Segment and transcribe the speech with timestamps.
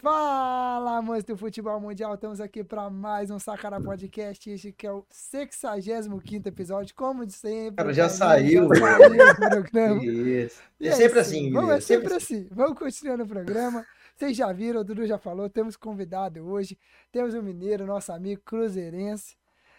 [0.00, 4.92] Fala, amantes do futebol mundial, estamos aqui para mais um Sacara Podcast, este que é
[4.92, 7.74] o 65 episódio, como de sempre.
[7.74, 9.98] Cara, já saiu, já saiu.
[10.00, 10.62] Isso.
[10.78, 12.48] E É sempre assim, Vamos, é sempre, sempre assim.
[12.52, 13.84] Vamos continuando o programa.
[14.14, 16.78] Vocês já viram, o Dudu já falou, temos convidado hoje,
[17.10, 19.37] temos o Mineiro, nosso amigo cruzeirense.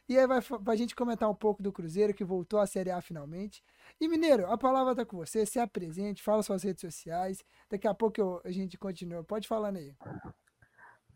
[0.09, 2.99] E aí vai pra gente comentar um pouco do Cruzeiro, que voltou à Série A
[2.99, 3.63] finalmente.
[4.01, 7.43] E Mineiro, a palavra tá com você, se apresente, fala suas redes sociais.
[7.69, 9.23] Daqui a pouco eu- a gente continua.
[9.23, 9.95] Pode falar aí.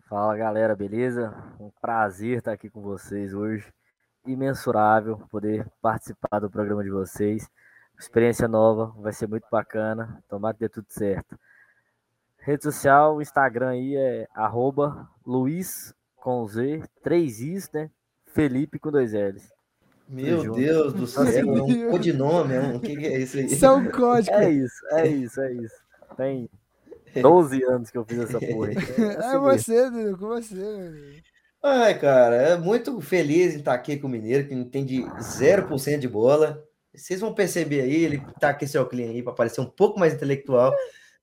[0.07, 1.33] Fala galera, beleza?
[1.59, 3.73] Um prazer estar aqui com vocês hoje.
[4.27, 7.49] Imensurável poder participar do programa de vocês.
[7.99, 10.23] Experiência nova, vai ser muito bacana.
[10.29, 11.35] Tomara que dê tudo certo.
[12.37, 17.89] Rede social, Instagram aí é arroba Luiz com Z, 3 Is, né?
[18.33, 19.51] Felipe com dois L's.
[20.07, 20.51] Meu.
[20.51, 22.75] Deus do céu, é um codinome, é um...
[22.75, 23.49] o que, que é isso aí?
[23.49, 24.35] São código.
[24.35, 25.75] É isso, é isso, é isso.
[26.17, 26.49] Tem
[27.21, 28.71] 12 anos que eu fiz essa porra.
[28.97, 29.41] É mesmo.
[29.41, 30.55] você, Dudu, com você.
[30.55, 31.23] meu.
[31.65, 35.97] Ai, cara, é muito feliz em estar aqui com o Mineiro, que não entende 0%
[35.97, 36.61] de bola.
[36.93, 40.13] Vocês vão perceber aí, ele tá aqui seu cliente aí para parecer um pouco mais
[40.13, 40.75] intelectual,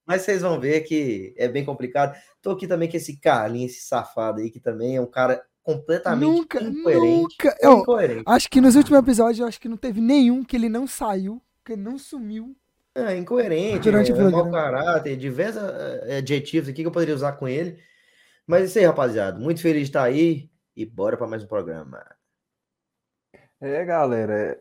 [0.07, 2.19] mas vocês vão ver que é bem complicado.
[2.41, 6.21] Tô aqui também com esse Carlinhos, esse safado aí, que também é um cara completamente
[6.21, 7.07] Nunca, incoerente.
[7.07, 7.57] nunca.
[7.61, 8.23] Eu, Incoerente.
[8.27, 11.41] acho que nos últimos episódios, eu acho que não teve nenhum que ele não saiu,
[11.65, 12.57] que ele não sumiu.
[12.95, 14.51] É, incoerente, Durante o é, mau programa.
[14.51, 17.79] caráter, diversos eh, adjetivos aqui que eu poderia usar com ele.
[18.47, 19.39] Mas é isso aí, rapaziada.
[19.39, 22.05] Muito feliz de estar aí e bora para mais um programa.
[23.61, 24.61] É, galera, é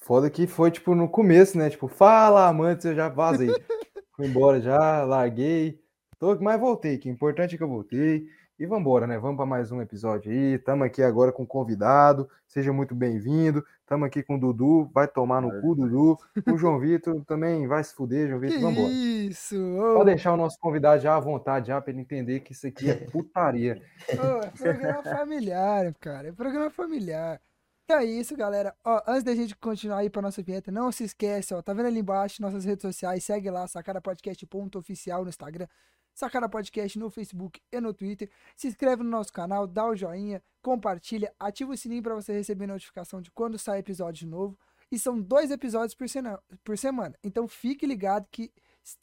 [0.00, 1.68] foda que foi tipo no começo, né?
[1.70, 3.48] Tipo, fala, amantes, eu já vazei.
[4.14, 5.80] Fui embora já, larguei.
[6.18, 8.26] Tô, mas voltei, que o importante é que eu voltei.
[8.56, 9.18] E vambora, né?
[9.18, 10.58] Vamos para mais um episódio aí.
[10.60, 12.30] Tamo aqui agora com o convidado.
[12.46, 13.64] Seja muito bem-vindo.
[13.84, 14.88] Tamo aqui com o Dudu.
[14.94, 16.16] Vai tomar no cu, Dudu.
[16.46, 18.60] O João Vitor também vai se fuder, João Vitor.
[18.60, 18.92] Vambora.
[18.92, 19.56] isso?
[19.56, 22.68] Ô, Pode deixar o nosso convidado já à vontade, já, para ele entender que isso
[22.68, 23.82] aqui é putaria.
[24.12, 26.28] ô, é programa familiar, cara.
[26.28, 27.40] É programa familiar.
[27.84, 28.72] Então é isso, galera.
[28.84, 31.86] Ó, antes da gente continuar aí pra nossa vinheta, não se esquece, ó, tá vendo
[31.86, 35.66] ali embaixo nossas redes sociais, segue lá, sacarapodcast.oficial no Instagram,
[36.14, 38.30] Sacara Podcast no Facebook e no Twitter.
[38.56, 42.66] Se inscreve no nosso canal, dá o joinha, compartilha, ativa o sininho pra você receber
[42.66, 44.58] notificação de quando sai episódio novo.
[44.92, 47.18] E são dois episódios por, sena- por semana.
[47.22, 48.52] Então fique ligado que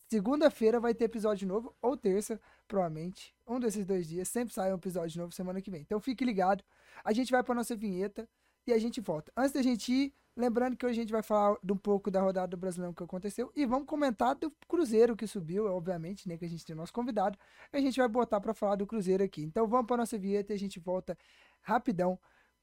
[0.10, 3.36] segunda-feira vai ter episódio novo, ou terça, provavelmente.
[3.48, 5.82] Um desses dois dias sempre sai um episódio novo semana que vem.
[5.82, 6.64] Então fique ligado.
[7.04, 8.30] A gente vai pra nossa vinheta
[8.66, 9.32] e a gente volta.
[9.36, 12.19] Antes da gente ir, lembrando que hoje a gente vai falar de um pouco da
[12.19, 16.44] rodada do Brasileirão que aconteceu e vamos comentar do Cruzeiro que subiu, obviamente, né, que
[16.44, 17.38] a gente tem nosso convidado.
[17.72, 19.44] A gente vai botar pra falar do Cruzeiro aqui.
[19.44, 21.16] Então vamos pra nossa vinheta e a gente volta
[21.62, 22.19] rapidão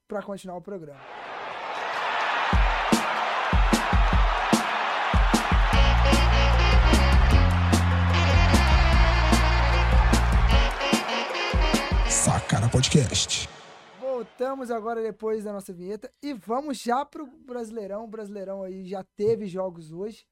[0.08, 1.00] pra continuar o programa.
[12.08, 13.48] Sacara Podcast.
[14.18, 18.02] Voltamos agora depois da nossa vinheta e vamos já pro Brasileirão.
[18.02, 20.26] O Brasileirão aí já teve jogos hoje.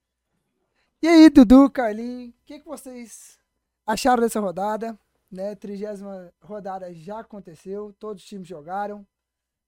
[1.01, 3.39] E aí, Dudu, Carlinhos, o que, que vocês
[3.87, 4.99] acharam dessa rodada?
[5.31, 9.07] Né, trigésima rodada já aconteceu, todos os times jogaram.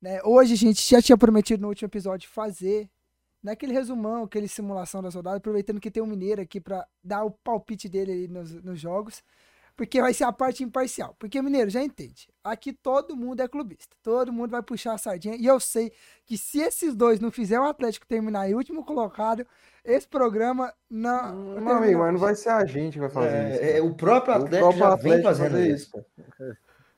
[0.03, 0.21] Né?
[0.25, 2.91] Hoje a gente já tinha prometido no último episódio fazer
[3.41, 7.31] naquele resumão, aquele simulação das rodadas, aproveitando que tem um mineiro aqui para dar o
[7.31, 9.23] palpite dele nos, nos jogos.
[9.79, 11.15] Porque vai ser a parte imparcial.
[11.21, 12.29] Porque, Mineiro, já entende.
[12.43, 13.95] Aqui todo mundo é clubista.
[14.03, 15.37] Todo mundo vai puxar a sardinha.
[15.37, 15.93] E eu sei
[16.27, 19.47] que se esses dois não fizer o Atlético terminar em último colocado,
[19.85, 21.33] esse programa não.
[21.33, 23.63] Meu termina amigo, mas não vai ser a gente que vai fazer isso.
[23.63, 23.85] É, é, cara.
[23.85, 26.05] o próprio O Atlético próprio já Atlético vem fazendo fazer isso.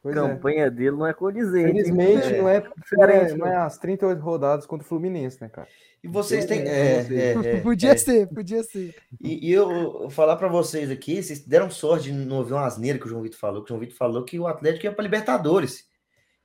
[0.03, 0.29] Pois A é.
[0.29, 1.67] campanha dele não é condizente.
[1.67, 1.73] hein?
[1.75, 2.41] Felizmente É.
[2.41, 5.69] não, é, não, é, Diferente, não é as 38 rodadas contra o Fluminense, né, cara?
[6.03, 6.61] E vocês têm.
[6.61, 7.97] É, é, é, podia é.
[7.97, 8.95] ser, podia ser.
[9.21, 12.65] E, e eu eu falar pra vocês aqui, vocês deram sorte de não ouvir uma
[12.65, 14.93] asneira que o João Vitor falou, que o João Vitor falou que o Atlético ia
[14.93, 15.90] pra Libertadores.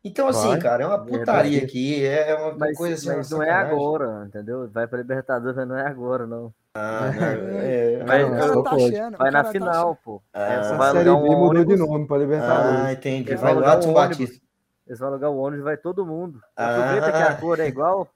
[0.08, 0.60] Então, assim, Vai.
[0.60, 1.20] cara, é uma Verdade.
[1.20, 3.18] putaria aqui, é uma Mas, coisa assim.
[3.18, 4.70] mas não é agora, entendeu?
[4.72, 6.54] Vai pra Libertadores, mas não é agora, não.
[6.76, 7.12] Ah, não,
[7.60, 9.16] é, O Vai- o cara só tá achando.
[9.16, 10.22] o Vai na tá final, pô.
[10.32, 12.92] Ah, É, essa vai Série alugar B um mudou de ônibus, nome para Ah, Libertadores.
[12.98, 13.30] entendi.
[13.32, 14.18] Eles Vai lá São um ônibus.
[14.20, 14.46] Batista.
[14.86, 16.40] eles vão alugar o ônibus, vai todo mundo.
[16.56, 16.70] Ah.
[16.78, 18.08] Aproveita que a cor é igual.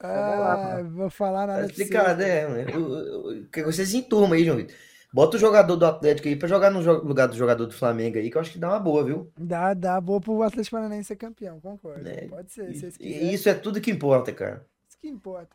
[0.00, 2.46] Ah, vou falar nada Tá pra explicado, é.
[2.48, 2.66] né?
[2.76, 4.76] O- o- o- que Vocês enturmam aí, João Vitor.
[5.14, 8.28] Bota o jogador do Atlético aí pra jogar no lugar do jogador do Flamengo aí,
[8.28, 9.30] que eu acho que dá uma boa, viu?
[9.38, 12.08] Dá, dá boa pro Atlético Paranaense ser campeão, concordo.
[12.08, 14.66] É, Pode ser, se E, isso é tudo que importa, cara.
[14.88, 15.54] Isso que importa.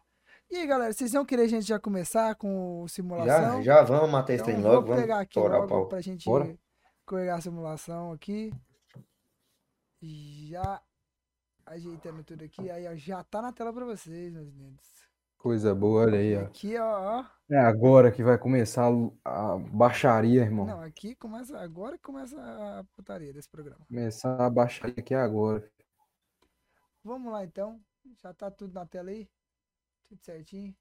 [0.49, 3.61] E aí, galera, vocês vão querer a gente já começar com Já, simulação?
[3.61, 5.85] já vamos matar esse Então, trem logo, vamos pegar aqui torar o logo pau.
[5.87, 6.55] pra gente Bora.
[7.05, 8.53] pegar a simulação aqui.
[10.01, 10.81] Já
[11.65, 12.71] ajeitando tudo aqui.
[12.71, 14.87] Aí, ó, já tá na tela pra vocês, meus lindos.
[15.37, 16.41] Coisa boa, olha aí, ó.
[16.43, 17.38] Aqui, ó, ó.
[17.51, 18.91] É agora que vai começar
[19.25, 20.67] a baixaria, irmão.
[20.67, 21.57] Não, aqui começa.
[21.59, 23.83] Agora que começa a putaria desse programa.
[23.87, 25.67] Começar a baixaria aqui agora.
[27.03, 27.81] Vamos lá então.
[28.21, 29.27] Já tá tudo na tela aí?
[30.07, 30.75] Tudo certinho?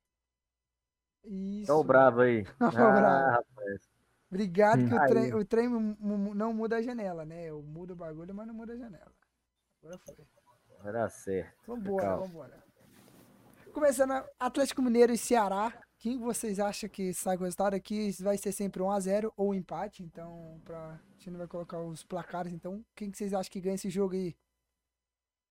[1.25, 1.73] Isso.
[1.73, 2.45] O bravo aí.
[2.61, 3.07] Olha o bravo.
[3.07, 3.89] Ah, rapaz.
[4.31, 7.47] Obrigado que o trem, o trem não muda a janela, né?
[7.47, 9.13] Eu mudo o bagulho, mas não muda a janela.
[9.83, 10.17] Agora foi.
[10.83, 11.57] Vai dar certo.
[11.67, 12.27] Vambora, Calma.
[12.27, 12.65] vambora.
[13.73, 15.73] Começando, Atlético Mineiro e Ceará.
[15.99, 18.11] Quem vocês acham que sai com o resultado aqui?
[18.21, 20.03] Vai ser sempre 1x0 ou empate.
[20.03, 20.93] Então, pra...
[20.95, 22.53] a gente não vai colocar os placares.
[22.53, 24.37] Então, quem que vocês acham que ganha esse jogo aí?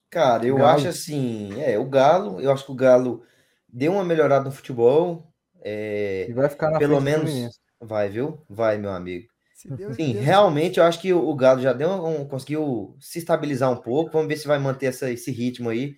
[0.09, 0.69] Cara, eu Galo.
[0.77, 3.23] acho assim, é, o Galo, eu acho que o Galo
[3.67, 5.33] deu uma melhorada no futebol.
[5.61, 8.41] é, E vai ficar na pelo menos vai, viu?
[8.49, 9.27] Vai, meu amigo.
[9.65, 13.19] Deus, Sim, Deus- realmente eu acho que o o Galo já deu um, conseguiu se
[13.19, 14.11] estabilizar um pouco.
[14.11, 15.97] Vamos ver se vai manter essa, esse ritmo aí.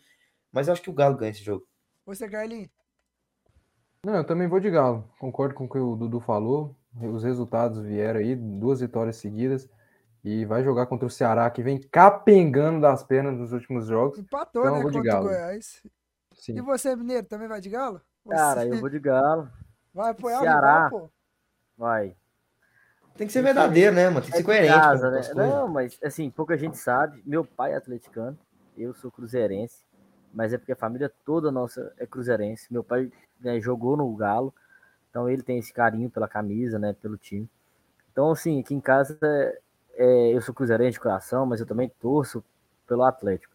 [0.52, 1.66] Mas eu acho que o Galo ganha esse jogo.
[2.06, 2.70] Você, Carlinhos?
[4.06, 5.10] Não, eu também vou de Galo.
[5.20, 6.76] Concordo com o que o Dudu falou.
[7.02, 9.70] Os resultados vieram aí, duas vitórias seguidas.
[10.24, 14.18] E vai jogar contra o Ceará, que vem capengando das pernas nos últimos jogos.
[14.20, 14.82] Empatou, Então né?
[14.82, 15.28] vou de Contra o Galo.
[15.30, 15.82] Goiás.
[16.34, 16.58] Sim.
[16.58, 18.02] E você, Mineiro, também vai de Galo?
[18.26, 19.50] Você Cara, eu vou de galo.
[19.94, 20.82] vai apoiar Ceará.
[20.82, 21.10] o rival, pô?
[21.78, 22.16] Vai.
[23.16, 24.22] Tem que ser verdadeiro, né, mano?
[24.22, 25.22] Tem que É ser de coerente casa, né?
[25.36, 27.22] Não, mas assim, pouca gente sabe.
[27.26, 28.38] Meu pai é atleticano,
[28.78, 29.84] eu sou cruzeirense,
[30.34, 32.72] mas é porque a família toda nossa é cruzeirense.
[32.72, 34.54] Meu pai né, jogou no Galo,
[35.10, 37.50] então ele tem esse carinho pela camisa, né, pelo time.
[38.12, 39.60] Então, assim, aqui em casa é,
[39.96, 42.44] é, eu sou cruzeirense de coração, mas eu também torço
[42.88, 43.54] pelo Atlético.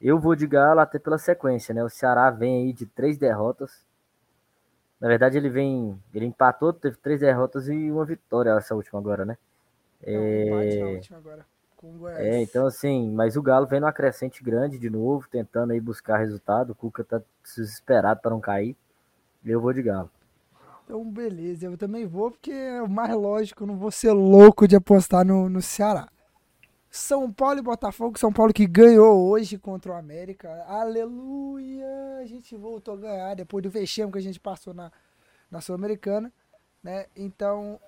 [0.00, 1.84] Eu vou de Galo até pela sequência, né?
[1.84, 3.84] O Ceará vem aí de três derrotas.
[4.98, 6.00] Na verdade, ele vem.
[6.14, 9.36] Ele empatou, teve três derrotas e uma vitória essa última agora, né?
[10.02, 11.46] Empate na última agora.
[11.80, 12.20] Com o Goiás.
[12.20, 16.18] É, então assim, mas o Galo vem numa crescente grande de novo, tentando aí buscar
[16.18, 16.72] resultado.
[16.72, 18.76] O Cuca tá desesperado para não cair.
[19.42, 20.10] Eu vou de Galo.
[20.84, 21.64] Então, beleza.
[21.64, 23.64] Eu também vou, porque é o mais lógico.
[23.64, 26.06] Não vou ser louco de apostar no, no Ceará.
[26.90, 28.18] São Paulo e Botafogo.
[28.18, 30.62] São Paulo que ganhou hoje contra o América.
[30.66, 32.18] Aleluia!
[32.20, 34.92] A gente voltou a ganhar depois do vexame que a gente passou na,
[35.50, 36.30] na Sul-Americana.
[36.82, 37.06] Né?
[37.16, 37.80] Então,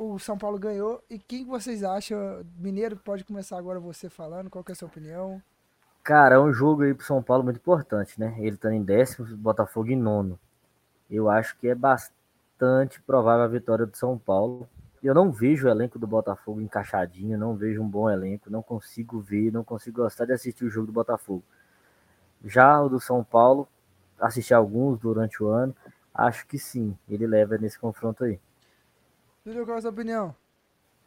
[0.00, 1.04] o São Paulo ganhou.
[1.10, 2.42] E quem vocês acham?
[2.58, 4.48] Mineiro, pode começar agora você falando.
[4.48, 5.42] Qual é a sua opinião?
[6.02, 8.34] Cara, é um jogo aí pro São Paulo muito importante, né?
[8.38, 10.40] Ele tá em décimo, Botafogo em nono.
[11.10, 14.66] Eu acho que é bastante provável a vitória do São Paulo.
[15.02, 19.20] Eu não vejo o elenco do Botafogo encaixadinho, não vejo um bom elenco, não consigo
[19.20, 21.44] ver, não consigo gostar de assistir o jogo do Botafogo.
[22.42, 23.68] Já o do São Paulo,
[24.18, 25.76] assisti alguns durante o ano,
[26.14, 28.40] acho que sim, ele leva nesse confronto aí.
[29.44, 30.34] Júlio, qual é a sua opinião?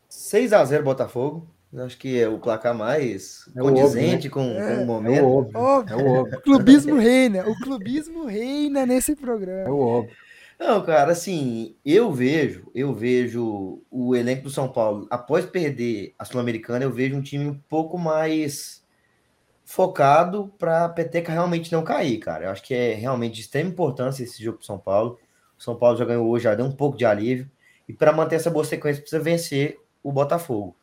[0.10, 1.48] 6x0 Botafogo.
[1.72, 4.84] Eu Acho que é o placar mais É o condizente com, É, com o É
[4.84, 5.26] o momento.
[5.26, 5.60] óbvio.
[5.60, 5.94] Óbvio.
[5.94, 6.38] É o óbvio.
[6.38, 7.48] O clubismo reina.
[7.50, 9.68] O clubismo reina nesse programa.
[9.68, 10.16] É o óbvio.
[10.60, 16.24] Não, cara, assim, eu vejo, eu vejo o elenco do São Paulo, após perder a
[16.24, 18.84] Sul-Americana, eu vejo um time um pouco mais
[19.66, 22.46] focado para a peteca realmente não cair, cara.
[22.46, 25.20] Eu acho que é realmente de extrema importância esse jogo pro São Paulo.
[25.58, 27.50] O São Paulo já ganhou hoje, já deu um pouco de alívio.
[27.88, 30.76] E para manter essa boa sequência, precisa vencer o Botafogo.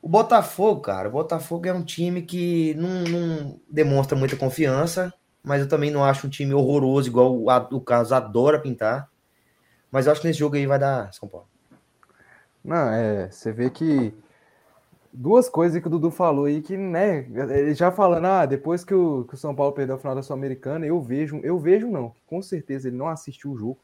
[0.00, 5.12] O Botafogo, cara, o Botafogo é um time que não, não demonstra muita confiança,
[5.42, 9.08] mas eu também não acho um time horroroso, igual o, o Carlos adora pintar.
[9.90, 11.46] Mas eu acho que nesse jogo aí vai dar São Paulo.
[12.64, 14.14] Não, é, você vê que
[15.12, 18.94] duas coisas que o Dudu falou aí que, né, ele já falando, ah, depois que
[18.94, 22.14] o, que o São Paulo perdeu a final da Sul-Americana, eu vejo, eu vejo não,
[22.26, 23.78] com certeza ele não assistiu o jogo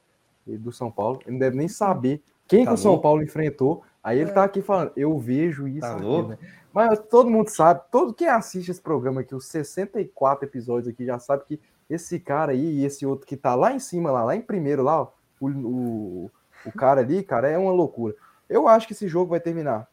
[0.57, 2.99] do São Paulo, ele não deve nem saber quem Tá que o São?
[2.99, 4.33] Paulo enfrentou, aí ele É.
[4.33, 6.31] tá aqui falando, eu vejo isso Tá aqui, louco?
[6.31, 6.39] né?
[6.73, 11.19] Mas todo mundo sabe, todo quem assiste esse programa aqui, os 64 episódios aqui, já
[11.19, 14.37] sabe que esse cara aí e esse outro que tá lá em cima, lá, lá
[14.37, 15.09] em primeiro, lá, ó,
[15.41, 16.31] o, o,
[16.67, 18.15] o cara ali, cara, é uma loucura.
[18.49, 19.89] Eu acho que esse jogo vai terminar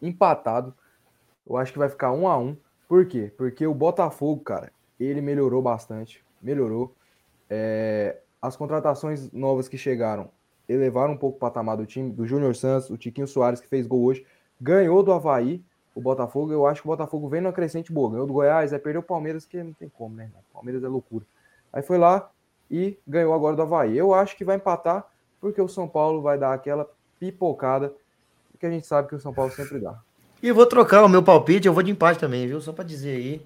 [0.00, 0.74] empatado.
[1.48, 2.56] Eu acho que vai ficar um a um.
[2.86, 3.32] Por quê?
[3.36, 6.24] Porque o Botafogo, cara, ele melhorou bastante.
[6.40, 6.94] Melhorou.
[7.48, 10.30] É, as contratações novas que chegaram
[10.68, 13.86] elevaram um pouco o patamar do time, do Júnior Santos, o Tiquinho Soares, que fez
[13.86, 14.26] gol hoje,
[14.60, 15.64] ganhou do Havaí,
[15.94, 16.52] o Botafogo.
[16.52, 18.10] Eu acho que o Botafogo vem numa crescente boa.
[18.10, 20.30] Ganhou do Goiás, aí perdeu o Palmeiras, que não tem como, né?
[20.52, 21.24] Palmeiras é loucura.
[21.72, 22.30] Aí foi lá
[22.70, 23.96] e ganhou agora do Havaí.
[23.96, 25.06] Eu acho que vai empatar,
[25.40, 27.94] porque o São Paulo vai dar aquela pipocada
[28.58, 29.98] que a gente sabe que o São Paulo sempre dá.
[30.40, 32.60] E eu vou trocar o meu palpite, eu vou de empate também, viu?
[32.60, 33.42] Só pra dizer aí.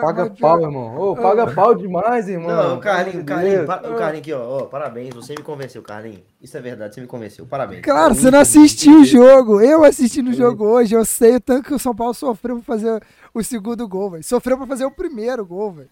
[0.00, 0.96] Paga pau, irmão.
[0.96, 2.54] Ô, paga pau demais, irmão.
[2.54, 6.22] Não, o Carlinho, o Carlinho, o Carlinho aqui, ó, ó, parabéns, você me convenceu, Carlinho.
[6.40, 7.82] Isso é verdade, você me convenceu, parabéns.
[7.82, 9.60] Claro, É você não assistiu o jogo.
[9.60, 10.94] Eu assisti no jogo hoje.
[10.94, 13.02] Eu sei o tanto que o São Paulo sofreu pra fazer
[13.34, 14.22] o segundo gol, velho.
[14.22, 15.90] Sofreu pra fazer o primeiro gol, velho.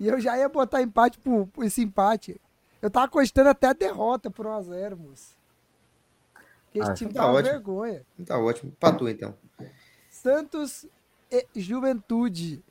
[0.00, 2.40] E eu já ia botar empate por, por esse empate.
[2.80, 5.36] Eu tava cogitando até a derrota por 1x0, moço.
[6.78, 7.52] Porque esse Ah, time tá tá uma ótimo.
[7.52, 8.02] vergonha.
[8.26, 8.72] Tá ótimo.
[8.78, 9.34] Patou, então.
[10.08, 10.86] Santos
[11.30, 12.62] e Juventude.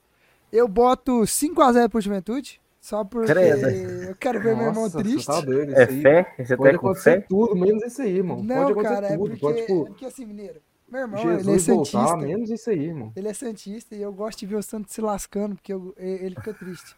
[0.52, 2.62] Eu boto 5x0 pro Juventude.
[2.80, 3.68] Só porque Credo.
[4.08, 5.24] eu quero ver meu irmão Nossa, triste.
[5.26, 6.02] Você tá doido, É aí.
[6.02, 6.36] fé?
[6.40, 7.26] Você Pode tá acontecer fé?
[7.28, 8.42] tudo, menos isso aí, irmão.
[8.42, 9.30] Não, Pode acontecer cara, é tudo.
[9.32, 10.62] porque, Pode, é tipo, porque assim, mineiro.
[10.88, 11.98] Meu irmão, ele é Jesus santista.
[12.00, 13.12] voltar, menos isso aí, irmão.
[13.14, 16.36] Ele é santista e eu gosto de ver o Santos se lascando, porque eu- ele
[16.36, 16.96] fica triste.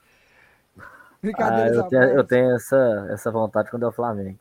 [0.77, 0.81] Ah,
[1.21, 4.37] Brincadeira, eu tenho, eu tenho essa, essa vontade quando é o Flamengo.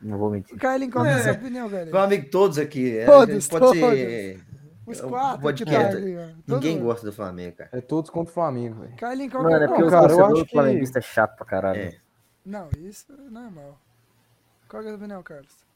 [0.00, 0.56] Não vou mentir.
[0.58, 1.34] Carlinhos, qual é a sua É.
[1.34, 1.90] opinião, velho?
[1.90, 2.98] Meu amigo, todos aqui.
[2.98, 4.44] é, Todos, pode ser.
[4.86, 6.84] Os eu- quatro pode que tá é, Ninguém mundo.
[6.84, 7.70] gosta do Flamengo, cara.
[7.72, 8.96] É todos contra o Flamengo, velho.
[8.96, 11.80] Carlinhos, qual Mano, é é porque cara, eu acho que- flamenguista é chato pra caralho.
[11.80, 11.96] É.
[12.44, 13.80] Não, isso é normal.
[14.68, 15.66] Qual que é a sua opinião, Carlos?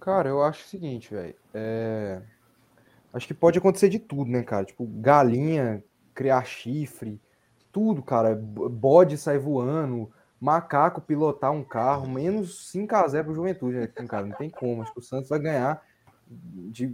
[0.00, 1.34] Cara, eu acho o seguinte, velho.
[1.52, 2.20] É...
[3.12, 4.64] Acho que pode acontecer de tudo, né, cara?
[4.64, 5.82] Tipo, galinha,
[6.14, 7.20] criar chifre,
[7.72, 8.34] tudo, cara.
[8.36, 14.26] Bode sair voando, macaco pilotar um carro, menos 5x0 pro Juventude, né, cara?
[14.26, 14.82] Não tem como.
[14.82, 15.82] Acho que o Santos vai ganhar
[16.28, 16.90] de...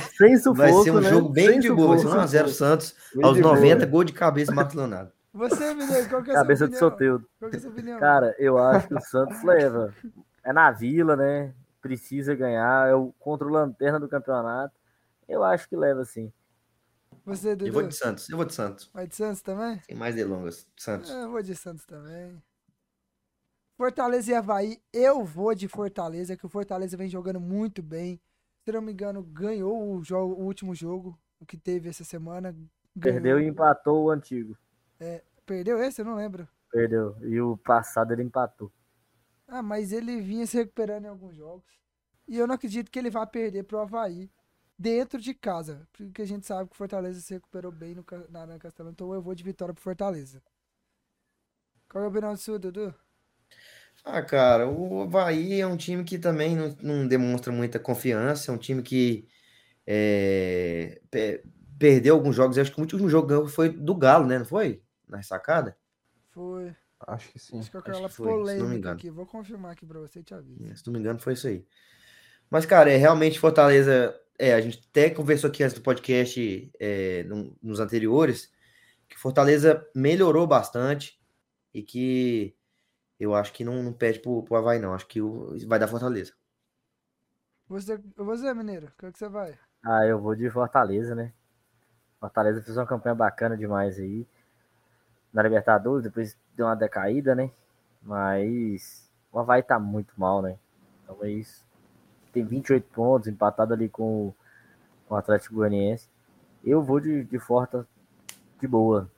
[0.17, 1.11] Sem sufoco, Vai ser um né?
[1.11, 1.89] jogo bem Sem de boa.
[1.89, 2.23] Vai ser sufoco.
[2.25, 2.95] 1x0 Santos.
[3.15, 3.55] Bem Aos de boa.
[3.55, 5.13] 90, gol de cabeça, Marcos Leonardo.
[5.35, 7.99] Você, Mineiro, qual que é a sua Cabeça de que é a sua opinião?
[7.99, 9.95] Cara, eu acho que o Santos leva.
[10.45, 11.53] É na vila, né?
[11.83, 12.89] Precisa ganhar.
[12.89, 14.75] É o contra o lanterna do campeonato.
[15.29, 16.33] Eu acho que leva sim.
[17.25, 17.73] Você, Eu Dudu?
[17.73, 18.29] vou de Santos.
[18.31, 18.91] Eu vou de Santos.
[18.95, 19.79] Vai de Santos também?
[19.81, 20.67] Sem mais delongas.
[20.77, 21.11] Santos.
[21.11, 22.43] É, Eu vou de Santos também.
[23.77, 28.21] Fortaleza e Havaí, eu vou de Fortaleza, que o Fortaleza vem jogando muito bem.
[28.65, 32.53] Se não me engano, ganhou o, jogo, o último jogo, o que teve essa semana.
[32.95, 33.21] Ganhou.
[33.21, 34.57] Perdeu e empatou o antigo.
[35.45, 36.01] Perdeu esse?
[36.01, 36.47] Eu não lembro.
[36.71, 37.17] Perdeu.
[37.23, 38.71] E o passado ele empatou.
[39.53, 41.73] Ah, mas ele vinha se recuperando em alguns jogos.
[42.29, 44.31] E eu não acredito que ele vá perder pro Havaí
[44.79, 45.89] dentro de casa.
[45.93, 48.93] Porque a gente sabe que o Fortaleza se recuperou bem no, na Arena Castelão.
[48.93, 50.43] Então eu vou de vitória pro Fortaleza.
[51.89, 52.93] Qual é a opinião sua, Dudu?
[54.05, 58.51] Ah, cara, o Havaí é um time que também não, não demonstra muita confiança.
[58.51, 59.29] É um time que
[59.87, 61.45] é, pe-
[61.79, 62.57] perdeu alguns jogos.
[62.57, 64.39] Eu acho que o último jogo foi do Galo, né?
[64.39, 64.83] Não foi?
[65.09, 65.77] Na ressacada?
[66.33, 66.75] Foi.
[67.07, 67.59] Acho que sim.
[67.59, 68.95] Acho que é acho aquela que foi, se não me polêmica engano.
[68.97, 69.11] aqui.
[69.11, 70.77] Vou confirmar aqui pra você e te aviso.
[70.77, 71.67] Se não me engano, foi isso aí.
[72.51, 74.19] Mas, cara, é realmente Fortaleza.
[74.39, 77.25] É, a gente até conversou aqui antes do podcast, é,
[77.63, 78.53] nos anteriores,
[79.09, 81.21] que Fortaleza melhorou bastante
[81.73, 82.57] e que
[83.19, 84.95] eu acho que não, não pede pro, pro Havaí, não.
[84.95, 86.33] Acho que o, vai dar Fortaleza.
[87.69, 89.59] Você, você Mineiro, qual que você vai?
[89.85, 91.33] Ah, eu vou de Fortaleza, né?
[92.21, 94.27] Fortaleza fez uma campanha bacana demais aí.
[95.33, 97.51] Na Libertadores, depois deu uma decaída, né?
[98.03, 100.57] Mas o Havaí tá muito mal, né?
[101.07, 101.65] Talvez
[102.33, 104.35] tem 28 pontos, empatado ali com, o-
[105.09, 106.09] com o Atlético Goianiense.
[106.65, 107.87] Eu vou de, de Forta
[108.61, 109.11] de boa.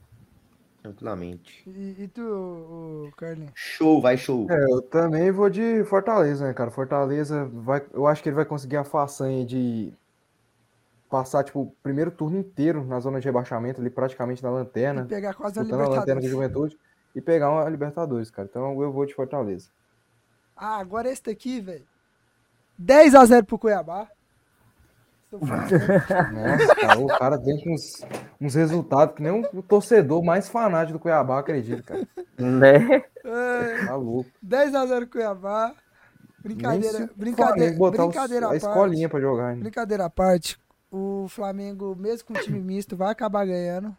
[0.82, 1.62] Tranquilamente.
[1.68, 3.52] E, e tu, o, Carlinhos?
[3.54, 4.46] Show, vai show.
[4.50, 6.70] É, eu também vou de Fortaleza, né, cara?
[6.70, 7.82] Fortaleza vai.
[7.92, 9.92] Eu acho que ele vai conseguir a façanha de
[11.14, 15.04] passar, tipo, o primeiro turno inteiro na zona de rebaixamento, ali praticamente na E lanterna,
[15.04, 16.30] pegar quase uma disputando a lanterna a Libertadores.
[16.30, 16.78] juventude
[17.14, 18.48] e pegar uma Libertadores, cara.
[18.50, 19.68] Então eu vou de Fortaleza.
[20.56, 21.84] Ah, agora esse daqui, velho.
[22.82, 24.08] 10x0 pro Cuiabá.
[25.30, 25.56] Sou fã.
[25.56, 28.04] Nossa, cara, o cara vem com uns,
[28.40, 32.08] uns resultados que nem um- o torcedor mais fanático do Cuiabá acredita, cara.
[32.36, 33.04] Né?
[33.24, 34.28] É, Tá louco.
[34.44, 35.72] 10x0 Cuiabá.
[36.40, 38.66] Brincadeira, brincadeira, os- brincadeira a à parte.
[38.66, 39.60] escolinha pra jogar ainda.
[39.62, 40.58] Brincadeira à parte,
[40.94, 43.96] o Flamengo, mesmo com time misto, vai acabar ganhando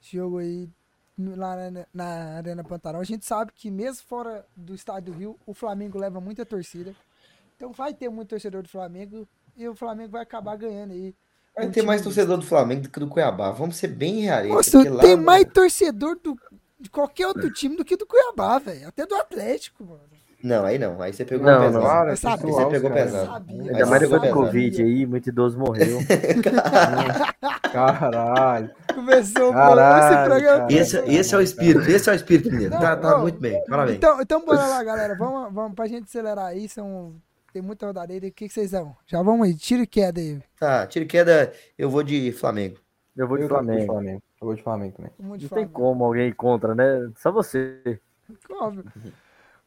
[0.00, 0.70] esse jogo aí
[1.18, 3.00] lá na, na Arena Pantanal.
[3.00, 6.94] A gente sabe que mesmo fora do estádio do Rio, o Flamengo leva muita torcida.
[7.56, 9.26] Então vai ter muito torcedor do Flamengo
[9.56, 11.12] e o Flamengo vai acabar ganhando aí.
[11.56, 13.50] Vai ter mais torcedor do Flamengo do que do Cuiabá.
[13.50, 14.72] Vamos ser bem realistas.
[14.72, 16.38] Nossa, lá, tem mais torcedor do,
[16.78, 18.86] de qualquer outro time do que do Cuiabá, velho.
[18.86, 20.08] Até do Atlético, mano.
[20.42, 21.00] Não, aí não.
[21.02, 21.74] Aí você pegou Não, pesado.
[21.74, 21.82] não.
[21.82, 22.46] Para, Eu sabia.
[22.46, 23.02] pessoal, Você pegou cara.
[23.04, 23.26] pesado.
[23.26, 23.62] Sabia.
[23.62, 24.30] Aí Ainda mais depois do.
[24.30, 25.98] Covid aí, muito idoso morreu.
[27.72, 28.70] Caralho.
[28.94, 30.66] Começou Caralho, esse programa.
[30.72, 32.72] Esse, esse é o espírito, esse é o espírito, mineiro.
[32.78, 33.96] Tá, tá Não, muito bem, parabéns.
[33.96, 35.16] Então, então bora lá, galera.
[35.16, 36.68] Vamos, vamos pra gente acelerar aí.
[36.68, 37.14] São,
[37.52, 38.26] tem muita rodadeira.
[38.26, 38.96] O que, que vocês dão?
[39.06, 39.54] Já vamos aí.
[39.54, 40.40] Tira e queda aí.
[40.58, 42.76] Tá, tiro e queda, eu vou de Flamengo.
[43.16, 43.92] Eu vou de Eu também vou de Flamengo.
[43.92, 44.22] Flamengo.
[44.40, 45.12] Eu vou de Flamengo também.
[45.18, 45.72] De Não tem Flamengo.
[45.72, 47.10] como alguém contra, né?
[47.16, 48.00] Só você.
[48.50, 48.84] Óbvio.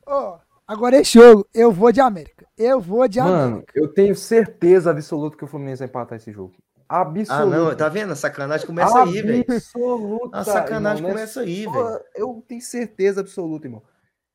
[0.05, 0.37] Ó,
[0.67, 2.45] agora esse jogo, eu vou de América.
[2.57, 3.73] Eu vou de Mano, América.
[3.75, 6.53] eu tenho certeza absoluta que o Fluminense vai empatar esse jogo.
[6.87, 7.57] Ah, Absoluta.
[7.57, 8.11] não, tá vendo?
[8.11, 9.45] A sacanagem começa aí, velho.
[9.47, 10.37] Absoluta.
[10.37, 12.01] A sacanagem irmão, não é começa aí, velho.
[12.13, 13.81] Eu tenho certeza absoluta, irmão.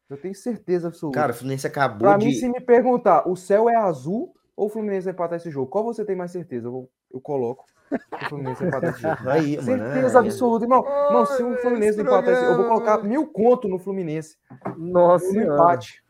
[0.08, 1.18] Eu tenho certeza absoluta.
[1.18, 2.24] Cara, o Fluminense acabou pra de.
[2.24, 5.70] mim, se me perguntar, o céu é azul ou o Fluminense vai empatar esse jogo?
[5.70, 6.66] Qual você tem mais certeza?
[6.66, 9.28] Eu, eu coloco o Fluminense vai empatar esse jogo.
[9.28, 9.64] Aí, mano.
[9.64, 10.20] Certeza é.
[10.20, 10.84] absoluta, irmão.
[10.86, 13.08] Irmão, se o Fluminense empatar esse eu vou colocar mano.
[13.08, 14.36] mil conto no Fluminense.
[14.76, 16.02] Nossa No empate.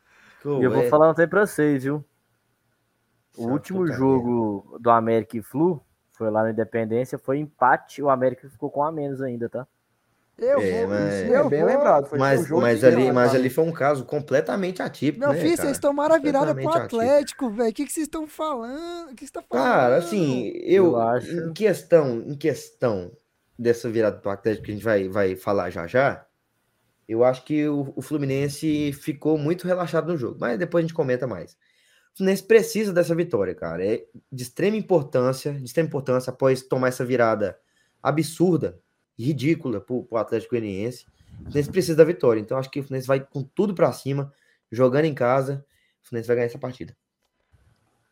[0.47, 2.05] Pô, E eu vou é- falar um tempo pra vocês, viu?
[3.37, 8.09] O Essa último jogo do América e Flu foi lá na Independência, foi empate, o
[8.09, 9.67] América ficou com a menos ainda, tá?
[10.39, 10.89] Eu É, vou.
[10.91, 11.69] mas- Isso eu é bem vou.
[11.69, 12.07] lembrado.
[12.07, 15.19] Foi Mas, o jogo mas, ali, mas ali foi um caso completamente atípico.
[15.25, 15.67] Meu né, filho, cara?
[15.69, 17.01] vocês tomaram a virada pro Completamente atípico.
[17.03, 17.71] Atlético, velho.
[17.71, 19.11] O que que vocês estão falando?
[19.11, 19.65] O que você tá falando?
[19.65, 23.11] Cara, assim, eu, Eu acho- em questão, em questão
[23.59, 26.26] dessa virada pro Atlético que a gente vai, vai falar já já,
[27.09, 30.95] eu acho que o, o Fluminense ficou muito relaxado no jogo, mas depois a gente
[30.95, 31.53] comenta mais.
[32.15, 33.85] O Fluminense precisa dessa vitória, cara.
[33.85, 37.59] É de extrema importância, de extrema importância após tomar essa virada
[38.03, 38.81] absurda,
[39.19, 41.07] ridícula pro, pro Atlético Goianiense.
[41.41, 44.33] O Fluminense precisa da vitória, então acho que o Fluminense vai com tudo pra cima,
[44.71, 45.65] jogando em casa,
[46.03, 46.97] o Fluminense vai ganhar essa partida.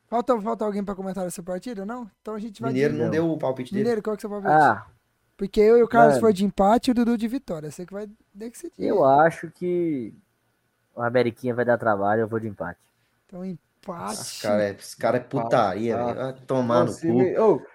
[0.06, 2.08] Falta, falta alguém pra comentar essa partida, não?
[2.20, 3.00] Então a gente vai Mineiro de...
[3.00, 3.82] não deu o palpite dele.
[3.82, 4.52] Mineiro, qual que é o seu palpite?
[4.52, 4.86] Ah,
[5.36, 6.20] Porque eu e o Carlos Mano.
[6.20, 7.70] foi de empate e o Dudu de vitória.
[7.70, 8.72] Você que vai decidir.
[8.78, 10.14] eu acho que
[10.94, 12.78] o Ameriquinha vai dar trabalho, eu vou de empate.
[13.26, 14.12] Então, empate.
[14.12, 16.16] Esse cara é, esse cara é putaria, Ah, velho.
[16.18, 17.12] Vai tomar no se cu.
[17.14, 17.34] me-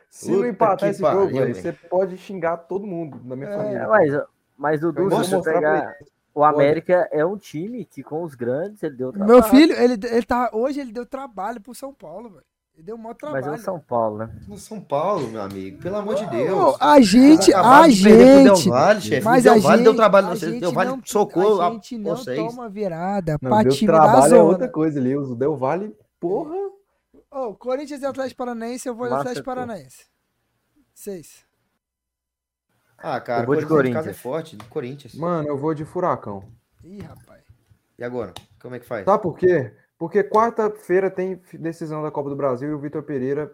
[0.09, 3.55] se não empatar esse pariu, jogo, velho, você pode xingar todo mundo da minha É,
[3.55, 3.79] família.
[3.79, 4.21] É, mas,
[4.57, 5.95] mas Dudu, Eu se você pegar.
[6.33, 9.33] O América é um time que com os grandes ele deu trabalho.
[9.33, 12.45] Meu filho, ele, ele tá, hoje ele deu trabalho pro São Paulo, velho.
[12.83, 13.45] Deu um maior Mas trabalho.
[13.47, 14.29] é o São Paulo, né?
[14.47, 15.81] No São Paulo, meu amigo.
[15.81, 16.75] Pelo amor de Deus.
[16.79, 18.69] a gente, Acabaram a de gente.
[18.69, 19.25] Valle, chefe.
[19.25, 20.25] Mas o Del a Valle gente, deu trabalho.
[20.27, 22.37] a Não, gente Del Valle não, socou a gente não vocês.
[22.37, 25.15] toma virada Não, pra deu time da trabalho é outra coisa ali.
[25.15, 26.55] O Del Valle, porra.
[27.31, 29.45] Ô, Corinthians e Atlético Paranaense, eu vou de Atlético.
[29.45, 30.05] Paranaense.
[30.93, 31.45] Seis.
[32.97, 34.21] Ah, cara, Eu vou de o Corinthians casa é Corinthians.
[34.21, 34.55] forte.
[34.55, 35.15] do Corinthians.
[35.15, 36.43] Mano, eu vou de furacão.
[36.83, 37.43] Ih, rapaz.
[37.97, 38.33] E agora?
[38.61, 39.05] Como é que faz?
[39.05, 39.73] Sabe por quê?
[39.99, 43.51] Porque quarta-feira tem decisão da Copa do Brasil e o Vitor Pereira,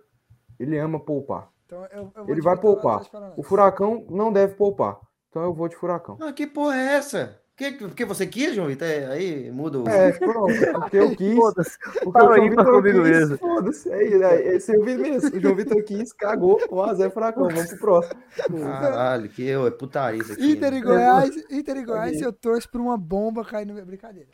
[0.60, 1.50] ele ama poupar.
[1.66, 3.02] Então eu, eu vou Ele vai poupar.
[3.36, 5.00] O Furacão não deve poupar.
[5.30, 6.20] Então eu vou de Furacão.
[6.22, 7.42] Ah, que porra é essa?
[7.58, 8.86] Que, porque você quis, João Vitor?
[8.88, 9.90] É, Aí muda o.
[9.90, 10.54] É, pronto.
[10.74, 11.36] Porque eu quis.
[11.36, 11.80] Foda-se.
[11.80, 13.10] Porque Fala o João Vitor comigo quis.
[13.10, 13.38] mesmo.
[13.38, 13.92] Foda-se.
[13.92, 15.36] É, isso, é, esse eu vi mesmo.
[15.36, 16.60] O João Vitor quis, cagou.
[16.60, 17.48] 1x0 Furacão.
[17.48, 18.22] Vamos pro próximo.
[18.62, 20.52] Caralho, que eu, é putaria isso aqui.
[20.52, 20.82] Inter e né?
[20.82, 24.30] Goiás, Inter e Goiás, eu torço pra uma bomba cair no brincadeira.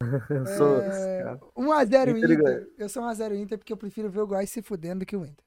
[0.30, 0.80] Eu sou.
[0.82, 1.24] É,
[1.56, 2.68] 1x0 Inter Inter.
[2.78, 5.24] Eu sou 1x0 Inter porque eu prefiro ver o Goiás se fudendo do que o
[5.24, 5.44] Inter.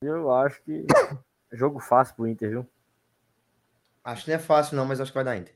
[0.00, 0.86] Eu acho que.
[1.52, 2.66] Jogo fácil pro Inter, viu?
[4.02, 5.54] Acho que não é fácil, não, mas acho que vai dar Inter.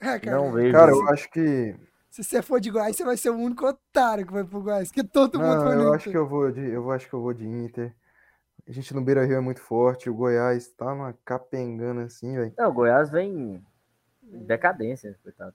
[0.00, 0.36] É, cara.
[0.36, 0.72] Não vejo.
[0.72, 1.76] Cara, eu acho que.
[2.10, 4.90] Se você for de Goiás, você vai ser o único otário que vai pro Goiás.
[4.90, 5.94] Que todo mundo Não, foi no eu Inter.
[5.96, 6.60] acho que eu vou de.
[6.68, 7.94] Eu acho que eu vou de Inter.
[8.66, 10.10] A gente no Beira Rio é muito forte.
[10.10, 12.52] O Goiás tá numa capengana assim, velho.
[12.58, 13.62] Não, o Goiás vem
[14.24, 15.54] em decadência, coitado.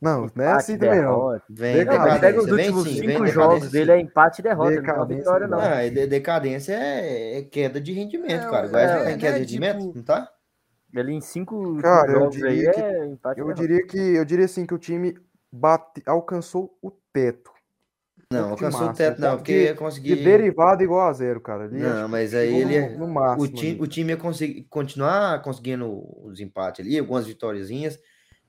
[0.00, 1.08] Não, não é assim também, não.
[1.08, 1.42] derrota.
[1.48, 2.54] Vem, Não, mas pega os decadência.
[2.54, 3.70] Vem últimos sim, cinco decadência, jogos sim.
[3.70, 5.58] dele é empate e derrota, não é Decadência vitória, não.
[5.60, 5.90] não.
[5.90, 8.66] De- decadência é, é queda de rendimento, É, cara.
[8.66, 10.30] O Goiás é, não tem né, queda de rendimento, tipo- não tá?
[10.94, 13.86] Ele em cinco últimos Cara, eu jogos aí diria que- é empate e Eu diria
[13.86, 15.18] que eu diria assim que o time
[15.52, 17.50] bate, alcançou o teto.
[18.32, 20.16] Não, de alcançou o teto, não, porque de- ia De conseguir.
[20.16, 21.64] derivada igual a zero, cara.
[21.64, 22.88] Ali Não, mas aí ele.
[22.96, 23.44] no, no máximo.
[23.44, 23.80] O time, ali.
[23.82, 27.98] o time ia conseguir continuar conseguindo os empates ali, algumas vitóriazinhas,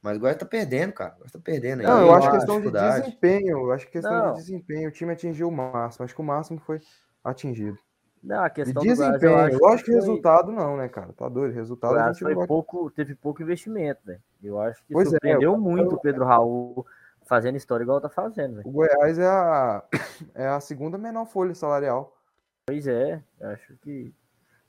[0.08, 1.13] mas o Goiás tá perdendo, cara.
[1.13, 1.84] O Goiás tá perdendo.
[1.84, 3.58] Não, aí, eu acho questão de desempenho.
[3.60, 4.34] Eu acho questão Não.
[4.34, 4.89] de desempenho.
[4.89, 6.06] O time atingiu o máximo.
[6.06, 6.80] Acho que o máximo foi
[7.24, 7.78] atingido.
[8.24, 9.65] Não, a De questão do Goiás, eu desempenho.
[9.67, 11.13] acho que foi- resultado não, né, cara?
[11.13, 11.52] Tá doido.
[11.52, 12.48] O Resultado a Goiás gente foi não vai...
[12.48, 14.20] pouco, teve pouco investimento, velho.
[14.43, 16.86] Eu acho que Pois é, surpreendeu eu- muito o Pedro Raul
[17.26, 18.67] fazendo história igual tá fazendo, velho.
[18.67, 19.84] O Goiás é a,
[20.34, 22.15] é a segunda menor folha salarial.
[22.65, 24.13] Pois é, eu acho que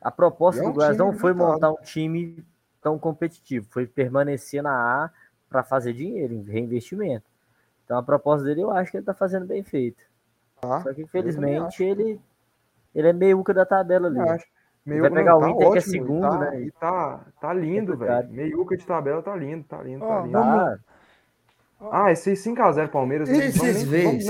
[0.01, 2.44] a proposta é do um Goiás time não foi montar um time
[2.81, 4.70] tão competitivo, foi permanecer na
[5.05, 5.11] A
[5.48, 7.24] para fazer dinheiro, em reinvestimento.
[7.84, 10.02] Então a proposta dele eu acho que ele tá fazendo bem feito.
[10.61, 10.80] Tá?
[10.82, 12.20] Só que infelizmente ele
[12.94, 14.18] ele é meiuca da tabela ali.
[14.18, 14.46] Eu acho.
[14.84, 16.62] Meio vai pegar o tá Inter, que é segundo, tá, né?
[16.62, 18.22] E tá, tá lindo, Complicado.
[18.28, 18.32] velho.
[18.34, 20.32] Meiuca de tabela tá lindo, tá lindo, Ó, tá lindo.
[20.32, 20.58] vamos-
[21.80, 23.28] Ah, Ah, esse 5x0 Palmeiras.
[23.28, 24.20] Vocês veem, vocês veem, né,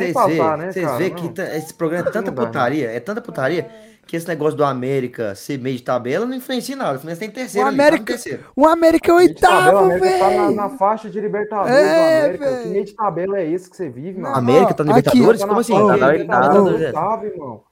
[0.73, 1.17] vocês veem Não.
[1.17, 3.71] que tá- esse programa é tanta Não putaria, é tanta putaria,
[4.09, 6.93] que esse negócio do América ser meio de tabela não influencia em nada.
[6.97, 8.45] O Fluminense tem terceiro O ali, tá América- terceiro.
[8.57, 10.57] O América é oitavo, a América tá na, velho.
[10.57, 12.45] na faixa de Libertadores É, do América.
[12.51, 12.63] velho.
[12.63, 14.35] Que meio de tabela é esse que você vive, mano?
[14.35, 15.41] América tá no Libertadores?
[15.41, 15.73] Tá na Como assim?
[15.75, 17.63] Tá na Libertadores, irmão.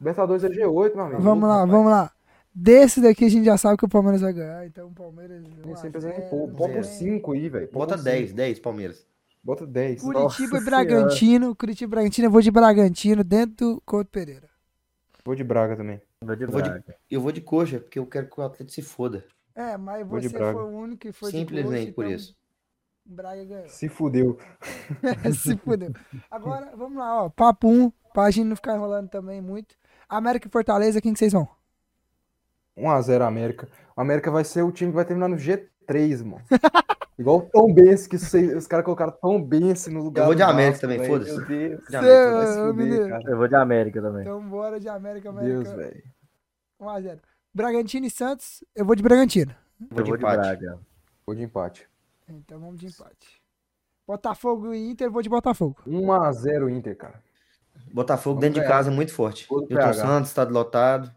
[0.00, 1.22] Libertadores é G8, meu amigo.
[1.22, 2.10] vamos lá, vamos lá.
[2.52, 4.66] Desse daqui a gente já sabe que o Palmeiras vai ganhar.
[4.66, 5.42] Então o Palmeiras.
[5.62, 6.82] Tem 1 a sempre 0, pô, bota né?
[6.82, 7.68] 5 aí, velho.
[7.72, 9.04] Bota 10, 10, Palmeiras.
[9.42, 10.02] Bota 10.
[10.02, 11.54] Curitiba Nossa e Bragantino.
[11.56, 12.26] Curitiba e Bragantino.
[12.26, 14.53] Eu vou de Bragantino dentro do Couto Pereira.
[15.24, 16.00] Vou de Braga também.
[16.20, 16.96] vou de Eu vou de- Braga.
[17.10, 19.24] Eu vou de coxa, porque eu quero que o Atlético se foda.
[19.54, 20.52] É, mas Vou você Braga.
[20.52, 22.36] foi o único que foi de Simplesmente coxa, por então- isso.
[23.06, 23.68] Braga ganhou.
[23.68, 24.38] Se fudeu.
[25.38, 25.92] Se fudeu.
[26.30, 27.28] Agora, vamos lá, ó.
[27.28, 29.74] Papo 1, pra gente não ficar enrolando também muito.
[30.08, 31.46] América e Fortaleza, quem que vocês vão?
[32.76, 33.68] 1x0 América.
[33.96, 35.68] O América vai ser o time que vai terminar no G3,
[36.22, 36.42] mano.
[37.16, 40.34] Igual o Tom Benz, que vocês- os caras colocaram Tom Benz no lugar Eu vou
[40.34, 41.44] de América também, foda-se.
[41.44, 41.84] Deus.
[41.84, 43.22] Cara.
[43.30, 44.22] Eu vou de América também.
[44.22, 45.76] Então bora de América, Deus, América.
[45.76, 46.04] velho.
[46.80, 47.18] 1x0.
[47.54, 49.54] Bragantino e Santos, eu vou de Bragantino.
[49.78, 50.38] Vou Eu de vou de empate.
[50.40, 50.78] Braga.
[51.24, 51.88] Vou de empate.
[52.28, 53.40] Então vamos de empate.
[54.06, 55.76] Botafogo e Inter, eu vou de Botafogo.
[55.86, 57.22] 1x0 Inter, cara.
[57.92, 59.46] Botafogo Vamos dentro de casa muito forte.
[59.50, 59.92] Milton PH.
[59.94, 61.12] Santos, tá lotado.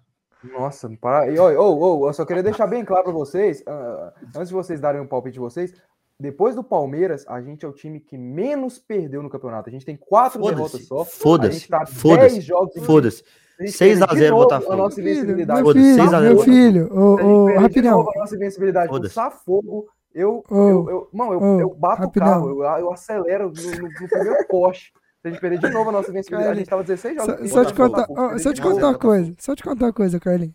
[0.51, 1.29] Nossa, não para.
[1.31, 4.79] E, ó, ó, eu só queria deixar bem claro pra vocês, ah, antes de vocês
[4.79, 5.73] darem o palpite de vocês,
[6.19, 9.69] depois do Palmeiras, a gente é o time que menos perdeu no campeonato.
[9.69, 10.85] A gente tem quatro derrotas Foda-se.
[10.87, 11.01] só.
[11.01, 11.53] A Foda-se.
[11.59, 12.35] gente tá Foda-se.
[12.35, 13.23] 10 jogos em Foda-se.
[13.59, 14.73] A gente 6 a teve de 0 novo Botafogo.
[14.73, 15.59] A nossa Filho, invencibilidade.
[15.61, 17.91] meu Foda-se, filho, 6 a 0 meu filho, ô, Se a gente ô, rapidão.
[17.97, 19.13] novo a nossa invencibilidade Foda-se.
[19.13, 22.27] Safogo, eu, eu, eu, mano, eu, eu bato rapidão.
[22.27, 24.91] o carro, eu, eu acelero no, no- no primeiro poste.
[25.27, 27.49] Se a gente perder de novo a nossa invencibilidade, a gente tava 16 jogos.
[27.49, 30.19] Só, só te contar, ó, só te contar uma coisa, só te contar uma coisa,
[30.19, 30.53] Carlinhos.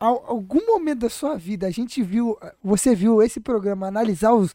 [0.00, 4.54] Al- algum momento da sua vida a gente viu, você viu esse programa analisar os,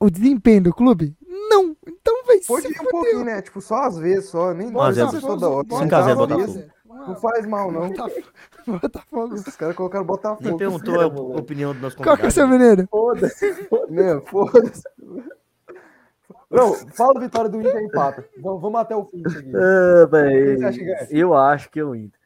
[0.00, 1.14] o desempenho do clube?
[1.50, 3.42] Não, então vai Pode se ir um pouquinho, né?
[3.42, 4.54] Tipo, só às vezes, só.
[4.54, 5.64] Nem precisa toda hora.
[5.64, 6.36] Botafogo.
[6.36, 7.88] vezes, Não faz mal, não.
[7.90, 8.26] Botafogo.
[8.66, 9.34] Botafogo.
[9.34, 10.48] Os caras colocaram Botafogo.
[10.48, 12.32] Nem perguntou a opinião do nosso Qual que é o convidado.
[12.34, 12.88] seu mineiro?
[12.90, 13.68] Foda-se.
[13.90, 14.82] Não, foda-se.
[16.50, 18.24] Não, fala vitória do Inter empata.
[18.40, 19.52] Vamos, vamos até o fim disso aqui.
[19.54, 21.06] Ah, Quem véi, você acha que ganha?
[21.10, 22.18] eu acho que é o Inter.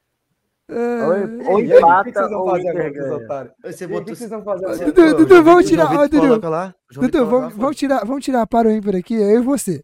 [0.70, 3.54] É, Ou, ou E aí, o que que empata vocês vão ou fazer Inter agora?
[3.64, 4.92] Você E O que vocês vão fazer agora?
[5.14, 7.26] Dudu, vamos tirar- Dudu.
[7.26, 9.82] vamos, vamos tirar, vamos tirar para o ímpar aqui, eu e você.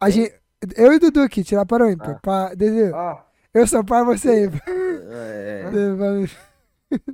[0.00, 0.34] A gente,
[0.76, 2.20] eu e Dudu aqui, tirar para o ímpar.
[2.20, 4.62] Pra, Dudu, Ah, eu sou par, você é ímpar.
[4.66, 5.70] É,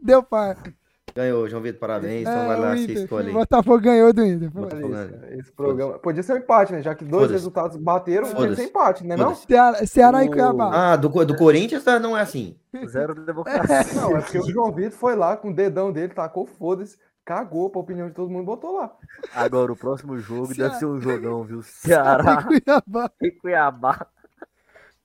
[0.03, 0.57] Deu par.
[1.15, 2.23] ganhou, João Vitor, parabéns.
[2.23, 2.97] Então É, vai lá, o você Inter.
[2.97, 3.33] escolhe aí.
[3.33, 4.49] Botafogo ganhou do Inter.
[4.49, 5.99] isso, esse programa.
[5.99, 6.83] Podia ser um empate, né?
[6.83, 8.57] Já que dois resultados bateram, Foda-se.
[8.57, 9.17] ser empate, né?
[9.17, 9.35] Não?
[9.35, 10.71] Ceará, Ceará e O- Cuiabá.
[10.93, 12.57] Ah, do, do Corinthians tá- não é assim.
[12.89, 13.81] Zero de democracia.
[14.01, 17.69] Não, é porque o João Vitor foi lá com o dedão dele, tacou foda-se, cagou
[17.69, 18.93] pra opinião de todo mundo e botou lá.
[19.35, 20.69] Agora, o próximo jogo Ceará.
[20.69, 21.61] deve ser um jogão, viu?
[21.61, 23.11] E Ceará Cuiabá.
[23.21, 24.07] e Cuiabá.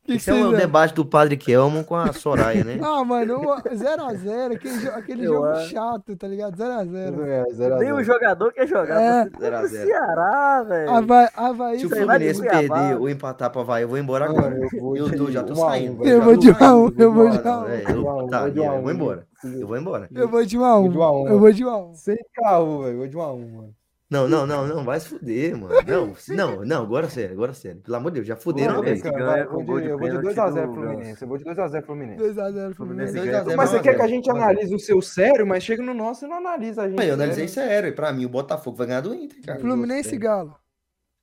[0.05, 0.59] Que que Esse é o vocês acham?
[0.59, 2.77] debate do Padre Kelman com a Soraya, né?
[2.79, 5.69] Ah, mano, 0x0, aquele, jo- aquele Eu jogo acho.
[5.71, 6.55] chato, tá ligado?
[6.55, 7.25] 0x0.
[7.25, 9.01] É, zero a Nem o jogador quer jogar.
[9.01, 9.29] É.
[9.39, 9.87] Zero a zero.
[9.87, 10.89] Ceará, velho.
[10.91, 14.55] Havaí, Havaí Se o Fluminense perder ou empatar pra Havaí, eu vou embora Mano, agora.
[14.61, 16.05] eu vou Eu de tô, já tô um um, saindo.
[16.05, 16.75] Eu vou de um a saindo.
[16.75, 17.65] um, eu vou de embora, um a um.
[17.65, 17.83] velho.
[17.85, 19.15] Vou de um a Eu- um, Tá, vou de um a eu um, vou embora.
[19.43, 19.59] velho.
[19.61, 20.09] Eu vou embora.
[20.13, 21.27] Eu vou de 1 a 1 Vou de um a um.
[21.27, 22.97] Eu vou de 1 a 1 Sem carro, velho.
[22.97, 23.74] Vou de um a um, mano.
[24.07, 25.73] Não, não, não, não, vai se fuder, mano.
[25.87, 27.81] Não, não, não, agora sério, agora sério.
[27.81, 30.67] Pelo amor de Deus, já fuderam Vai, com vou de- eu vou de pênalti 2x0
[30.67, 31.21] do Fluminense.
[31.23, 32.23] Eu vou de 2x0 Fluminense.
[32.23, 33.13] 2x0 Fluminense Fluminense.
[33.13, 33.25] ganha.
[33.25, 35.81] 2 a 0, Mas você quer que a gente analise o seu sério, mas chega
[35.81, 36.97] no nosso e não analisa a gente.
[36.97, 37.23] Mas eu né?
[37.23, 39.59] analisei sério, e pra mim o Botafogo vai ganhar do Inter, cara.
[39.59, 40.55] Fluminense e Galo.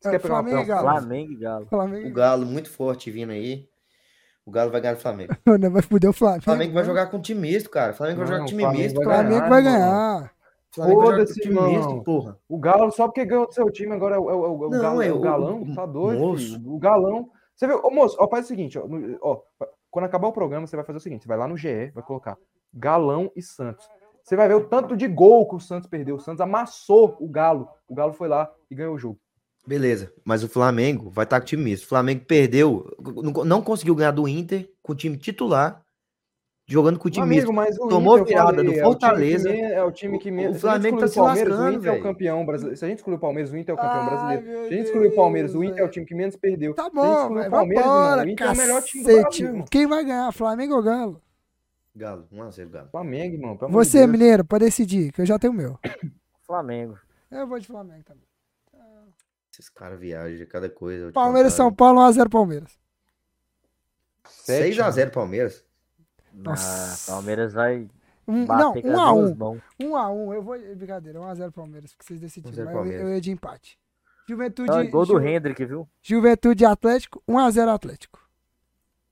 [0.01, 0.65] Você É, Flamengo e?
[0.65, 0.89] Galo.
[0.89, 1.67] Flamengo e Galo.
[1.67, 3.69] Flamengo O Galo muito forte vindo aí.
[4.45, 5.37] O Galo vai ganhar do Flamengo.
[5.47, 6.41] Não, vai fuder o Flamengo.
[6.41, 7.93] O Flamengo vai jogar com time misto, cara.
[7.93, 9.13] O Flamengo vai jogar com o time misto, cara.
[9.15, 9.73] Flamengo ganhar, vai irmão.
[9.73, 9.87] ganhar.
[9.87, 10.42] O Flamengo vai com
[10.75, 12.03] Foda-se, time irmão.
[12.03, 12.39] porra.
[12.49, 14.71] O Galo, só porque ganhou do seu time, agora é o, é o, é o,
[14.71, 16.73] Não, Galo- é é o o- galão, o- tá doido, filho.
[16.75, 17.31] O galão.
[17.55, 18.87] Você viu, ô moço, ó, faz o seguinte, ó,
[19.21, 19.41] ó,
[19.91, 22.03] quando acabar o programa, você vai fazer o seguinte: você vai lá no GE, vai
[22.03, 22.39] colocar
[22.73, 23.87] Galão e Santos.
[24.25, 26.17] Você vai ver o tanto de gol que o Santos perdeu.
[26.17, 27.69] O Santos amassou o Galo.
[27.89, 29.19] O Galo foi lá e ganhou o jogo.
[29.67, 31.85] Beleza, mas o Flamengo vai estar com time misto.
[31.85, 32.85] O Flamengo perdeu,
[33.23, 35.83] não- não conseguiu ganhar do Inter com o time titular,
[36.73, 37.25] jogando com o time.
[37.25, 39.51] Amigo, mas o tomou Inter, virada falei, do é o time que Fortaleza.
[39.51, 40.57] É o time que O- menos.
[40.57, 42.77] o Flamengo tá se o Palmeiras, lascando, o Inter é o campeão brasileiro.
[42.79, 44.45] Se a gente excluir o Palmeiras, o Inter é o campeão Ai, brasileiro.
[44.69, 46.75] Se a gente excluir o Palmeiras, o Inter é o time que menos perdeu.
[46.75, 46.95] Tá Se a gente
[47.29, 47.47] bom, velho.
[47.47, 49.43] o Palmeiras, o Inter é o melhor time do cacete.
[49.45, 49.65] Brasil.
[49.71, 51.23] Quem vai ganhar, Flamengo ou Galo?
[51.95, 52.89] Galo, 1x0 Galo.
[52.91, 53.59] Flamengo, irmão.
[53.71, 54.11] Você, Deus.
[54.11, 55.79] mineiro, pra decidir, que eu já tenho o meu.
[56.47, 56.99] Flamengo.
[57.31, 58.23] Eu vou de Flamengo também.
[59.53, 61.13] Esses caras viajam de cada coisa.
[61.13, 62.71] Palmeiras, São Paulo, 1x0 Palmeiras.
[64.27, 65.63] Sete, 6x0 Palmeiras.
[66.35, 67.13] Ah, Nossa.
[67.13, 67.87] Palmeiras vai
[68.27, 69.59] Um, não, com 1 as a 1 mãos.
[69.81, 70.57] 1 a 1 Eu vou.
[70.77, 72.65] Brincadeira, 1x0 Palmeiras, porque vocês decidiram.
[72.65, 73.79] 1 a 0 Mas eu, eu ia de empate.
[74.29, 74.71] Juventude.
[74.71, 75.89] Ah, gol do Ju- Hendrick, viu?
[76.01, 78.21] Juventude Atlético, 1x0 Atlético.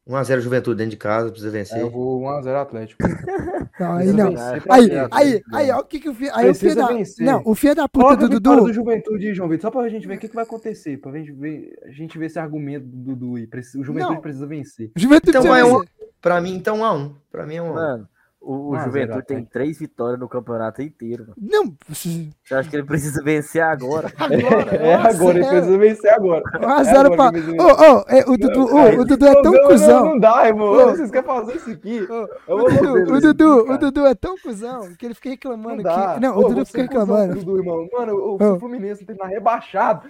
[0.08, 1.80] 1x0 Juventude dentro de casa, precisa É, vencer.
[1.80, 3.02] eu vou 1x0 Atlético.
[3.78, 4.30] Não, aí Precisa não.
[4.30, 5.76] vencer Aí, aí, aí, velho.
[5.76, 6.30] ó, o que que o filho.
[6.34, 6.86] Aí o filho Precisa da.
[6.88, 7.24] vencer.
[7.26, 8.64] Não, o filho da puta Coloca do Dudu.
[8.66, 10.98] do Juventude João Vitor, só pra gente ver o que, que vai acontecer.
[10.98, 13.48] Pra gente ver, a gente ver esse argumento do Dudu aí.
[13.78, 14.20] O Juventude Não.
[14.20, 14.90] precisa vencer.
[14.94, 15.88] Juventude Então precisa um- vencer.
[16.20, 17.14] Pra mim, então 1x1.
[17.30, 17.72] Pra mim é 1x1.
[17.74, 18.08] Mano,
[18.40, 21.34] O, o Juventude tem três vitórias no campeonato inteiro, mano.
[21.38, 24.10] Não, Você acha que ele precisa vencer agora?
[24.16, 24.76] agora.
[24.76, 26.42] É, agora, ele precisa vencer agora.
[26.54, 27.24] 1x0 É pra.
[27.26, 30.04] agora que ô, é, o Dudu, o Dudu é tão não, cuzão.
[30.04, 30.72] Não, não dá, irmão.
[30.72, 30.90] Ô.
[30.90, 31.96] Vocês querem fazer isso aqui?
[31.98, 33.78] Eu O Dudu, o Dudu, aqui, o.
[33.78, 36.20] Dudu é tão cuzão que ele fica reclamando Não aqui.
[36.20, 37.34] Não, Ô, o Dudu fica é reclamando.
[37.34, 37.88] Dudu, irmão.
[37.92, 38.54] Mano, o, Ô.
[38.54, 40.08] o Fluminense tem que estar rebaixado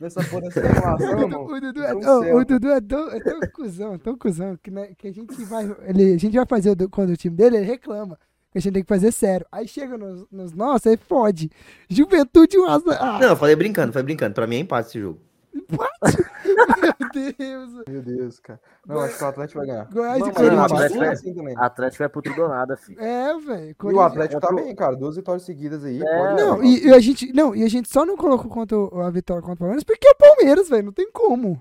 [0.00, 1.46] nessa porra dessa reclamação, O irmão.
[1.46, 1.94] Dudu, o Dudu é,
[2.34, 2.44] o.
[2.44, 5.64] Dudu é tão, é tão cuzão, tão cuzão, que, né, que a gente vai.
[5.86, 8.18] Ele, a gente vai fazer o, quando o time dele, ele reclama.
[8.50, 9.46] Que a gente tem que fazer sério.
[9.52, 11.50] Aí chega nos, nos nossos, aí fode.
[11.88, 12.92] Juventude 1 a 0.
[12.98, 14.34] Ah, Não, eu falei brincando, foi brincando.
[14.34, 15.20] Pra mim é empate esse jogo.
[15.68, 17.84] meu Deus.
[17.88, 18.60] Meu Deus, cara.
[18.86, 19.84] Não, acho que o Atlético vai ganhar.
[19.92, 20.60] Goiás Não, e o Corinthians.
[20.60, 21.54] mas Atlético é assim também.
[21.58, 23.00] Atlético vai pro tudo ou nada, filho.
[23.00, 23.76] É, velho.
[23.82, 24.96] E o Atlético tá o- bem, cara.
[24.96, 26.00] Duas vitórias seguidas aí.
[26.02, 28.78] É, pode Não, e, e a gente, não, e a gente só não colocou contra
[28.78, 30.84] o- a vitória contra o Palmeiras porque é o Palmeiras, velho.
[30.86, 31.60] Não tem como.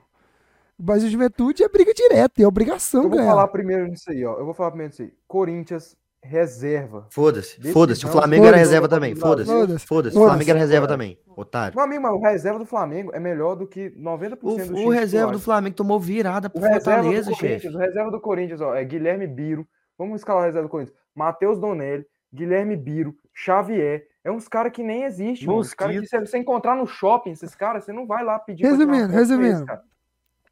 [0.79, 3.29] Mas o Juventude é briga direta, é obrigação Eu vou ganhar.
[3.31, 4.37] falar primeiro nisso aí, ó.
[4.37, 5.11] Eu vou falar primeiro nisso aí.
[5.27, 7.07] Corinthians, reserva.
[7.09, 8.05] Foda-se, foda-se.
[8.05, 8.69] O Flamengo era Foda-se.
[8.69, 9.15] reserva também.
[9.15, 9.49] Foda-se.
[9.49, 9.85] Foda-se.
[9.87, 10.15] Foda-se.
[10.15, 10.29] O Foda-se.
[10.29, 11.17] Flamengo era reserva também.
[11.35, 11.75] Otário.
[11.75, 14.89] Meu amigo, mas o reserva do Flamengo é melhor do que 90% O, dos o
[14.89, 15.39] reserva do.
[15.39, 17.47] Flamengo tomou virada pro O reserva Fortaleza, do chefe.
[17.47, 19.67] Corinthians, o reserva do Corinthians, ó, é Guilherme Biro.
[19.97, 20.97] Vamos escalar o reserva do Corinthians.
[21.15, 24.03] Matheus Donelli, Guilherme Biro, Xavier.
[24.23, 25.49] É uns caras que nem existem.
[25.49, 29.07] Os caras que você, encontrar no shopping, esses caras, você não vai lá pedir Resumindo,
[29.07, 29.65] resumindo.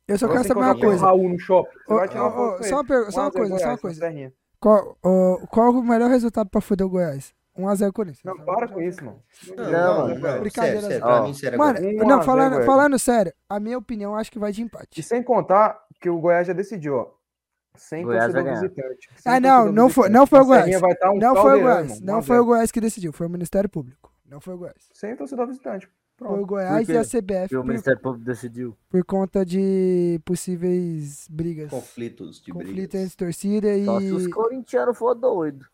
[0.07, 1.05] Eu só Agora quero saber uma coisa.
[1.05, 3.69] Raul no shopping, foto ô, com só per- só uma 1 a 0 coisa, só
[3.69, 4.33] uma coisa.
[4.59, 4.97] Qual,
[5.49, 7.33] qual o melhor resultado pra foder o Goiás?
[7.57, 8.23] 1x0 Corinthians.
[8.25, 9.21] Não, para com isso, mano.
[9.55, 10.39] Não, Não, mano, não.
[10.41, 11.23] brincadeira, Sério, sério.
[11.23, 11.79] mim, sério Mano.
[11.79, 15.01] Um não, falando, falando sério, a minha opinião acho que vai de E empate.
[15.03, 17.07] sem contar que o Goiás já decidiu, ó.
[17.77, 19.09] Sem Goiás torcedor visitante.
[19.15, 20.79] Sem Ah, não, não foi, não foi o Goiás.
[20.81, 21.91] vai estar um Não foi o caldeirão, Goiás.
[21.91, 22.45] irmão, Não 1 a foi o 0.
[22.45, 24.11] Goiás que decidiu, foi o Ministério Público.
[24.25, 24.89] Não foi o Goiás.
[24.93, 25.89] Sem torcedor visitante.
[26.17, 26.45] Foi o Pronto.
[26.47, 27.03] Goiás e a?
[27.03, 28.75] CBF o Ministério Público decidiu.
[28.89, 31.69] por conta de possíveis brigas.
[31.69, 33.01] Conflitos de Conflito brigas.
[33.03, 34.29] entre torcida Só se os e.
[34.29, 35.65] corintianos for doido.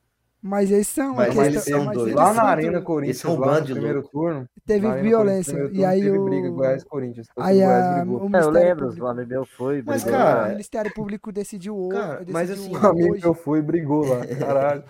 [0.43, 1.13] Mas eles são.
[1.13, 2.15] Mas a questão- eles são mas doidos.
[2.15, 2.88] Lá na Arena doidos.
[2.88, 4.12] Corinthians, Esse é um lá no de primeiro louco.
[4.12, 5.69] turno, Teve violência.
[5.71, 6.25] E aí teve o.
[6.25, 7.27] briga Goiás e Corinthians.
[7.38, 8.15] O Aí Goiás a, brigou.
[8.27, 8.97] o É, eu lembro, o Público.
[8.97, 9.84] Flamengo meu foi.
[9.86, 10.19] Mas, brigou.
[10.19, 11.89] cara, o Ministério Público decidiu o.
[11.89, 13.21] Cara, decidiu mas assim, Um amigo hoje.
[13.21, 14.25] que eu fui e brigou lá.
[14.36, 14.84] Caralho.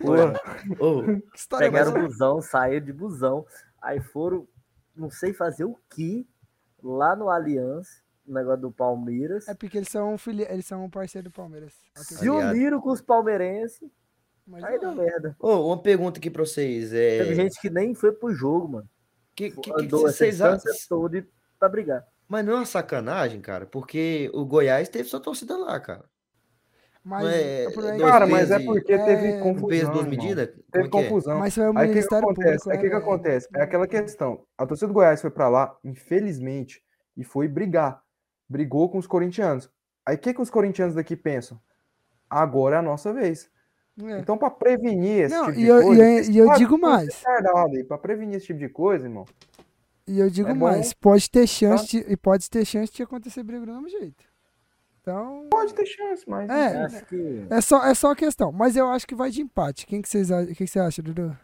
[0.00, 0.40] Porra.
[0.80, 3.44] Ô, Que história Pegaram o busão, saíram de busão.
[3.82, 4.48] Aí foram,
[4.96, 6.26] não sei fazer o que,
[6.82, 9.46] lá no Allianz, no negócio do Palmeiras.
[9.48, 10.44] É porque eles são, fili...
[10.48, 11.74] eles são um parceiro do Palmeiras.
[11.94, 13.80] Se uniram com os palmeirenses,
[14.46, 15.36] Mas aí deu merda.
[15.38, 16.92] ô, uma pergunta aqui pra vocês.
[16.92, 17.18] É...
[17.18, 18.88] Teve gente que nem foi pro jogo, mano.
[19.34, 20.72] que, que, que Andou essa vocês acham?
[20.88, 21.26] toda
[21.58, 22.06] pra brigar.
[22.28, 26.04] Mas não é uma sacanagem, cara, porque o Goiás teve sua torcida lá, cara.
[27.08, 29.68] Mas, é- é Cara, mas é porque É, teve Um confusão.
[29.68, 30.48] peso, duas medidas?
[30.72, 30.90] Teve é é?
[30.90, 31.38] confusão.
[31.38, 32.24] Mas foi o Aí que, que acontece?
[32.24, 32.42] Público.
[32.42, 32.96] Aí o que, né, que velho?
[32.96, 33.48] acontece?
[33.54, 34.42] É aquela questão.
[34.58, 36.82] A torcida do Goiás foi pra lá, infelizmente,
[37.16, 38.02] e foi brigar.
[38.48, 39.70] Brigou com os corintianos.
[40.04, 41.60] Aí o que, que os corintianos daqui pensam?
[42.28, 43.48] Agora é a nossa vez.
[44.02, 44.18] É.
[44.18, 46.02] Então, pra prevenir esse Não, tipo e de eu- e coisa.
[46.02, 47.22] eu- e eu digo mais.
[47.86, 49.24] Pra prevenir esse tipo de coisa, irmão.
[50.08, 50.66] E eu digo É bom.
[50.66, 54.24] mais, pode ter chance de, e pode ter chance de acontecer briga do mesmo jeito.
[55.06, 56.50] Então, Pode ter chance, mas.
[56.50, 56.82] É.
[56.84, 57.46] Acho que.
[57.48, 58.50] é só, é só a questão.
[58.50, 59.86] Mas eu acho que vai de empate.
[59.86, 61.36] Quem que vocês acham, que que você acha, Dudu?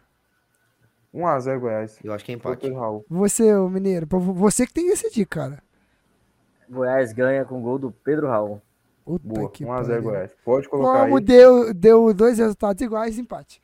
[1.15, 1.97] 1x0 Goiás.
[2.03, 2.69] Eu acho que é empate.
[3.09, 5.63] Você, o mineiro, você que tem que decidir, cara.
[6.69, 8.61] Goiás ganha com gol do Pedro Raul.
[9.05, 9.49] Puta Boa.
[9.49, 10.01] que 1x0 pariu.
[10.03, 10.31] Goiás.
[10.43, 11.23] Pode colocar Como aí.
[11.23, 13.61] deu, deu dois resultados iguais, empate.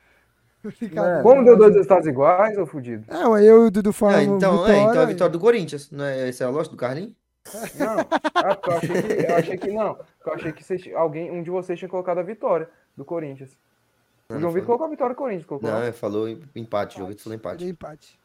[1.22, 3.04] Como deu dois resultados iguais, ô fudido?
[3.12, 4.72] É, eu e o Dudu Ah, falamos então, vitória.
[4.72, 5.90] é, então é a vitória do Corinthians.
[5.90, 7.19] Não é, essa é a lógica do Carlinhos?
[7.78, 7.96] Não.
[8.34, 9.98] Ah, eu achei que, eu achei que não.
[10.26, 13.50] Eu achei que vocês- alguém, um de vocês tinha colocado a vitória do Corinthians.
[14.28, 15.46] O Não, João Vitor colocou a vitória do Corinthians.
[15.46, 16.94] Colocou Não, ele falou em- empate.
[16.96, 17.64] O João Vitor falou empate.
[17.64, 18.20] Empate.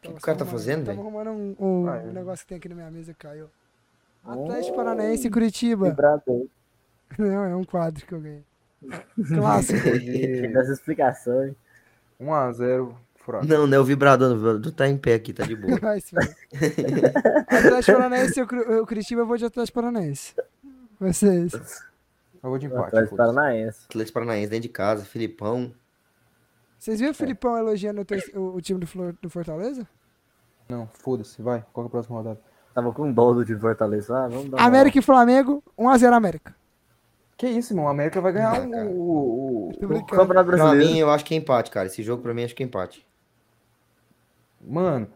[0.00, 1.00] que o cara tá fazendo, Tava velho?
[1.00, 2.06] arrumando um, um Ah, é.
[2.06, 3.48] negócio que tem aqui na minha mesa, caiu.
[4.24, 5.86] Atlético Paranaense e Curitiba.
[7.18, 8.44] Não, é um quadro que eu ganhei.
[9.34, 9.88] Clássico.
[9.88, 11.56] Explicação, hein?
[12.20, 12.94] 1x0
[13.28, 13.46] Furado.
[13.46, 14.32] Não, não é o vibrador.
[14.32, 15.76] O vibrador tá em pé aqui, tá de boa.
[15.80, 17.12] Vai se fuder.
[17.46, 20.34] Atlético Paranaense e o Curitiba, eu vou de Atlético Paranaense.
[20.98, 21.52] Vocês.
[21.54, 22.86] Eu vou de empate.
[22.88, 23.16] Atlético.
[23.16, 23.80] Paranaense.
[23.88, 25.72] Atlético Paranaense dentro de casa, Filipão.
[26.78, 28.00] Vocês viram o Filipão elogiando
[28.34, 29.86] o, o- o time do, Flor- do Fortaleza?
[30.68, 31.42] Não, foda-se.
[31.42, 31.64] Vai.
[31.72, 32.40] Qual que é a próxima rodada?
[32.74, 34.16] Tava com dó do time Fortaleza.
[34.16, 36.54] Ah, vamos dar uma- América e Flamengo, 1x0 América.
[37.36, 37.86] Que isso, irmão?
[37.88, 40.04] A América vai ganhar Ah, o, o, o- O.
[40.06, 40.90] Campeonato Pra Brasileiro.
[40.92, 41.86] mim, eu acho que é empate, cara.
[41.86, 43.06] Esse jogo, pra mim, acho que é empate.
[44.68, 45.08] Mano,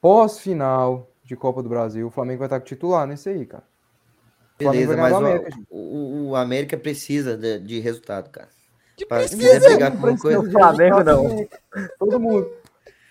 [0.00, 3.64] pós-final de Copa do Brasil, o Flamengo vai estar com titular nesse aí, cara.
[4.54, 8.48] O Beleza, vai ganhar mas o, América, o, o América precisa de, de resultado, cara.
[8.96, 9.68] Que Pra- se precisa.
[9.68, 10.38] brigar com alguma coisa.
[10.40, 11.48] O Flamengo não.
[11.98, 12.50] Todo mundo.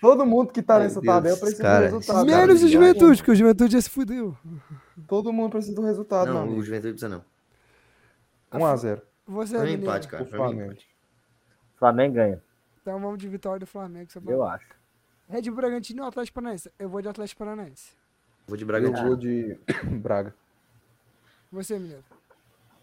[0.00, 2.26] Todo mundo que tá Meu nessa Deus, tabela precisa cara, do resultado.
[2.26, 2.72] cara, Menos o viagem.
[2.72, 4.36] Juventude, porque o Juventude já se fudeu.
[5.06, 6.58] Todo mundo precisa do resultado, Não, mano.
[6.58, 7.24] o Juventude precisa não.
[8.52, 9.00] 1x0.
[9.26, 9.82] Você, Foi um Mineiro.
[9.82, 10.24] empate, cara.
[10.26, 10.62] Foi um Flamengo.
[10.72, 10.88] empate.
[11.76, 12.42] Flamengo ganha,
[12.82, 14.08] Então vamos de vitória do Flamengo.
[14.22, 14.66] pra- eu acho.
[15.28, 16.70] Red Bull Bragantino ou Atlético Paranaense?
[16.78, 17.92] Eu vou de Atlético Paranaense.
[18.46, 19.06] Vou de Eu Bragantino.
[19.06, 19.58] vou de
[20.02, 20.34] Braga.
[21.50, 22.04] Você, Mineiro.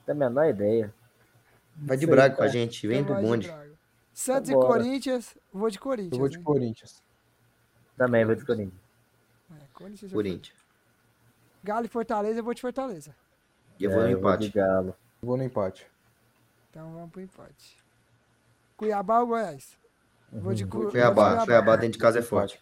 [0.06, 0.94] Tem a menor ideia.
[1.76, 2.88] Vai de Sei, Braga com a gente.
[2.88, 3.52] Vem do bonde.
[4.14, 4.54] Santos e.
[4.54, 5.38] Corinthians.
[5.54, 6.14] Vou de Corinthians.
[6.14, 6.44] Eu vou de né?
[6.44, 7.04] Corinthians.
[7.98, 8.82] Também vou de Corinthians.
[9.52, 10.12] É, Corinthians.
[10.12, 10.58] Corinthians.
[11.64, 13.16] Galo e Fortaleza, eu vou de Fortaleza.
[13.80, 14.44] E eu vou no É, empate.
[14.48, 14.96] de Galo.
[15.22, 15.86] Eu vou no empate.
[16.70, 17.78] Então vamos pro empate.
[18.76, 19.78] Cuiabá ou Goiás?
[20.32, 21.44] Vou de Cu- vou de Cuiabá.
[21.46, 22.60] Cuiabá dentro de casa é forte.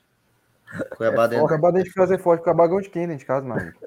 [0.97, 1.47] Cuiabá O dentro.
[1.47, 3.77] Cuiabá dentro de casa é forte, o Cuiabá ganhou de quem dentro de casa, amigo?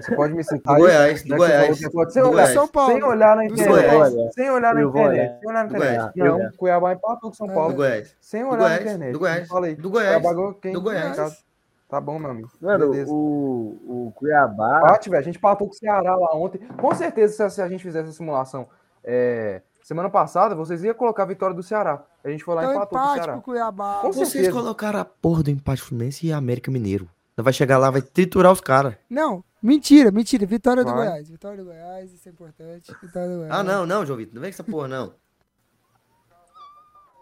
[0.00, 0.82] Você pode me citar Do?
[0.82, 1.82] Goiás, do Goiás.
[1.82, 2.12] é forte.
[2.12, 2.46] Sem Do olhar.
[2.46, 2.92] São Paulo.
[2.92, 3.68] sem olhar na internet.
[3.68, 4.34] Goiás.
[4.34, 5.40] Sem olhar na internet.
[5.40, 6.12] Sem olhar na internet.
[6.16, 7.54] Não, Cuiabá empatou com São É.
[7.54, 7.70] Paulo.
[7.70, 8.16] Do Goiás.
[8.20, 9.12] Sem olhar na internet.
[9.12, 9.74] do Goiás, Falei.
[9.74, 10.72] do Goiás, Cuiabá ganhou quem?
[10.72, 11.02] do Goiás.
[11.06, 11.44] Dentro de casa.
[11.88, 12.50] Tá bom, meu amigo.
[12.60, 13.10] Mano, Beleza.
[13.12, 14.78] o, o Cuiabá.
[14.78, 15.20] Empate, velho.
[15.20, 16.58] A gente empatou com o Ceará lá ontem.
[16.80, 18.68] Com certeza, se a, a gente fizesse essa simulação
[19.02, 22.02] é, semana passada, vocês iam colocar a vitória do Ceará.
[22.24, 23.32] A gente foi lá e Então empatou empate Ceará.
[23.34, 23.98] pro Cuiabá.
[24.00, 24.52] Com Vocês certeza.
[24.52, 27.08] colocaram a porra do empate Fluminense e América Mineiro.
[27.36, 28.94] Vai chegar lá, vai triturar os caras.
[29.10, 30.46] Não, mentira, mentira.
[30.46, 31.08] Vitória do Vai.
[31.08, 31.28] Goiás.
[31.28, 32.94] Vitória do Goiás, isso é importante.
[33.02, 33.52] Vitória do Goiás.
[33.54, 34.34] Ah, não, não, João Vitor.
[34.34, 35.12] Não vem com essa porra, não.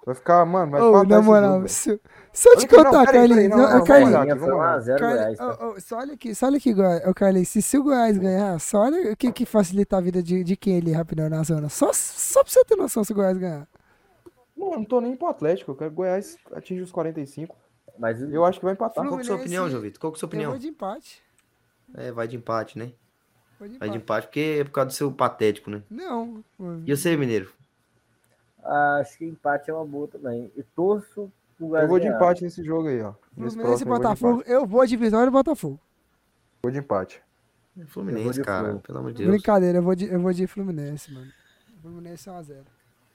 [0.04, 2.00] Vai ficar, mano, vai Ô, empatar na esse moral, se,
[2.32, 3.48] se eu te não, contar, Carlinhos.
[3.50, 4.24] não, não, não, ô, vamos Carlinhos, olhar.
[4.24, 4.78] Minha foi vamos lá.
[4.80, 5.60] 1x0 Carlinhos, Goiás.
[5.60, 6.74] ô, ô, só olha aqui, só olha aqui.
[7.06, 10.22] Ô, Carlinhos, se, se o Goiás ganhar, só olha o que, que facilita a vida
[10.22, 11.68] de, de quem ali rapidão na zona.
[11.68, 13.68] Só, só pra você ter noção se o Goiás ganhar.
[14.56, 15.72] Mano, não tô nem pro Atlético.
[15.72, 17.54] Eu quero que o Goiás atinja os 45.
[17.98, 19.04] Mas o- Eu acho que vai empatar.
[19.04, 20.00] Qual que é a sua opinião, João Vitor?
[20.00, 20.50] Qual que é a sua Eu opinião?
[20.52, 21.22] vou de empate.
[21.94, 22.92] É, vai de empate, né?
[23.58, 24.02] Vou de Vai de empate.
[24.04, 25.82] empate porque é por causa do seu patético, né?
[25.90, 26.42] Não.
[26.86, 27.52] E você, Mineiro?
[29.00, 30.50] acho que empate é uma boa também.
[30.56, 31.30] E torço
[31.62, 33.14] Eu vou de empate nesse jogo aí, ó.
[33.36, 34.42] Nesse Fluminense e Botafogo.
[34.46, 35.78] Eu vou de vitória e Botafogo.
[36.62, 37.22] Vou de empate.
[37.78, 38.70] É Fluminense, de cara.
[38.70, 38.80] Flu.
[38.80, 39.30] Pelo amor de Deus.
[39.30, 41.30] Brincadeira, eu vou de, eu vou de Fluminense, mano.
[41.80, 42.64] Fluminense 1x0.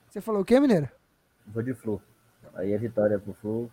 [0.09, 0.89] Você falou o quê, Mineiro?
[1.45, 2.01] Vou de Flu.
[2.55, 3.71] Aí é vitória pro Flu.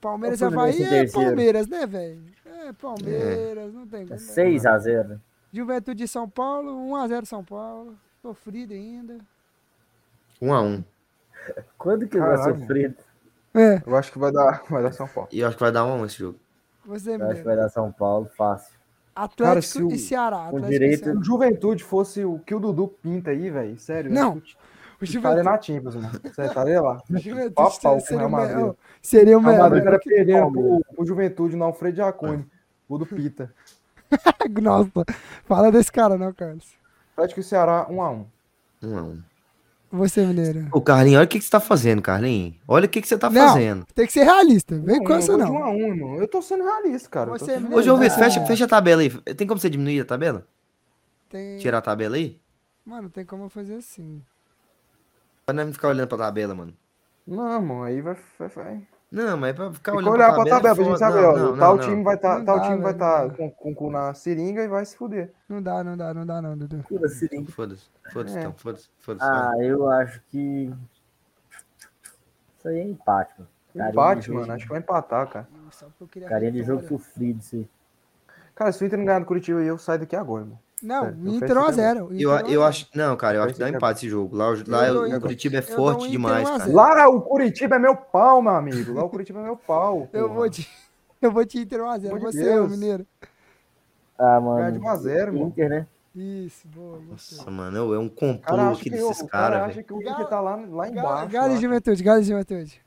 [0.00, 1.10] Palmeiras e Fluminense Havaí é.
[1.10, 2.22] Palmeiras, né, velho?
[2.44, 4.18] É Palmeiras, não tem É como.
[4.18, 5.20] 6x0, né?
[5.52, 7.96] Juventude de São Paulo, 1x0 São Paulo.
[8.20, 9.18] Sofrido ainda.
[10.42, 10.84] Um a um.
[11.78, 12.54] Quando que vai Caralho.
[13.56, 15.28] É, Eu acho que vai dar, vai dar São Paulo.
[15.32, 16.38] E eu acho que vai dar um a um esse jogo.
[16.84, 18.74] você, Eu acho que vai dar São Paulo fácil.
[19.14, 20.36] Atlético se o- e Ceará.
[20.50, 21.14] com Atlético direito- e Ceará.
[21.14, 24.10] Se o Juventude fosse o que o Dudu pinta aí, velho, sério.
[24.12, 24.34] Não,
[25.00, 26.10] O Estaria Juventude, na Champions, mano.
[26.22, 27.02] Você estaria lá.
[27.10, 28.56] Juventude pau pau o seria, o Madrid.
[28.56, 29.76] melhor, seria o O melhor.
[29.76, 32.46] era perdendo pro, pro Juventude no Alfredo Jacone.
[32.88, 33.52] O do Pita.
[34.62, 34.90] Nossa,
[35.44, 36.74] fala desse cara não, Carlos.
[37.14, 38.24] Atlético e Ceará, 1x1.
[38.82, 39.22] Um a um.
[39.90, 40.68] Você, Mineiro.
[40.72, 42.56] Ô, Carlinhos, olha o que, que você tá fazendo, Carlinhos.
[42.66, 43.48] Olha o que, que você tá Não.
[43.48, 43.86] fazendo.
[43.94, 44.78] Tem que ser realista.
[44.78, 45.46] Vem com essa eu não.
[45.46, 46.16] vou de 1x1, irmão.
[46.16, 47.30] Eu tô sendo realista, cara.
[47.30, 47.74] Você sendo.
[47.74, 49.10] Ô, João Não, Vitor, fecha, fecha a tabela aí.
[49.10, 50.46] Tem como você diminuir a tabela?
[51.28, 51.58] Tem...
[51.58, 52.40] Tirar a tabela aí?
[52.84, 54.22] Mano, tem como eu fazer assim.
[55.44, 56.74] Pra não ficar olhando pra tabela, mano.
[57.26, 58.16] Não, mano, aí vai.
[58.38, 58.86] vai, vai.
[59.10, 60.98] Não, mas pra ficar Tem que olhando olhar pra é tabela pra gente foda.
[60.98, 61.36] saber, Não, ó.
[61.36, 63.34] não, tal não, time vai tá, tal dá, time vai velho, estar dá.
[63.34, 65.32] com, com o cu na seringa e vai se fuder.
[65.48, 66.84] Não dá, não dá, não dá não, Dudu.
[67.08, 67.52] Seringa.
[67.52, 68.40] Foda-se, foda-se, É.
[68.40, 69.24] então, foda-se, foda-se.
[69.30, 70.74] Ah, eu acho que.
[72.58, 73.48] Isso aí é empate, mano.
[73.76, 74.52] Carinha Empate, mano.
[74.52, 75.48] Acho que vai empatar, cara.
[76.00, 77.68] Eu queria Carinha de jogo sofrido, isso aí.
[78.54, 80.58] Cara, se o Inter não ganhar do Curitiba aí, eu saio daqui agora, mano.
[80.82, 82.20] Não, eu Inter penso 1x0.
[82.20, 82.86] Eu, eu acho.
[82.94, 84.36] Não, cara, eu acho que dá empate esse jogo.
[84.36, 86.64] Lá, o- lá dou o Curitiba é forte Inter demais, 1 a cara.
[86.70, 86.76] 0.
[86.76, 88.92] Lá o Curitiba é meu pau, meu amigo.
[88.92, 90.08] Lá o Curitiba é meu pau.
[90.12, 90.68] Eu vou de.
[91.22, 92.00] Eu vou de Inter 1x0.
[92.02, 92.70] Pelo amor de Você, ô Deus.
[92.72, 93.06] Mineiro.
[94.18, 94.78] Ah, mano.
[94.80, 95.46] 1x0, mano.
[95.48, 95.86] Inter, né?
[96.14, 96.98] Isso, boa.
[97.10, 100.00] Nossa, mano, é um cara complô acha aqui desses o cara caras, acha que o
[100.02, 101.32] Inter tá lá, lá embaixo.
[101.32, 101.56] Galo e.
[101.58, 102.82] Juventude, Galo e Juventude.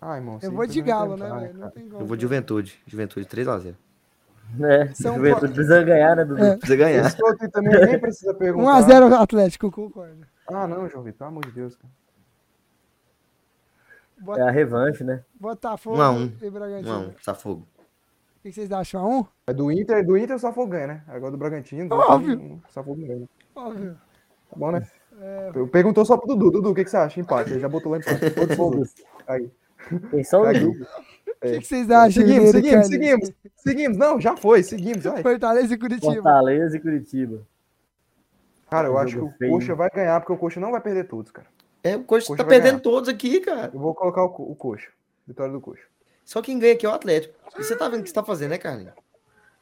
[0.00, 1.52] Ai, irmão, Eu vou de Galo, né, velho?
[1.54, 1.72] Não cara.
[1.72, 2.00] tem como.
[2.02, 2.78] Eu vou de Juventude.
[2.86, 3.74] Juventude 3x0.
[4.62, 6.44] É, São Paulo- precisa ganhar, né, Dudu?
[6.44, 6.56] É.
[6.56, 7.06] Precisa ganhar.
[7.06, 8.82] Esse outro também nem precisa perguntar.
[8.82, 10.26] 1x0 Atlético, concordo.
[10.48, 11.76] Ah, não, João Vitor, pelo amor de Deus.
[11.76, 11.92] Cara.
[14.38, 15.22] É a revanche, né?
[15.38, 16.32] Botafogo Um a um.
[16.40, 16.88] e Bragantino.
[16.92, 17.66] Não, Botafogo.
[18.38, 19.04] O que vocês acham?
[19.08, 21.02] 1 1 É do Inter, do Inter o Safogo ganha, né?
[21.08, 21.88] Agora do Bragantino.
[21.88, 22.34] do Óbvio.
[22.34, 23.28] Inter, O Safogo ganha.
[23.54, 23.94] Óbvio.
[24.50, 24.86] Tá bom, né?
[25.20, 26.50] É, Eu perguntou só pro Dudu.
[26.50, 27.20] Dudu, o que, que você acha?
[27.20, 27.50] Empate.
[27.50, 28.20] Ele já botou lá empate.
[28.56, 28.94] Todos.
[29.26, 29.50] Aí.
[30.10, 30.60] Tem só o Caguei.
[30.60, 30.84] Dudu.
[30.84, 33.30] O que, que vocês acham, Seguimos, seguimos, seguimos.
[33.66, 33.96] Seguimos.
[33.96, 34.62] Não, já foi.
[34.62, 35.22] Seguimos, vai.
[35.22, 36.12] Fortaleza e Curitiba.
[36.14, 37.42] Fortaleza e Curitiba.
[38.70, 39.52] Cara, eu acho que o feio.
[39.52, 41.46] Coxa vai ganhar, porque o Coxa não vai perder todos, cara.
[41.82, 42.80] É, o Coxa Coxa tá perdendo ganhar.
[42.82, 43.70] todos aqui, cara.
[43.72, 44.88] Eu vou colocar o, Co- o Coxa.
[45.26, 45.84] Vitória do Coxa.
[46.24, 47.34] Só quem ganha aqui é o Atlético.
[47.58, 48.94] E você tá vendo o que você tá fazendo, né, Carlinhos?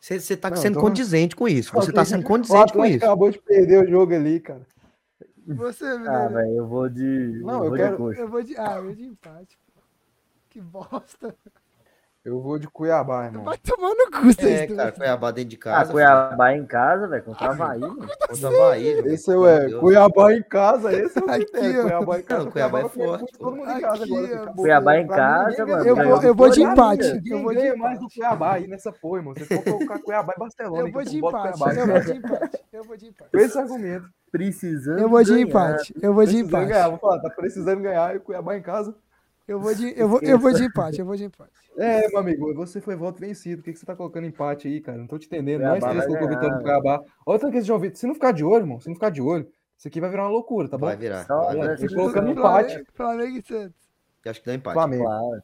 [0.01, 1.73] Você, você tá Não, sendo tô- condizente com isso.
[1.75, 3.05] Você tá sendo O condizente com Atlético isso.
[3.05, 4.63] acabou de perder o jogo ali, cara.
[5.47, 7.41] Você, Ah, velho, eu vou de.
[7.45, 8.21] Não, eu eu vou quero- de coxa.
[8.21, 8.57] eu vou de.
[8.57, 9.59] Ah, eu vou de empate.
[9.75, 9.83] pô.
[10.51, 11.35] Que bosta.
[12.25, 13.43] Eu vou de Cuiabá, irmão.
[13.43, 14.99] Vai tomar no cu, vocês É, cara, assim.
[14.99, 15.91] Cuiabá dentro de ah, casa.
[15.91, 17.89] Ah, Cuiabá em casa, velho, contra ah, a Bahia.
[17.89, 19.03] Contra a Bahia.
[19.05, 22.51] É esse é, é Cuiabá em casa, esse é o aqui, Cuiabá em casa.
[22.53, 23.33] Cuiabá é forte.
[23.37, 24.07] Todo mundo em casa.
[24.55, 25.85] Cuiabá em casa, mano.
[25.85, 27.23] Eu vou, eu vou de empate.
[27.27, 29.35] Eu vou de mais do Cuiabá aí nessa porra, irmão.
[29.35, 30.89] Você for colocar Cuiabá e Barcelona.
[30.89, 31.59] Eu vou então de empate.
[31.61, 32.63] Eu vou de empate.
[32.73, 33.31] Eu vou de empate.
[33.33, 34.09] Com esse argumento.
[34.31, 34.99] Precisando.
[35.01, 35.95] Eu vou de empate.
[36.01, 36.67] Eu vou de empate.
[36.67, 36.89] Ganhar.
[36.89, 38.95] Vou falar, tá precisando ganhar e Cuiabá em casa.
[39.53, 41.53] Eu vou de, eu vou, eu vou de empate, eu vou de empate.
[41.77, 43.59] É, meu amigo, você foi voto vencido.
[43.59, 44.97] Por que, que você tá colocando empate aí, cara?
[44.97, 45.63] Não tô te entendendo.
[45.63, 47.03] mais Nós três colocou vitória pro Cuiabá.
[47.27, 47.99] Olha tanto que esse João Vitor.
[47.99, 49.47] Se não ficar de olho, irmão, se não ficar de olho,
[49.77, 50.87] isso aqui vai virar uma loucura, tá bom?
[50.87, 51.23] Vai virar.
[51.23, 52.83] Então, Só, é, colocando empate.
[52.95, 53.83] Flamengo e Santos.
[54.25, 54.75] Eu acho que dá empate.
[54.75, 55.05] Flamengo.
[55.05, 55.43] Claro.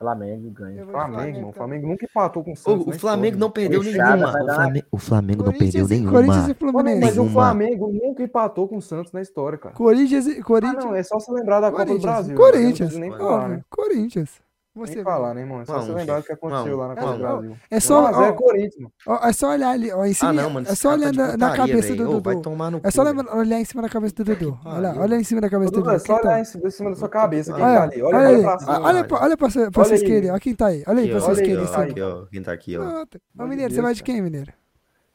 [0.00, 0.86] Flamengo ganha.
[0.86, 2.86] Flamengo, Flamengo, o Flamengo nunca empatou com o Santos.
[2.86, 2.98] O, o né?
[2.98, 4.30] Flamengo não perdeu Fechada, nenhuma.
[4.30, 6.12] O Flamengo, o Flamengo não perdeu nenhuma.
[6.12, 7.00] Corinthians e Fluminense.
[7.00, 9.74] Mas o Flamengo nunca empatou com o Santos na história, cara.
[9.74, 10.84] Corinthians e Corinthians.
[10.84, 12.34] Ah, não, é só se lembrar da Copa do Brasil.
[12.34, 12.40] Né?
[12.42, 12.92] Corinthians.
[12.94, 13.18] Corinthians.
[13.18, 13.60] Falar, né?
[13.68, 14.49] Corinthians.
[14.72, 15.60] Você Nem falar, né, irmão?
[15.60, 17.56] É só não, você lembrar do que aconteceu lá na Copa do Brasil.
[17.68, 18.90] É só, é ó, é, Corinthians.
[19.04, 19.92] Ó, é só olhar ali.
[19.92, 21.96] Ó, em cima, ah, não, mano, é só olhar na, na, cabeça véio.
[21.96, 22.80] do Dudu.
[22.84, 24.58] É só olhar olhar em cima da cabeça do Dudu.
[24.64, 25.90] Olha, olha em cima da cabeça do Dudu.
[25.90, 26.28] É só tá?
[26.28, 27.52] olhar em cima da sua cabeça.
[27.52, 28.02] Quem tá olha, tá ali?
[28.02, 28.86] Olha, olha, ah, olha, pra cima, olha,
[29.22, 29.36] olha
[29.72, 30.30] pra, esquerda.
[30.30, 30.84] Olha quem tá aí.
[30.86, 32.28] Olha aí pra sua esquerda.
[32.30, 33.04] Quem tá aqui, ó.
[33.38, 34.52] Ô, Mineiro, você vai de quem, Mineiro?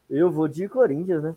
[0.10, 1.36] Eu vou de Corinthians, né?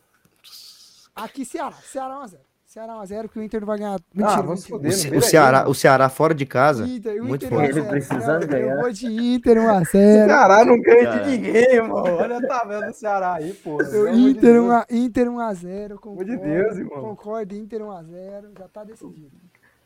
[1.15, 1.77] Aqui, Ceará.
[1.85, 2.48] Ceará 1x0.
[2.69, 3.99] Ceará 1x0, que o Inter não vai ganhar.
[4.13, 6.87] Mentira, ah, vamos foder, o, o, Ceará, o Ceará fora de casa.
[6.87, 7.79] Inter, muito Inter forte.
[7.79, 8.85] Ele precisando ganhar.
[8.85, 9.87] Um de Inter, 1x0.
[9.87, 11.95] Ceará não ganha de ninguém, mano.
[11.95, 13.83] Olha a tabela do Ceará aí, pô.
[14.13, 15.99] Inter, de Inter 1x0.
[15.99, 17.01] Pelo de Deus, irmão.
[17.01, 18.59] Concordo, Inter 1x0.
[18.59, 19.33] Já tá decidido.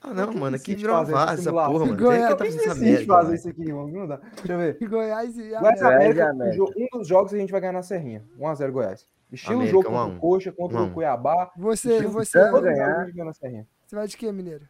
[0.01, 1.97] Ah, não, mano, que desgravar essa porra, mano.
[1.97, 3.89] Goiás, é que tá que eu essa merda, fazer isso aqui, mano.
[3.93, 4.17] Não dá.
[4.17, 4.89] Deixa eu ver.
[4.89, 5.61] Goiás e América.
[5.61, 6.65] Goiás América.
[6.77, 8.25] Um dos jogos a gente vai ganhar na Serrinha.
[8.37, 9.07] 1x0 Goiás.
[9.33, 10.87] Estilo América, jogo contra o Coxa, contra um.
[10.87, 11.51] o Cuiabá.
[11.57, 13.13] Você, você, vai é ganhar.
[13.35, 14.69] você vai de quê, Mineiro?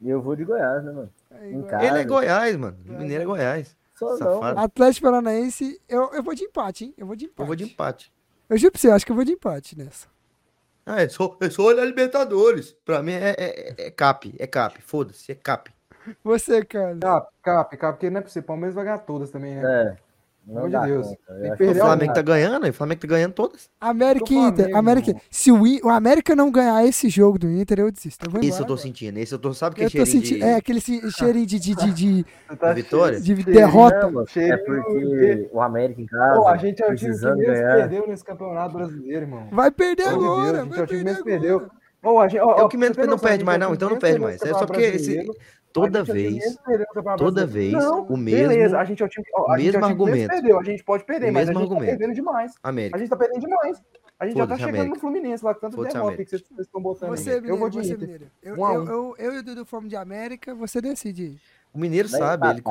[0.00, 1.12] Eu vou de Goiás, né, mano?
[1.32, 2.78] É, Ele é Goiás, mano.
[2.84, 3.26] Mineiro é, é.
[3.26, 3.76] Goiás.
[3.94, 4.42] Só não.
[4.42, 6.94] Atlético Paranaense, eu, eu vou de empate, hein?
[6.96, 7.40] Eu vou de empate.
[7.40, 8.12] Eu vou de empate.
[8.48, 10.06] Eu juro pra você, acho que eu vou de empate nessa.
[10.86, 12.72] Ah, é só, é só olhar Libertadores.
[12.84, 14.80] Pra mim é, é, é, é cap, é cap.
[14.80, 15.70] Foda-se, é cap.
[16.24, 16.96] Você, cara.
[16.96, 18.46] Cap, cap, cap, porque não é possível.
[18.46, 19.62] Palmeiras vai ganhar todas também, né?
[19.64, 20.07] É.
[20.48, 21.06] Pelo amor de Deus.
[21.06, 23.68] o Flamengo tá ganhando, e o Flamengo tá ganhando todas.
[23.78, 24.76] América e então, Inter.
[24.76, 25.14] América.
[25.30, 28.24] Se o, I, o América não ganhar esse jogo do Inter, eu desisto.
[28.24, 29.18] Eu esse eu tô sentindo.
[29.18, 30.34] Esse eu tô, sabe que eu é cheirinho senti...
[30.36, 30.42] de...
[30.42, 32.26] É, aquele cheirinho de, de, de, de...
[32.58, 33.20] Tá vitória?
[33.20, 34.10] De derrota.
[34.10, 36.40] Né, é porque o América em casa...
[36.40, 39.48] Pô, a gente é o time que menos perdeu nesse campeonato brasileiro, irmão.
[39.52, 40.52] Vai perder agora.
[40.52, 41.68] Deus, a gente é o time menos perdeu.
[42.00, 43.74] Pô, a gente, é o que menos não perde mais, não.
[43.74, 44.40] Então não perde mais.
[44.40, 45.28] É só porque
[45.72, 46.58] toda vez,
[47.16, 48.48] toda vez, não, o mesmo.
[48.48, 49.26] Beleza, a gente é o time.
[49.34, 50.28] Ó, o mesmo a argumento.
[50.28, 51.84] Perdeu, a gente pode perder, mas a gente tá argumento.
[51.84, 52.54] tá perdendo demais.
[52.62, 52.96] América.
[52.96, 53.82] A gente tá perdendo demais.
[54.18, 54.94] A gente já tá chegando América.
[54.94, 57.10] no Fluminense lá, tanto derrota que vocês estão botando.
[57.10, 58.26] Você, mineiro, eu vou de você, Mineiro.
[58.42, 58.88] Eu, eu, um.
[58.88, 61.40] eu, eu, e o Dudu fomos de América, você decide.
[61.72, 62.62] O Mineiro sabe, ele,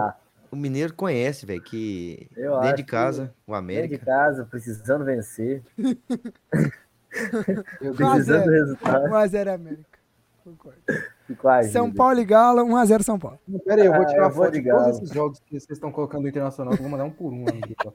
[0.51, 3.89] o Mineiro conhece, velho, que eu dentro de casa, o América.
[3.89, 5.63] Dentro de casa, precisando vencer.
[7.95, 8.59] precisando do é.
[8.59, 9.09] resultado.
[9.09, 9.99] Mas era América.
[10.43, 10.81] Concordo.
[11.71, 13.39] São Paulo e Galo, 1x0 São Paulo.
[13.47, 14.83] Não, pera aí, eu vou ah, tirar ah, eu foto de Galo.
[14.83, 17.75] todos esses jogos que vocês estão colocando no Internacional, vou mandar um por um aí,
[17.75, 17.91] tá,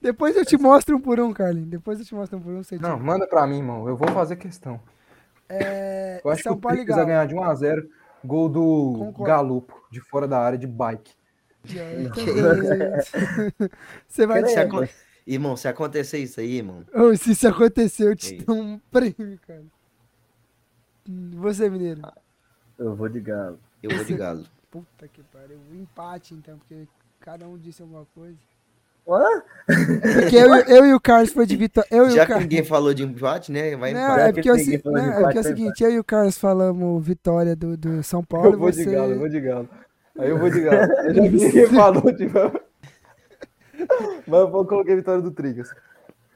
[0.00, 1.68] Depois eu te mostro um por um, Carlinhos.
[1.68, 2.62] Depois eu te mostro um por um.
[2.62, 3.88] Você Não, manda pra mim, irmão.
[3.88, 4.80] Eu vou fazer questão.
[5.48, 6.20] É...
[6.24, 7.86] Eu acho São que o Paulo Pico ganhar de 1x0.
[8.24, 9.24] Gol do Concordo.
[9.24, 11.12] Galupo, de fora da área, de bike.
[14.08, 14.44] Você vai...
[14.46, 14.86] Se aco...
[15.26, 16.84] Irmão, se acontecer isso aí, irmão...
[16.94, 19.64] Oh, se isso acontecer, eu te dou um prêmio, cara.
[21.06, 22.00] Você, Mineiro.
[22.02, 22.14] Ah.
[22.78, 23.58] Eu vou de galo.
[23.82, 24.44] Eu vou de galo.
[24.70, 25.58] Puta que pariu.
[25.72, 26.88] Um empate, então, porque
[27.20, 28.36] cada um disse alguma coisa.
[29.06, 29.44] What?
[29.66, 31.88] Porque eu, eu e o Carlos foi de vitória.
[31.90, 32.36] Eu Já e o Car...
[32.38, 33.76] que ninguém falou de empate, né?
[33.76, 34.20] Vai não, empate.
[34.20, 37.76] é porque, eu, é, porque é o seguinte, eu e o Carlos falamos vitória do,
[37.76, 38.54] do São Paulo.
[38.54, 38.84] Eu vou você...
[38.84, 39.68] de galo, eu vou de galo.
[40.18, 40.92] Aí eu vou de galo.
[40.92, 42.38] Eu já vi ninguém falou de tipo,
[44.26, 45.74] Mas eu vou colocar vitória do Trigas.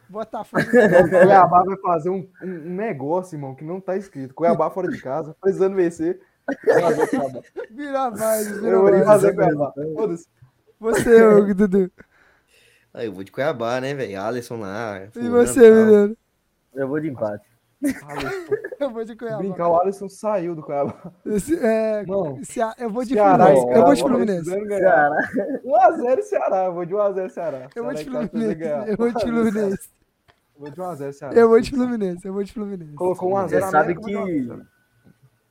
[0.09, 0.64] Botafogo.
[0.64, 4.34] Cuiabá vai fazer um, um negócio, irmão, que não tá escrito.
[4.34, 6.20] Cuiabá fora de casa, precisando vencer.
[7.71, 9.05] Vira mais, vira mais.
[9.05, 9.73] Fazer Cuiabá.
[10.81, 11.91] Você, o Dudu.
[12.95, 14.21] Aí eu vou de Cuiabá, né, velho?
[14.21, 15.09] Alisson lá.
[15.15, 16.17] E você, menino?
[16.75, 17.45] Eu vou de empate.
[18.81, 19.39] eu vou de Cuiabá.
[19.39, 21.13] Brincar, o Alisson saiu do Cuiabá.
[21.27, 22.43] Esse, é, Não.
[22.43, 22.75] Cea...
[22.79, 23.67] Eu vou de Fluminense.
[23.69, 24.51] Eu vou de Fluminense.
[24.51, 26.65] 1x0 Ceará.
[26.65, 27.69] Eu vou de 1x0 Ceará.
[27.75, 28.91] Eu vou de Fluminense.
[28.91, 29.91] Eu vou de Fluminense.
[30.57, 31.29] Eu vou de Fluminense.
[31.35, 32.27] Eu vou de Fluminense.
[32.27, 32.95] Eu vou de Fluminense.
[32.95, 34.49] Colocou 1x0 Você sabe que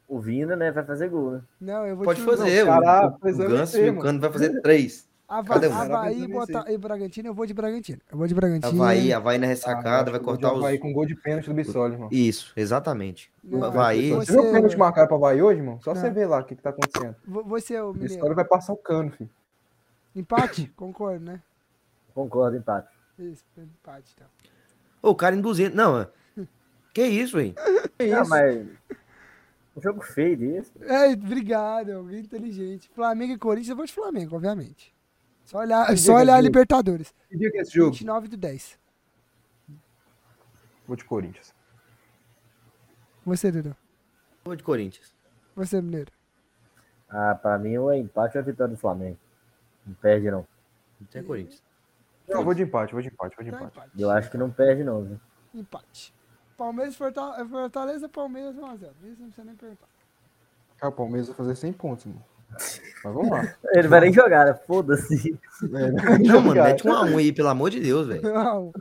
[0.07, 1.41] o Vina, né, vai fazer gol, né?
[1.59, 2.65] Não, eu vou Pode fazer.
[2.65, 5.07] Cara, o, o é Ganso e o Cano vai fazer três.
[5.27, 5.73] A um.
[5.73, 7.99] Havaí bota, e Bragantino, eu vou de Bragantino.
[8.09, 8.81] Eu vou de Bragantino.
[8.81, 10.59] Havaí, Havaí na ressacada, ah, vai cortar os.
[10.59, 12.09] Havaí com gol de pênalti do Bissoli, mano.
[12.13, 13.29] Isso, exatamente.
[13.43, 14.11] Não, Havaí.
[14.13, 15.81] Você viu o pênalti marcado pra Havaí hoje, mano?
[15.83, 15.99] Só não.
[15.99, 17.13] você ver lá o que, que tá acontecendo.
[17.25, 19.29] Você, o Bissoli vai passar o cano, filho.
[20.15, 20.71] Empate?
[20.77, 21.41] Concordo, né?
[22.15, 22.87] Concordo, empate.
[23.19, 24.27] Isso, empate, então.
[25.03, 25.73] Ô, o cara em 200...
[25.73, 26.07] É- não,
[26.93, 27.53] que isso, hein?
[27.97, 28.15] Que isso?
[28.15, 28.65] Não, mas...
[29.77, 30.71] Um jogo feio desse.
[30.81, 32.89] É, obrigado, alguém inteligente.
[32.95, 34.91] Flamengo e Corinthians, eu vou de Flamengo, obviamente.
[35.45, 36.41] Só olhar, Que só olhar a?
[36.41, 37.13] Libertadores.
[37.29, 37.91] Que dia que é esse jogo?
[37.91, 38.79] 29 do 10.
[40.87, 41.53] Vou de Corinthians.
[43.23, 43.75] Você, Dudu.
[44.43, 45.13] Vou de Corinthians.
[45.55, 46.11] Você, Mineiro.
[47.07, 49.17] Ah, pra mim, é empate ou é vitória do Flamengo.
[49.85, 50.45] Não perde, não.
[50.99, 51.61] Não tem Corinthians.
[52.27, 53.77] Não, vou de empate, vou de empate, vou de Então, empate.
[53.77, 54.01] empate.
[54.01, 55.19] Eu acho que não perde, não, viu?
[55.53, 56.13] Empate.
[56.57, 58.89] Palmeiras e Forta- Fortaleza, Palmeiras 1x0.
[59.03, 59.87] Isso não precisa nem perguntar.
[60.77, 62.23] Cara, o Palmeiras vai fazer 100 pontos, mano.
[62.49, 63.55] Mas vamos lá.
[63.73, 64.53] Ele vai nem jogar, né?
[64.65, 65.37] Foda-se.
[65.63, 68.21] É, Não, mano, mete um a um aí, pelo amor de Deus, velho.
[68.33, 68.73] Não.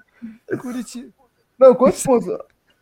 [0.61, 1.11] Curitiba,
[1.59, 2.27] Não, quantos pontos?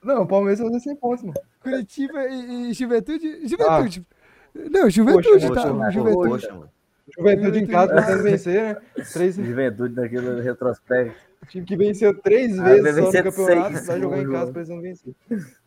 [0.03, 1.34] Não, o Palmeiras vai fazer 100 pontos, mano.
[1.61, 3.49] Curitiba e, e Juventude.
[3.49, 4.07] Juventude.
[4.55, 5.72] Não, Juventude, Poxa, tá?
[5.72, 6.28] Poxa, Juventude.
[6.28, 6.70] poxa, mano.
[7.16, 8.76] Juventude em casa tentando vencer, né?
[9.12, 11.14] Três, Juventude naquele retrospecto.
[11.48, 14.80] time que venceu três Ah, vezes só no campeonato, seis vai jogar em casa precisando
[14.82, 15.14] vencer.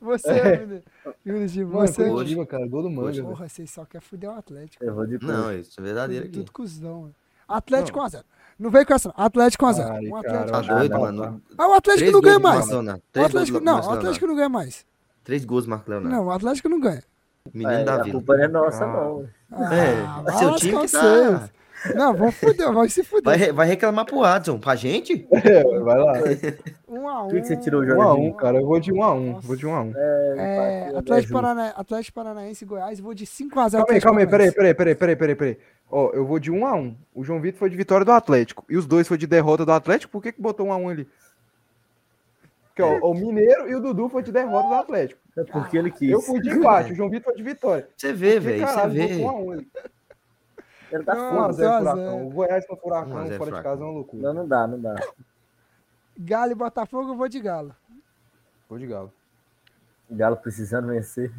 [0.01, 0.57] Você, É.
[0.59, 0.83] Mineiro.
[1.23, 2.09] Curitiba, Mano, você.
[2.09, 3.21] Curitiba, cara, gol do Manga.
[3.23, 4.83] Porra, vocês só querem fuder o Atlético.
[4.83, 6.39] Eu vou de Não, Não, isso é verdadeiro Tudo, aqui.
[6.45, 7.01] tudo cuzão.
[7.01, 7.15] mano.
[7.47, 8.23] Atlético 1x0.
[8.59, 9.25] Não vem com essa, não.
[9.25, 9.81] Atlético 1x0.
[9.91, 10.51] Ai, Um cara, Atlético.
[10.51, 11.41] Tá Ah, doido, não, mano.
[11.57, 12.55] Ah, o Atlético não ganha mais.
[12.55, 12.99] Marcos Leonardo.
[13.15, 14.85] O gols Atlético, não, o Atlético não ganha mais.
[15.23, 16.15] Três gols do Marcos Leonardo.
[16.17, 17.03] Não, o Atlético não ganha.
[17.53, 18.11] Menino da a vila.
[18.11, 18.87] culpa não é nossa, Ah.
[18.87, 19.27] não.
[19.73, 21.49] É, Ah, mas seu time que tá-.
[21.95, 23.23] Não, vamos fuder, vai se fuder.
[23.37, 24.57] Vai, vai reclamar pro Adson.
[24.57, 25.27] Pra gente?
[25.31, 26.13] É, vai lá.
[26.89, 27.27] Um a um.
[27.27, 28.01] Por que que você tirou o 1 jogo?
[28.01, 28.57] a 1 cara.
[28.57, 31.33] Eu vou de 1 a 1 Vou de 1 a 1 É, empate, Atlético.
[31.33, 31.73] Parana...
[31.77, 33.71] Atlético Paranaense e Goiás, vou de 5x0.
[33.71, 35.57] Calma aí, calma aí, peraí, peraí, peraí, peraí, peraí, peraí.
[35.89, 38.65] Ó, eu vou de 1 a 1 O João Vitor foi de vitória do Atlético.
[38.67, 40.11] E os dois foi de derrota do Atlético.
[40.11, 41.07] Por que, que botou 1 a 1 ali?
[42.77, 45.19] Porque, ó, o Mineiro e o Dudu foi de derrota do Atlético.
[45.35, 46.09] É porque ele quis.
[46.11, 47.89] Eu fui de empate, o João Vitor foi de vitória.
[47.95, 48.67] Você vê, Que velho.
[48.67, 49.07] Você vê.
[49.17, 49.71] botou 1 a 1 ali.
[50.91, 51.53] Ele tá Não, 1 a foda.
[51.53, 52.17] 0 1 a Furacão.
[52.17, 52.25] 0.
[52.25, 53.63] O Goiás com 1 a Furacão 0 fora de Furacão.
[53.63, 54.23] casa é uma loucura.
[54.23, 54.95] Não, não dá, não dá.
[56.19, 57.75] Galo e Botafogo, eu vou de Galo.
[58.69, 59.13] Vou de Galo.
[60.09, 61.31] Galo precisando vencer.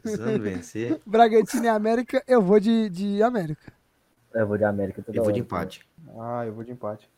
[0.00, 1.00] Precisando vencer.
[1.06, 3.72] Bragantino e América, eu vou de, de América.
[4.32, 5.46] Eu vou de América toda Eu vou de hora.
[5.46, 5.86] empate.
[6.18, 7.10] Ah, eu vou de empate.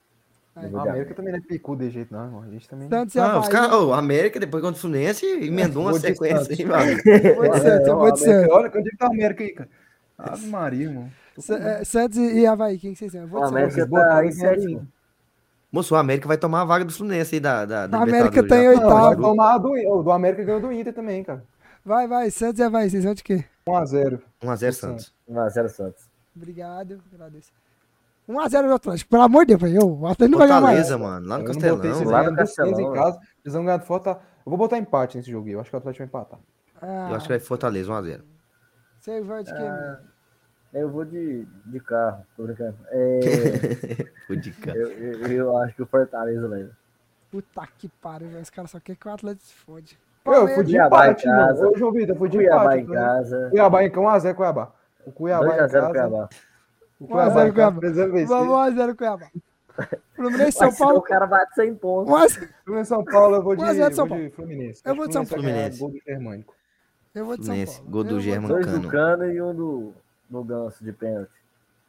[0.54, 2.42] Vou A América também não é picu de jeito, não, irmão.
[2.42, 2.88] A gente também.
[2.88, 3.72] Santos e Ah, os caras.
[3.72, 6.92] Ô, América, depois contra o Fluminense, emendou uma sequência aí, mano.
[7.36, 8.52] Vou de Santos, vou de Santos.
[8.52, 9.68] Olha, onde é que tá a América aí, cara?
[10.18, 11.08] Ave Maria, irmão.
[11.38, 13.22] Sa- é, Santos e Havaí, quem que vocês são?
[13.22, 13.44] Eu vou O.
[13.44, 14.88] América Vocês tá botaram em sétimo.
[15.72, 18.42] Moço, o América vai tomar a vaga do Fluminense aí da, da, da A América
[18.42, 19.22] Libertadores tá oitavo.
[19.22, 21.42] Não, tomar do, o do América ganhou do Inter também, cara.
[21.82, 23.42] Vai, vai, Santos e Havaí, vocês vão de quê?
[23.66, 24.20] 1x0.
[24.42, 25.14] 1x0 Santos.
[25.28, 26.04] 1x0 Santos.
[26.36, 27.50] Obrigado, agradeço.
[28.28, 29.86] 1x0 do Atlético, pelo amor de Deus, velho.
[30.00, 30.78] O Atlético não vai ganhar mais.
[30.88, 31.94] Fortaleza, mano, lá no Eu botei Castelão.
[31.94, 33.18] vocês lá no Castelão, em casa.
[33.44, 34.22] Eles vão ganhar do Fortaleza.
[34.44, 35.52] Eu vou botar empate nesse jogo aí.
[35.54, 36.40] Eu acho que o Atlético vai empatar.
[36.80, 38.20] Ah, Eu acho que vai Fortaleza, 1x0.
[39.00, 39.98] Você vai de quê, mano?
[40.72, 42.76] Eu vou de, de carro, tô brincando.
[42.88, 43.20] É,
[44.26, 44.78] Vou de cara.
[44.78, 46.70] eu, eu, eu acho que o Fortaleza leva.
[47.30, 48.40] Puta que pariu, velho.
[48.42, 49.98] Os caras só querem que o Atlético se fode.
[50.24, 51.38] Eu fui de Cuiabá em empate, mano.
[51.48, 51.68] casa.
[51.68, 52.96] Ô, João Vitor, eu fui de Cuiabá em empate.
[52.98, 53.48] casa.
[53.50, 54.72] Cuiabá em casa, 1x0 Cuiabá.
[55.04, 55.90] O Cuiabá em 2x0 casa.
[55.90, 55.90] Cuiabá.
[55.90, 56.28] O 1 a 0 Cuiabá em casa Cuiabá.
[57.06, 58.28] Precisando vencer.
[58.28, 59.30] Vamos 1x0 Cuiabá.
[60.14, 60.98] Fluminense e São São Paulo.
[60.98, 62.12] o cara bate 100 pontos.
[62.12, 62.48] 1x0.
[62.64, 64.82] Fluminense São Paulo, eu vou de, 1 a 0 São vou de Fluminense.
[64.84, 65.80] Eu vou de São Acho que Fluminense Fluminense.
[65.80, 66.54] Gol do Germânico.
[67.14, 67.90] Eu vou de São Fluminense, Paulo.
[67.90, 68.22] gol do.
[68.22, 69.92] São Dois do Cano e um do,
[70.28, 71.30] do Ganso de pênalti.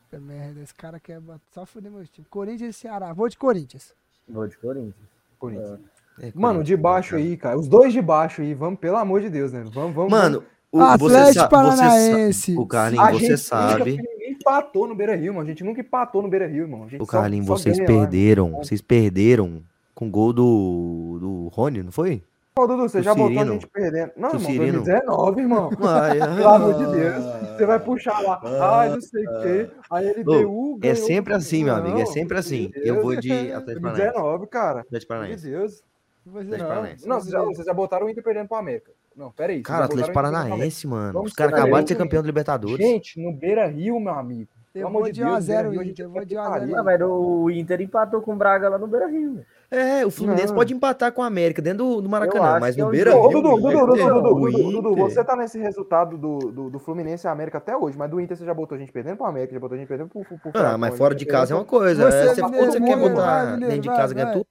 [0.09, 1.20] Puta merda, esse cara quer
[1.51, 2.26] só fuder meu time.
[2.30, 3.11] Corinthians e Ceará.
[3.14, 3.93] Vou de Corinthians.
[4.28, 4.95] Vou de Corinthians.
[5.39, 5.80] Corinthians.
[6.20, 7.57] É, Mano, de baixo aí, cara.
[7.57, 9.64] Os dois de baixo aí, vamos, pelo amor de Deus, né?
[9.74, 10.11] Vamos, vamos.
[10.11, 12.55] Mano, o, Atlético Paranaense.
[12.57, 13.99] O Carlinhos, você sabe.
[14.34, 15.45] Empatou no Beira Rio, mano.
[15.45, 16.84] A gente nunca empatou no Beira Rio, irmão.
[16.84, 18.51] A gente O só- Carlinhos, vocês ganha lá, perderam.
[18.51, 19.63] Vocês perderam
[19.95, 22.23] com o gol do, do Rony, não foi?
[22.55, 23.53] Pô, Dudu, você Do já botou a Cirino.
[23.53, 24.11] gente perdendo.
[24.15, 24.84] Não, Do irmão, Cirino.
[24.84, 25.69] 2019, irmão.
[25.81, 27.23] Ai, Pelo amor de Deus.
[27.57, 28.39] Você vai puxar lá.
[28.43, 29.69] Ai, não sei o quê.
[29.89, 30.79] Aí ele Ô, deu.
[30.91, 31.97] É sempre assim, meu amigo.
[31.97, 32.69] É Não, sempre assim.
[32.75, 33.03] meu Eu Deus.
[33.05, 34.13] vou de Atlético Paranaense.
[34.13, 34.79] 2019, cara.
[34.81, 35.49] Atlético Meu Paranaense.
[35.49, 35.84] Deus.
[36.25, 36.67] Você Atlético não.
[36.67, 37.07] Paranaense.
[37.07, 38.91] Não, vocês já, vocês já botaram o Inter perdendo pro América.
[39.16, 39.61] Não, peraí.
[39.61, 41.14] Cara, Atlético o Paranaense, mano.
[41.14, 42.28] Vamos Os caras acabaram de ser campeão da.
[42.28, 42.86] Libertadores.
[42.86, 44.49] Gente, no Beira Rio, meu amigo.
[44.76, 46.34] Eu vou de Deus, 1 a 0 Beira-Rio, a gente Inter, eu vai vou de
[46.34, 46.84] ter 1 a 0 pariu.
[46.84, 49.45] Mas o Inter empatou com o Braga lá no Beira Rio.
[49.70, 50.55] É, o Fluminense Não.
[50.55, 53.30] pode empatar com a América dentro do, Maracanã, mas é no um Beira Rio.
[53.30, 57.59] Dudu, Dudu, Dudu, é, o você tá nesse resultado do, do, do Fluminense e América
[57.59, 59.76] até hoje, mas do Inter você já botou a gente perdendo pro América, já botou
[59.76, 62.09] a gente perdendo pro, pro, pro Ah, mas fora de casa é uma coisa.
[62.09, 64.34] Você, é, Você, quer botar dentro de casa, ganha vai.
[64.36, 64.47] tudo.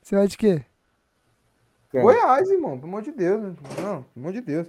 [0.00, 0.62] Você vai de quê?
[1.94, 2.02] Quem?
[2.02, 3.40] Goiás, irmão, pelo amor de Deus.
[3.40, 3.54] Né?
[3.80, 4.66] Não, pelo amor de Deus.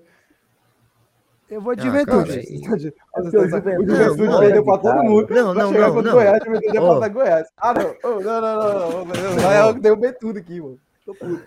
[1.49, 2.93] Eu vou de ah, Juventude.
[3.15, 5.27] Ah, Juventude vendeu é pra todo mundo.
[5.33, 6.01] Não, não, não.
[6.03, 6.13] não.
[6.13, 7.47] Goiás, Juventude ia passar Goiás.
[7.57, 7.95] Ah, não.
[8.03, 9.05] Oh, não, não, não.
[9.05, 9.51] não.
[9.51, 10.79] É eu derrubei tudo aqui, mano.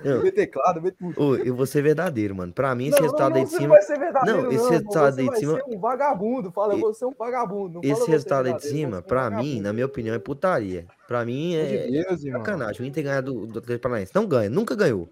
[0.05, 0.81] Eu, teclado,
[1.16, 2.53] eu, eu vou ser verdadeiro, mano.
[2.53, 3.76] Pra mim, esse resultado aí de cima.
[4.24, 5.53] Não, esse resultado aí de cima.
[5.55, 7.81] Você é um vagabundo, fala, eu vou ser um vagabundo.
[7.83, 10.87] Esse é resultado aí de cima, pra mim, na minha opinião, é putaria.
[11.07, 12.05] Pra mim é.
[12.33, 12.83] Sacanagem.
[12.83, 14.12] O Inter ganha do, do Atlético Paranaense.
[14.14, 15.09] Não ganha, nunca ganhou.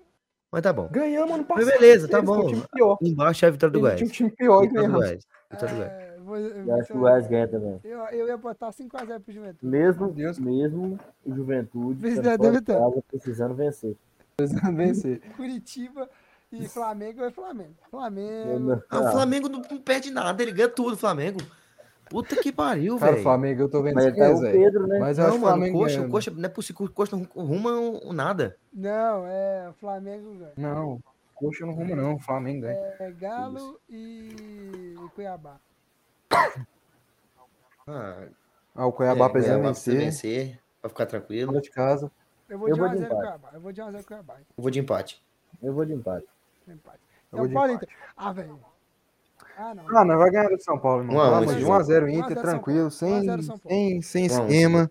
[0.50, 0.88] Mas tá bom.
[0.90, 1.66] Ganhamos no passado.
[1.66, 2.48] Mas beleza, tá bom.
[3.02, 3.98] Embaixo é a vitória do Goiás.
[3.98, 5.26] Tinha um time pior e ganhamos.
[5.50, 6.66] Vitória do é, Goiás.
[6.66, 7.80] Eu acho que o Goiás ganha também.
[7.84, 9.66] Eu, eu ia botar 5x0 pro Juventude.
[9.66, 10.38] Mesmo, Deus.
[10.38, 12.00] mesmo o Juventude
[12.64, 13.96] casa, precisando vencer.
[14.36, 15.20] Precisando vencer.
[15.36, 16.08] Curitiba
[16.52, 17.74] e Flamengo é Flamengo.
[17.90, 18.58] Flamengo.
[18.58, 21.40] Não, ah, o Flamengo não, não perde nada, ele ganha tudo, Flamengo.
[22.08, 23.10] Puta que pariu, velho.
[23.10, 24.98] Cara, o Flamengo eu tô vendo mas é o Pedro, né?
[24.98, 27.70] Mas eu não, mano, Flamengo coxa, o coxa, não é possível, coxa não ruma
[28.12, 28.56] nada.
[28.72, 30.52] Não, é Flamengo ganha.
[30.56, 31.02] Não,
[31.34, 32.94] coxa não ruma não, Flamengo ganha.
[33.00, 34.94] É Galo e...
[34.94, 35.58] e Cuiabá.
[37.88, 38.26] Ah,
[38.74, 39.98] ah o Cuiabá é, precisa vencer.
[39.98, 40.60] vencer.
[40.80, 41.60] Pra ficar tranquilo.
[41.60, 42.10] De casa.
[42.48, 42.96] Eu vou, de, empate.
[42.96, 43.50] Cuiabá.
[43.52, 44.34] Eu vou de 1x0 Cuiabá.
[44.38, 45.22] Eu vou de empate.
[45.62, 46.26] Eu vou de empate.
[46.68, 47.00] empate.
[47.32, 47.84] Eu então, vou de empate.
[47.84, 48.14] Então.
[48.16, 48.60] Ah, velho.
[49.56, 50.12] Ah, não.
[50.12, 51.16] Ah, vai ganhar do São Paulo, irmão.
[51.16, 54.90] 1x0 um um um Inter, tranquilo, sem, sem, sem esquema.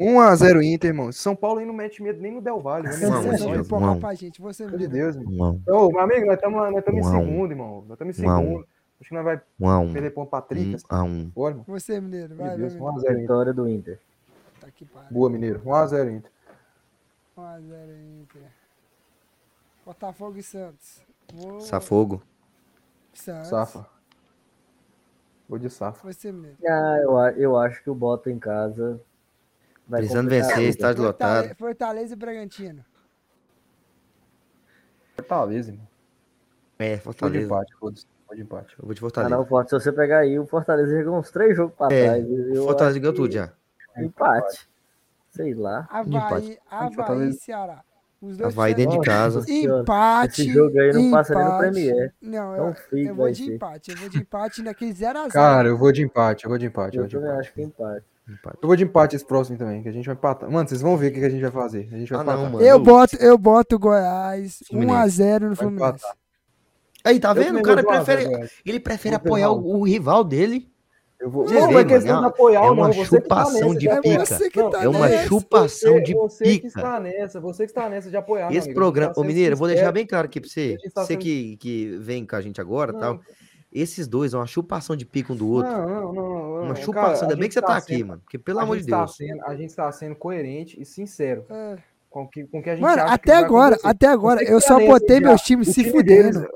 [0.00, 1.12] 1x0 Inter, irmão.
[1.12, 2.88] São Paulo aí não mete medo nem no Del Valle.
[2.88, 2.96] Né?
[2.96, 4.78] Não, você é não empurrar pra gente, você mesmo.
[4.78, 5.60] de Deus, irmão.
[5.66, 7.84] Ô, meu amigo, nós estamos em segundo, irmão.
[7.86, 8.66] Nós estamos em segundo.
[9.00, 10.82] Acho que nós vai um perder ponto pra Tricas.
[10.90, 11.24] Um, um.
[11.26, 11.64] Bora, irmão.
[11.68, 14.00] Você, Mineiro, vai, Deus, vai, 1x0 Vitória do Inter.
[14.60, 15.08] Tá que pariu.
[15.10, 15.60] Boa, Mineiro.
[15.60, 16.32] 1x0 Inter.
[17.36, 18.42] 1x0 Inter.
[19.86, 21.00] Botafogo e Santos.
[21.32, 21.60] Boa.
[21.60, 22.20] Safogo.
[23.20, 23.86] Safa.
[25.48, 26.04] Vou de Safa.
[26.04, 26.58] Vai ser mesmo.
[26.66, 29.00] Ah, eu, eu acho que o Bota em casa.
[29.88, 31.54] Vai Precisando vencer, estádio lotado.
[31.56, 32.84] Fortaleza e Bragantino.
[35.16, 35.88] Fortaleza, mano.
[36.78, 37.48] É, Fortaleza.
[37.48, 38.06] Vou de empate.
[38.26, 38.78] Vou de empate.
[38.78, 39.34] Eu vou de Fortaleza.
[39.34, 39.70] Ah, não, pode.
[39.70, 42.26] Se você pegar aí, o Fortaleza jogou uns três jogos para é, trás.
[42.58, 43.52] O Fortaleza ganhou tudo já.
[43.96, 44.68] Empate.
[45.30, 45.88] Sei lá.
[45.90, 47.82] Havaí, Havaí e Ceará.
[48.20, 49.44] Os dois dentro de casa.
[49.48, 50.42] Empate.
[50.42, 51.28] Esse jogo aí não empate.
[51.28, 52.14] passa nem no Premier.
[52.20, 53.90] Não, é, eu, eu vou de empate.
[53.92, 55.28] Eu vou de empate naquele 0x0.
[55.28, 56.44] Cara, eu vou de empate.
[56.44, 56.96] Eu vou de empate.
[56.96, 57.40] Eu, eu também empate.
[57.40, 58.04] acho que é empate.
[58.28, 58.58] empate.
[58.60, 60.50] Eu vou de empate esse próximo também, que a gente vai empatar.
[60.50, 61.88] Mano, vocês vão ver o que a gente vai fazer.
[61.92, 62.60] A gente vai ah, não, mano.
[62.60, 66.04] Eu boto, eu boto o Goiás 1x0 no vai Fluminense.
[67.04, 67.60] Aí, tá vendo?
[67.60, 70.68] O cara prefere, ele prefere apoiar o, o rival dele
[71.20, 71.44] eu vou...
[71.46, 74.38] Não, é, é questão de apoiar é uma chupação de pica.
[74.80, 76.20] É uma chupação de pica.
[76.20, 78.50] Você que está nessa, você que está nessa de apoiar.
[78.50, 81.16] Esse amigo, programa, tá ô Mineiro, vou deixar bem claro aqui para você, tá você
[81.16, 83.00] que, que vem com a gente agora não.
[83.00, 83.14] tal.
[83.14, 83.34] Então.
[83.70, 85.70] Esses dois, é uma chupação de pica um do outro.
[85.70, 86.62] Não, não, não.
[86.62, 87.28] Uma chupação.
[87.28, 88.22] Ainda bem que você tá está aqui, mano.
[88.24, 89.18] Porque, pelo amor de Deus.
[89.44, 91.44] a gente está sendo coerente e sincero.
[91.50, 91.76] É
[92.10, 95.42] com que, com que a gente Mano, até agora, até agora, eu só botei meus
[95.42, 96.48] times se fudendo.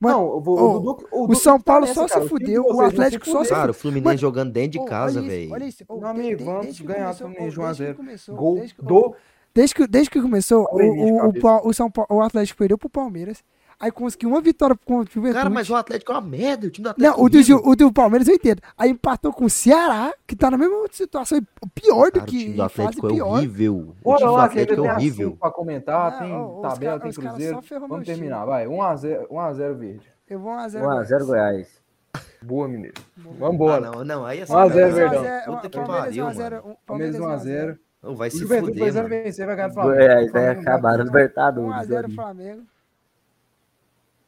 [0.00, 2.22] Mano, oh, o, Dudu, o, Dudu, o, São Paulo só cara.
[2.22, 3.56] se fudeu, o, Atlético só se fudeu.
[3.56, 5.52] Cara, o Fluminense jogando dentro de casa, velho.
[5.52, 9.14] Olha isso, oh, não, amigo, vamos ganhar o Fluminense de Gol desde que, do.
[9.52, 13.44] Desde que, desde que começou, o, o, o, São Paulo, o Atlético perdeu pro Palmeiras.
[13.80, 15.38] Aí conseguiu uma vitória contra o Juventude.
[15.38, 16.66] Cara, mas o Atlético é uma merda.
[16.66, 17.18] O time do Atlético.
[17.18, 18.60] Não, o do, o do Palmeiras eu entendo.
[18.76, 21.40] Aí empatou com o Ceará, que tá na mesma situação,
[21.74, 22.36] pior do cara, que.
[22.36, 23.96] O time do Atlético é horrível.
[24.04, 25.36] O time do Atlético é horrível.
[25.40, 27.60] Pra comentar, tem ah, tabela, cara, tem Cruzeiro.
[27.88, 28.66] Vamos terminar, vai.
[28.66, 30.12] 1x0 1x0 Verde.
[30.28, 30.82] Eu vou 1x0.
[30.82, 31.80] 1x0 Goiás.
[32.42, 32.94] Boa, Mineiro.
[33.16, 33.88] Vambora.
[33.88, 35.24] Ah, não, não, aí é 1x0 Verdão.
[35.24, 36.26] É Puta que é pariu.
[36.84, 37.78] Palmeiras 1x0.
[38.02, 38.92] Vai se fuder.
[38.92, 39.96] Vai ganhar o Flamengo.
[39.96, 42.10] Goiás vai acabar libertado Libertadores.
[42.10, 42.62] 1x0 Flamengo.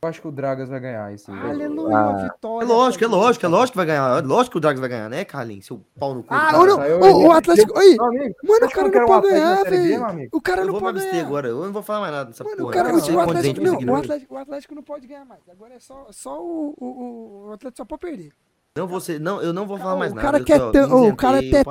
[0.04, 1.30] Eu acho que o Dragas vai ganhar isso.
[1.30, 2.24] Aleluia, ah.
[2.24, 2.64] vitória.
[2.64, 4.18] É lógico, é lógico, é lógico que vai ganhar.
[4.18, 5.64] É lógico que o Dragas vai ganhar, né, Carlinhos?
[5.64, 6.34] Seu pau no cu.
[6.34, 6.50] Ah.
[6.50, 7.78] Não, o, o Atlético.
[7.78, 7.96] Oi.
[7.96, 10.28] mano, o cara não pode ganhar, velho.
[10.32, 11.24] O cara não pode ganhar.
[11.24, 12.68] agora, eu não vou falar mais nada dessa mano, porra.
[12.68, 15.48] O, cara, não, o, Atlético, não, o, Atlético, o Atlético não pode ganhar mais.
[15.48, 18.32] Agora é só, só o, o, o Atlético só pode perder.
[18.74, 20.20] Não, você, não, eu não vou falar mais nada.
[20.20, 20.72] o cara nada.
[20.72, 21.64] Quer eu, ó, o, cara quer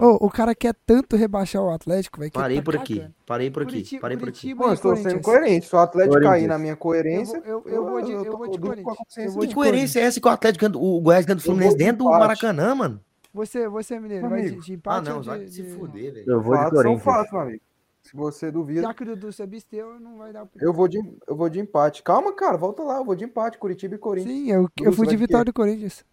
[0.00, 2.32] oh, o cara quer tanto rebaixar o Atlético, velho.
[2.32, 4.52] Parei, tá por aqui, parei por aqui, Curitiba, parei por aqui.
[4.52, 5.68] Pô, estou sendo coerente.
[5.68, 9.36] Se o Atlético cair na minha coerência, eu, eu, vou de, eu vou de Corinthians.
[9.40, 12.74] Que coerência é essa que o Atlético, o Goiás ganha do Fluminense dentro do Maracanã,
[12.74, 13.00] mano?
[13.32, 16.28] Você, você mineiro, ah, vai de, de empate Ah, não, vai se fuder, velho.
[16.28, 17.02] Eu vou de Corinthians.
[17.02, 17.62] São fatos, meu amigo.
[18.02, 18.82] Se você duvida.
[18.82, 20.46] Já que o Dudu se é absteu, não vai dar.
[20.60, 22.02] Eu vou, de, eu vou de empate.
[22.02, 22.96] Calma, cara, volta lá.
[22.96, 23.58] Eu vou de empate.
[23.58, 24.34] Curitiba e Corinthians.
[24.34, 26.04] Sim, eu, eu fui de vitória do Corinthians.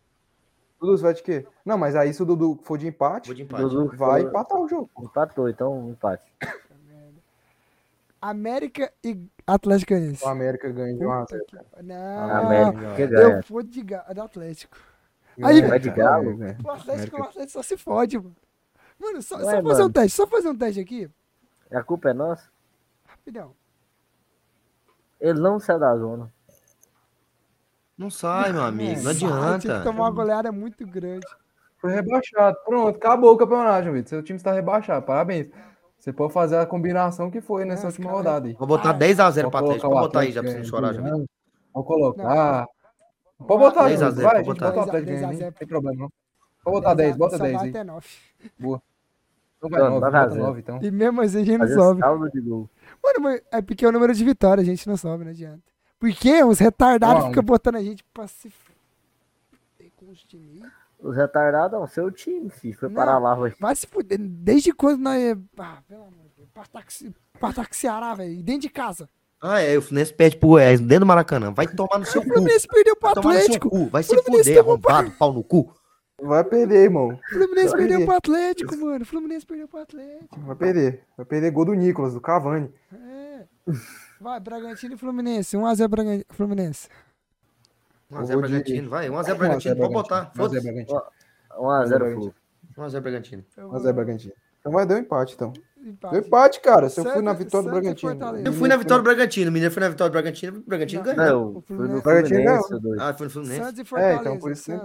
[0.80, 1.46] Dudu, você vai de quê?
[1.66, 3.64] Não, mas aí se o Dudu for de empate, de empate.
[3.64, 4.30] Dudu vai foi...
[4.30, 4.90] empatar o jogo.
[5.00, 6.24] Empatou, então empate.
[8.22, 10.24] América e Atlético Goianiense.
[10.24, 11.26] O América ganha de um
[11.84, 13.38] Não, ah, América ganha.
[13.38, 14.78] eu fui de do Atlético.
[15.42, 16.58] Aí, vai de galo, velho.
[16.64, 17.18] O Atlético, América...
[17.18, 18.36] o Atlético só se fode, mano.
[19.00, 19.86] Mano, só, Ué, só fazer mano.
[19.86, 21.10] um teste, só fazer um teste aqui.
[21.72, 22.50] A culpa é nossa?
[23.06, 23.56] Rapidão.
[25.20, 26.32] Ele não sai da zona.
[28.00, 29.02] Não sai, meu amigo.
[29.02, 29.60] Não adianta.
[29.60, 31.28] Tinha que tomar uma goleada é muito grande.
[31.80, 32.58] Foi rebaixado.
[32.64, 34.08] Pronto, acabou o campeonato, Vitor.
[34.08, 35.06] Seu time está rebaixado.
[35.06, 35.50] Parabéns.
[36.00, 38.18] Você pode fazer a combinação que foi nessa Nossa, última cara.
[38.18, 38.54] rodada aí.
[38.54, 39.90] Vou botar 10x0 para pra Atlético.
[39.90, 41.02] Pode botar aí, já para você não chorar, já.
[41.74, 42.68] Vou colocar.
[43.38, 43.46] Não.
[43.46, 44.22] Pode botar 10x0.
[44.22, 44.72] vai, pode botar.
[44.72, 46.12] Bota 10 a não tem problema não.
[46.64, 47.70] Pode botar 10, bota 10 aí.
[47.70, 47.84] Até
[48.58, 48.82] Boa.
[49.58, 50.80] Então vai 9, 9 então.
[50.82, 52.00] E mesmo assim a gente não sobe.
[52.00, 55.70] Mano, é porque é o número de vitórias, a gente não sobe, não adianta.
[56.00, 58.52] Porque os retardados ficam botando a gente pra se
[59.96, 60.64] com os times.
[60.64, 60.70] aí.
[61.02, 62.78] Os retardados, não, seu time, filho.
[62.78, 62.96] Foi Não.
[62.96, 63.54] parar lá, vai.
[63.60, 64.18] Vai se fuder.
[64.20, 65.22] Desde quando nós.
[65.22, 66.50] é- Ah, pelo amor de Deus.
[67.40, 68.32] Partaque Ceará, velho.
[68.34, 69.10] e Dentro de casa.
[69.42, 71.52] Ah, é, o Fluminense perde pro Goiás dentro do Maracanã.
[71.54, 72.32] Vai tomar no seu O cu.
[72.34, 73.70] Fluminense perdeu pro Vai tomar no seu Atlético.
[73.70, 73.86] cu.
[73.88, 75.74] Vai se Fluminense fuder, pra- arrombado, pau no cu.
[76.22, 77.08] Vai perder, irmão.
[77.14, 78.06] O Fluminense Vai perdeu perder.
[78.06, 79.02] pro Atlético, mano.
[79.02, 80.40] O Fluminense perdeu pro Atlético.
[80.42, 81.04] Vai perder.
[81.16, 82.70] Vai perder gol do Nicolas, do Cavani.
[82.94, 83.46] É.
[84.20, 85.56] Vai, Bragantino e Fluminense.
[85.58, 86.22] 1x0 Bragan...
[86.30, 86.90] Fluminense.
[88.12, 88.90] 1x0 vou de- Bragantino.
[88.90, 89.76] Vai, 1x0 1 a 0 Bragantino.
[89.78, 90.16] Pode botar.
[90.16, 90.66] 1 a 0 Foda-se.
[90.66, 91.02] Bragantino.
[91.58, 92.36] 1x0 Flu.
[92.78, 93.46] 1x0 Bragantino.
[93.58, 94.34] Eu 1 a 0 Bragantino.
[94.60, 95.54] Então vai dar um empate, então.
[95.82, 96.12] Empate.
[96.14, 96.90] Deu empate, cara.
[96.90, 98.42] Se eu fui na vitória do e Bragantino.
[98.46, 99.50] Eu fui na vitória do Bragantino.
[99.50, 100.58] O Mineiro foi na vitória do Bragantino.
[100.58, 101.16] O Bragantino Não.
[101.16, 101.46] ganhou.
[101.46, 102.96] Não, eu Fluminense- no Bragantino ganhou.
[103.00, 103.60] Ah, foi no Fluminense.
[103.64, 104.22] Santos e É, Fortaleza.
[104.22, 104.72] então por isso.
[104.72, 104.78] Eu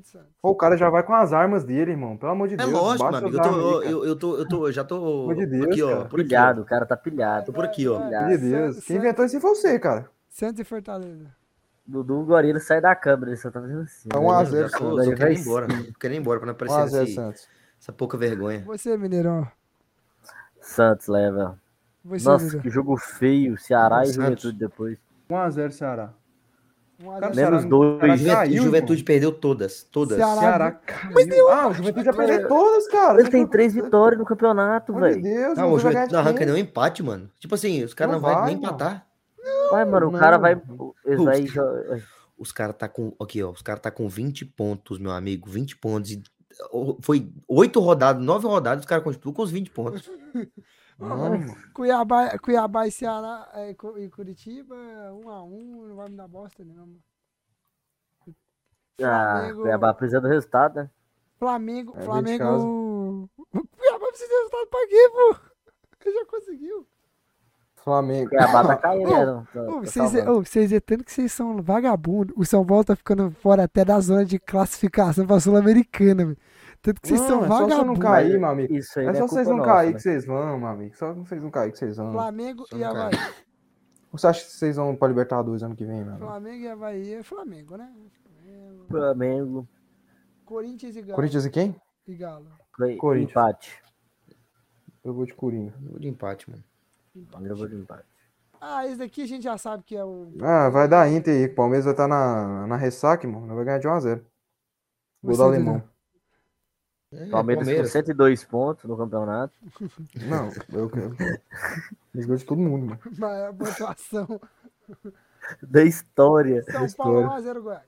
[0.00, 0.26] de Santos.
[0.42, 2.16] Pô, o cara já vai com as armas dele, irmão.
[2.16, 2.70] Pelo amor de É Deus.
[2.72, 3.36] lógico, meu amigo.
[3.36, 5.66] Eu tô, eu, eu, eu tô, eu tô, eu já tô Pelo amor de Deus,
[5.66, 5.88] aqui, ó.
[5.88, 6.04] cara.
[6.06, 6.28] Por aqui, ó.
[6.28, 7.46] Pilhado, o cara tá pilhado.
[7.46, 7.98] Tô por aqui, ó.
[8.08, 8.84] Pelo de Deus.
[8.84, 10.06] Quem inventou isso foi você, cara.
[10.28, 11.26] Santos e Fortaleza.
[11.86, 14.08] Dudu Gorila sai da câmera, ele só tá fazendo assim.
[14.12, 15.04] É 1 a Eu 0 já tô, Santos.
[15.10, 15.66] tô querendo ir embora.
[15.68, 17.34] Tô querendo ir embora pra não aparecer 1x0
[17.80, 18.62] essa pouca vergonha.
[18.66, 19.46] Você, Mineirão.
[20.72, 21.58] Santos leva.
[22.04, 22.62] Você, Nossa, Mineirão.
[22.62, 23.56] que jogo feio.
[23.58, 24.14] Ceará e Santos.
[24.16, 24.98] Juventude depois.
[25.30, 26.12] 1x0 Ceará.
[27.02, 27.50] 1 a Cara, 0.
[27.50, 28.00] Menos Ceará- dois.
[28.20, 29.04] Juventude, caiu, Juventude irmão.
[29.06, 29.82] perdeu todas.
[29.84, 30.16] Todas.
[30.18, 31.48] Ceará- Ceará caiu.
[31.48, 33.20] Ah, o Juventude já perdeu todas, cara.
[33.20, 35.22] Ele tem três vitórias no campeonato, velho.
[35.22, 37.30] Deus, Não, o Juventude vai não arranca nenhum empate, mano.
[37.38, 38.66] Tipo assim, os caras Não não, vai vai, nem mano.
[38.68, 39.06] empatar.
[39.70, 40.18] Vai, mano, o Não.
[40.20, 40.60] cara vai.
[41.04, 41.62] Eles vai jo-
[42.38, 43.14] Os caras tá com.
[43.20, 43.50] Aqui, ó.
[43.50, 45.48] Os caras tá com 20 pontos, meu amigo.
[45.48, 46.10] 20 pontos.
[46.10, 46.22] E,
[47.00, 50.10] foi oito rodadas, nove rodadas, os caras continuam com os 20 pontos.
[51.00, 51.56] Irmão.
[51.74, 54.74] Cuiabá, Cuiabá e Ceará é, e Curitiba,
[55.24, 56.94] 1 a 1 não vai me dar bosta nenhuma.
[59.02, 60.90] Ah, Flamengo- Cuiabá precisa do resultado, né?
[61.38, 63.28] Flamengo, É, Flamengo.
[63.50, 65.36] Cuiabá precisa de resultado pra quê, pô?
[66.04, 66.86] Ele já conseguiu.
[67.76, 68.28] Flamengo.
[68.30, 69.46] Cuiabá tá caindo, né?
[69.52, 72.32] Tá- tá vocês, vocês é tanto que vocês são vagabundo.
[72.36, 76.38] O São Paulo tá ficando fora até da zona de classificação pra Sul-Americana, velho.
[76.82, 78.02] Tanto que vocês Não, são é só você não vagabundos.
[78.02, 78.74] cair, meu amigo.
[78.74, 79.92] Isso aí É não só é vocês não nossa, cair né?
[79.94, 80.96] que vocês vão, meu amigo.
[80.96, 82.12] Só vocês não cair que vocês vão.
[82.12, 83.12] Flamengo Só e Havaí.
[84.10, 86.26] Você acha que vocês vão pra Libertadores ano que vem, meu amigo?
[86.26, 87.92] Flamengo e Havaí é Flamengo, né?
[88.24, 88.86] Flamengo.
[88.88, 89.68] Flamengo,
[90.44, 91.14] Corinthians e Galo.
[91.14, 91.76] Corinthians e quem?
[92.06, 92.46] E Galo.
[92.98, 93.30] Corinthians.
[93.30, 93.82] empate.
[95.04, 95.72] Eu vou de Coringa.
[95.80, 96.62] Vou de empate, mano.
[97.44, 98.04] Eu vou de empate.
[98.60, 100.32] Ah, esse daqui a gente já sabe que é o.
[100.40, 101.46] Ah, vai dar Inter aí.
[101.46, 103.26] O Palmeiras vai estar na, na ressaca.
[103.26, 104.16] Nós vai ganhar de 1x0.
[104.18, 105.82] Gol do Você, alemão.
[107.12, 109.54] É, Palmeiras, com 102 pontos no campeonato.
[110.26, 111.16] Não, eu quero.
[112.26, 113.00] Gol de todo mundo, mano.
[113.18, 114.40] Maior pontuação.
[115.62, 116.62] Da história.
[116.62, 117.28] São história.
[117.28, 117.82] Paulo 1x0 Goiás.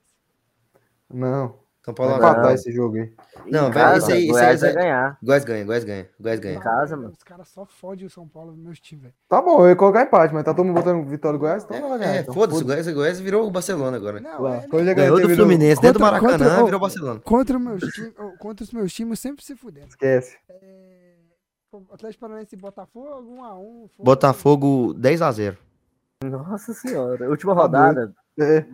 [1.11, 1.64] Não.
[1.85, 2.31] São Vai Paulo Não.
[2.31, 3.13] empatar esse jogo aí.
[3.51, 5.19] Não, vai, esse aí- Goiás aí- vai ganhar.
[5.23, 6.57] Goiás ganha, Goiás ganha, Goiás ganha.
[6.57, 7.11] Em casa, mano.
[7.11, 9.15] Os caras só fodem o São Paulo nos meus times, velho.
[9.29, 11.79] Tá bom, eu ia colocar empate, mas tá todo mundo botando vitória do Goiás, então
[11.79, 12.15] não vai ganhar.
[12.17, 12.33] É, então.
[12.33, 14.19] foda-se, o Goiás, o Goiás virou o Barcelona agora.
[14.19, 17.21] Não, Lá, é, quando ele Ganhou do Fluminense, dentro do Contra- Maracanã, contra- virou Barcelona.
[17.21, 19.89] contra, os meus times, oh, contra os meus times, sempre se fudendo.
[19.89, 20.37] Esquece.
[20.49, 21.15] É,
[21.93, 23.89] Atlético Paranaense e Botafogo, 1x1.
[23.89, 24.03] foda-se.
[24.05, 25.57] Botafogo 10x0.
[26.31, 27.29] Nossa senhora.
[27.29, 28.15] Última Tá rodada.
[28.37, 28.67] É,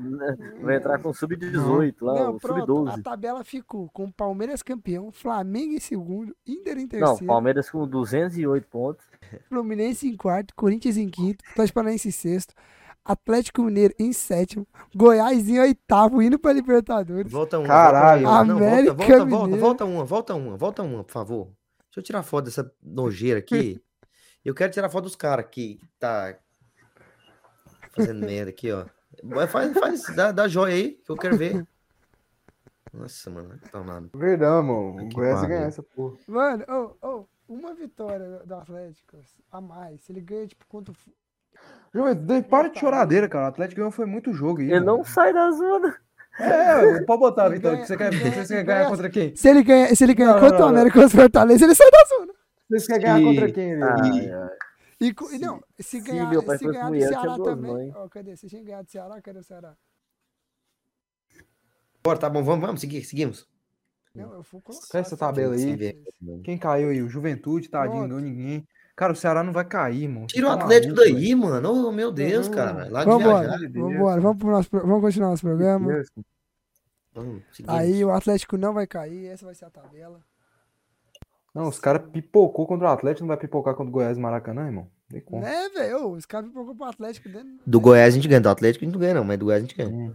[0.63, 3.03] Vai entrar com sub-18 lá, Não, o pronto, a sub-12.
[3.03, 8.67] tabela ficou com Palmeiras campeão, Flamengo em segundo, Inter em Não, terceiro, Palmeiras com 208
[8.69, 9.05] pontos.
[9.51, 12.55] Fluminense em quarto, Corinthians em quinto, Atlético Paranaense em sexto,
[13.05, 17.31] Atlético Mineiro em sétimo, Goiás em oitavo, indo pra Libertadores.
[17.31, 17.69] Volta uma.
[17.69, 18.23] Caralho.
[18.27, 18.45] Volta uma.
[18.45, 21.45] Não, América volta, volta, volta, volta uma, volta uma, volta uma, por favor.
[21.89, 23.79] Deixa eu tirar foto dessa nojeira aqui.
[24.43, 26.35] Eu quero tirar foto dos caras que tá
[27.93, 28.85] fazendo merda aqui, ó.
[29.23, 31.65] Mas Faz, faz, dá, dá joia aí, que eu quero ver.
[32.93, 34.09] Nossa, mano, tá nada.
[34.15, 35.05] verdão, mano.
[35.05, 36.17] O Goiás ganhar essa porra.
[36.27, 36.65] Mano,
[37.03, 39.17] ô, ô, uma vitória do Atlético
[39.53, 40.95] a mais, se ele ganha, tipo, contra o...
[40.95, 41.11] Fu-
[41.93, 43.45] Juventude, para de choradeira, cara.
[43.47, 44.67] O Atlético ganhou foi muito jogo aí.
[44.71, 44.99] Ele mano.
[44.99, 45.97] não sai da zona.
[46.39, 47.73] É, pode botar, Ele Vitor.
[47.73, 49.37] ganha- Você quer, ganha- você quer ganhar ganha- contra quem?
[49.37, 50.69] Se ele ganha, se ele ganha Não, contra o.
[50.69, 52.33] América contra o Fortaleza, ele sai da zona.
[52.71, 53.77] Você quer ganhar E- contra quem?
[53.77, 53.85] Leo?
[53.89, 54.51] Ai, ai.
[55.01, 57.21] E, co- e não, se se ganhar, meu pai se fosse ganhar do mulher, tinha
[57.23, 57.93] Ceará também.
[57.97, 58.37] Ó, cadê?
[58.37, 59.77] Se a gente ganhar do Ceará, cadê o Ceará?
[62.03, 63.49] Bora, tá bom, vamos, vamos, seguir, seguimos.
[64.15, 64.99] Não, eu vou colocar.
[64.99, 65.77] Essa tabela aí.
[65.77, 66.03] Ver.
[66.45, 67.01] Quem caiu aí?
[67.03, 68.13] O Juventude, tadinho, Pronto.
[68.15, 68.67] não ninguém.
[68.97, 70.27] Cara, o Ceará não vai cair, mano.
[70.27, 71.73] Tira o Tá Atlético maluco, daí, mano.
[71.89, 72.55] Oh, meu Deus, Não.
[72.55, 72.89] cara.
[72.91, 73.59] Lá de Vambora, viajar.
[73.59, 73.93] de Deus.
[73.93, 75.57] vambora, vamos, pro nosso, vamos continuar nosso velho.
[75.57, 76.03] programa.
[77.13, 77.43] Vamos.
[77.67, 80.21] Aí o Atlético não vai cair, essa vai ser a tabela.
[81.55, 84.67] Não, os caras pipocou contra o Atlético, não vai pipocar contra o Goiás e Maracanã,
[84.67, 84.87] irmão?
[85.41, 86.11] Né, velho?
[86.13, 87.49] Os caras pipocou pro Atlético dentro.
[87.67, 89.63] Do Goiás a gente ganha, do Atlético a gente não ganha, não, mas do Goiás
[89.63, 89.91] a gente ganha.
[89.91, 90.15] Hum,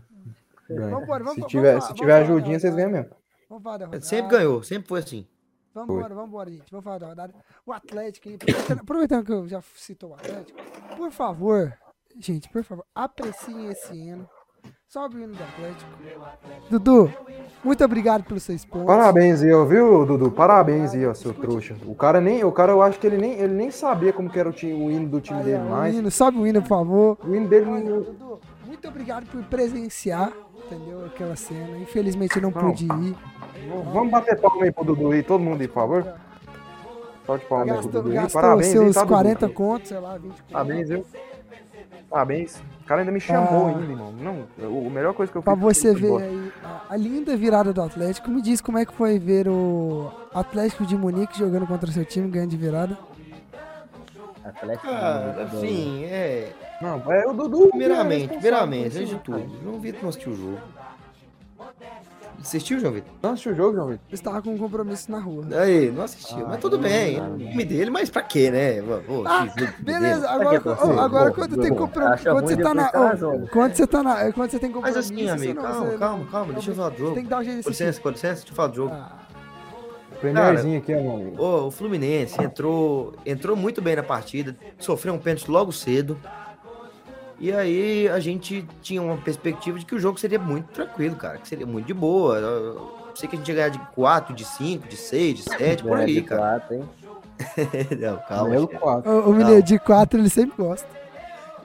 [0.70, 0.90] ganha.
[0.96, 3.10] Vambora, vamos- se vamos tiver, se vamos tiver ajudinha, vocês ganham mesmo.
[3.50, 4.06] Vamos falar da rodada.
[4.06, 5.28] Sempre ganhou, sempre foi assim.
[5.74, 6.72] Vambora, vambora, gente.
[6.72, 7.34] Vamos falar da rodada.
[7.66, 8.36] O Atlético, hein?
[8.42, 10.58] Aproveitando, aproveitando que eu já citou o Atlético,
[10.96, 11.78] por favor,
[12.18, 14.30] gente, por favor, apreciem esse hino.
[14.88, 15.92] Sobe o hino do Atlético.
[16.70, 17.12] Dudu,
[17.64, 18.86] muito obrigado pelos seus pontos.
[18.86, 20.32] Parabéns ó, viu, Dudu?
[20.32, 21.76] Parabéns aí, ó, seu trouxa.
[21.86, 24.40] O cara nem, o cara eu acho que ele nem, ele nem sabia como que
[24.40, 25.96] era o, time, o hino do time Aí, dele o mais.
[25.96, 27.18] hino, sobe o hino, por favor.
[27.28, 30.32] O hino dele Olha, Dudu, muito obrigado por presenciar,
[30.66, 31.06] entendeu?
[31.06, 31.78] Aquela cena.
[31.80, 32.62] Infelizmente eu não Não.
[32.62, 33.16] pude ir.
[33.92, 36.14] Vamos bater palma aí pro Dudu aí, todo mundo aí, por favor.
[37.26, 38.30] Só de palma aí pro Dudu aí.
[38.32, 39.14] Parabéns seus tá, Dudu?
[39.14, 40.44] 40 contos, sei lá, 20 contos.
[40.52, 41.06] Parabéns, viu?
[42.10, 42.62] Parabéns.
[42.82, 43.70] O cara ainda me chamou Ah.
[43.70, 44.14] ainda, irmão.
[44.14, 46.52] Não, o- a melhor coisa que eu fiz Pra você ver aí
[46.90, 48.30] a, linda virada do Atlético.
[48.30, 52.06] Me diz como é que foi ver o Atlético de Munique jogando contra o seu
[52.06, 52.98] time, ganhando de virada.
[54.44, 54.88] Atlético.
[54.88, 56.54] Cara, Mineiro, assim, é.
[56.80, 57.70] Não, é o Dudu.
[57.70, 59.64] Primeiramente, que é primeiramente, responsável antes de tudo.
[59.64, 60.58] João Vitor não assistiu o jogo.
[62.46, 63.12] Assistiu, João Vitor?
[63.24, 64.06] Não assistiu o jogo, João Vitor?
[64.08, 65.44] Eu estava com um compromisso na rua.
[65.64, 66.46] Aí, não assistiu.
[66.46, 67.18] Ah, mas tudo bem.
[67.18, 67.38] não, O não.
[67.40, 68.84] time dele, mas pra quê, né?
[69.26, 69.48] Ah,
[69.80, 70.58] Beleza, agora,
[71.02, 72.14] agora Bom, quando tem compromisso.
[72.14, 72.88] Acha Quando ruim você tá na.
[72.90, 73.48] tá zona.
[73.48, 74.32] Quando você tá na.
[74.32, 75.00] Quando você tem Mas compromisso.
[75.00, 77.16] assim, você amigo, calma, calma, não- calma, deixa eu falar do jogo.
[77.16, 78.94] tem que dar um jeito Com licença, com licença, deixa eu falar do jogo.
[78.94, 79.12] Ah,
[80.22, 81.42] Premierzinho aqui, amigo.
[81.42, 86.18] Ô, o Fluminense entrou, entrou muito bem na partida, sofreu um pênalti logo cedo.
[87.40, 91.38] E aí a gente tinha uma perspectiva de que o jogo seria muito tranquilo, cara,
[91.38, 92.38] que seria muito de boa.
[92.38, 95.84] Eu sei que a gente ia ganhar de 4, de 5, de 6, de 7,
[95.84, 96.60] por aí, de cara.
[96.60, 96.90] quatro, hein?
[98.00, 98.50] Não, calma.
[98.50, 98.80] Melo chefe.
[98.80, 99.12] 4.
[99.12, 100.88] O, o Mineiro de 4 ele sempre gosta.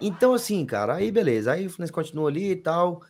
[0.01, 1.53] Então, assim, cara, aí beleza.
[1.53, 3.03] Aí o Fluminense continua ali e tal.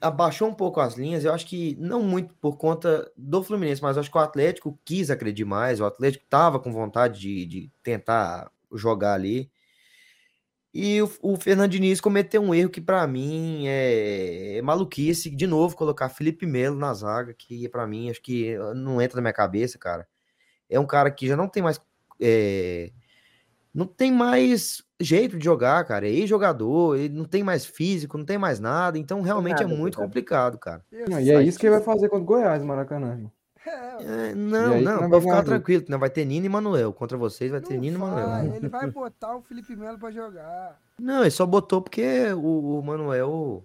[0.00, 1.24] Abaixou um pouco as linhas.
[1.24, 4.78] Eu acho que não muito por conta do Fluminense, mas eu acho que o Atlético
[4.84, 5.80] quis acreditar mais.
[5.80, 9.50] O Atlético tava com vontade de, de tentar jogar ali.
[10.80, 15.28] E o, o Fernando Diniz cometeu um erro que, pra mim, é, é maluquice.
[15.28, 19.22] De novo, colocar Felipe Melo na zaga, que pra mim, acho que não entra na
[19.22, 20.06] minha cabeça, cara.
[20.70, 21.80] É um cara que já não tem mais.
[22.20, 22.92] é,
[23.74, 26.06] não tem mais jeito de jogar, cara.
[26.06, 28.96] É ex-jogador, ele não tem mais físico, não tem mais nada.
[28.98, 30.06] Então, realmente é nada, muito cara.
[30.06, 30.84] complicado, cara.
[31.08, 33.28] Não, e é isso que ele vai fazer contra o Goiás, Maracanã.
[34.00, 36.46] É, E não, aí não, nós pode ficar ganhar tranquilo, que não vai ter Nino
[36.46, 36.92] e Manuel.
[36.92, 38.54] Contra vocês vai ter Não Nino e Manuel.
[38.54, 40.80] ele vai botar o Felipe Melo pra jogar.
[40.98, 43.64] Não, ele só botou porque o, o Manuel.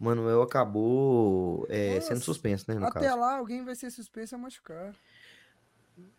[0.00, 2.74] O Manuel acabou é, sendo Nossa, suspenso, né?
[2.74, 3.18] No Até caso.
[3.18, 4.92] lá, alguém vai ser suspenso a machucar.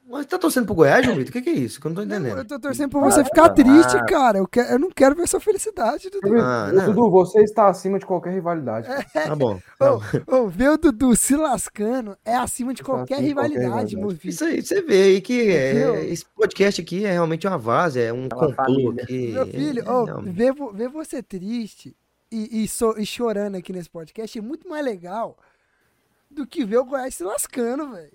[0.07, 1.31] Mas tá torcendo pro Goiás, João Vitor?
[1.31, 1.81] O que, que é isso?
[1.81, 2.37] Que eu não tô Não, entendendo.
[2.37, 4.37] eu tô torcendo pra você ficar triste, cara.
[4.37, 6.39] Eu, quero, eu não quero ver sua felicidade, Dudu.
[6.39, 6.85] Ah, não.
[6.93, 8.87] Dudu, você está acima de qualquer rivalidade.
[9.11, 9.59] Tá bom.
[9.79, 10.01] tá bom.
[10.27, 14.11] Ô, ô, ver o Dudu se lascando é acima de qualquer acima qualquer rivalidade, meu
[14.11, 14.29] filho.
[14.29, 15.95] Isso aí, você vê aí que é- Viu?
[15.95, 19.31] esse podcast aqui é realmente uma vaza, é um uma complô aqui.
[19.33, 20.35] Meu filho, é, realmente.
[20.35, 21.97] ver, ver você triste
[22.31, 25.35] e, e, so- e chorando aqui nesse podcast é muito mais legal
[26.29, 28.13] do que ver o Goiás se lascando, velho.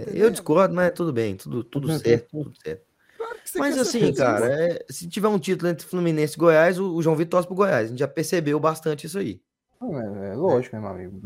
[0.00, 2.82] Tá É, eu discordo, mas tudo bem, tudo, tudo certo, tudo certo.
[3.16, 6.94] Claro você Mas assim, cara, é, se tiver um título entre Fluminense e Goiás, o,
[6.94, 7.86] o João Vitor torce pro Goiás.
[7.86, 9.40] A gente já percebeu bastante isso aí.
[9.82, 11.20] É, é lógico, né, meu amigo?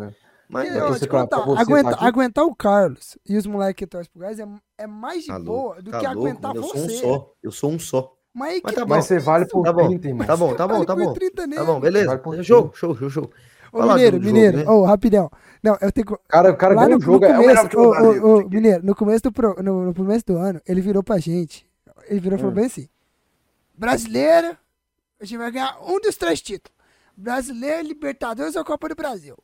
[0.48, 3.18] Mas E, é, ó, você te pra- contar, pra você aguenta- tá aguentar o Carlos
[3.28, 4.46] e os moleques que torcem pro Goiás é,
[4.78, 6.88] é mais de tá boa louco, do tá que louco, aguentar mano, eu sou um
[6.88, 6.96] você.
[6.96, 7.32] só.
[7.42, 8.12] Eu sou um só.
[8.34, 8.94] Mas, aí Mas que- tá bom.
[8.94, 10.26] Mas você vale por Tá bom, 30, irmão.
[10.26, 11.12] tá bom, tá bom, vale tá bom.
[11.14, 12.18] 30 Tá bom, beleza.
[12.18, 13.30] Por Show, show, show, show.
[13.72, 14.64] Ô, Fala Mineiro, jogo, Mineiro, né?
[14.70, 15.30] ô, rapidão.
[15.62, 16.16] Não, eu tenho que.
[16.28, 18.22] Cara, o cara Lá ganha no, o jogo, no é o melhor começo, ô, Brasil.
[18.24, 21.18] ô, ô, Mineiro, no começo, do pro- no, no começo do ano, ele virou pra
[21.18, 21.66] gente.
[22.08, 22.40] Ele virou e Hum.
[22.40, 22.88] falou bem assim:
[23.74, 24.56] Brasileiro,
[25.20, 26.76] a gente vai ganhar um dos três títulos:
[27.16, 29.36] Brasileiro, Libertadores ou Copa do Brasil.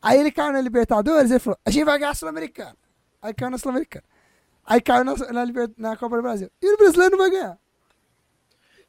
[0.00, 2.76] Aí ele caiu na Libertadores ele falou: a gente vai ganhar a Sul-Americana.
[3.22, 4.04] Aí caiu na Sul-Americana.
[4.64, 6.50] Aí caiu na, na, na Copa do Brasil.
[6.62, 7.58] E o brasileiro não vai ganhar.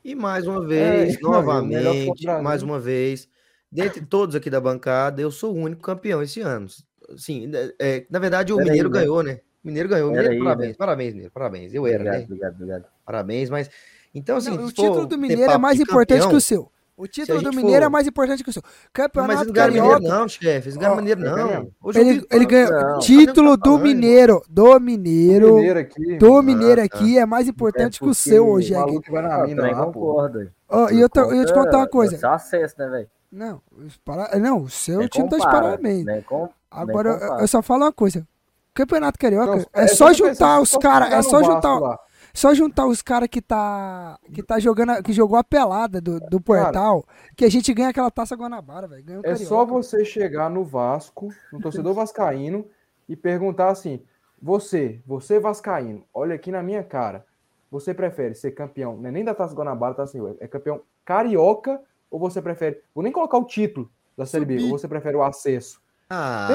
[0.04, 2.72] E mais uma vez, É, o melhor novamente, mais gente.
[2.72, 3.28] uma vez,
[3.72, 6.68] dentre todos aqui da bancada, eu sou o único campeão esse ano.
[7.18, 9.00] Sim, é, na verdade o Pera aí, Mineiro né?
[9.00, 9.40] ganhou, né?
[9.64, 10.10] O Mineiro ganhou.
[10.12, 10.76] Mineiro, aí, parabéns, né?
[10.78, 11.74] parabéns, Mineiro, parabéns.
[11.74, 12.26] Eu era, Obrigado, né?
[12.26, 12.86] obrigado, obrigado.
[13.06, 13.70] Parabéns, mas.
[14.14, 16.72] Então, assim, Não, o título do Mineiro é mais importante campeão- que o seu.
[16.98, 18.62] O título do Mineiro é for- mais importante que o seu.
[18.62, 20.18] Não, mas Campeonato ganharam Mineiro, Carioca.
[20.20, 20.68] não, chefe.
[20.68, 21.72] Eles ganharam Ó, Mineiro, ganharam não.
[21.82, 23.00] Hoje Ele, ele ganhou Não.
[23.00, 24.44] título Tá do Mineiro.
[24.50, 25.56] Do Mineiro.
[25.56, 26.18] Mineiro aqui.
[26.18, 26.98] Do Mineiro Ah, tá.
[26.98, 28.74] aqui é mais importante que o seu, O Jeg.
[28.78, 29.52] maluco que vai na Ah, aí.
[29.52, 29.56] E
[31.46, 32.18] te contar uma coisa.
[32.18, 33.08] Só acesso, né, velho?
[33.08, 33.19] Não,
[33.72, 36.06] os para- não, o seu Nem time tá de compara, parabéns.
[36.06, 38.28] nem com- Agora, nem eu, eu só falo uma coisa.
[38.74, 42.00] Campeonato Carioca Não, é só juntar os caras, é só juntar, lá.
[42.34, 46.40] só juntar os caras que tá que tá jogando, que jogou a pelada do, do
[46.40, 47.06] portal,
[47.36, 49.04] que a gente ganha aquela taça Guanabara, velho.
[49.04, 52.66] Ganha o É só você chegar no Vasco, no torcedor vascaíno,
[53.08, 54.02] e perguntar assim:
[54.42, 57.26] você, você Vascaíno, olha aqui na minha cara.
[57.72, 61.80] Você prefere ser campeão, não é nem da Taça Guanabara, Taça Rio, é campeão carioca
[62.10, 65.24] ou você prefere, vou nem colocar o título da Série B, ou você prefere o
[65.24, 65.82] acesso?
[66.12, 66.48] Ah,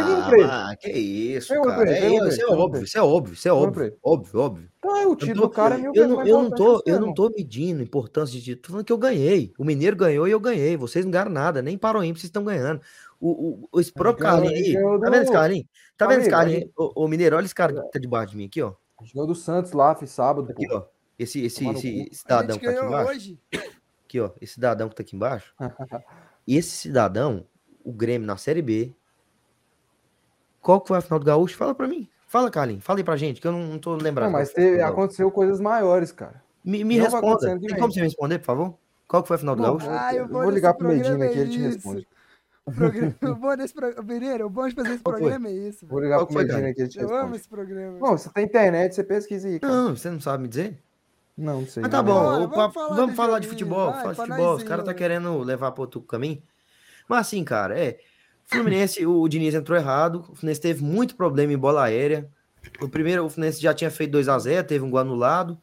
[0.51, 1.89] ah, que isso, cara.
[1.89, 4.69] É, pergunta isso é óbvio, isso é óbvio, isso é óbvio, óbvio, óbvio.
[4.79, 7.01] Então é o título do cara é mil eu não, eu não tô, o eu
[7.01, 9.53] não tô medindo a importância de título, tô falando que eu ganhei.
[9.57, 10.77] O Mineiro ganhou e eu ganhei.
[10.77, 12.81] Vocês não ganharam nada, nem para o vocês estão ganhando.
[13.21, 15.67] O, o, esse próprio Carlinhos aí, tá vendo esse Carlinhos?
[15.97, 16.71] Tá vendo esse a Carlinhos?
[16.77, 18.75] Ô, ô, Mineiro, olha esse cara que tá debaixo de mim aqui, ó.
[18.99, 20.83] A ganhou do Santos lá, fiz sábado, Aqui, ó.
[21.17, 22.09] Esse, esse, esse.
[22.11, 23.11] A cidadão gente que tá aqui ganhou embaixo.
[23.13, 23.41] hoje.
[24.15, 24.31] Aqui, ó.
[24.41, 25.55] Esse cidadão que tá aqui embaixo.
[26.47, 27.47] E esse cidadão,
[27.83, 28.95] o Grêmio na Série B.
[30.61, 31.57] Qual que foi a final do Gaúcho?
[31.57, 32.07] Fala pra mim.
[32.27, 32.85] Fala, Carlinhos.
[32.85, 34.31] Fala aí pra gente, que eu não, não tô lembrando.
[34.31, 36.43] Não, mas foi teve, aconteceu coisas maiores, cara.
[36.63, 37.59] Me, me não responda.
[37.59, 38.79] Tem como você me responder, por favor?
[39.09, 39.87] Qual que foi a final do Não, Gaúcho?
[39.89, 42.07] Ah, eu, eu eu vou vou ligar pro Medina aqui, ele te é responde.
[42.67, 43.75] O, programa, o bom desse
[44.45, 45.21] o bom de fazer esse Qual foi?
[45.23, 45.87] programa é isso.
[45.87, 47.37] Vou ligar Qual pro foi, Medina aqui, ele te Eu amo responde.
[47.39, 47.99] esse programa.
[47.99, 49.73] Bom, você tem internet, você pesquisa aí, cara.
[49.73, 50.84] Não, você não sabe me dizer?
[51.37, 51.83] Não, não sei.
[51.83, 52.05] Mas tá não.
[52.05, 53.91] bom, Bora, o vamos falar vamos do falar de futebol.
[53.91, 56.43] vai, Fala de futebol, os caras tá querendo levar para outro caminho.
[57.09, 57.99] Mas assim, cara, é.
[58.47, 60.21] Fluminense, o Diniz entrou errado.
[60.29, 62.31] O Fluminense teve muito problema em bola aérea.
[62.81, 65.59] O primeiro, o Fluminense já tinha feito 2 a 0 teve um gol anulado.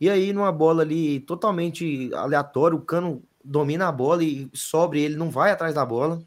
[0.00, 5.16] E aí, numa bola ali totalmente aleatória, o Cano domina a bola e sobre ele,
[5.16, 6.20] não vai atrás da bola.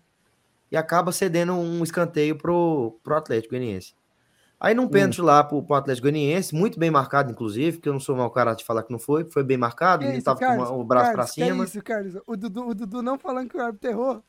[0.72, 3.94] E acaba cedendo um escanteio pro, pro Atlético Goianiense.
[4.66, 8.00] Aí num pênalti lá pro, pro Atlético Goianiense, muito bem marcado, inclusive, porque eu não
[8.00, 10.40] sou mau cara de falar que não foi, foi bem marcado, Que ele isso, tava
[10.40, 10.70] Carlos?
[10.70, 11.64] com o braço Carlos, pra que cima.
[11.66, 12.14] isso, Carlos?
[12.26, 14.24] O Dudu, o Dudu não falando que o árbitro errou.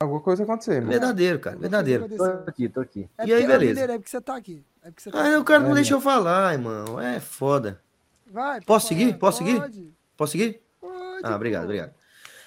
[0.00, 0.88] Alguma coisa aconteceu, mano.
[0.88, 2.08] Verdadeiro, cara, verdadeiro.
[2.08, 3.08] Tô aqui, tô aqui.
[3.18, 3.80] É E aí, ô, beleza.
[3.82, 4.64] É porque você tá aqui.
[4.82, 6.98] É porque você tá Ah, o cara não É, deixou eu falar, irmão.
[7.00, 7.80] É foda.
[8.26, 9.18] Vai, Posso pode seguir?
[9.18, 9.60] Posso seguir?
[9.60, 10.60] Pode, Posso seguir?
[10.80, 11.66] pode, Ah, obrigado, pô.
[11.66, 11.92] obrigado.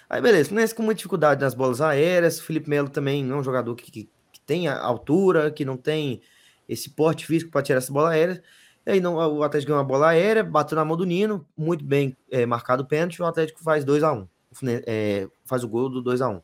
[0.09, 0.49] Aí, beleza.
[0.49, 2.39] Fluminense com muita dificuldade nas bolas aéreas.
[2.39, 6.21] Felipe Melo também não é um jogador que, que, que tem altura, que não tem
[6.67, 8.41] esse porte físico para tirar essa bola aérea.
[8.85, 11.83] E aí não, o Atlético ganhou uma bola aérea, bateu na mão do Nino, muito
[11.83, 14.27] bem é, marcado o pênalti, o Atlético faz 2x1.
[14.51, 16.41] O Fluminense, é, faz o gol do 2x1.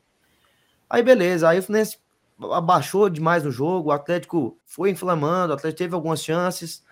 [0.89, 1.97] Aí beleza, aí o Fluminense
[2.51, 6.83] abaixou demais no jogo, o Atlético foi inflamando, o Atlético teve algumas chances,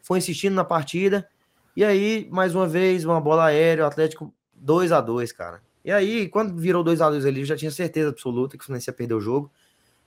[0.00, 1.28] foi insistindo na partida.
[1.76, 5.60] E aí, mais uma vez, uma bola aérea, o Atlético 2 a 2 cara.
[5.84, 8.66] E aí, quando virou 2 a 2 ali, eu já tinha certeza absoluta que o
[8.66, 9.50] Fluminense ia perder o jogo,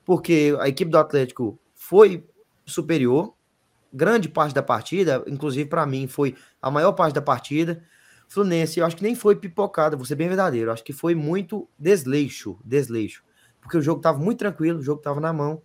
[0.05, 2.23] porque a equipe do Atlético foi
[2.65, 3.33] superior,
[3.93, 7.83] grande parte da partida, inclusive para mim foi a maior parte da partida.
[8.27, 11.13] Fluminense, eu acho que nem foi pipocada, vou ser bem verdadeiro, eu acho que foi
[11.13, 13.23] muito desleixo, desleixo,
[13.61, 15.61] porque o jogo tava muito tranquilo, o jogo tava na mão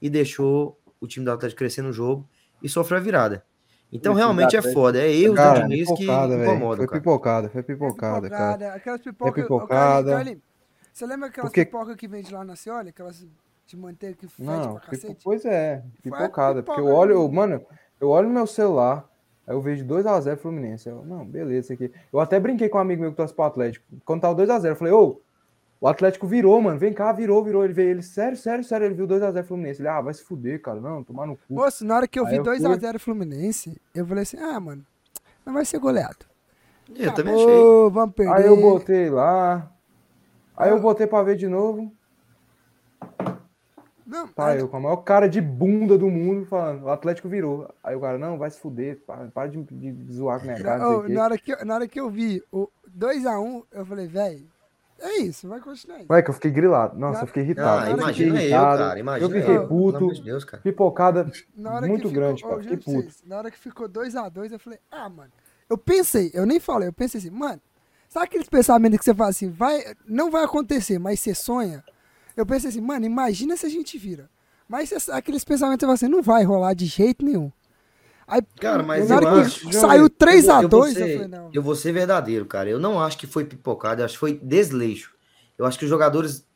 [0.00, 2.28] e deixou o time do Atlético crescer no jogo
[2.62, 3.44] e sofreu a virada.
[3.92, 7.00] Então realmente é foda, é erros Cara, do Diniz que incomodam, Foi cara.
[7.00, 8.74] pipocada, foi É pipocada, cara.
[8.74, 9.32] Aquelas pipocas.
[9.32, 10.24] ô, pipocada.
[10.92, 12.88] Você lembra aquelas Porque- pipocas que vende lá na Cioli?
[12.90, 13.26] Aquelas
[13.66, 15.16] de manteiga que fede Não, pra cacete?
[15.24, 16.62] pois é, pipocada.
[16.62, 17.34] Porque eu olho, eu- mesmo.
[17.34, 17.62] mano,
[18.00, 19.08] eu olho no meu celular,
[19.46, 20.88] aí eu vejo 2x0 Fluminense.
[20.88, 21.92] Eu, não, beleza, isso aqui.
[22.12, 23.84] Eu até brinquei com um amigo meu que torce pro Atlético.
[24.04, 25.20] Quando tava 2x0, eu falei, ô,
[25.80, 27.64] o Atlético virou, mano, vem cá, virou, virou.
[27.64, 29.80] Ele veio, ele, sério, sério, sério, ele viu 2x0 Fluminense.
[29.80, 31.42] Ele, ah, vai se fuder, cara, não, tomar no cu.
[31.54, 34.84] Moço, na hora que eu Aí vi eu 2x0 Fluminense, eu falei assim: ah, mano,
[35.44, 36.26] não vai ser goleado.
[36.94, 37.90] Eu Tá também achei.
[37.90, 38.32] Vamos perder.
[38.34, 39.70] Aí eu botei lá,
[40.56, 41.90] aí eu botei pra ver de novo.
[44.06, 47.72] Não, Tá, eu com a maior cara de bunda do mundo falando, o Atlético virou.
[47.82, 50.78] Aí o cara, não, vai se fuder, para, para de, de zoar com minha cara,
[51.08, 54.46] na, hora que, eu- na hora que eu vi o 2x1, eu falei, velho,
[55.00, 56.06] é isso, vai continuar aí.
[56.06, 56.98] Vai que eu fiquei grilado.
[56.98, 57.86] Nossa, Na- eu fiquei irritado.
[57.86, 58.98] Ah, imagina eu, irritado, cara.
[59.00, 60.62] Imagina eu fiquei puto, de Deus, cara.
[60.62, 61.24] pipocada
[61.56, 62.60] muito ficou, grande, cara.
[62.62, 62.90] Fiquei puto.
[62.90, 65.32] vocês, na hora que ficou 2x2, eu falei, ah, mano.
[65.68, 67.60] Eu pensei, eu nem falei, eu pensei assim, mano,
[68.08, 71.82] sabe aqueles pensamentos que você fala assim, vai, não vai acontecer, mas você sonha?
[72.36, 74.28] Eu pensei assim, mano, imagina se a gente vira.
[74.68, 77.50] Mas aqueles pensamentos você fala assim, não vai rolar de jeito nenhum.
[78.26, 81.28] Aí, Cara, mas na eu acho- saiu Eu vou- 3x2, eu vou eu, ser- falei,
[81.28, 81.50] não.
[81.52, 82.70] Eu vou ser verdadeiro, cara.
[82.70, 85.12] Eu não acho que foi pipocada, eu acho que foi desleixo.
[85.58, 86.46] Eu acho que os jogadores,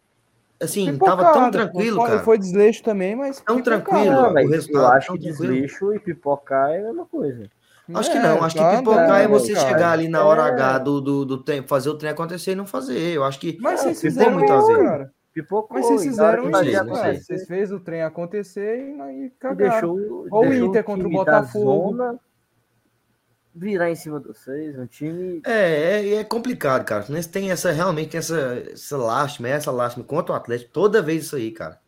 [0.61, 2.20] assim, tava tão tranquilo, foi, cara.
[2.20, 3.41] Foi desleixo também, mas.
[3.41, 5.53] Tão tranquilo, Não, o mas resultado eu acho que tranquilo.
[5.53, 7.51] desleixo e pipocar é a mesma coisa.
[7.95, 9.68] Acho que não, acho que pipocar andando, é você cara.
[9.68, 10.45] chegar ali na hora É.
[10.47, 12.99] H do, do, do tempo, fazer o trem acontecer e não fazer.
[12.99, 13.57] Eu acho que.
[13.61, 15.11] Mas vocês fizeram muito a ver.
[15.43, 15.76] Pipocou.
[15.76, 17.14] Mas vocês fizeram isso, cara.
[17.14, 17.20] sei.
[17.20, 19.95] Vocês fez o trem acontecer e, e cagaram.
[19.97, 21.91] deixou, Ou o deixou Inter contra o Botafogo.
[21.91, 22.20] zona
[23.55, 27.03] virar em cima de vocês, um time É, é, é complicado, cara.
[27.03, 30.70] O Fluminense tem essa, realmente tem essa, essa lástima, essa lástima contra o Atlético.
[30.72, 31.80] Toda vez isso aí, cara.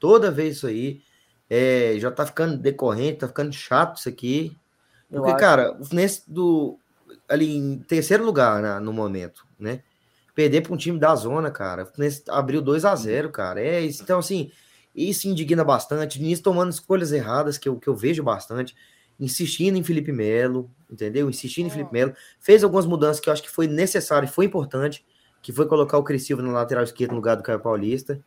[0.00, 1.00] Toda vez isso aí.
[1.48, 4.56] É, já tá ficando decorrente, tá ficando chato isso aqui.
[5.10, 6.78] Porque, cara, o Fluminense do,
[7.28, 9.82] ali em terceiro lugar na- no momento, né?
[10.34, 11.90] Perder para um time da zona, cara.
[12.28, 13.60] Abriu 2 a 0 cara.
[13.60, 14.02] É isso.
[14.02, 14.50] Então, assim,
[14.94, 16.18] isso indigna bastante.
[16.18, 18.74] Diniz tomando escolhas erradas, que eu, que eu vejo bastante.
[19.20, 21.28] Insistindo em Felipe Melo, entendeu?
[21.28, 21.72] Insistindo em Ó.
[21.72, 22.14] Felipe Melo.
[22.40, 25.04] Fez algumas mudanças que eu acho que foi necessário e foi importante,
[25.42, 28.22] que foi colocar o Crescivo na lateral esquerda no lugar do Caio Paulista.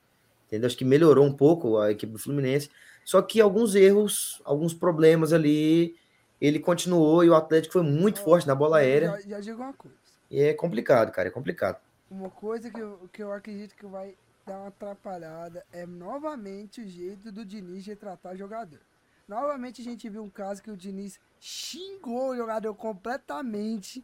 [0.47, 0.67] Entendeu?
[0.67, 2.69] Acho que melhorou um pouco a equipe do Fluminense.
[3.03, 5.95] Só que alguns erros, alguns problemas ali,
[6.39, 9.11] ele continuou e o Atlético foi muito forte na bola aérea.
[9.11, 9.95] Já, já digo uma coisa.
[10.29, 11.77] E é complicado, cara, é complicado.
[12.09, 16.87] Uma coisa que eu, que eu acredito que vai dar uma atrapalhada é novamente o
[16.87, 18.79] jeito do Diniz de tratar jogador.
[19.27, 24.03] Novamente a gente viu um caso que o Diniz xingou o jogador completamente.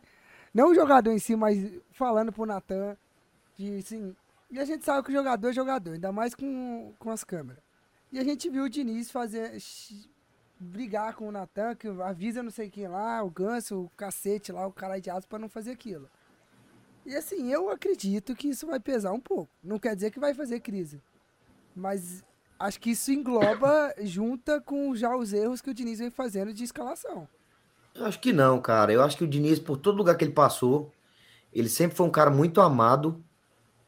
[0.53, 1.57] Não o jogador em si, mas
[1.91, 2.97] falando pro Natan.
[3.77, 4.15] Assim,
[4.49, 7.63] e a gente sabe que o jogador é jogador, ainda mais com, com as câmeras.
[8.11, 9.55] E a gente viu o Diniz fazer.
[10.59, 14.65] brigar com o Natan, que avisa não sei quem lá, o Ganso, o cacete lá,
[14.65, 16.09] o cara de aço pra não fazer aquilo.
[17.05, 19.49] E assim, eu acredito que isso vai pesar um pouco.
[19.63, 21.01] Não quer dizer que vai fazer crise.
[21.75, 22.23] Mas
[22.59, 26.63] acho que isso engloba, junta com já os erros que o Diniz vem fazendo de
[26.63, 27.27] escalação.
[27.93, 28.93] Eu acho que não, cara.
[28.93, 30.91] Eu acho que o Diniz, por todo lugar que ele passou,
[31.51, 33.21] ele sempre foi um cara muito amado.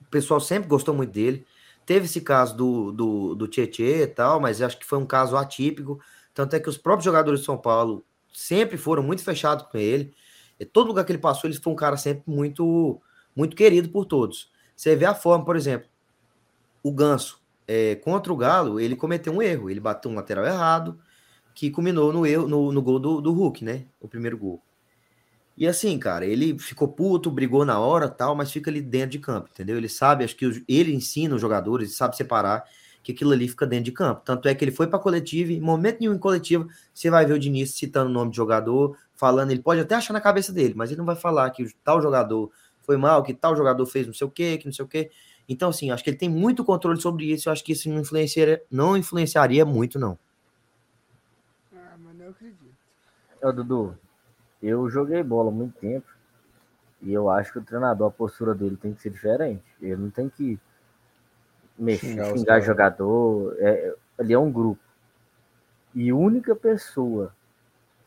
[0.02, 1.46] O pessoal sempre gostou muito dele.
[1.86, 5.36] Teve esse caso do, do, do Tietê e tal, mas acho que foi um caso
[5.38, 6.00] atípico.
[6.34, 8.04] Tanto é que os próprios jogadores de São Paulo
[8.34, 10.14] sempre foram muito fechados com ele.
[10.72, 13.02] Todo lugar que ele passou, ele foi um cara sempre muito,
[13.36, 14.52] muito querido por todos.
[14.76, 15.88] Você vê a forma, por exemplo,
[16.82, 19.70] o Ganso, é, contra o Galo, ele cometeu um erro.
[19.70, 21.00] Ele bateu um lateral errado,
[21.54, 23.86] que culminou no, erro, no, no gol do, do Hulk, né?
[24.00, 24.62] O primeiro gol.
[25.56, 29.20] E assim, cara, ele ficou puto, brigou na hora tal, mas fica ali dentro de
[29.20, 29.78] campo, entendeu?
[29.78, 32.64] Ele sabe, acho que ele ensina os jogadores, sabe separar
[33.04, 34.22] que aquilo ali fica dentro de campo.
[34.26, 37.34] Tanto é que ele foi pra coletiva, em momento nenhum em coletiva, você vai ver
[37.34, 40.74] o Diniz citando o nome de jogador, falando, ele pode até achar na cabeça dele,
[40.76, 42.52] mas ele não vai falar que o tal jogador
[42.82, 45.10] foi mal, que tal jogador fez não sei o quê, que não sei o quê.
[45.48, 48.02] Então, assim, acho que ele tem muito controle sobre isso, eu acho que isso não
[48.02, 50.20] influenciaria, não influenciaria muito, não.
[51.74, 52.76] Ah, mas não acredito.
[53.42, 53.98] Ô, Dudu,
[54.62, 56.08] eu joguei bola há muito tempo
[57.02, 59.64] e eu acho que o treinador, a postura dele tem que ser diferente.
[59.82, 60.60] Ele não tem que
[61.80, 63.56] mexer, Xingar xingar jogador.
[63.58, 64.84] É, ele é um grupo.
[65.96, 67.34] E a única pessoa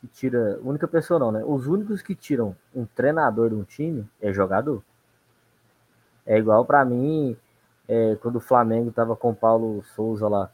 [0.00, 0.58] que tira.
[0.62, 1.42] Única pessoa não, né?
[1.44, 4.82] Os únicos que tiram um treinador de um time é jogador.
[6.24, 7.36] É igual pra mim,
[7.88, 10.50] é, quando o Flamengo tava com o Paulo Souza lá.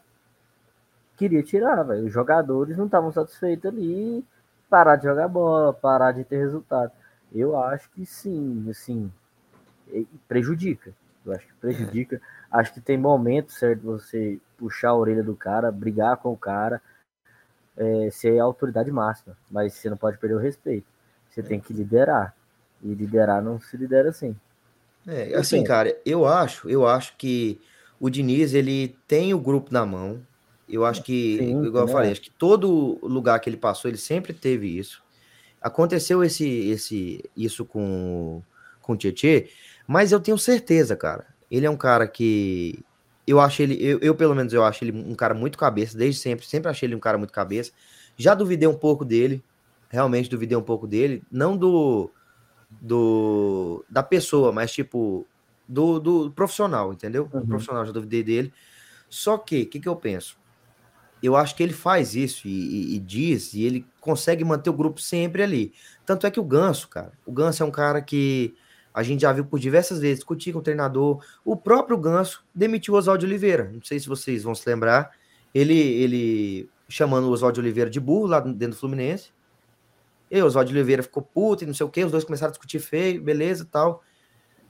[1.16, 2.06] Queria tirar, velho.
[2.06, 4.24] Os jogadores não estavam satisfeitos ali
[4.72, 6.90] parar de jogar bola, parar de ter resultado.
[7.30, 9.12] Eu acho que sim, assim,
[10.26, 10.94] prejudica.
[11.26, 12.22] Eu acho que prejudica.
[12.50, 16.80] Acho que tem momento certo você puxar a orelha do cara, brigar com o cara,
[17.76, 19.36] é, ser a autoridade máxima.
[19.50, 20.86] Mas você não pode perder o respeito.
[21.30, 22.34] Você tem que liderar.
[22.82, 24.36] E liderar não se lidera assim.
[25.06, 27.60] É, Eu assim, cara, eu acho, eu acho que
[27.98, 30.20] o Diniz, ele tem o grupo na mão.
[30.68, 32.12] Eu acho que, Sim, igual eu também falei, acho.
[32.12, 35.02] acho que todo lugar que ele passou, ele sempre teve isso.
[35.60, 38.42] Aconteceu esse, esse, isso com,
[38.80, 39.50] com o Tietê,
[39.86, 41.26] mas eu tenho certeza, cara.
[41.50, 42.82] Ele é um cara que
[43.26, 46.20] eu acho ele, eu, eu, pelo menos eu acho ele um cara muito cabeça, desde
[46.20, 47.72] sempre, sempre achei ele um cara muito cabeça.
[48.16, 49.44] Já duvidei um pouco dele,
[49.90, 52.12] realmente duvidei um pouco dele, não do
[52.80, 55.28] do da pessoa, mas tipo
[55.68, 57.28] do, do profissional, entendeu?
[57.28, 57.46] Do Uhum.
[57.46, 58.52] profissional, já duvidei dele.
[59.08, 60.38] Só que, o que, que eu penso?
[61.22, 62.50] Eu acho que ele faz isso e,
[62.94, 65.72] e- e diz, e ele consegue manter o grupo sempre ali.
[66.04, 68.54] Tanto é que o Ganso, cara, o Ganso é um cara que
[68.94, 71.24] a gente já viu por diversas vezes discutir com o treinador.
[71.44, 73.70] O próprio Ganso demitiu o Oswaldo Oliveira.
[73.72, 75.12] Não sei se vocês vão se lembrar.
[75.54, 79.30] Ele, ele chamando o Oswaldo Oliveira de burro lá dentro do Fluminense.
[80.30, 82.04] E o Oswaldo Oliveira ficou puto e não sei o quê.
[82.04, 84.02] Os dois começaram a discutir feio, beleza tal.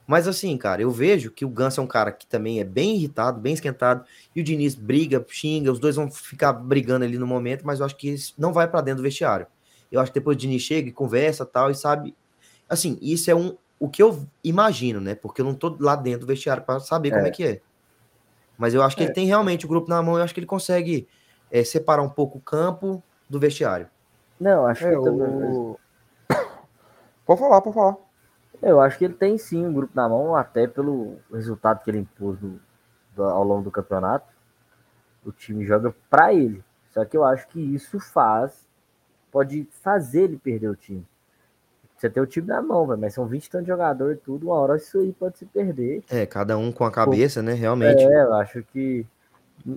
[0.05, 2.95] Mas assim, cara, eu vejo que o Ganso é um cara que também é bem
[2.95, 4.05] irritado, bem esquentado,
[4.35, 7.85] e o Diniz briga, xinga, os dois vão ficar brigando ali no momento, mas eu
[7.85, 9.47] acho que não vai pra dentro do vestiário.
[9.89, 12.13] Eu acho que depois o Diniz chega e conversa tal, e sabe.
[12.67, 13.55] Assim, isso é um,
[13.85, 15.13] o que eu imagino, né?
[15.13, 17.27] Porque eu não tô lá dentro do vestiário pra saber como É.
[17.27, 17.61] é que é.
[18.57, 19.05] Mas eu acho que É.
[19.07, 21.05] ele tem realmente o grupo na mão, eu acho que ele consegue
[21.51, 23.89] é, separar um pouco o campo do vestiário.
[24.39, 25.27] Não, acho É, que também.
[25.27, 25.77] o...
[27.25, 27.97] Pode falar, pode falar.
[28.61, 31.99] Eu acho que ele tem sim um grupo na mão, até pelo resultado que ele
[31.99, 32.59] impôs do-
[33.15, 34.33] do- ao longo do campeonato.
[35.25, 36.63] O time joga pra ele.
[36.91, 38.65] Só que eu acho que isso faz,
[39.31, 41.05] pode fazer ele perder o time.
[42.03, 44.47] Você tem o time na mão, velho, mas são 20 tantos de jogador e tudo,
[44.47, 46.03] uma hora isso aí pode se perder.
[46.09, 47.53] É, cada um com a cabeça, né?
[47.53, 48.03] Realmente.
[48.03, 49.05] É, eu acho que,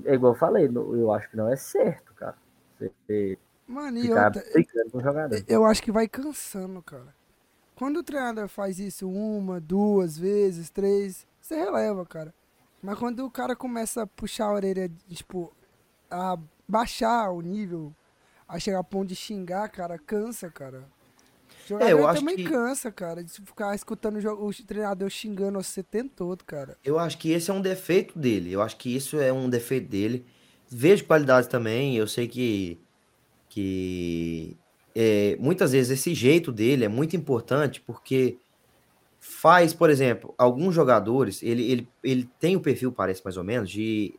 [0.04, 2.34] é igual eu falei, eu acho que não é certo, cara.
[2.80, 5.44] Você Mano, e ficar outra, brigando com o jogador.
[5.46, 7.14] eu acho que vai cansando, cara.
[7.76, 12.34] Quando o treinador faz isso uma, duas vezes, três, você releva, cara.
[12.82, 15.52] Mas quando o cara começa a puxar a orelha, tipo,
[16.10, 16.36] a
[16.66, 17.94] baixar o nível,
[18.48, 20.95] a chegar a ponto de xingar, cara, cansa, cara.
[21.66, 25.80] Jogador É, eu acho também que- cansa, cara, de ficar escutando o, treinador xingando você
[25.80, 26.76] o tempo todo, cara.
[26.84, 28.52] Eu acho que esse é um defeito dele.
[28.52, 30.24] Eu acho que isso é um defeito dele.
[30.70, 31.96] Vejo qualidades também.
[31.96, 32.78] Eu sei que,
[33.48, 34.56] que
[34.94, 38.38] é, muitas vezes esse jeito dele é muito importante porque
[39.18, 43.68] faz, por exemplo, alguns jogadores, ele, ele, ele tem o perfil, parece mais ou menos,
[43.68, 44.14] de,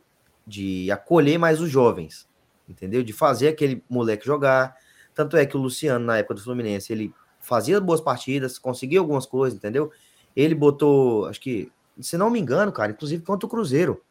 [0.46, 2.28] de acolher mais os jovens,
[2.68, 3.02] entendeu?
[3.02, 4.76] De fazer aquele moleque jogar.
[5.14, 7.12] Tanto é que o Luciano, na época do Fluminense, ele
[7.48, 9.90] fazia boas partidas, conseguia algumas coisas, entendeu?
[10.36, 14.02] Ele botou, acho que, se não me engano, cara, inclusive contra o Cruzeiro,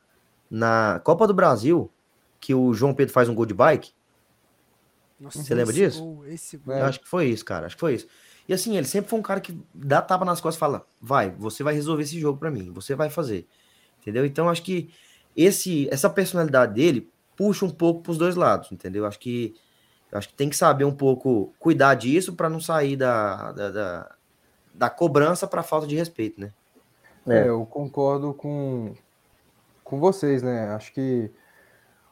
[0.49, 1.89] na Copa do Brasil,
[2.39, 3.91] que o João Pedro faz um gol de bike.
[5.19, 6.03] Nossa, Você lembra disso?
[6.03, 6.75] gol, esse gol.
[6.75, 7.67] Acho que foi isso, cara.
[7.67, 8.07] Acho que foi isso.
[8.47, 11.31] E assim, ele sempre foi um cara que dá tapa nas costas e fala: vai,
[11.31, 13.47] você vai resolver esse jogo pra mim, você vai fazer.
[14.01, 14.25] Entendeu?
[14.25, 14.89] Então, acho que
[15.35, 19.05] esse, essa personalidade dele puxa um pouco pros dois lados, entendeu?
[19.05, 19.55] Acho que
[20.11, 24.15] acho que tem que saber um pouco cuidar disso pra não sair da, da, da,
[24.73, 26.51] da cobrança pra falta de respeito, né?
[27.27, 27.39] É.
[27.39, 28.93] É, eu concordo com,
[29.83, 30.69] com vocês, né?
[30.69, 31.29] Acho que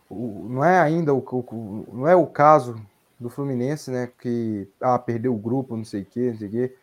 [0.10, 2.76] o- não é ainda o, o- não é o caso
[3.20, 4.10] do Fluminense, né?
[4.20, 6.76] Que ah, perdeu o grupo, não sei o quê, não sei o quê.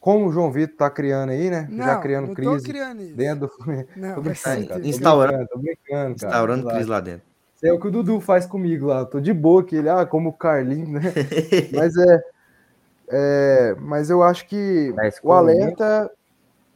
[0.00, 1.66] Como o João Vitor tá criando aí, né?
[1.70, 3.88] Não, Já criando crise criando dentro do Fluminense.
[3.96, 4.80] Não, Tô brincando, cara.
[4.80, 4.82] Tô
[5.28, 6.10] brincando, tô brincando, cara.
[6.10, 7.27] Instaurando crise lá dentro.
[7.62, 9.00] É o que o Dudu faz comigo lá.
[9.00, 11.00] Eu tô de boa que ele, ah, como o Carlinhos, né?
[11.74, 12.22] mas é,
[13.08, 16.10] é, Mas eu acho que Mas o alerta,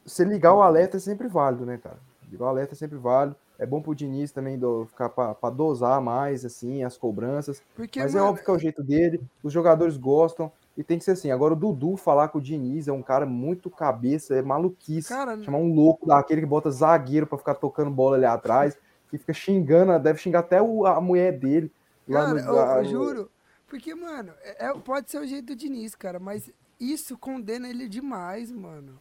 [0.04, 1.98] se ligar o alerta é sempre válido, né, cara?
[2.30, 3.36] Ligar o alerta é sempre válido.
[3.59, 7.62] É bom pro Diniz também do, ficar pra, pra dosar mais, assim, as cobranças.
[7.76, 10.50] Porque, mas é mano, óbvio que é o jeito dele, os jogadores gostam.
[10.76, 11.30] E tem que ser assim.
[11.30, 15.10] Agora, o Dudu falar com o Diniz é um cara muito cabeça, é maluquice.
[15.10, 18.76] Cara, Chamar um louco daquele que bota zagueiro pra ficar tocando bola ali atrás,
[19.12, 21.70] que fica xingando, deve xingar até o- a mulher dele.
[22.09, 23.30] Lá Cara, no, eu, lá eu juro.
[23.68, 27.89] Porque, mano, é, é- pode ser o jeito do Diniz, cara, mas isso condena ele
[27.89, 28.98] demais, mano.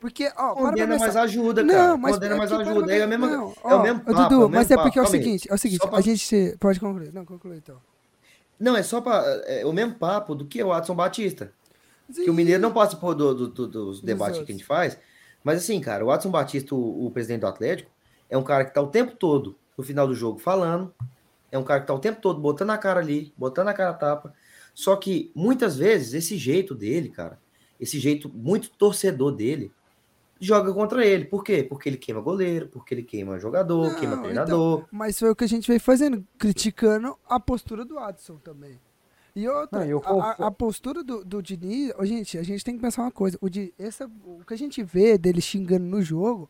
[0.00, 1.22] Porque, ó, Condena, mas pensar.
[1.22, 1.88] ajuda, cara.
[1.88, 2.94] Não, mas Condena, é mas ajuda.
[2.96, 4.12] É, mesma, não, é ó, o mesmo papo.
[4.22, 5.16] Dudu, é o mas mesmo é porque é o papo.
[5.16, 7.12] Seguinte, é o seguinte, pra- a gente pode concluir.
[7.14, 7.76] Não, conclui então.
[8.60, 11.52] Não, é só para é o mesmo papo do que o Adson Batista.
[12.12, 14.98] Que o Mineiro não participou do, do- do- dos debates que a gente faz.
[15.42, 17.90] Mas assim, cara, o Adson Batista, o, o presidente do Atlético,
[18.28, 20.94] é um cara que tá o tempo todo no final do jogo falando.
[21.50, 23.90] É um cara que tá o tempo todo botando a cara ali, botando a cara
[23.90, 24.34] a tapa.
[24.74, 27.38] Só que muitas vezes esse jeito dele, cara,
[27.78, 29.72] esse jeito muito torcedor dele,
[30.40, 31.24] joga contra ele.
[31.24, 31.62] Por quê?
[31.62, 34.84] Porque ele queima goleiro, porque ele queima jogador, Não, queima então, treinador.
[34.90, 38.80] Mas foi o que a gente veio fazendo, criticando a postura do Adson também.
[39.36, 42.80] E outra, Não, eu a- a, postura do, do Diniz, gente, a gente tem que
[42.80, 43.36] pensar uma coisa.
[43.40, 43.46] O,
[43.78, 46.48] essa, o que a gente vê dele xingando no jogo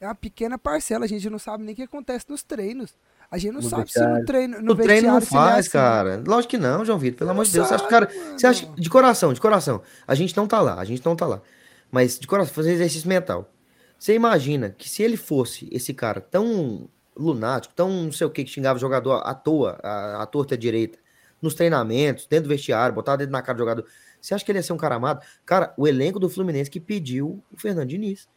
[0.00, 1.04] é uma pequena parcela.
[1.04, 2.94] A gente não sabe nem o que acontece nos treinos.
[3.30, 4.26] A gente não No sabe se no vestiário.
[4.26, 4.56] treino.
[4.60, 5.70] No, No treino não vestiário, é faz, assim.
[5.70, 6.22] cara.
[6.26, 7.66] Lógico que não, João Vitor, pelo amor de Deus.
[7.68, 9.82] Você acha, que o sabe, cara, você acha de coração, de coração.
[10.06, 11.42] A gente não tá lá, a gente não tá lá.
[11.90, 13.50] Mas de coração, fazer exercício mental.
[13.98, 18.44] Você imagina que se ele fosse esse cara tão lunático, tão não sei o que,
[18.44, 20.98] que xingava o jogador à toa, à, à torta à direita,
[21.40, 23.86] nos treinamentos, dentro do vestiário, botava dentro na cara do jogador.
[24.20, 25.24] Você acha que ele ia ser um cara amado?
[25.44, 28.28] Cara, o elenco do Fluminense que pediu o Fernando Diniz.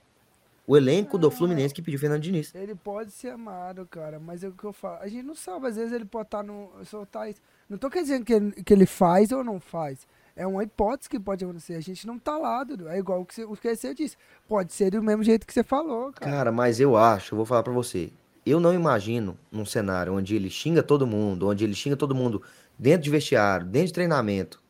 [0.69, 2.53] O elenco do Fluminense que pediu Fernando Diniz.
[2.53, 4.99] Ele pode ser amado, cara, mas é o que eu falo.
[5.01, 6.69] A gente não sabe, às vezes ele pode estar no.
[6.85, 7.41] soltar isso.
[7.67, 10.05] Não tô querendo dizer que ele, que ele faz ou não faz.
[10.35, 11.73] É uma hipótese que pode acontecer.
[11.73, 12.87] A gente não tá lá, Dudu.
[12.87, 14.15] É igual o que você, o que você disse.
[14.47, 16.31] Pode ser do mesmo jeito que você falou, cara.
[16.31, 18.13] Cara, mas eu acho, eu vou falar pra você.
[18.45, 22.43] Eu não imagino num cenário onde ele xinga todo mundo, onde ele xinga todo mundo
[22.77, 24.61] dentro de vestiário, dentro de treinamento,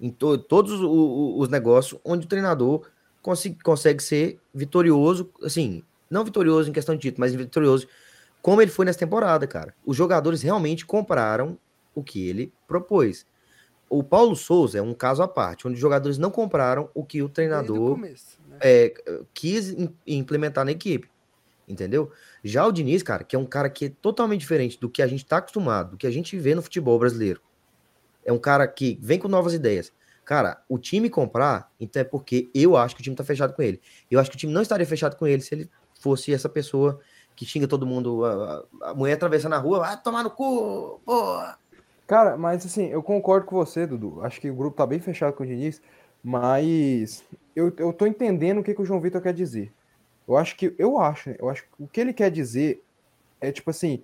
[0.00, 2.86] em to- todos o- o- os negócios, onde o treinador
[3.24, 7.88] consi- consegue ser vitorioso, assim, não vitorioso em questão de título, mas vitorioso
[8.42, 9.74] como ele foi nessa temporada, cara.
[9.86, 11.58] Os jogadores realmente compraram
[11.94, 13.26] o que ele propôs.
[13.88, 17.22] O Paulo Souza é um caso à parte, onde os jogadores não compraram o que
[17.22, 18.58] o treinador começo, né?
[18.60, 18.94] é,
[19.32, 21.08] quis im- implementar na equipe.
[21.66, 22.12] Entendeu?
[22.42, 25.06] Já o Diniz, cara, que é um cara que é totalmente diferente do que a
[25.06, 27.40] gente tá acostumado, do que a gente vê no futebol brasileiro.
[28.22, 29.90] É um cara que vem com novas ideias.
[30.24, 33.62] Cara, o time comprar, então é porque eu acho que o time tá fechado com
[33.62, 33.80] ele.
[34.10, 35.70] Eu acho que o time não estaria fechado com ele se ele
[36.00, 37.00] fosse essa pessoa
[37.36, 41.58] que xinga todo mundo, a, a- mulher atravessando a rua, vai tomar no cu, porra.
[42.06, 44.20] Cara, mas assim, eu concordo com você, Dudu.
[44.22, 45.80] Acho que o grupo tá bem fechado com o Diniz,
[46.22, 47.24] mas
[47.56, 49.72] eu, eu tô entendendo o que, que o João Vitor quer dizer.
[50.28, 51.36] Eu acho que, eu acho, né?
[51.38, 52.82] Eu acho que o que ele quer dizer
[53.40, 54.02] é tipo assim,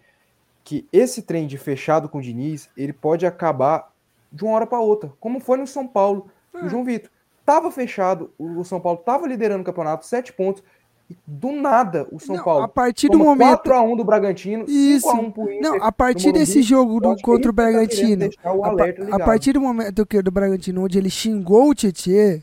[0.64, 3.92] que esse trem de fechado com o Diniz, ele pode acabar
[4.32, 7.10] de uma hora para outra, como foi no São Paulo, o João Vitor.
[7.44, 10.62] Tava fechado, o São Paulo tava liderando o campeonato, sete pontos,
[11.08, 13.68] E do nada, o São Não, Paulo a partir do momento.
[13.68, 15.08] 4x1 do Bragantino, Isso.
[15.08, 15.60] 5x1 pro Inter.
[15.60, 19.60] Não, a partir desse jogo do, contra o tá Bragantino, o a, a partir do
[19.60, 22.40] momento que, do Bragantino, onde ele xingou o Tietê,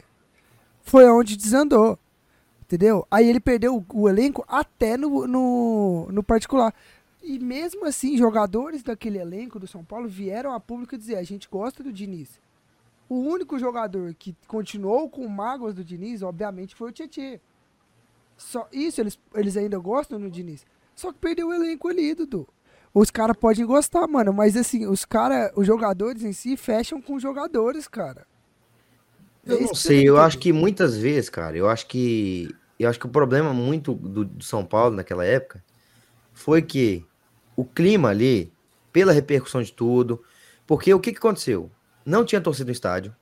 [0.82, 1.98] foi onde desandou.
[2.64, 3.08] Entendeu?
[3.10, 6.74] Aí ele perdeu o, o elenco até no, no, no particular.
[7.22, 11.48] E mesmo assim, jogadores daquele elenco do São Paulo vieram a público dizer: a gente
[11.49, 12.39] gosta do Diniz.
[13.10, 17.39] O único jogador que continuou com mágoas do Diniz, obviamente, foi o Tietê.
[18.35, 20.65] Só isso, eles, eles ainda gostam do Diniz.
[20.95, 22.48] Só que perdeu o elenco ali, Dudu.
[22.94, 27.15] Os caras podem gostar, mano, mas assim, os cara, os jogadores em si fecham com
[27.15, 28.27] os jogadores, cara.
[29.45, 32.53] É Eu isso não sei, eu acho que muitas vezes, cara, eu acho que.
[32.80, 35.64] Eu acho que o problema muito do, do São Paulo naquela época
[36.38, 37.04] foi que
[37.56, 38.54] o clima ali,
[38.94, 40.24] pela repercussão de tudo,
[40.68, 41.72] porque o que, que aconteceu?
[42.06, 43.16] Não tinha torcida no estádio.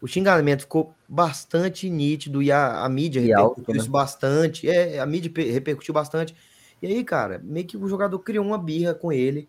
[0.00, 3.78] O xingamento ficou bastante nítido e a, a mídia E repercutiu alto, né?
[3.78, 4.68] isso bastante.
[4.70, 6.34] É, a mídia pe- repercutiu bastante.
[6.80, 9.48] E aí, cara, meio que o jogador criou uma birra com ele.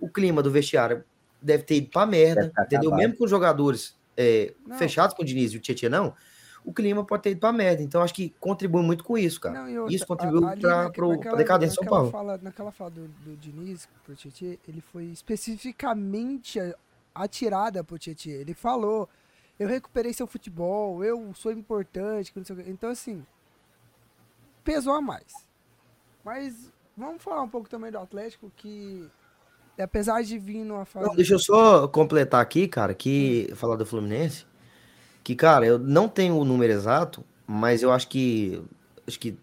[0.00, 1.04] O clima do vestiário
[1.40, 2.88] deve ter ido pra merda, entendeu?
[2.88, 2.98] acabado.
[2.98, 6.14] Mesmo com os jogadores é, fechados com o Diniz e o Tietchan não,
[6.64, 7.82] o clima pode ter ido pra merda.
[7.82, 9.60] Então, acho que contribui muito com isso, cara.
[9.62, 10.56] Não, e outra, isso contribuiu a-
[10.90, 12.10] pra naquela- decadência do São Paulo.
[12.10, 16.74] Fala, naquela fala do, do Diniz pro Tietchan, ele foi especificamente a-
[17.14, 18.30] atirada pro Tietchan.
[18.30, 19.08] Ele falou,
[19.58, 22.64] eu recuperei seu futebol, eu sou importante, que não sei o quê.
[22.70, 23.24] Então, assim,
[24.64, 25.32] pesou a mais.
[26.24, 29.08] Mas vamos falar um pouco também do Atlético, que
[29.78, 31.06] apesar de vir numa fase...
[31.08, 34.46] Não, deixa eu só completar aqui, cara, que falar do Fluminense,
[35.22, 38.62] que, cara, eu não tenho o número exato, mas eu acho que
[39.06, 39.36] acho que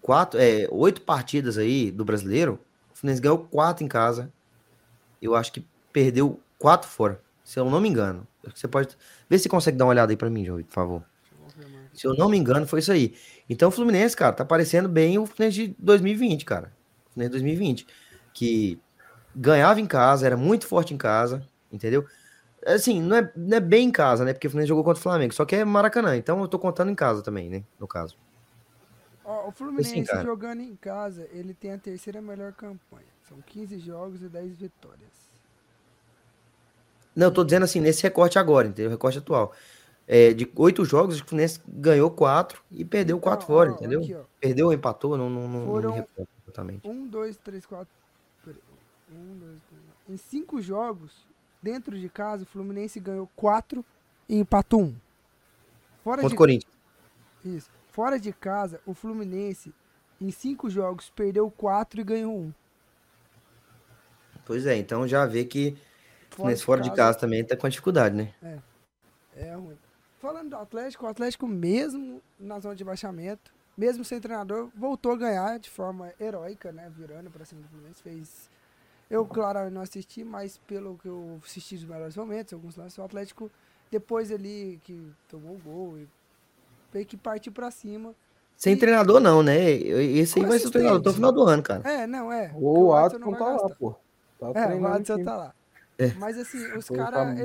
[0.00, 2.58] quatro, é, oito partidas aí do brasileiro,
[2.92, 4.32] o Fluminense ganhou quatro em casa.
[5.20, 8.26] Eu acho que perdeu quatro fora, se eu não me engano.
[8.54, 8.96] Você pode
[9.28, 11.04] ver se consegue dar uma olhada aí pra mim, Joey, por favor.
[11.92, 13.14] Se eu não me engano, foi isso aí.
[13.48, 16.72] Então o Fluminense, cara, tá parecendo bem o Fluminense de 2020, cara.
[17.12, 17.86] Fluminense de 2020.
[18.32, 18.80] Que
[19.34, 22.06] ganhava em casa, era muito forte em casa, entendeu?
[22.66, 24.32] Assim, não é, não é bem em casa, né?
[24.32, 26.90] Porque o Fluminense jogou contra o Flamengo, só que é Maracanã, então eu tô contando
[26.90, 27.64] em casa também, né?
[27.78, 28.16] No caso.
[29.24, 33.06] Ó, o Fluminense Assim, jogando em casa, ele tem a terceira melhor campanha.
[33.28, 35.30] São 15 jogos e 10 vitórias.
[37.14, 38.90] Não, eu tô dizendo assim, nesse recorte agora, entendeu?
[38.90, 39.52] Recorte atual.
[40.06, 44.00] É, de oito jogos, o Fluminense ganhou quatro e perdeu Então, quatro fora, ó, entendeu?
[44.00, 44.16] aqui.
[44.40, 46.88] Perdeu ou empatou, não, não, não, não Foram- me recordo exatamente.
[46.88, 47.92] Um, dois, três, quatro.
[48.46, 50.12] Um, dois, três, quatro.
[50.12, 51.12] Em cinco jogos,
[51.62, 53.84] dentro de casa, o Fluminense ganhou quatro
[54.28, 54.96] e empatou um.
[56.02, 56.72] Fora Contra de, Corinthians.
[57.44, 57.70] isso.
[57.90, 59.74] Fora de casa, o Fluminense,
[60.20, 62.52] em cinco jogos, perdeu quatro e ganhou um.
[64.44, 65.76] Pois é, então já vê que
[66.32, 68.34] o Fluminense fora de casa também tá com dificuldade, né?
[69.36, 69.76] É ruim.
[70.20, 75.16] Falando do Atlético, o Atlético, mesmo na zona de baixamento, mesmo sem treinador, voltou a
[75.16, 76.92] ganhar de forma heróica, né?
[76.94, 78.02] Virando pra cima do Fluminense.
[78.02, 78.50] Fez.
[79.10, 83.02] Eu, claro, não assisti, mas pelo que eu assisti dos melhores momentos, alguns lances, o
[83.02, 83.50] Atlético,
[83.90, 86.08] depois ali que tomou o gol, e
[86.94, 88.14] meio que partiu pra cima.
[88.56, 89.58] Sem E- treinador, não, né?
[89.70, 91.90] Esse aí vai ser o treinador até o final do ano, cara.
[91.90, 92.52] É, não, é.
[92.54, 93.74] O Adson tá lá, gastar.
[93.76, 93.94] pô.
[94.38, 95.54] Tá É, o Adson tá lá.
[95.98, 96.12] É.
[96.14, 97.36] Mas assim, os caras.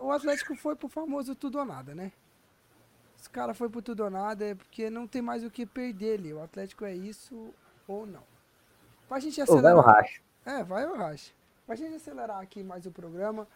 [0.00, 2.12] O Atlético foi pro famoso tudo ou nada, né?
[3.20, 6.18] Os caras foi pro tudo ou nada é porque não tem mais o que perder
[6.18, 6.32] ali.
[6.34, 7.48] O Atlético é isso
[7.88, 8.22] ou não.
[9.08, 9.76] Pra gente Ô, vai acelerar.
[9.78, 10.20] o racha.
[10.46, 11.32] É, vai o racha.
[11.66, 13.46] Pra gente acelerar aqui mais o programa.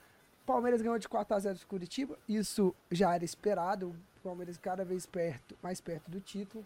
[0.46, 2.16] Palmeiras ganhou de 4x0 do Curitiba.
[2.28, 3.88] Isso já era esperado.
[3.88, 6.64] O Palmeiras cada vez perto, mais perto do título.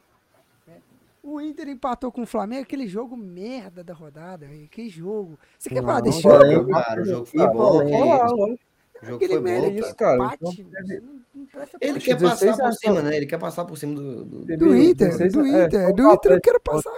[0.66, 0.74] né?
[1.22, 4.46] O Inter empatou com o Flamengo, aquele jogo merda da rodada.
[4.70, 5.38] Que jogo.
[5.58, 6.76] Você quer falar Não, desse olha jogo?
[6.76, 6.82] aí.
[6.84, 7.82] Cara, o jogo foi bom.
[7.84, 10.16] O jogo Aquele foi merda bom, cara.
[10.16, 10.66] empate.
[11.50, 13.16] Presta Ele quer 16 passar por a cima, né?
[13.16, 14.24] Ele quer passar por cima do.
[14.24, 16.90] do- Do Inter, 16 do é, Inter, só do Inter eu quero passar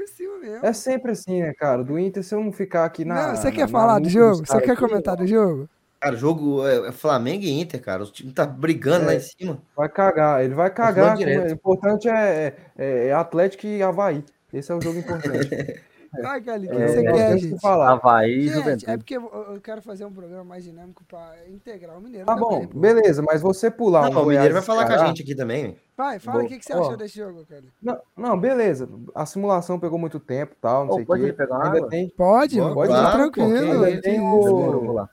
[0.00, 0.64] por cima mesmo.
[0.66, 1.82] É sempre assim, né, cara?
[1.84, 3.28] Do Inter, se eu não ficar aqui na.
[3.28, 4.46] não, você na- quer na falar do luta jogo?
[4.46, 5.68] Você quer aqui, comentar do jogo?
[6.00, 8.02] Cara, o jogo é é Flamengo e Inter, cara.
[8.04, 9.16] O time tá brigando lá É.
[9.16, 9.58] em cima.
[9.76, 11.16] Vai cagar, ele vai cagar.
[11.16, 11.50] direto.
[11.50, 14.24] O importante é, é, é Atlético e Havaí.
[14.52, 15.48] Esse é o jogo importante.
[16.12, 17.60] Vai, Carlinhos, o É, que você é, quer, tem gente?
[17.60, 17.92] falar.
[17.92, 18.90] Havaí Gente, Juventude.
[18.90, 22.60] é porque eu, quero fazer um programa mais dinâmico pra integrar o Mineiro Tá também,
[22.62, 22.78] bom, pô.
[22.80, 25.76] beleza, mas você pular um Não, o Mineiro vai falar com a gente aqui também.
[25.96, 26.80] Vai, fala o que, que você ó.
[26.80, 27.74] achou desse jogo, Carlinhos.
[27.80, 28.88] Não, não, beleza.
[29.14, 31.28] A simulação pegou muito tempo tal, não Ô, sei o pode quê.
[31.28, 31.88] ir pegar uma Ainda água?
[31.90, 33.84] tem, Pode, Pode, pode, claro, tranquilo.
[33.84, 35.08] ainda tem o, lá.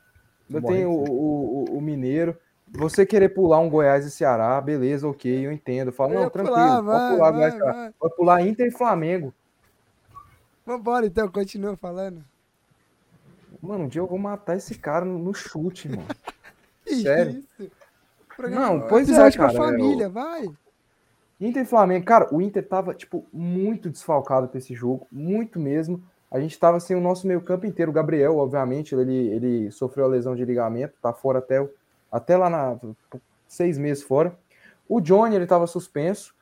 [0.49, 2.36] ainda Morre, tem o, o, o- o Mineiro.
[2.69, 5.90] Você querer pular um Goiás e Ceará, beleza, ok, eu entendo.
[5.90, 7.74] Eu falo, Eu não, tranquilo, pular, pode vai, pular vai, Goiás e Ceará.
[7.74, 7.91] vai.
[7.99, 9.34] Pode pular Inter e Flamengo.
[10.68, 12.22] Vambora então, continua falando.
[13.61, 16.03] Mano, um dia eu vou matar esse cara no, chute, mano.
[16.85, 17.41] Sério?
[18.49, 20.49] Não, pois é, episódio com a cara, família, vai.
[21.39, 26.03] Inter e Flamengo, cara, o Inter tava, tipo, muito desfalcado pra esse jogo, muito mesmo.
[26.30, 27.89] A gente tava sem o nosso meio campo inteiro.
[27.89, 31.65] O Gabriel, obviamente, ele, ele sofreu a lesão de ligamento, tá fora até,
[32.11, 32.77] até lá na
[33.48, 34.38] seis meses fora.
[34.89, 36.35] O Johnny, ele tava suspenso.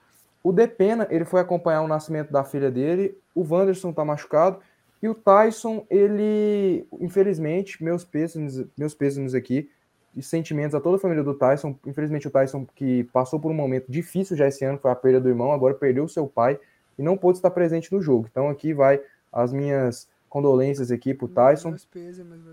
[0.44, 3.16] O Depena, ele foi acompanhar o nascimento da filha dele.
[3.36, 4.60] O Wanderson tá machucado.
[5.04, 9.70] E o Tyson, ele, infelizmente, meus pêsames, meus pêsames aqui,
[10.16, 11.78] e sentimentos a toda a família do Tyson.
[11.86, 15.20] Infelizmente, o Tyson, que passou por um momento difícil já esse ano, foi a perda
[15.20, 16.58] do irmão, agora perdeu o seu pai
[16.98, 18.28] e não pôde estar presente no jogo.
[18.32, 19.02] Então, aqui vai
[19.32, 21.76] as minhas condolências aqui pro Tyson.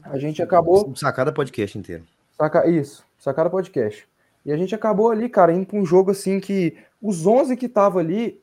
[0.02, 0.94] A gente acabou.
[0.96, 2.04] Sacada podcast inteiro.
[2.32, 4.08] Saca, isso, sacada podcast.
[4.44, 7.68] E a gente acabou ali, cara, indo pra um jogo assim que os 11 que
[7.68, 8.40] tava ali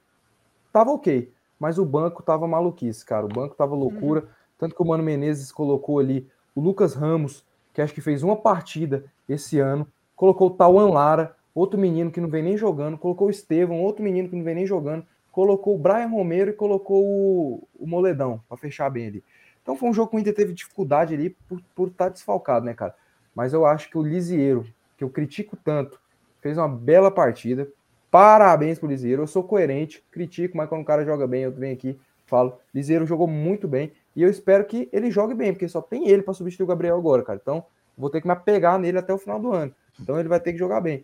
[0.71, 3.25] tava ok, mas o banco tava maluquice, cara.
[3.25, 4.27] O banco tava loucura.
[4.57, 8.35] Tanto que o Mano Menezes colocou ali o Lucas Ramos, que acho que fez uma
[8.35, 13.27] partida esse ano, colocou o Tauan Lara, outro menino que não vem nem jogando, colocou
[13.27, 17.05] o Estevão, outro menino que não vem nem jogando, colocou o Brian Romero e colocou
[17.05, 19.23] o, o Moledão, para fechar bem ali.
[19.61, 22.73] Então foi um jogo que o Inter teve dificuldade ali por, por estar desfalcado, né,
[22.73, 22.95] cara?
[23.35, 24.65] Mas eu acho que o Lisieiro,
[24.97, 25.99] que eu critico tanto,
[26.41, 27.69] fez uma bela partida.
[28.11, 29.23] Parabéns pro Lisieiro.
[29.23, 31.99] Eu sou coerente, critico, mas quando o cara joga bem, eu venho aqui
[32.29, 33.91] falo, Lisieiro jogou muito bem.
[34.15, 36.97] E eu espero que ele jogue bem, porque só tem ele para substituir o Gabriel
[36.97, 37.39] agora, cara.
[37.41, 37.65] Então,
[37.97, 39.73] vou ter que me apegar nele até o final do ano.
[39.99, 41.03] Então, ele vai ter que jogar bem.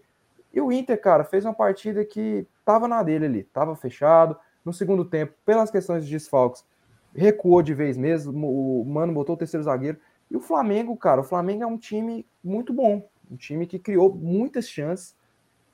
[0.53, 4.37] E o Inter, cara, fez uma partida que tava na dele ali, tava fechado.
[4.63, 6.63] No segundo tempo, pelas questões de desfalques,
[7.13, 8.47] recuou de vez mesmo.
[8.47, 9.97] O Mano botou o terceiro zagueiro.
[10.29, 13.07] E o Flamengo, cara, o Flamengo é um time muito bom.
[13.29, 15.15] Um time que criou muitas chances.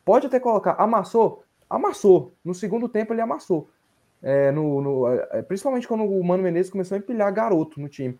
[0.04, 1.44] Pode até colocar, amassou?
[1.70, 2.34] Amassou.
[2.44, 3.70] No segundo tempo ele amassou.
[4.22, 8.20] É, no, no, é, principalmente quando o Mano Menezes começou a empilhar garoto no time.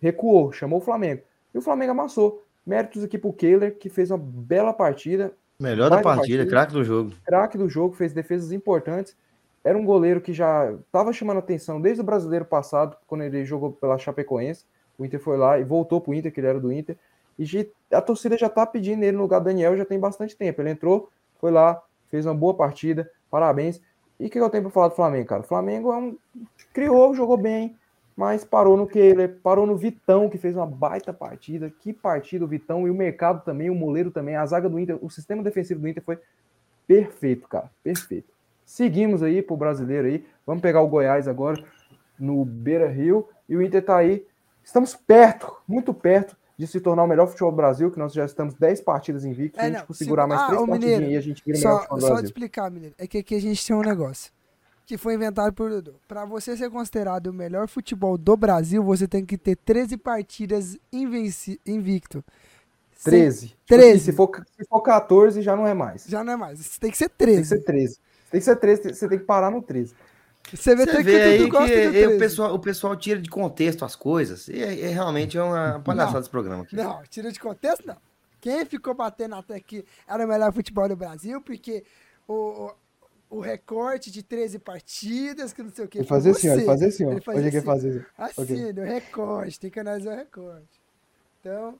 [0.00, 1.22] Recuou, chamou o Flamengo.
[1.54, 2.44] E o Flamengo amassou.
[2.66, 5.32] Méritos aqui pro Kehler, que fez uma bela partida.
[5.58, 6.46] Melhor da partida, partida.
[6.46, 7.12] craque do jogo.
[7.24, 9.16] Craque do jogo, fez defesas importantes.
[9.64, 13.72] Era um goleiro que já estava chamando atenção desde o brasileiro passado, quando ele jogou
[13.72, 14.64] pela Chapecoense.
[14.98, 16.96] O Inter foi lá e voltou pro Inter, que ele era do Inter.
[17.38, 20.60] E a torcida já tá pedindo ele no lugar do Daniel já tem bastante tempo.
[20.60, 23.10] Ele entrou, foi lá, fez uma boa partida.
[23.30, 23.80] Parabéns.
[24.20, 25.42] E o que eu tenho para falar do Flamengo, cara?
[25.42, 26.16] O Flamengo é um.
[26.72, 27.76] Criou, jogou bem,
[28.16, 31.70] mas parou no Kehler, parou no Vitão, que fez uma baita partida.
[31.80, 34.36] Que partida o Vitão e o mercado também, o Moleiro também.
[34.36, 36.18] A zaga do Inter, o sistema defensivo do Inter foi
[36.86, 37.70] perfeito, cara.
[37.82, 38.32] Perfeito.
[38.64, 40.24] Seguimos aí pro brasileiro aí.
[40.46, 41.62] Vamos pegar o Goiás agora
[42.18, 43.28] no Beira Rio.
[43.48, 44.24] E o Inter tá aí.
[44.62, 48.24] Estamos perto, muito perto de se tornar o melhor futebol do Brasil, que nós já
[48.24, 49.58] estamos 10 partidas invictos.
[49.58, 51.20] É, se a gente não, segurar se- mais ah, três ô, partidinhas Mineiro, aí, a
[51.20, 52.24] gente vira o melhor Só, futebol do só te Brasil.
[52.26, 52.94] explicar, Mineiro.
[52.98, 54.32] É que aqui a gente tem um negócio
[54.86, 55.94] que foi inventado por Dudu.
[56.06, 60.78] Pra você ser considerado o melhor futebol do Brasil, você tem que ter 13 partidas
[60.92, 62.24] invenci- invicto.
[62.96, 63.46] Sem- 13.
[63.48, 63.90] Tipo 13.
[63.96, 66.04] assim, se, for, se for 14, já não é mais.
[66.06, 66.78] Já não é mais.
[66.78, 67.48] Tem que ser Tem que 13.
[67.48, 67.98] ser 13.
[68.30, 69.94] Tem que ser 13, você tem que parar no 13.
[70.50, 72.06] Você vê Você até que vê o aí que 13.
[72.06, 74.48] o, pessoal, o pessoal tira de contexto as coisas.
[74.48, 76.76] E é, é realmente é uma palhaçada esse programa aqui.
[76.76, 77.96] Não, tira de contexto, não.
[78.40, 81.84] Quem ficou batendo até que era o melhor futebol do Brasil, porque
[82.26, 82.72] o,
[83.30, 85.98] o, recorte de 13 partidas, que não sei o que.
[85.98, 86.54] Ele fazia assim, ó.
[86.54, 87.10] Ele fazia assim, ó.
[87.12, 87.66] Ele fazia Hoje é que assim.
[87.66, 88.72] fazer Assim, Ok.
[88.72, 90.80] no recorte, tem que analisar o recorte.
[91.40, 91.78] Então.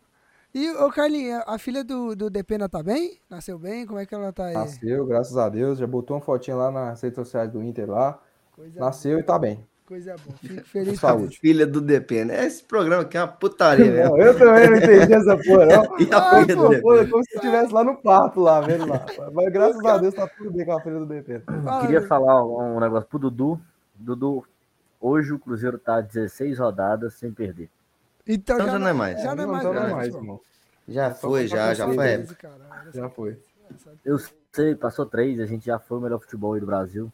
[0.55, 3.19] E, ô Carlinhos, a filha do, do Depena tá bem?
[3.29, 3.85] Nasceu bem?
[3.85, 4.55] Como é que ela tá aí?
[4.55, 5.79] Nasceu, graças a Deus.
[5.79, 8.21] Já botou uma fotinha lá nas redes sociais do Inter lá.
[8.53, 9.55] Coisa Nasceu e tá bem.
[9.57, 10.37] boa, coisa boa.
[10.39, 11.39] Fico feliz saúde.
[11.39, 12.45] Filha do DP, né?
[12.47, 14.09] Esse programa aqui é uma putaria.
[14.09, 15.83] Não, eu também não entendi essa porra, não.
[15.99, 16.83] E a Ah, filha do pô, DP?
[16.83, 19.05] pô, é como se estivesse lá no parto, lá, vendo lá.
[19.33, 21.41] Mas graças a Deus tá tudo bem com a filha do DP.
[21.41, 22.09] Fala, Queria Dudu.
[22.09, 23.61] falar um negócio pro Dudu.
[23.95, 24.45] Dudu,
[25.01, 27.69] hoje o Cruzeiro tá 16 rodadas sem perder.
[28.27, 29.21] Então, Então já não é mais.
[29.23, 29.65] Já não é mais.
[29.65, 29.97] Não, né, não é futebol.
[29.97, 30.41] mais, irmão.
[30.89, 32.27] Já foi, já, já foi
[32.93, 33.39] Já foi.
[34.05, 34.19] Eu
[34.53, 37.11] sei, passou três, a gente já foi o melhor futebol aí do Brasil.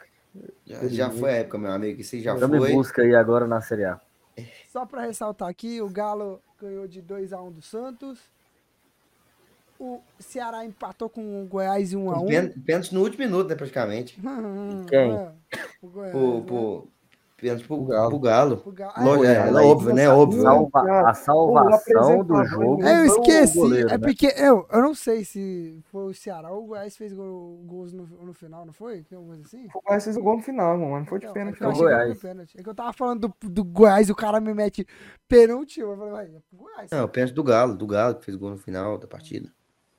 [0.65, 2.01] Já, já foi a época, meu amigo.
[2.01, 2.73] Isso já Estamos em foi.
[2.73, 3.99] busca aí agora na Série A.
[4.69, 8.19] Só pra ressaltar aqui, o Galo ganhou de 2x1 do Santos.
[9.79, 12.27] O Ceará empatou com o Goiás em 1x1.
[12.27, 14.19] Pen- Pênalti no último minuto, né, praticamente.
[14.89, 15.11] Quem?
[15.13, 15.31] É,
[15.81, 16.41] o Goiás, Pro, né?
[17.39, 18.09] Pênalti pro, O Galo.
[18.09, 18.61] pro Galo.
[18.65, 18.93] O Galo.
[19.03, 20.09] Lógico, Ah, é, é óbvio, né?
[20.09, 20.37] Óbvio.
[20.43, 20.49] né?
[20.49, 22.83] Salva- cara, a salvação do jogo.
[22.83, 23.57] É, eu foi o esqueci.
[23.57, 23.97] goleiro, é né?
[23.97, 27.93] porque eu, eu não sei se foi o Ceará ou o Goiás fez gol- gols
[27.93, 29.03] no, no final, não foi?
[29.03, 29.67] Tem alguma coisa assim?
[29.73, 30.99] O Goiás fez o gol no final, mano.
[30.99, 31.71] Não foi de pênalti, é que eu não.
[31.73, 32.19] achei que era Goiás.
[32.21, 32.59] pênalti.
[32.59, 34.85] É que eu tava falando do, do Goiás e o cara me mete
[35.27, 35.79] pênalti.
[35.79, 36.91] Eu falei, vai, é pro Goiás.
[36.91, 39.49] Não, o pênalti do Galo, do Galo, que fez gol no final da partida.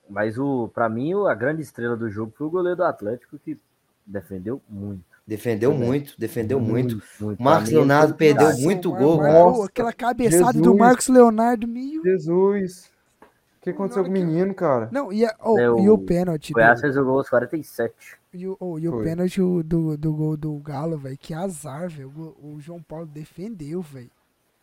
[0.09, 3.39] Mas o, pra mim, o- a grande estrela do jogo foi o goleiro do Atlético,
[3.39, 3.57] que
[4.05, 5.10] defendeu muito.
[5.27, 7.01] Defendeu muito, defendeu muito.
[7.19, 7.41] muito.
[7.41, 9.17] Marcos Leonardo perdeu Nossa, muito o gol.
[9.17, 9.31] Mar-.
[9.31, 10.77] Nossa, aquela cabeçada do Jesus.
[10.77, 12.03] Marcos Leonardo, meu.
[12.03, 12.91] Jesus.
[13.21, 14.89] O que aconteceu Na com o menino, cara?
[14.91, 16.51] Não, e, a- oh, É, e o o pênalti.
[16.51, 17.93] O Goiás do- fez o gol aos 47.
[18.33, 19.03] E o, oh, e o Foi.
[19.03, 21.17] pênalti do, do gol do Galo, velho.
[21.17, 22.11] Que azar, velho.
[22.41, 24.09] O, o João Paulo defendeu, velho.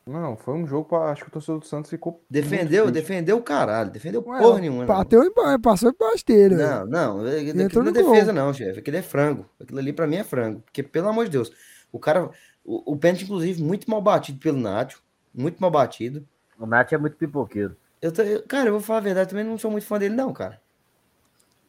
[0.09, 1.11] Não, foi um jogo pra.
[1.11, 2.23] Acho que o torcedor do Santos ficou.
[2.31, 3.91] Defendeu, defendeu o caralho.
[3.91, 4.87] Defendeu Ué, porra nenhuma.
[4.87, 6.87] Bateu embaixo, passou embaixo dele, velho.
[6.87, 8.79] Não, não, aquilo entrou não é defesa, não, chefe.
[8.79, 9.45] Aquilo é frango.
[9.61, 10.61] Aquilo ali pra mim é frango.
[10.63, 11.53] Porque, pelo amor de Deus,
[11.93, 12.31] o cara.
[12.65, 15.03] O, o pênalti, inclusive, muito mal batido pelo Nacho.
[15.35, 16.27] Muito mal batido.
[16.59, 17.77] O Nath é muito pipoqueiro.
[18.03, 20.15] Eu, tô- eu- cara, eu vou falar a verdade, também não sou muito fã dele,
[20.15, 20.61] não, cara.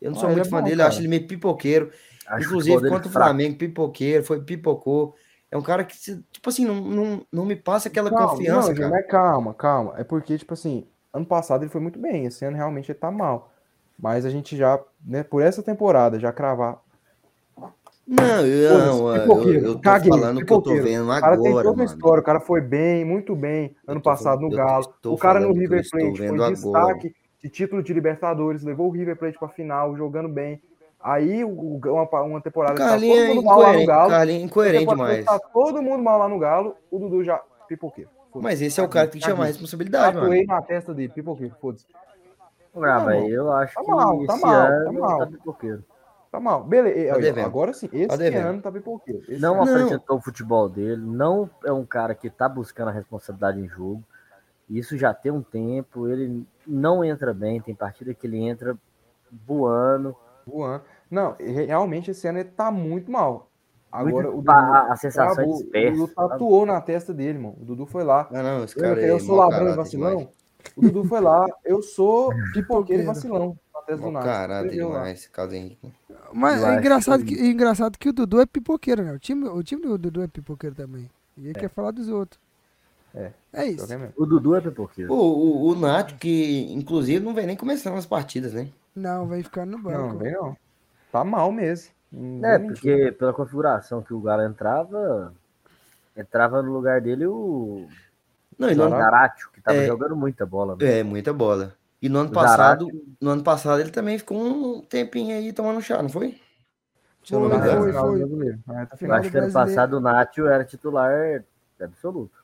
[0.01, 0.89] Eu não Ah, sou muito é fã bom, dele, eu cara.
[0.89, 1.91] acho ele meio pipoqueiro.
[2.25, 3.11] Acho Inclusive, contra o fraco.
[3.11, 5.15] Flamengo, pipoqueiro, foi pipocou.
[5.51, 8.75] É um cara que, tipo assim, não, não, não me passa aquela Calma, confiança, não,
[8.75, 8.89] cara.
[8.89, 9.93] mas calma, calma.
[9.97, 13.09] É porque, tipo assim, ano passado ele foi muito bem, esse ano realmente ele tá
[13.09, 13.51] mal.
[13.97, 16.79] Mas a gente já, né, por essa temporada, já cravar.
[18.07, 21.19] Não, eu, não, eu, pipoqueiro, eu tô caguei, falando o que eu tô vendo O
[21.19, 21.89] cara tem agora, toda mano.
[21.89, 24.93] história, o cara foi bem, muito bem Eu ano passado falando- no eu Galo.
[25.05, 26.53] O cara no eu River Plate foi vendo agora.
[26.55, 30.59] destaque de título de Libertadores, levou o River Plate pra final, jogando bem.
[31.01, 34.09] Aí, uma, uma temporada tá todo é mundo mal lá no Galo.
[34.09, 35.25] Carlinho é incoerente temporada demais.
[35.25, 38.09] Tá todo mundo mal lá no Galo, o Dudu já pipoqueiro.
[38.31, 38.43] Foda-se.
[38.43, 39.51] Mas esse é o cara que tem que chamar a Caguei.
[39.53, 40.27] responsabilidade, mano.
[40.27, 41.85] Tatuei na testa dele, pipoqueiro, foda-se.
[42.75, 43.29] Ah, velho, mano.
[43.33, 45.17] eu acho Tá que mal, tá esse mal, tá ano mal.
[45.19, 45.83] tá pipoqueiro.
[46.31, 46.63] Tá mal.
[46.63, 47.33] Beleza.
[47.33, 49.23] Tá agora sim, esse Tá ano tá pipoqueiro.
[49.27, 49.73] Esse Não ano- Não.
[49.77, 54.03] apresentou o futebol dele, não é um cara que tá buscando a responsabilidade em jogo.
[54.69, 58.77] Isso já tem um tempo, ele não entra bem, tem partida que ele entra
[59.47, 60.15] voando.
[60.49, 60.83] Voando.
[61.09, 63.49] Não, re- realmente esse ano ele tá muito mal.
[63.91, 67.11] Agora Muito o Dudu, a- a sensação é travou, o dispersa, Dudu tatuou na testa
[67.13, 67.55] dele, mano.
[67.59, 68.27] O Dudu foi lá.
[68.31, 70.09] Ah, não, esse Eu, cara eu é sou mau ladrão e vacilão.
[70.17, 70.29] demais.
[70.75, 71.47] O Dudu foi lá.
[71.65, 74.63] Eu sou pipoqueiro e vacilão na testa do lá.
[74.67, 75.91] demais, esse caso Henrique.
[76.31, 79.11] Mas Eu é engraçado que- é engraçado que o Dudu é pipoqueiro, né?
[79.13, 81.09] O time, o time do Dudu é pipoqueiro também.
[81.35, 82.39] E ele quer falar dos outros.
[83.15, 83.31] É.
[83.51, 83.87] É isso.
[83.89, 84.13] Mesmo.
[84.15, 85.11] O Dudu é pipoqueiro.
[85.11, 88.67] O, o, o Nath, que inclusive não vem nem começando as partidas, né?
[88.99, 89.97] Não, vai ficar no banco.
[90.13, 90.57] não vem não.
[91.11, 91.91] Tá mal mesmo.
[92.11, 92.81] Não É, vou mentir.
[92.95, 95.33] porque pela configuração que o Galo entrava,
[96.15, 97.87] entrava no lugar dele o
[98.57, 99.87] Não, e no Zaratio, que tava É.
[99.87, 100.75] jogando muita bola.
[100.79, 100.99] né?
[100.99, 101.73] é, muita bola.
[102.01, 105.81] E no ano passado, Zarate- no ano passado ele também ficou um tempinho aí tomando
[105.81, 106.39] chá, não foi?
[107.23, 107.81] Se eu não me Foi, engano.
[107.81, 108.19] foi, final do foi.
[108.19, 108.59] brasileiro.
[108.59, 108.79] Eu final.
[108.87, 109.53] acho que ano brasileiro.
[109.53, 111.43] passado o Nacho era titular
[111.81, 112.39] absoluto.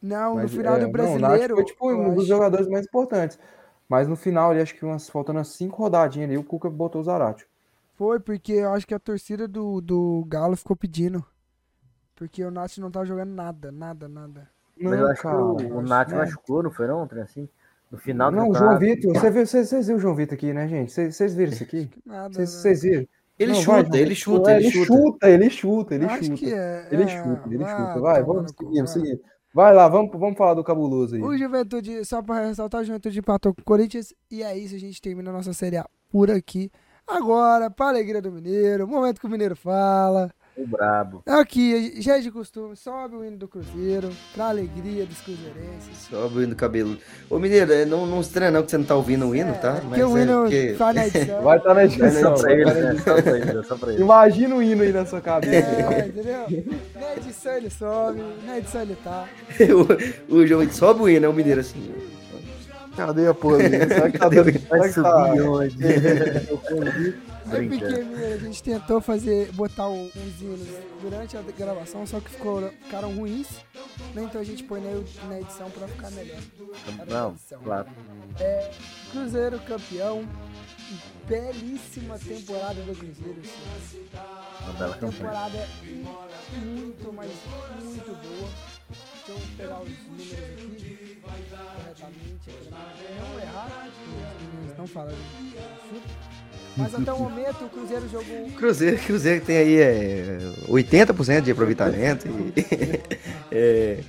[0.00, 1.54] Não, no Mas, final é, do não, o brasileiro.
[1.56, 3.38] foi tipo um dos jogadores mais importantes.
[3.88, 7.00] Mas no final, ali, acho que umas, faltando umas cinco rodadinhas ali, o Cuca botou
[7.00, 7.46] o Zarate.
[7.94, 11.24] Foi, porque eu acho que a torcida do, do Galo ficou pedindo.
[12.14, 14.48] Porque o Nath não tá jogando nada, nada, nada.
[14.80, 16.16] Mas eu acho cara, que o, o acho- Nath né?
[16.18, 17.48] machucou, não foi não, trem assim?
[17.90, 18.54] No final do Não, o.
[18.54, 20.92] João Vitor, você viu, vocês, vocês viram o João Vitor aqui, né, gente?
[20.92, 21.90] Vocês, vocês viram isso aqui?
[22.04, 22.34] Nada.
[22.34, 22.60] Vocês, né?
[22.60, 23.08] vocês viram?
[23.38, 24.86] Ele Não, chuta, vai, ele chuta, É, ele chuta.
[24.86, 26.36] chuta, ele chuta, ele Acho chuta.
[26.36, 26.88] que é.
[26.90, 28.00] Ele é, chuta, ele chuta.
[28.00, 29.20] Vai, vamos no cu, seguindo,
[29.54, 29.74] vai.
[29.74, 31.22] lá, vamos, vamos falar do cabuloso aí.
[31.22, 34.12] O Juventude, só pra ressaltar, o Juventude empatou com o Corinthians.
[34.30, 36.70] E é isso, a gente termina a nossa Série A por aqui.
[37.06, 40.30] Agora, pra alegria do Mineiro, o momento que o Mineiro fala.
[40.58, 41.22] O brabo.
[41.24, 46.08] Aqui, já é de costume, sobe o hino do Cruzeiro, pra alegria dos cruzeirenses.
[46.10, 46.98] Sobe o hino do cabelo.
[47.30, 49.74] Ô, Mineiro, é, não, não estranha não que você não tá ouvindo o hino, tá?
[49.80, 51.42] Porque o hino porque- faz na edição.
[51.44, 52.36] Vai estar na É edição.
[52.36, 52.96] só pra ele, né?
[53.04, 54.02] Só pra ele, só pra ele.
[54.02, 55.68] Imagina o hino aí na sua cabeça.
[55.68, 56.44] É, entendeu?
[56.94, 59.28] Na edição ele sobe, na edição ele tá.
[60.28, 61.92] o, o João sobe o hino, é o Mineiro assim.
[62.98, 63.58] Cadê a porra?
[63.88, 64.52] Será que tá Cadê dando...
[64.52, 65.76] que tá- subir onde?
[67.50, 70.68] É a gente tentou fazer, botar uns hinos
[71.00, 73.48] durante a gravação, só que ficou, ficaram ruins.
[74.14, 74.24] né?
[74.24, 74.90] Então a gente põe na,
[75.28, 76.36] na edição pra ficar melhor.
[77.08, 77.34] Não,
[77.64, 77.86] claro.
[78.38, 78.70] É,
[79.10, 80.28] Cruzeiro campeão.
[81.26, 83.40] Belíssima temporada do Cruzeiro.
[84.64, 85.68] Uma bela temporada
[86.62, 87.30] muito, mas
[87.82, 88.50] muito boa.
[89.26, 90.87] Deixa eu pegar os números aqui
[91.28, 92.70] corretamente, aqui,
[93.20, 95.16] não errar, os meninos não falaram.
[96.76, 98.50] Mas até o momento o Cruzeiro jogou.
[98.52, 100.38] Cruzeiro, Cruzeiro tem aí é,
[100.68, 102.52] 80% de aproveitamento e
[103.50, 104.00] é,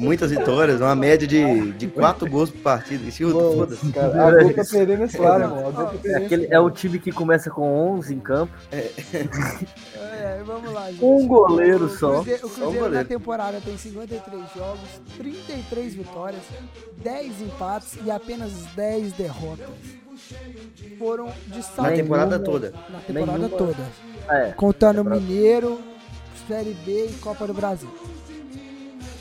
[0.00, 3.06] muitas vitórias, uma média de, de 4 gols por partida.
[3.08, 3.92] Isso, foda-se.
[3.92, 7.12] Cara, a Gol tá perdendo esse lado, Gol tá É, aquele, é o time que
[7.12, 7.62] começa com
[7.96, 8.52] 11 em campo.
[8.72, 11.04] É, vamos lá, gente.
[11.04, 12.14] Um goleiro O só.
[12.14, 13.08] Cruzeiro, o Só um Cruzeiro na goleiro.
[13.08, 14.80] temporada tem 53 jogos,
[15.16, 16.42] 33 vitórias,
[17.02, 19.66] 10 empates e apenas 10 derrotas.
[20.98, 22.44] Foram de Na saldo temporada Nenhuma.
[22.52, 22.74] toda.
[22.90, 23.56] na temporada nenhuma.
[23.58, 23.76] toda.
[24.28, 25.20] É, Contando temporada.
[25.20, 25.80] Mineiro,
[26.46, 27.88] Série B e Copa do Brasil.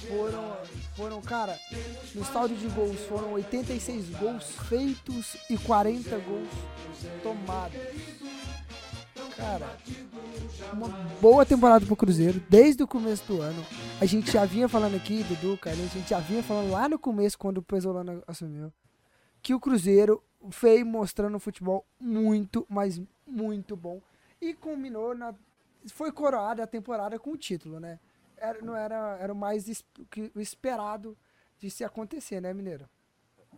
[0.07, 0.48] Foram,
[0.99, 1.57] foram, cara,
[2.13, 6.49] no saldo de gols foram 86 gols feitos e 40 gols
[7.23, 7.79] tomados.
[9.37, 9.77] Cara,
[10.73, 10.89] uma
[11.21, 13.65] boa temporada pro Cruzeiro, desde o começo do ano.
[14.01, 16.99] A gente já vinha falando aqui, Dudu, Carlinhos, a gente já vinha falando lá no
[16.99, 18.69] começo, quando o Pesolano assumiu,
[19.41, 20.21] que o Cruzeiro
[20.61, 24.01] veio mostrando um futebol muito, mas muito bom.
[24.41, 25.33] e culminou na.
[25.93, 27.99] Foi coroada a temporada com o título, né?
[28.39, 31.17] Era, não era, era o mais que- o esperado
[31.59, 32.87] de se acontecer, né, Mineiro?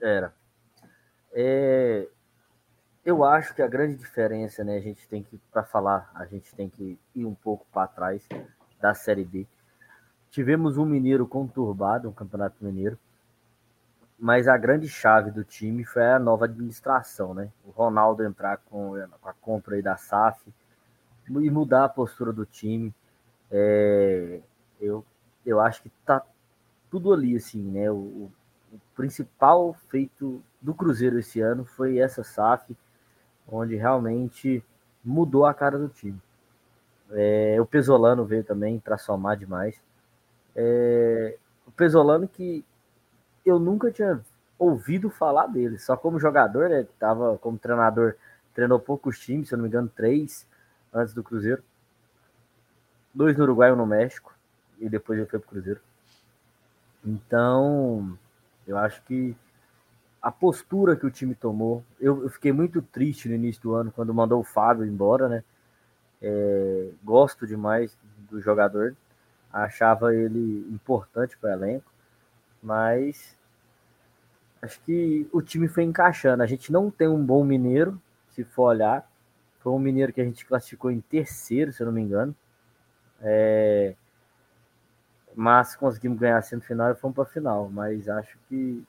[0.01, 0.33] Era.
[1.33, 2.07] É,
[3.05, 6.53] eu acho que a grande diferença, né, a gente tem que, para falar, a gente
[6.55, 8.27] tem que ir um pouco para trás
[8.79, 9.47] da Série B.
[10.29, 12.97] Tivemos um Mineiro conturbado, um Campeonato Mineiro,
[14.17, 17.51] mas a grande chave do time foi a nova administração, né?
[17.65, 20.53] O Ronaldo entrar com, com a compra aí da SAF
[21.27, 22.93] e mudar a postura do time.
[23.49, 24.41] É,
[24.81, 25.05] eu,
[25.45, 26.21] eu acho que tá
[26.89, 27.89] tudo ali, assim, né?
[27.91, 28.31] O, o
[28.71, 32.75] o principal feito do Cruzeiro esse ano foi essa SAF,
[33.47, 34.63] onde realmente
[35.03, 36.19] mudou a cara do time.
[37.11, 39.81] É, o Pesolano veio também para somar demais.
[40.55, 41.37] É,
[41.67, 42.63] o Pesolano que
[43.45, 44.21] eu nunca tinha
[44.57, 46.87] ouvido falar dele, só como jogador, né?
[46.97, 48.15] Tava como treinador,
[48.53, 50.47] treinou poucos times, se eu não me engano, três
[50.93, 51.63] antes do Cruzeiro.
[53.13, 54.33] Dois no Uruguai e um no México.
[54.81, 55.79] E depois ele foi pro Cruzeiro.
[57.05, 58.17] Então,
[58.67, 59.35] eu acho que
[60.21, 63.91] a postura que o time tomou, eu, eu fiquei muito triste no início do ano
[63.91, 65.43] quando mandou o Fábio embora, né?
[66.21, 67.97] É, gosto demais
[68.29, 68.95] do jogador,
[69.51, 71.91] achava ele importante para o elenco,
[72.61, 73.35] mas
[74.61, 76.43] acho que o time foi encaixando.
[76.43, 77.99] A gente não tem um bom mineiro,
[78.29, 79.09] se for olhar.
[79.59, 82.35] Foi um mineiro que a gente classificou em terceiro, se eu não me engano.
[83.21, 83.95] É,
[85.35, 87.69] mas conseguimos ganhar a semifinal e fomos para a final.
[87.71, 88.83] Mas acho que,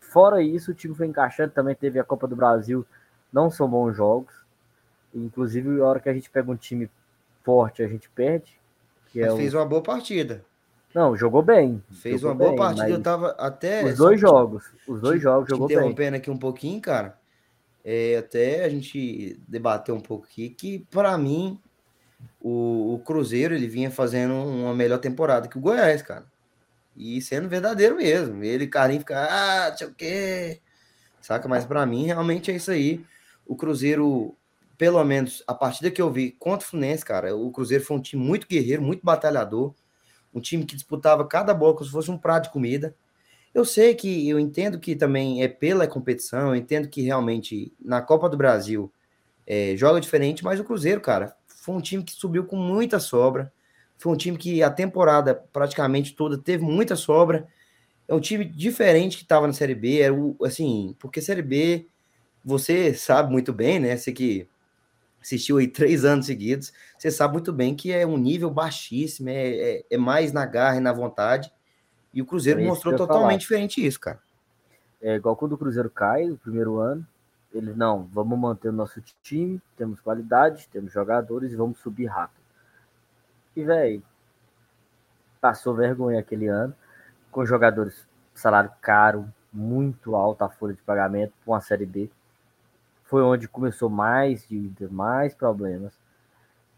[0.00, 1.52] fora isso, o time foi encaixando.
[1.52, 2.86] Também teve a Copa do Brasil,
[3.32, 4.34] não são bons jogos.
[5.14, 6.88] Inclusive, a hora que a gente pega um time
[7.42, 8.58] forte, a gente perde.
[9.08, 9.36] Que é Mas o...
[9.36, 10.44] fez uma boa partida.
[10.94, 11.82] Não, jogou bem.
[11.92, 12.98] Fez jogou uma boa bem, partida.
[12.98, 13.84] Eu tava até.
[13.84, 14.64] Os dois jogos.
[14.88, 15.76] Os dois te- jogos te jogou bem.
[15.76, 17.18] interrompendo aqui um pouquinho, cara.
[17.84, 21.58] É, até a gente debater um pouco aqui que, para mim,
[22.40, 26.24] o, o Cruzeiro ele vinha fazendo uma melhor temporada que o Goiás, cara.
[26.96, 28.42] E sendo verdadeiro mesmo.
[28.42, 30.60] Ele, carinho, fica, ah, não sei o quê.
[31.20, 31.48] Saca?
[31.48, 33.04] Mas para mim, realmente é isso aí.
[33.46, 34.34] O Cruzeiro,
[34.78, 38.00] pelo menos a partida que eu vi contra o Fluminense, cara, o Cruzeiro foi um
[38.00, 39.74] time muito guerreiro, muito batalhador.
[40.32, 42.94] Um time que disputava cada bola como se fosse um prato de comida.
[43.52, 48.00] Eu sei que eu entendo que também é pela competição, eu entendo que realmente na
[48.00, 48.92] Copa do Brasil
[49.44, 53.52] é, joga diferente, mas o Cruzeiro, cara, foi um time que subiu com muita sobra.
[53.98, 57.46] Foi um time que a temporada praticamente toda teve muita sobra.
[58.08, 61.86] É um time diferente que estava na Série B, era o, assim, porque Série B,
[62.42, 63.94] você sabe muito bem, né?
[63.94, 64.48] Você que
[65.20, 69.48] assistiu aí três anos seguidos, você sabe muito bem que é um nível baixíssimo, é,
[69.50, 71.52] é, é mais na garra e na vontade.
[72.12, 73.36] E o Cruzeiro É mostrou totalmente falar.
[73.36, 74.18] diferente isso, cara.
[75.02, 77.06] É igual quando o Cruzeiro cai no primeiro ano.
[77.52, 82.40] Eles, não, vamos manter o nosso time, temos qualidade, temos jogadores e vamos subir rápido.
[83.56, 84.02] E, velho,
[85.40, 86.74] passou vergonha aquele ano,
[87.30, 92.10] com jogadores, salário caro, muito alta a folha de pagamento para uma Série B.
[93.04, 95.98] Foi onde começou mais dívida, mais problemas.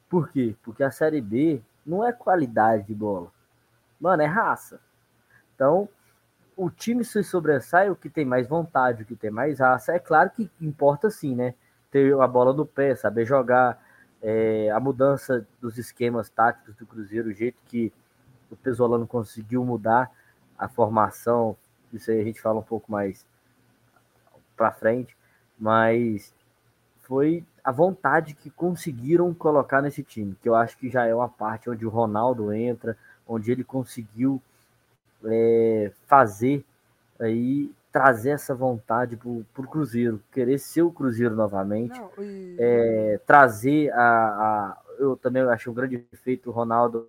[0.09, 0.57] Por quê?
[0.63, 3.31] Porque a Série B não é qualidade de bola.
[4.01, 4.81] Mano, é raça.
[5.55, 5.89] Então,
[6.57, 9.93] o time se sobressai o que tem mais vontade, o que tem mais raça.
[9.93, 11.55] É claro que importa sim, né?
[11.91, 13.83] Ter a bola no pé, saber jogar,
[14.23, 17.93] é, a mudança dos esquemas táticos do Cruzeiro, o jeito que
[18.51, 20.11] o Pesolano conseguiu mudar
[20.59, 21.57] a formação,
[21.93, 23.27] isso aí a gente fala um pouco mais
[24.57, 25.17] para frente,
[25.59, 26.33] mas
[27.01, 31.29] foi a vontade que conseguiram colocar nesse time, que eu acho que já é uma
[31.29, 32.97] parte onde o Ronaldo entra,
[33.27, 34.41] onde ele conseguiu
[35.25, 36.65] é, fazer
[37.19, 43.21] aí trazer essa vontade para o Cruzeiro, querer ser o Cruzeiro novamente, Não, e- é,
[43.27, 47.09] trazer a, a- Eu também achei um grande feito o Ronaldo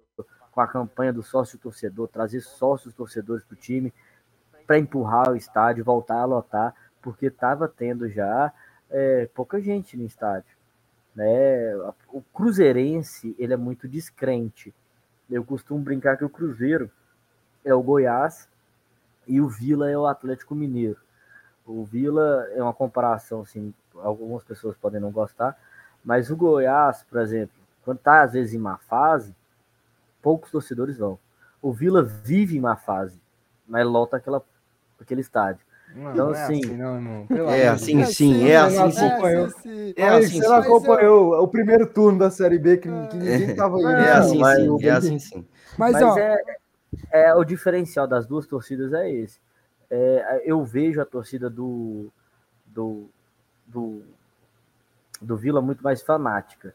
[0.52, 3.94] com a campanha do sócio torcedor, trazer sócios torcedores para o time
[4.68, 8.52] para empurrar o estádio, voltar a lotar, porque estava tendo já
[8.90, 10.56] é, pouca gente no estádio.
[11.16, 11.76] Né?
[12.12, 14.74] O Cruzeirense ele é muito descrente.
[15.30, 16.90] Eu costumo brincar que o Cruzeiro
[17.66, 18.48] é o Goiás
[19.28, 20.98] e o Vila é o Atlético Mineiro.
[21.66, 25.58] O Vila é uma comparação, assim, algumas pessoas podem não gostar,
[26.04, 29.34] mas o Goiás, por exemplo, quando está às vezes em má fase,
[30.22, 31.18] poucos torcedores vão.
[31.62, 33.20] O Vila vive em má fase,
[33.68, 34.44] mas lota aquela,
[35.00, 35.66] aquele estádio.
[35.96, 37.28] Não, Então, não é assim, assim, não.
[37.28, 39.06] Pelo É assim, sim, é assim, sim.
[39.06, 39.48] acompanhou.
[39.96, 43.78] É assim, você não acompanhou o primeiro turno da Série B que, que ninguém tava
[43.80, 43.86] indo.
[43.86, 45.46] É assim, mas- sim, é assim, sim.
[45.78, 46.58] Mas, Mas ó, é,
[47.12, 49.40] é o diferencial das duas torcidas é esse.
[49.90, 52.12] É, eu vejo a torcida do,
[52.66, 53.10] do,
[53.68, 54.04] do,
[55.22, 56.74] do Vila muito mais fanática.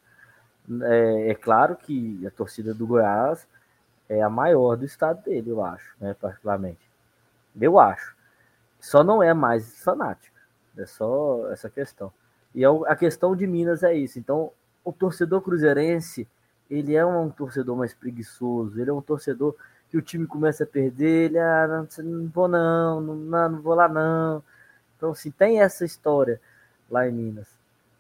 [0.82, 3.46] É, é claro que a torcida do Goiás
[4.08, 6.80] é a maior do estado dele, eu acho, né, particularmente.
[7.60, 8.16] Eu acho.
[8.80, 10.38] Só não é mais fanática.
[10.76, 12.12] É só essa questão.
[12.54, 14.18] E é a questão de Minas é isso.
[14.18, 14.52] Então,
[14.84, 16.26] o torcedor cruzeirense,
[16.70, 19.56] ele é um torcedor mais preguiçoso, ele é um torcedor
[19.90, 23.74] que o time começa a perder, ele, ah, não, não vou não, não, não vou
[23.74, 24.42] lá não.
[24.96, 26.40] Então, assim, tem essa história
[26.90, 27.48] lá em Minas.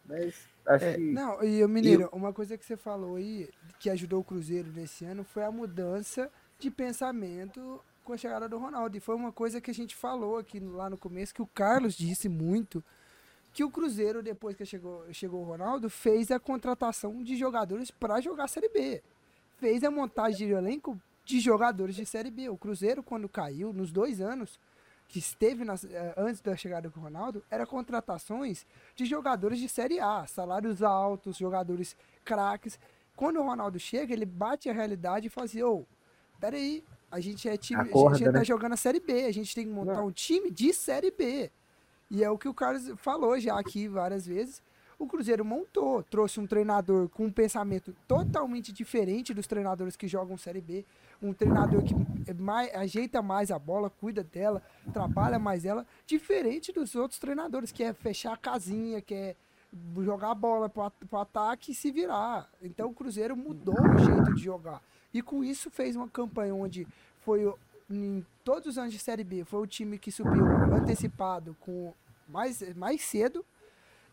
[0.04, 0.34] Mas
[0.66, 1.12] acho É, que...
[1.12, 3.48] não, e o Mineiro, uma coisa que você falou aí,
[3.78, 8.58] que ajudou o Cruzeiro nesse ano, foi a mudança de pensamento com a chegada do
[8.58, 8.96] Ronaldo.
[8.96, 11.94] E foi uma coisa que a gente falou aqui lá no começo, que o Carlos
[11.94, 12.82] disse muito,
[13.52, 18.20] que o Cruzeiro, depois que chegou, chegou o Ronaldo, fez a contratação de jogadores para
[18.20, 19.02] jogar a Série B.
[19.58, 20.98] Fez a montagem de elenco
[21.28, 22.48] de jogadores de Série B.
[22.48, 24.58] O Cruzeiro, quando caiu, nos dois anos
[25.06, 30.00] que esteve nas- eh, antes da chegada do Ronaldo, era contratações de jogadores de Série
[30.00, 31.94] A, salários altos, jogadores
[32.24, 32.78] craques.
[33.14, 35.84] Quando o Ronaldo chega, ele bate a realidade e fala assim, ô,
[36.40, 38.44] peraí, a gente é time, a Acorda, gente tá né?
[38.44, 41.50] jogando a Série B, a gente tem que montar um time de Série B.
[42.10, 44.62] E é o que o Carlos falou já aqui várias vezes.
[44.98, 50.36] O Cruzeiro montou, trouxe um treinador com um pensamento totalmente diferente dos treinadores que jogam
[50.36, 50.84] Série B.
[51.20, 51.94] Um treinador que
[52.30, 54.62] é mais, ajeita mais a bola, cuida dela,
[54.92, 59.36] trabalha mais ela, diferente dos outros treinadores, que é fechar a casinha, que é
[60.02, 62.48] jogar a bola at- pro ataque e se virar.
[62.62, 64.80] Então o Cruzeiro mudou o jeito de jogar.
[65.12, 66.86] E com isso fez uma campanha onde
[67.22, 67.58] foi o-
[67.90, 71.92] em todos os anos de Série B, foi o time que subiu antecipado com
[72.28, 73.44] mais, mais cedo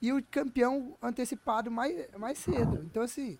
[0.01, 2.81] e o campeão antecipado mais, mais cedo.
[2.83, 3.37] Então, assim,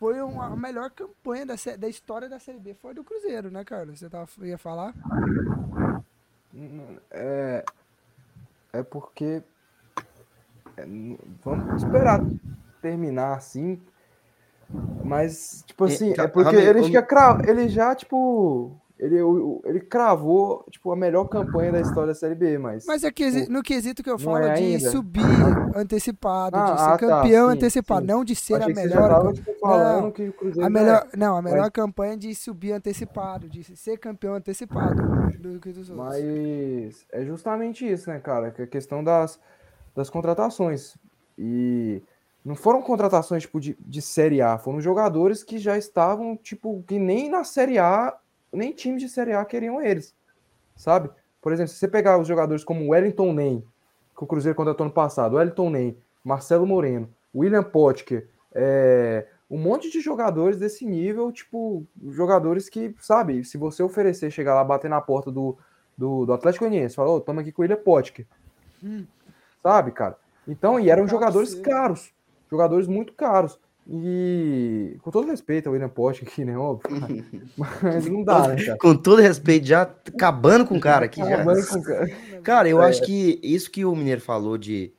[0.00, 2.74] foi uma, a melhor campanha da, da história da Série B.
[2.74, 4.00] Foi do Cruzeiro, né, Carlos?
[4.00, 4.94] Você tava, ia falar?
[7.10, 7.64] É,
[8.72, 9.42] é porque.
[10.76, 10.84] é,
[11.44, 12.20] vamos esperar
[12.80, 13.80] terminar assim.
[15.04, 18.76] Mas, tipo assim, ca- é porque ele já, ele já, tipo.
[19.02, 19.16] Ele,
[19.64, 22.84] ele cravou, tipo, a melhor campanha da história da Série B, mas.
[22.84, 24.90] Mas é que, no quesito que eu falo é de ainda?
[24.90, 25.22] subir
[25.74, 28.06] antecipado, Ah, de ser ah, tá, campeão sim, antecipado, sim.
[28.06, 29.32] não de ser a achei já melhor.
[29.32, 30.12] tipo, Não,
[30.66, 31.16] A melhor, é.
[31.16, 35.02] não, a melhor Mas- campanha de subir antecipado, de ser campeão antecipado
[35.38, 36.06] do que dos outros.
[36.06, 38.50] Mas é justamente isso, né, cara?
[38.50, 39.40] Que é a questão das,
[39.96, 40.94] das contratações.
[41.38, 42.02] E
[42.44, 46.98] não foram contratações tipo de, de Série A, foram jogadores que já estavam, tipo, que
[46.98, 48.14] nem na Série A,
[48.52, 50.14] nem times de Série A queriam eles,
[50.76, 51.10] sabe?
[51.40, 53.64] Por exemplo, se você pegar os jogadores como Wellington Nem,
[54.16, 59.90] que o Cruzeiro contratou ano passado, Wellington Nem, Marcelo Moreno, William Potker, é, um monte
[59.90, 65.00] de jogadores desse nível, tipo, jogadores que, sabe, se você oferecer, chegar lá, bater na
[65.00, 65.56] porta do,
[65.96, 68.26] do, do Atlético Goianiense, falar, ô, toma aqui com o William Potker.
[69.62, 70.16] Sabe, cara?
[70.46, 72.12] Então, e eram Papo jogadores caros,
[72.50, 73.58] jogadores muito caros.
[73.92, 76.88] E com todo respeito ao William Potker aqui, né, óbvio,
[77.58, 78.78] mas não dá, né, cara?
[78.78, 81.18] Com todo respeito, já acabando com o cara aqui.
[81.18, 81.44] Já.
[81.44, 82.06] Cara.
[82.42, 82.86] Cara, eu É.
[82.88, 84.92] acho que isso que o Mineiro falou de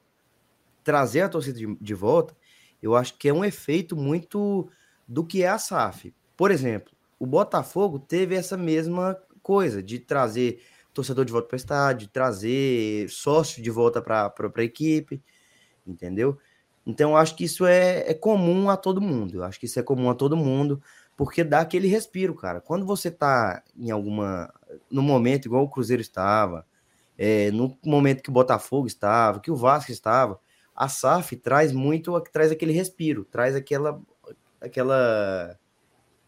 [0.83, 2.35] trazer a torcida de, de volta,
[2.83, 4.67] eu acho que é um efeito muito
[5.07, 6.13] do que é a SAF.
[6.35, 10.61] Por exemplo, o Botafogo teve essa mesma coisa de trazer
[10.93, 15.21] torcedor de volta para o estádio, de trazer sócio de volta para a equipe,
[15.87, 16.37] entendeu?
[16.85, 19.35] Então, eu acho que isso é, é comum a todo mundo.
[19.35, 20.81] Eu acho que isso é comum a todo mundo,
[21.15, 22.59] porque dá aquele respiro, cara.
[22.59, 24.51] Quando você tá em alguma.
[24.89, 26.65] no momento igual o Cruzeiro estava,
[27.17, 30.39] é, no momento que o Botafogo estava, que o Vasco estava,
[30.75, 34.01] a SAF traz muito, traz aquele respiro, traz aquela,
[34.59, 35.55] aquela,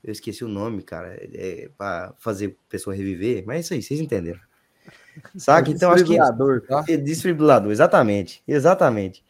[0.04, 3.82] eu esqueci o nome, cara, é, para fazer a pessoa reviver, mas é isso aí,
[3.82, 4.40] vocês entenderam.
[5.36, 5.72] Saca?
[5.72, 6.62] Então acho que Desfibrilador.
[6.68, 6.86] Tá?
[6.88, 9.26] é, Desfibrilador, exatamente, exatamente.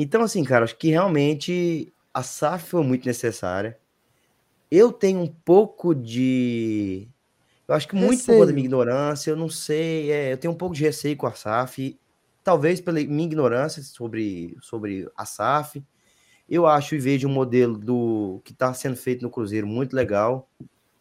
[0.00, 3.78] Então assim, cara, acho que realmente a SAF foi muito necessária.
[4.70, 7.08] Eu tenho um pouco de
[7.68, 8.54] eu acho que muito por conta da Receio.
[8.54, 11.98] minha ignorância, eu não sei, é, eu tenho um pouco de receio com a SAF,
[12.42, 15.84] talvez pela minha ignorância sobre, sobre a SAF.
[16.48, 20.48] Eu acho e vejo um modelo do que está sendo feito no Cruzeiro muito legal,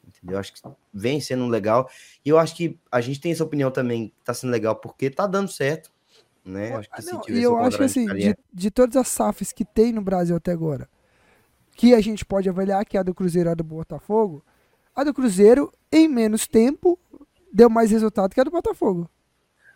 [0.05, 0.37] entendeu?
[0.37, 0.59] Acho que
[0.93, 1.89] vem sendo legal.
[2.25, 5.05] E eu acho que a gente tem essa opinião também que está sendo legal porque
[5.05, 5.89] está dando certo,
[6.47, 6.75] né?
[6.75, 9.51] Acho que se Não, tivesse e eu acho que assim, de, de todas as SAFs
[9.51, 10.87] que tem no Brasil até agora,
[11.75, 14.43] que a gente pode avaliar, que é a do Cruzeiro e a do Botafogo,
[14.95, 16.97] a do Cruzeiro, em menos tempo,
[17.53, 19.09] deu mais resultado que a do Botafogo,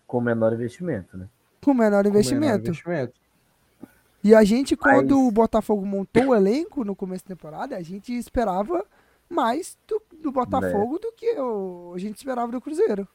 [0.08, 1.28] Com menor investimento, né?
[1.62, 2.68] com menor Com menor investimento.
[2.70, 3.14] investimento.
[4.24, 7.82] E a gente, quando Mas- o Botafogo montou o elenco no começo da temporada, a
[7.82, 8.86] gente esperava
[9.30, 13.08] mais do, do Botafogo do que o, a gente esperava do Cruzeiro.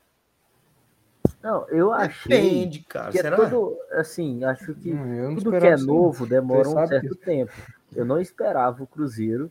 [1.47, 3.13] Não, eu achei Depende, cara.
[3.13, 3.37] que é Será?
[3.37, 5.87] todo, assim, acho que Hum, tudo que é não.
[5.87, 7.15] novo demora um certo disso.
[7.25, 7.53] tempo.
[7.95, 9.49] eu não esperava o Cruzeiro.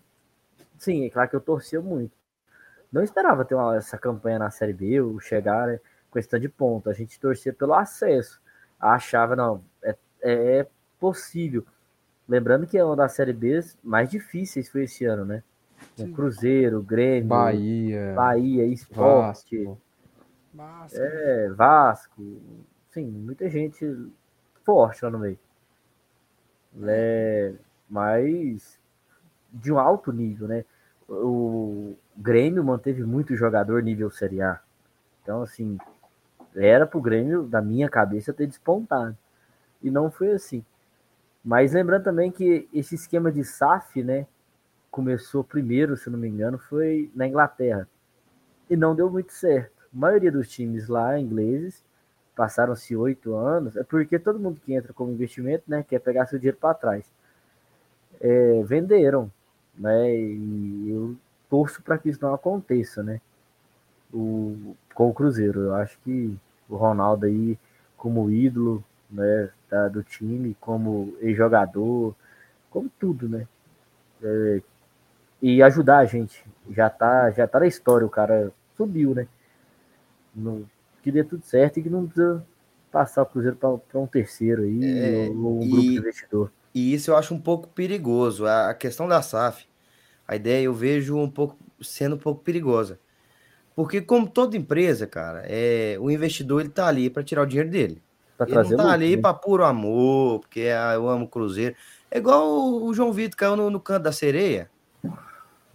[0.77, 2.11] Sim, é claro que eu torcia muito.
[2.91, 5.79] Não esperava ter uma, essa campanha na Série B, ou chegar né,
[6.11, 6.89] com esse tanto de ponto.
[6.89, 8.41] A gente torcia pelo acesso.
[8.77, 10.67] Achava, não, é, é
[10.99, 11.65] possível.
[12.27, 15.41] Lembrando que é uma das Série B mais difíceis foi esse ano, né?
[15.95, 16.11] Sim.
[16.11, 19.81] Cruzeiro, Grêmio, Bahia, Bahia, Esporte, Vasco.
[20.55, 20.97] Massa.
[20.97, 22.21] é, Vasco,
[22.91, 23.85] sim, muita gente
[24.63, 25.37] forte lá no meio.
[26.83, 27.53] É,
[27.89, 28.79] mas
[29.51, 30.65] de um alto nível, né?
[31.07, 34.59] O Grêmio manteve muito jogador nível Série A.
[35.21, 35.77] Então, assim,
[36.55, 39.17] era pro Grêmio, da minha cabeça, ter despontado.
[39.83, 40.63] E não foi assim.
[41.43, 44.25] Mas lembrando também que esse esquema de SAF, né?
[44.89, 47.87] Começou primeiro, se não me engano, foi na Inglaterra.
[48.69, 49.74] E não deu muito certo.
[49.95, 51.83] A maioria dos times lá, ingleses,
[52.35, 56.37] passaram-se oito anos, é porque todo mundo que entra como investimento, né, quer pegar seu
[56.37, 57.05] dinheiro para trás.
[58.19, 59.31] É, venderam,
[59.77, 61.15] né, e eu
[61.49, 63.21] torço para que isso não aconteça, né,
[64.13, 65.61] o, com o Cruzeiro.
[65.61, 66.37] Eu acho que
[66.69, 67.57] o Ronaldo aí,
[67.97, 69.49] como ídolo, né,
[69.91, 72.15] do time, como ex-jogador,
[72.69, 73.47] como tudo, né,
[74.23, 74.61] É,
[75.41, 76.43] e ajudar a gente.
[76.71, 79.27] Já tá, já tá na história, o cara subiu, né,
[80.35, 80.67] no,
[81.01, 82.45] que dê tudo certo e que não precisa
[82.91, 86.51] passar o Cruzeiro para um terceiro aí, É, ou um e- grupo de investidor.
[86.73, 88.45] E isso eu acho um pouco perigoso.
[88.45, 89.65] A a questão da SAF,
[90.27, 92.99] a ideia eu vejo um pouco sendo um pouco perigosa.
[93.75, 97.69] Porque como toda empresa, cara, é, o investidor ele tá ali para tirar o dinheiro
[97.69, 98.01] dele.
[98.37, 99.21] Pra Ele não tá ali né?
[99.21, 101.75] para puro amor, porque ah, eu amo o Cruzeiro.
[102.09, 104.69] É igual o, o João Vitor caiu no, no canto da sereia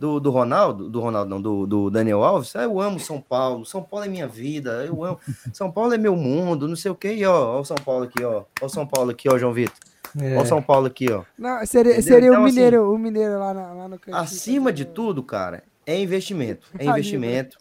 [0.01, 2.57] do, do Ronaldo, do Ronaldo não, do, do Daniel Alves.
[2.57, 5.21] Ah, eu amo São Paulo, São Paulo é minha vida, eu amo.
[5.53, 7.13] São Paulo é meu mundo, não sei o quê.
[7.15, 8.45] E ó, ó o São Paulo aqui, ó.
[8.63, 9.77] Ó o São Paulo aqui, ó, João Vitor.
[10.19, 10.37] É.
[10.39, 11.23] Ó o São Paulo aqui, ó.
[11.39, 12.03] Não, seria, Entendeu?
[12.13, 14.17] seria Então, o assim, mineiro, o mineiro lá, na- lá no cantinho.
[14.17, 16.67] Acima de fazendo- tudo, cara, é investimento.
[16.79, 17.59] É investimento.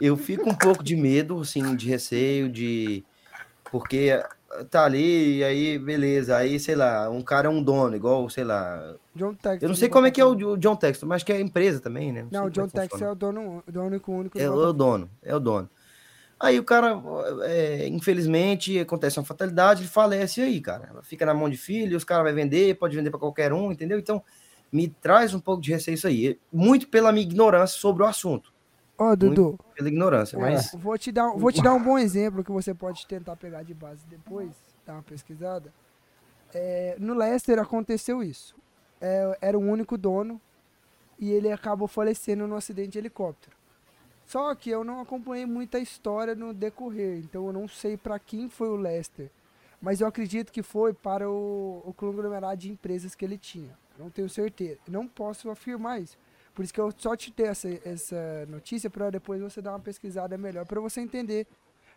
[0.00, 3.04] Eu fico um pouco de medo, assim, de receio, de.
[3.70, 4.22] Porque
[4.70, 6.36] tá ali, e aí, beleza.
[6.36, 8.94] Aí, sei lá, um cara é um dono, igual, sei lá.
[9.14, 11.40] John Texton Eu não sei como é que é o, John Texton, mas que é
[11.40, 12.26] empresa também, né?
[12.30, 14.44] Não, sei o John é que Texton é o dono, o dono único do É,
[14.44, 15.68] é o dono, é o dono.
[16.40, 17.02] Aí o cara,
[17.42, 20.90] é, infelizmente, acontece uma fatalidade, ele falece aí, cara.
[21.02, 23.98] Fica na mão de filho, os caras vão vender, pode vender para qualquer um, entendeu?
[23.98, 24.22] Então,
[24.70, 26.38] me traz um pouco de receio isso aí.
[26.52, 28.52] Muito pela minha ignorância sobre o assunto.
[28.98, 30.72] Ó, Dudu, Pela ignorância, mas.
[30.74, 33.72] vou te, dar, vou te dar um bom exemplo que você pode tentar pegar de
[33.72, 34.50] base depois,
[34.84, 35.72] dar uma pesquisada.
[36.52, 38.56] É, no Leicester aconteceu isso.
[39.00, 40.40] É, era o único dono
[41.16, 43.56] e ele acabou falecendo no acidente de helicóptero.
[44.26, 48.48] Só que eu não acompanhei muita história no decorrer, então eu não sei para quem
[48.48, 49.30] foi o Leicester.
[49.80, 53.78] Mas eu acredito que foi para o, o conglomerado de empresas que ele tinha.
[53.96, 54.80] Não tenho certeza.
[54.88, 56.18] Não posso afirmar isso.
[56.58, 58.16] Por isso que eu só te dei essa, essa
[58.48, 61.46] notícia para depois você dar uma pesquisada melhor para você entender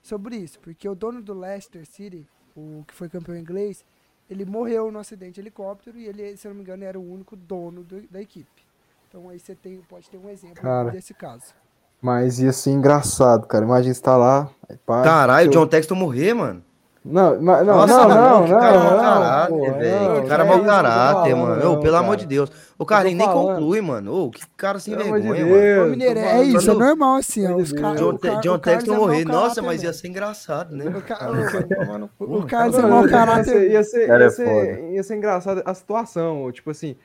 [0.04, 0.60] sobre isso.
[0.60, 3.84] Porque o dono do Leicester City, o que foi campeão inglês,
[4.30, 7.36] ele morreu no acidente de helicóptero e ele, se não me engano, era o único
[7.36, 8.62] dono do- da equipe.
[9.10, 10.92] Então aí você tem, pode ter um exemplo Cara.
[10.92, 11.56] desse caso.
[12.00, 13.66] Mas ia ser engraçado, cara.
[13.66, 14.48] Imagina você tá lá.
[14.70, 16.64] aí pá, Caralho, o seu- John Texton morrer, mano.
[17.04, 19.60] Não, mas- não, Nossa, não, mano, não, que não, cara não, mau não, caráter, pô,
[19.74, 19.74] velho.
[20.14, 21.62] não, Que cara que mau é isso que eu tô caráter, falando, mano.
[21.62, 22.18] Ô, não, pelo amor cara.
[22.18, 22.52] de Deus.
[22.82, 24.26] O Carlinhos nem conclui, mano.
[24.26, 25.86] Ô, que cara sem Pelo amor de vergonha, mano.
[25.86, 27.56] Ô, Mineiro, é isso, é normal assim, ó.
[27.56, 27.99] Os caras.
[27.99, 29.24] John, Car- John é morrer.
[29.26, 30.86] Nossa, caráter mas ia ser engraçado, né?
[30.88, 31.30] O Ca-
[32.20, 32.48] O mano.
[32.48, 33.72] Carlos é mau ia- caráter.
[33.72, 36.95] Ia ser, ia ser, ia é ser, ia ser engraçado a situação, tipo assim.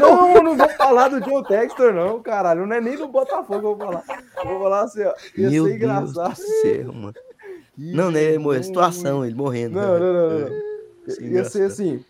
[0.00, 2.66] Não, não vou falar do John Textor, não, caralho.
[2.66, 4.04] Não é nem do Botafogo que eu vou falar.
[4.36, 5.14] Eu vou falar assim, ó.
[5.36, 6.34] Ia Meu ser Deus engraçado.
[6.34, 7.14] do céu, mano.
[7.76, 9.76] Não, né, situação, ele morrendo.
[9.80, 10.46] Não, não, não, não.
[10.48, 10.50] É.
[11.08, 12.04] Ia ser engraçado.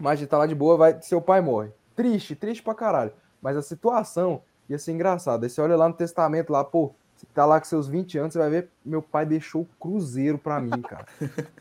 [0.00, 0.04] Assim.
[0.04, 1.68] Imagina, tá lá de boa, vai, seu pai morre.
[1.94, 3.12] Triste, triste pra caralho.
[3.42, 5.46] Mas a situação ia ser engraçada.
[5.46, 8.32] Aí você olha lá no testamento, lá, pô, você tá lá com seus 20 anos,
[8.32, 11.06] você vai ver, meu pai deixou o cruzeiro pra mim, cara.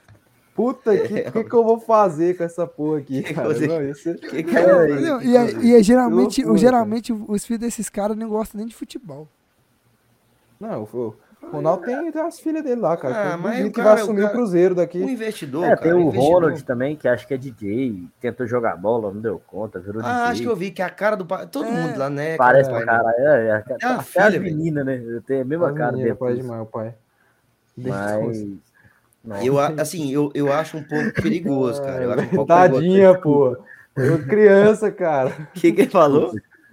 [0.55, 3.47] Puta, que, que que eu vou fazer com essa porra aqui, que cara?
[3.67, 3.77] Não.
[4.29, 5.01] Que que é isso?
[5.01, 8.67] Não, e, é- e é geralmente, loucura, geralmente os filhos desses caras não gostam nem
[8.67, 9.25] de futebol.
[10.59, 13.33] Não, o o Ronaldo tem, tem as filhas dele lá, cara.
[13.33, 14.99] Ah, mas o que cara- vai assumir o o cara- cruzeiro daqui.
[15.01, 15.81] Um investidor, É, cara.
[15.81, 16.33] tem o investidor.
[16.33, 20.25] Ronald também, que acho que é DJ, tentou jogar bola, não deu conta, virou Ah,
[20.25, 20.45] acho DJ.
[20.45, 21.47] que eu vi que a cara do pai.
[21.47, 22.35] Todo É, mundo lá, né?
[22.37, 23.15] Parece cara, caralho.
[23.19, 23.47] É,
[23.81, 25.01] é, uma até filha, meninas, né?
[25.03, 26.15] Eu tenho a mesma As cara dentro.
[26.17, 26.43] pai disso.
[26.43, 26.93] demais, o pai.
[27.77, 28.45] Mas.
[29.23, 29.43] Não.
[29.43, 32.03] Eu, a- assim, eu, eu acho um pouco perigoso, cara.
[32.03, 33.57] Eu acho um pouco Tadinha, pô.
[33.95, 35.29] Eu criança, cara.
[35.31, 35.49] perigoso.
[35.55, 36.31] O que que ele falou?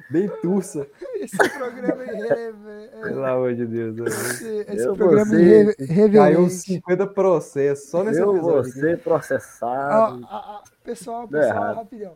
[0.09, 0.86] Bem turça.
[1.20, 2.90] Esse programa é irrelevante.
[3.02, 3.97] Pelo amor de Deus.
[3.97, 4.05] né?
[4.06, 6.51] Esse, esse Eu programa vou é irre- Caiu uns irreverente.
[6.55, 8.70] 50 processos só nesse Eu vou episódio.
[8.70, 8.80] aqui.
[8.80, 10.26] ser Ó, processado.
[10.30, 11.76] ó, ó, pessoal, Deu pessoal, errado.
[11.76, 12.12] rapidão.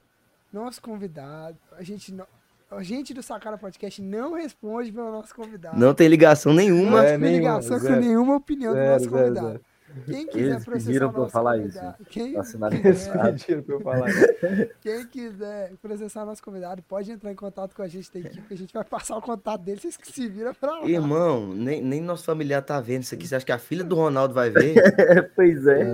[0.53, 1.57] nosso convidado.
[1.79, 2.27] A gente, não,
[2.71, 5.79] a gente do Sacara Podcast não responde pelo nosso convidado.
[5.79, 6.91] Não tem ligação nenhuma.
[6.91, 8.01] Não É, tem nenhuma, ligação com zero.
[8.01, 9.47] nenhuma opinião do Zero, nosso zero, convidado.
[9.49, 9.61] zero.
[10.07, 13.63] Quem quiser Eles processar pediram o pra eu nosso falar convidado, Quem, Assinado Eles pediram
[13.63, 14.09] pra eu falar.
[14.81, 18.55] quem quiser processar nosso convidado, pode entrar em contato com a gente da equipe, que
[18.55, 20.87] a gente vai passar o contato dele, vocês que se viram pra lá.
[20.89, 23.27] Irmão, nem, nem nosso familiar tá vendo isso aqui.
[23.27, 24.75] Você acha que a filha do Ronaldo vai ver?
[25.35, 25.85] pois é.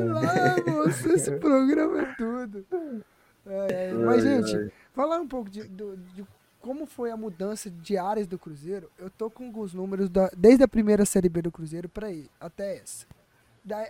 [0.70, 2.64] Moço, esse programa é tudo.
[3.46, 4.70] É, mas, Ai, gente, ai.
[4.92, 6.24] falar um pouco de, do- de
[6.60, 10.64] como foi a mudança de áreas do Cruzeiro, eu tô com alguns números da- desde
[10.64, 13.06] a primeira Série B do Cruzeiro pra aí, até essa.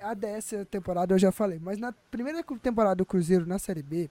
[0.02, 4.08] A dessa temporada eu já falei, mas na primeira temporada do Cruzeiro na Série B,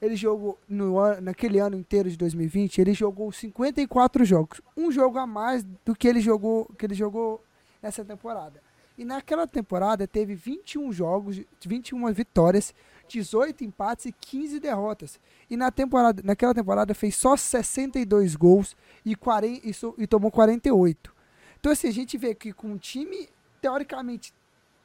[0.00, 4.60] ele jogou, no, naquele ano inteiro de 2020, ele jogou 54 jogos.
[4.76, 7.42] Um jogo a mais do que ele jogou, que ele jogou
[7.82, 8.60] nessa temporada.
[8.98, 12.74] E naquela temporada teve 21 jogos, 21 vitórias,
[13.08, 15.18] 18 empates e 15 derrotas.
[15.48, 20.30] E na temporada, naquela temporada fez só 62 gols e, 40, e, so- e tomou
[20.30, 21.14] 48.
[21.58, 23.28] Então assim, a gente vê que com um time
[23.60, 24.32] teoricamente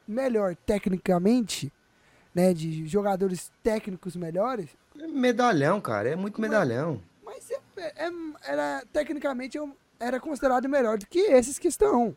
[0.06, 1.72] melhor tecnicamente,
[2.34, 4.68] né, de jogadores técnicos melhores,
[5.00, 6.08] É medalhão, cara.
[6.10, 7.00] É muito medalhão.
[7.24, 7.60] mas é-
[8.06, 8.10] é-
[8.46, 9.58] era tecnicamente
[10.00, 12.14] era considerado melhor do que esses que estão.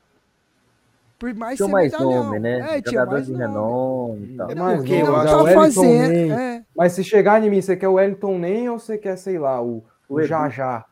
[1.19, 2.23] Por mais Tinha ser mais medalhão.
[2.25, 2.59] nome, né?
[2.77, 3.43] É, tinha Jogador mais de nome.
[3.47, 4.51] renome e.
[4.51, 6.11] É Mas porque não, Não tá fazendo.
[6.11, 6.31] Nem.
[6.31, 9.39] É, Mas se chegar em mim, você quer o Wellington Nem ou você quer, sei
[9.39, 10.21] lá, o, O.
[10.21, 10.85] Jajá?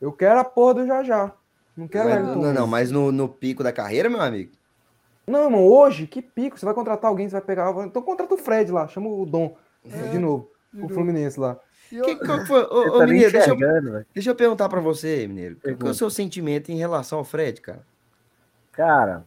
[0.00, 1.32] Eu quero a porra do Jajá.
[1.76, 2.54] Não quero o Mas- Wellington não, Nem.
[2.54, 4.52] não, mas no, no pico da carreira, meu amigo.
[5.26, 6.58] Não, irmão, hoje, que pico.
[6.58, 7.70] Você vai contratar alguém, você vai pegar.
[7.86, 9.56] Então contrata o Fred lá, chama o Dom.
[9.90, 10.50] É, de novo.
[10.74, 10.88] O.
[10.88, 11.58] Fluminense lá.
[11.90, 12.62] Eu- Que, qual foi?
[12.62, 15.56] Ô, Você ô, tá Mineiro, deixa eu, deixa eu perguntar pra você, Mineiro.
[15.56, 15.94] Qual que é o Pergunta.
[15.94, 17.84] seu sentimento em relação ao Fred, cara?
[18.72, 19.24] Cara.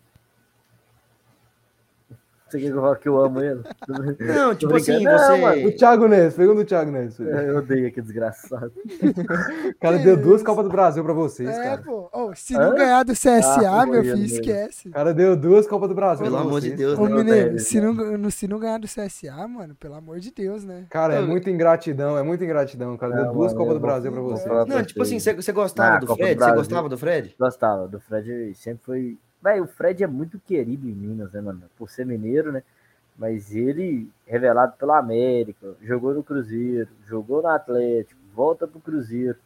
[2.56, 3.62] Você quer que eu fale que eu amo ele?
[4.36, 5.18] Não, tipo assim, brincando.
[5.18, 5.66] Não, você.
[5.66, 7.18] O Thiago Neves, pergunta o Thiago Neves.
[7.18, 7.30] filho.
[7.30, 8.72] Eu odeio aquele desgraçado.
[9.76, 11.82] O cara deu duas Copas do Brasil pra vocês, É, cara.
[11.84, 12.10] pô.
[12.14, 12.60] Ô, se Hã?
[12.70, 14.26] não ganhar do CSA, Ah, meu filho, mesmo.
[14.26, 14.88] esquece.
[14.88, 16.80] O cara deu duas Copas do Brasil Pelo pra amor de vocês.
[16.80, 17.16] Deus, Ô, né?
[17.16, 17.60] Mineiro, velho.
[17.60, 20.86] se não, se não ganhar do CSA, mano, pelo amor de Deus, né?
[20.90, 22.94] Cara, é muita ingratidão, é muita ingratidão.
[22.94, 24.68] O cara deu Não, duas mano, Copas do Brasil pra vocês.
[24.68, 25.52] Não, tipo assim, você.
[25.52, 26.40] gostava Ah, do Fred?
[26.40, 27.36] Você gostava do Fred?
[27.40, 27.88] Gostava.
[27.88, 29.18] Do Fred sempre foi.
[29.46, 31.62] Véi, o Fred é muito querido em Minas, né, mano?
[31.78, 32.64] Por ser mineiro, né?
[33.16, 39.38] Mas ele, revelado pela América, jogou no Cruzeiro, jogou no Atlético, volta pro Cruzeiro.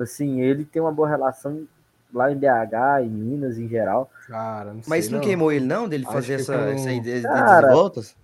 [0.00, 1.64] Assim, ele tem uma boa relação
[2.12, 4.10] lá em BH, em Minas em geral.
[4.26, 4.90] Cara, não sei.
[4.90, 8.16] Mas não, queimou ele, não, dele fazer essa, com- essa ideia de voltas?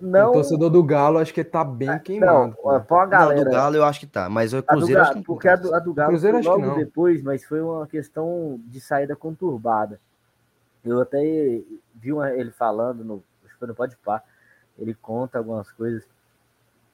[0.00, 2.56] Não, O torcedor do Galo, acho que ele tá bem não, queimado.
[2.62, 3.44] ó, pra uma Não, galera.
[3.44, 5.34] do Galo eu acho que tá, mas o A do Cruzeiro acho que Galo, não
[5.34, 5.62] porque a tá.
[5.62, 6.84] do, a do Galo Cruzeiro foi acho que logo não.
[6.84, 10.00] depois, mas foi uma questão de saída conturbada.
[10.84, 11.20] Eu até
[11.94, 14.22] vi uma- ele falando, no, acho que foi no Podpah,
[14.78, 16.04] ele conta algumas coisas.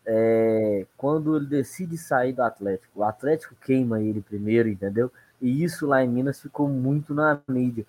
[0.07, 5.13] É, quando ele decide sair do Atlético, o Atlético queima ele primeiro, entendeu?
[5.41, 7.87] E isso lá em Minas ficou muito na mídia.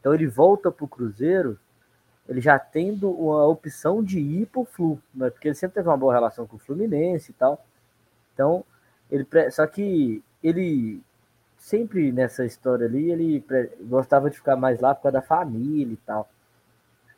[0.00, 1.58] Então ele volta pro Cruzeiro,
[2.28, 5.30] ele já tendo uma opção de ir pro Flu, né?
[5.30, 7.64] porque ele sempre teve uma boa relação com o Fluminense e tal.
[8.34, 8.64] Então,
[9.10, 11.02] ele só que ele
[11.66, 13.44] sempre nessa história ali, ele
[13.88, 16.30] gostava de ficar mais lá por causa da família e tal.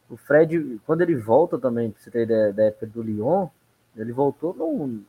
[0.09, 3.49] O Fred, quando ele volta também, pra você ter ideia da época do Lyon,
[3.95, 5.05] ele voltou num,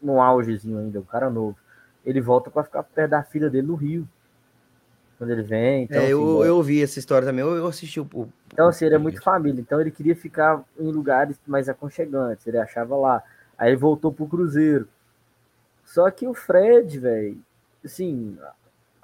[0.00, 1.58] num augezinho ainda, um cara novo.
[2.06, 4.08] Ele volta para ficar perto da filha dele no Rio.
[5.18, 5.82] Quando ele vem.
[5.84, 8.08] Então, É, assim, eu, é- eu ouvi essa história também, eu, eu assisti o...
[8.14, 9.60] o- então, assim, ele é muito família.
[9.60, 12.46] Então, ele queria ficar em lugares mais aconchegantes.
[12.46, 13.20] Ele achava lá.
[13.58, 14.86] Aí, ele voltou pro Cruzeiro.
[15.84, 17.40] Só que o Fred, velho,
[17.84, 18.38] assim,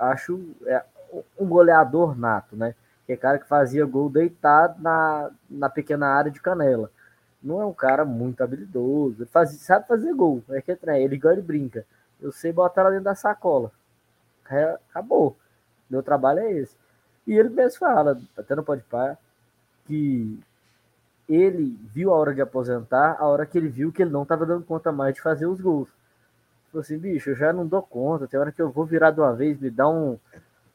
[0.01, 0.82] acho é
[1.39, 2.74] um goleador nato, né?
[3.06, 6.90] Que é cara que fazia gol deitado na, na pequena área de canela.
[7.43, 9.27] Não é um cara muito habilidoso.
[9.27, 10.43] Faz, sabe fazer gol.
[10.51, 11.86] É que é trem, ele igual ele brinca.
[12.20, 13.72] Eu sei botar lá dentro da sacola.
[14.51, 15.36] É, acabou.
[15.89, 16.77] Meu trabalho é esse.
[17.27, 19.16] E ele mesmo fala, até no Podpah,
[19.86, 20.40] que
[21.28, 24.44] ele viu a hora de aposentar, a hora que ele viu que ele não estava
[24.44, 25.89] dando conta mais de fazer os gols.
[26.70, 29.20] Falou assim, bicho, eu já não dou conta, tem hora que eu vou virar de
[29.20, 30.18] uma vez, me dá um,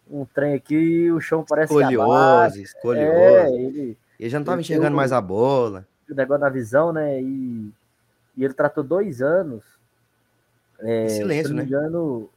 [0.10, 1.74] um trem aqui, o chão parece.
[1.74, 3.54] Escoliose, escoliose.
[3.54, 5.88] É, ele, Ele já não tava ele enxergando mais a bola.
[6.10, 7.22] o negócio da visão, né?
[7.22, 7.72] E,
[8.38, 9.64] e ele tratou dois anos.
[10.80, 11.64] É, se silêncio, eu não né?
[11.64, 12.30] me engano,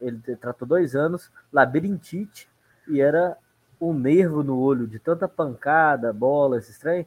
[0.00, 2.48] ele te- tratou dois anos, labirintite,
[2.88, 3.36] e era
[3.80, 7.06] um nervo no olho, de tanta pancada, bola, esse trem.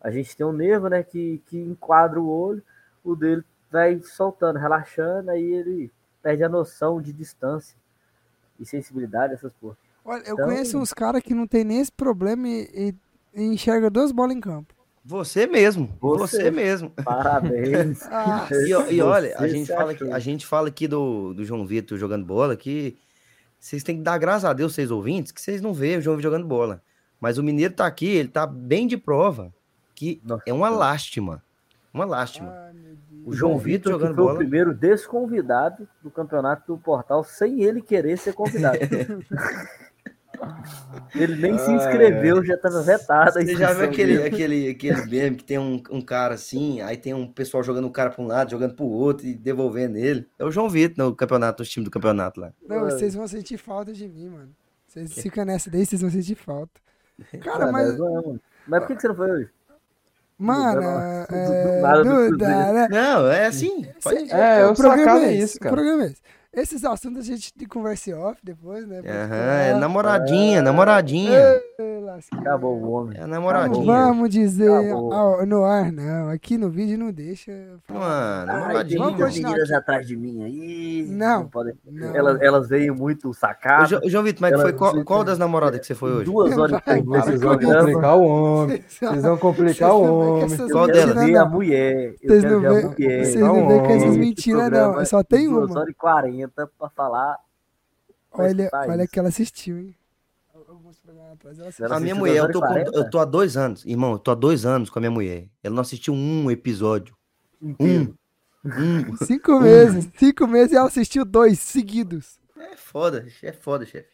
[0.00, 2.62] A gente tem um nervo, né, que, que enquadra o olho,
[3.04, 5.90] o dele vai soltando, relaxando, aí ele
[6.22, 7.76] perde a noção de distância
[8.58, 9.76] e sensibilidade, essas porra.
[10.04, 12.94] Olha, eu Então- conheço uns caras que não tem nem esse problema e,
[13.34, 14.74] e- e enxerga duas bolas em campo.
[15.04, 16.18] Você mesmo, Você.
[16.42, 16.90] você, mesmo.
[17.04, 18.02] Parabéns.
[18.10, 21.66] Ah, E, e olha, a gente, fala, aqui- a gente fala aqui do, do João
[21.66, 22.96] Vitor jogando bola que
[23.58, 26.16] vocês têm que dar graças a Deus, vocês ouvintes, que vocês não veem o João
[26.16, 26.82] Vitor jogando bola.
[27.18, 29.52] Mas o Mineiro tá aqui, ele tá bem de prova
[29.94, 31.42] que Nossa é uma lástima.
[31.92, 32.50] Uma lástima.
[32.50, 32.98] ai, meu Deus.
[33.30, 34.32] O João Vitor que foi bola.
[34.34, 38.78] o primeiro desconvidado do campeonato do Portal sem ele querer ser convidado.
[41.14, 43.32] ele nem se Ai, inscreveu, já estava vetado.
[43.32, 44.28] Você já viu aquele, dele.
[44.28, 47.92] aquele, aquele meme que tem um, um cara assim, aí tem um pessoal jogando um
[47.92, 50.26] cara para um lado, jogando pro outro e devolvendo ele.
[50.38, 52.52] É o João Vitor no campeonato, os times do campeonato lá.
[52.66, 54.50] Não, vocês vão sentir falta de mim, mano.
[54.86, 56.80] Vocês ficam nessa daí, vocês vão sentir falta.
[57.42, 57.96] Cara, Ah, mas.
[58.66, 59.50] Mas por que que você não foi hoje?
[60.40, 62.36] Mano, do é, nada do
[62.72, 62.88] né?
[62.90, 63.86] Não, é assim.
[64.02, 65.74] pode- É, o o programa é é esse, isso, o cara.
[65.74, 66.22] programa é esse.
[66.52, 69.00] Esses assuntos a gente conversa em off depois, né?
[69.02, 69.54] Falar.
[69.62, 71.38] é namoradinha, namoradinha.
[71.78, 72.42] Ê, lasqueira.
[72.50, 73.16] Acabou o homem.
[73.16, 73.84] É Não namoradinha.
[73.86, 76.28] vamos dizer ao- no ar, não.
[76.28, 77.52] Aqui no vídeo não deixa.
[77.88, 79.00] Mano, Ai, tem namoradinha.
[79.00, 81.06] Muitas continuar meninas atrás de mim aí.
[81.08, 82.16] Não, podem- não.
[82.16, 83.88] Elas, elas veio muito sacadas.
[83.90, 86.24] Jo- João Vitor, mas Ela- foi qual, qual das namoradas que você foi hoje?
[86.24, 88.84] Duas horas e de Vocês vão complicar o homem.
[88.90, 90.56] Vocês vão complicar o não homem.
[90.72, 91.24] Qual Eu quero delas?
[91.26, 91.50] ver a não.
[91.52, 92.14] mulher.
[92.20, 93.24] Eu Vocês quero não ver a mulher.
[93.24, 95.04] vocês não vê com essas mentiras, não.
[95.06, 95.80] Só tem duas uma.
[95.80, 97.38] horas e 40 pra falar.
[98.30, 99.12] pra Olha, escutar olha isso.
[99.12, 99.96] que ela assistiu, hein?
[100.68, 101.86] Alguns programas atrás ela assistiu.
[101.86, 102.96] Ela A minha mulher, eu tô, com- 40?
[102.96, 105.48] eu tô há dois anos, irmão, eu tô há dois anos com a minha mulher.
[105.62, 107.16] Ela não assistiu um episódio.
[107.60, 107.70] Um.
[107.70, 108.18] Inteiro.
[108.64, 109.16] Um.
[109.26, 110.08] Cinco meses.
[110.16, 112.38] Cinco meses e ela assistiu dois seguidos.
[112.56, 114.10] É foda, é foda, chefe.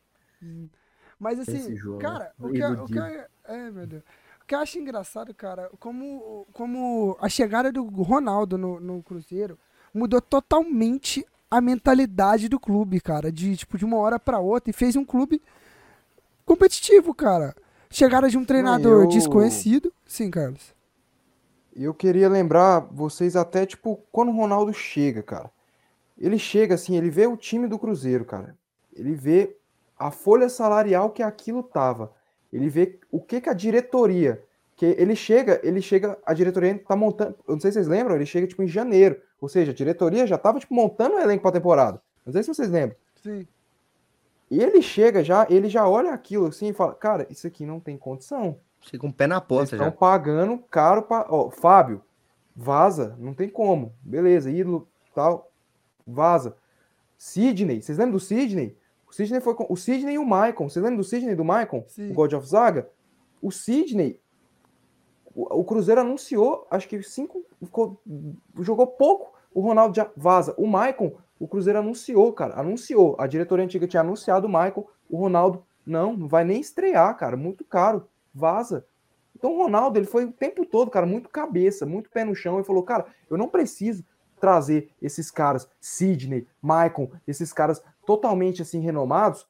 [1.18, 2.52] Mas assim, jogo, cara, o né?
[2.52, 4.02] que, eu- o que é, meu Deus.
[4.42, 9.58] O que eu acho engraçado, cara, como, como a chegada do Ronaldo no, no Cruzeiro
[9.92, 14.72] mudou totalmente a mentalidade do clube, cara, de tipo de uma hora pra outra e
[14.72, 15.40] fez um clube
[16.44, 17.54] competitivo, cara.
[17.90, 20.74] Chegada de um treinador eu- desconhecido, sim, Carlos.
[21.74, 25.50] E eu queria lembrar vocês até, tipo, quando o Ronaldo chega, cara.
[26.18, 28.56] Ele chega assim, ele vê o time do Cruzeiro, cara.
[28.94, 29.54] Ele vê
[29.98, 32.12] a folha salarial que aquilo tava.
[32.52, 34.42] Ele vê o que que a diretoria,
[34.74, 38.14] que ele chega, ele chega, a diretoria tá montando, eu não sei se vocês lembram,
[38.14, 41.42] ele chega tipo em janeiro, ou seja, a diretoria já tava tipo montando o elenco
[41.42, 42.00] pra temporada.
[42.24, 42.96] Não sei se vocês lembram.
[43.22, 43.46] Sim.
[44.50, 47.80] E ele chega já, ele já olha aquilo assim e fala: "Cara, isso aqui não
[47.80, 48.58] tem condição".
[48.80, 49.92] Fica com o pé na Vocês porta estão já.
[49.92, 51.26] pagando caro para.
[51.28, 52.02] Ó, Fábio,
[52.54, 53.92] vaza, não tem como.
[54.02, 55.50] Beleza, ídolo, tal,
[56.06, 56.56] vaza.
[57.18, 58.76] Sidney, vocês lembram do Sidney?
[59.08, 59.66] O Sidney foi com.
[59.68, 60.68] O Sidney e o Maicon.
[60.68, 61.84] Vocês lembram do Sidney e do Maicon?
[61.88, 62.10] Sim.
[62.10, 62.88] O God of Zaga?
[63.40, 64.20] O Sidney.
[65.36, 67.44] O, Cruzeiro anunciou, acho que cinco.
[67.62, 68.00] Ficou,
[68.58, 69.36] jogou pouco.
[69.52, 70.54] O Ronaldo já vaza.
[70.56, 72.58] O Maicon, o Cruzeiro anunciou, cara.
[72.58, 73.14] Anunciou.
[73.18, 74.86] A diretoria antiga tinha anunciado o Maicon.
[75.10, 77.36] O Ronaldo, não, não vai nem estrear, cara.
[77.36, 78.08] Muito caro.
[78.34, 78.86] Vaza.
[79.36, 82.58] Então o Ronaldo, ele foi o tempo todo, cara, muito cabeça, muito pé no chão.
[82.58, 84.02] e falou, cara, eu não preciso
[84.40, 89.46] trazer esses caras, Sidney, Maicon, esses caras totalmente assim renomados,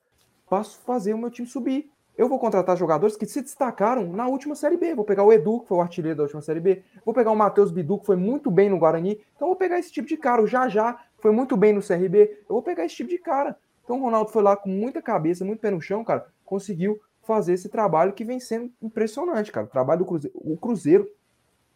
[0.48, 1.90] para fazer o meu time subir.
[2.16, 4.94] Eu vou contratar jogadores que se destacaram na última Série B.
[4.94, 6.82] Vou pegar o Edu, que foi o artilheiro da última Série B.
[7.04, 9.20] Vou pegar o Matheus Bidu, que foi muito bem no Guarani.
[9.34, 10.42] Então vou pegar esse tipo de cara.
[10.42, 12.38] O Jajá, foi muito bem no CRB.
[12.48, 13.56] Eu vou pegar esse tipo de cara.
[13.84, 16.26] Então o Ronaldo foi lá com muita cabeça, muito pé no chão, cara.
[16.44, 19.66] Conseguiu fazer esse trabalho que vem sendo impressionante, cara.
[19.66, 20.36] O trabalho do Cruzeiro.
[20.36, 21.10] O Cruzeiro,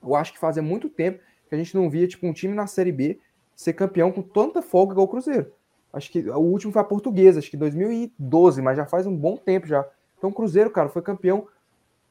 [0.02, 2.66] eu acho que fazia muito tempo que a gente não via, tipo, um time na
[2.66, 3.18] Série B
[3.54, 5.52] ser campeão com tanta folga igual o Cruzeiro.
[5.92, 9.36] Acho que o último foi a Portuguesa, acho que 2012, mas já faz um bom
[9.36, 9.84] tempo já.
[10.20, 11.48] Então o Cruzeiro, cara, foi campeão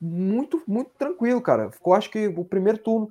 [0.02, 1.70] muito, muito tranquilo, cara.
[1.72, 3.08] Ficou, acho que, o primeiro turno,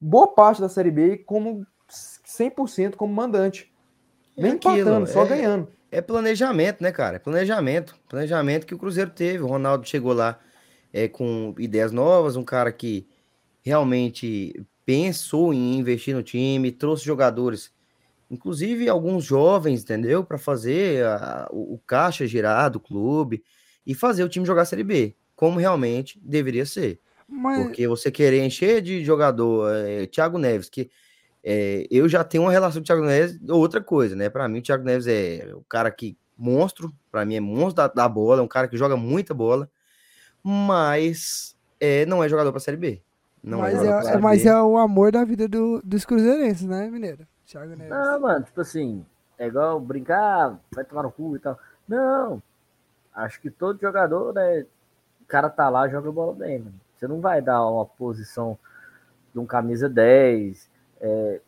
[0.00, 3.72] boa parte da Série B como 100% como mandante.
[4.36, 5.68] É Nem aquilo, empatando, só é- ganhando.
[5.90, 7.16] É planejamento, né, cara?
[7.16, 7.96] É planejamento.
[8.08, 9.42] Planejamento que o Cruzeiro teve.
[9.42, 10.38] O Ronaldo chegou lá
[10.92, 13.08] é, com ideias novas, um cara que
[13.64, 17.72] realmente pensou em investir no time, trouxe jogadores,
[18.30, 20.22] inclusive alguns jovens, entendeu?
[20.22, 23.42] Para fazer a- o, o caixa girar do clube
[23.86, 27.00] e fazer o time jogar a Série B, como realmente deveria ser.
[27.28, 30.90] Mas, Porque você querer encher de jogador, é, Thiago Neves, que
[31.42, 34.28] é, eu já tenho uma relação com o Thiago Neves, outra coisa, né?
[34.28, 37.88] Para mim, o Thiago Neves é o cara que monstro, para mim é monstro da,
[37.88, 39.70] da bola, é um cara que joga muita bola,
[40.42, 43.02] mas é, não é jogador para Série B.
[43.42, 44.48] Não mas, jogador pra é, Série mas B.
[44.48, 47.26] é o amor da vida do- dos cruzeirenses, né, Mineiro?
[47.44, 47.88] Thiago Neves.
[47.90, 49.04] Não, mano, tipo assim,
[49.38, 51.58] é igual brincar, vai tomar no cu e tal.
[51.88, 52.42] Não,
[53.16, 54.66] acho que todo jogador, né,
[55.20, 56.80] o cara tá lá, joga bola bem, mano.
[56.94, 58.58] Você não vai dar uma posição
[59.32, 60.70] de um camisa 10,
[61.00, 61.40] é,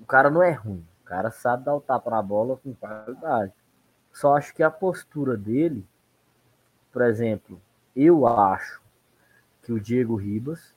[0.00, 3.52] o cara não é ruim, o cara sabe dar o tapa na bola com qualidade.
[4.12, 5.86] Só acho que a postura dele,
[6.92, 7.60] por exemplo,
[7.94, 8.80] eu acho
[9.62, 10.74] que o Diego Ribas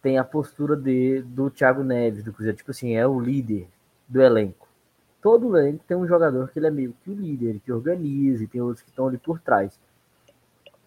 [0.00, 2.56] tem a postura de, do Thiago Neves, do Cruzeiro.
[2.56, 3.68] Tipo assim, é o líder
[4.08, 4.68] do elenco.
[5.22, 8.48] Todo elenco tem um jogador que ele é meio que o líder, que organiza, e
[8.48, 9.78] tem outros que estão ali por trás.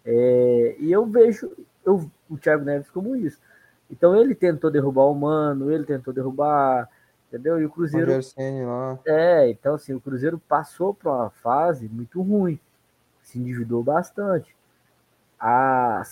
[0.04, 1.50] É, e eu vejo
[1.84, 3.40] eu, o Thiago Neves como isso.
[3.90, 6.88] Então ele tentou derrubar o Mano, ele tentou derrubar,
[7.28, 7.60] entendeu?
[7.60, 8.12] E o Cruzeiro.
[8.66, 8.98] lá.
[9.06, 12.60] É, então assim, o Cruzeiro passou para uma fase muito ruim,
[13.22, 14.54] se endividou bastante.
[15.40, 16.02] A,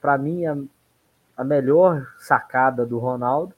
[0.00, 0.56] para mim, a,
[1.36, 3.54] a melhor sacada do Ronaldo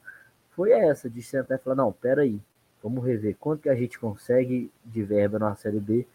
[0.51, 2.41] foi essa, de sentar e falar, não, peraí,
[2.89, 6.07] vamos rever quanto que a gente consegue de verba na Série B,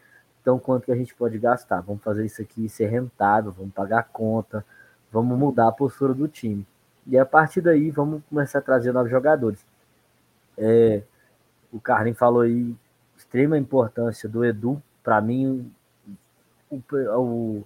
[0.41, 3.99] então quanto que a gente pode gastar, vamos fazer isso aqui ser rentável, vamos pagar
[3.99, 4.65] a conta,
[5.11, 6.65] vamos mudar a postura do time.
[7.05, 9.63] E a partir daí vamos começar a trazer novos jogadores.
[10.57, 11.03] É,
[11.71, 12.75] o Carlin falou aí
[13.15, 14.81] extrema importância do Edu.
[15.03, 15.71] Para mim,
[16.69, 16.81] o,
[17.17, 17.63] o,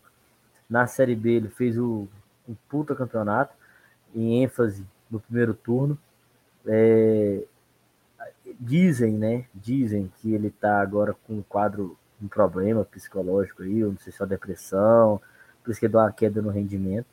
[0.70, 2.08] na Série B ele fez o,
[2.48, 3.56] um puta campeonato
[4.14, 5.98] em ênfase no primeiro turno.
[6.66, 7.44] É,
[8.60, 9.46] dizem, né?
[9.54, 14.12] Dizem que ele tá agora com um quadro, um problema psicológico aí, eu não sei
[14.12, 15.22] se é depressão,
[15.64, 17.08] por isso que deu uma queda no rendimento.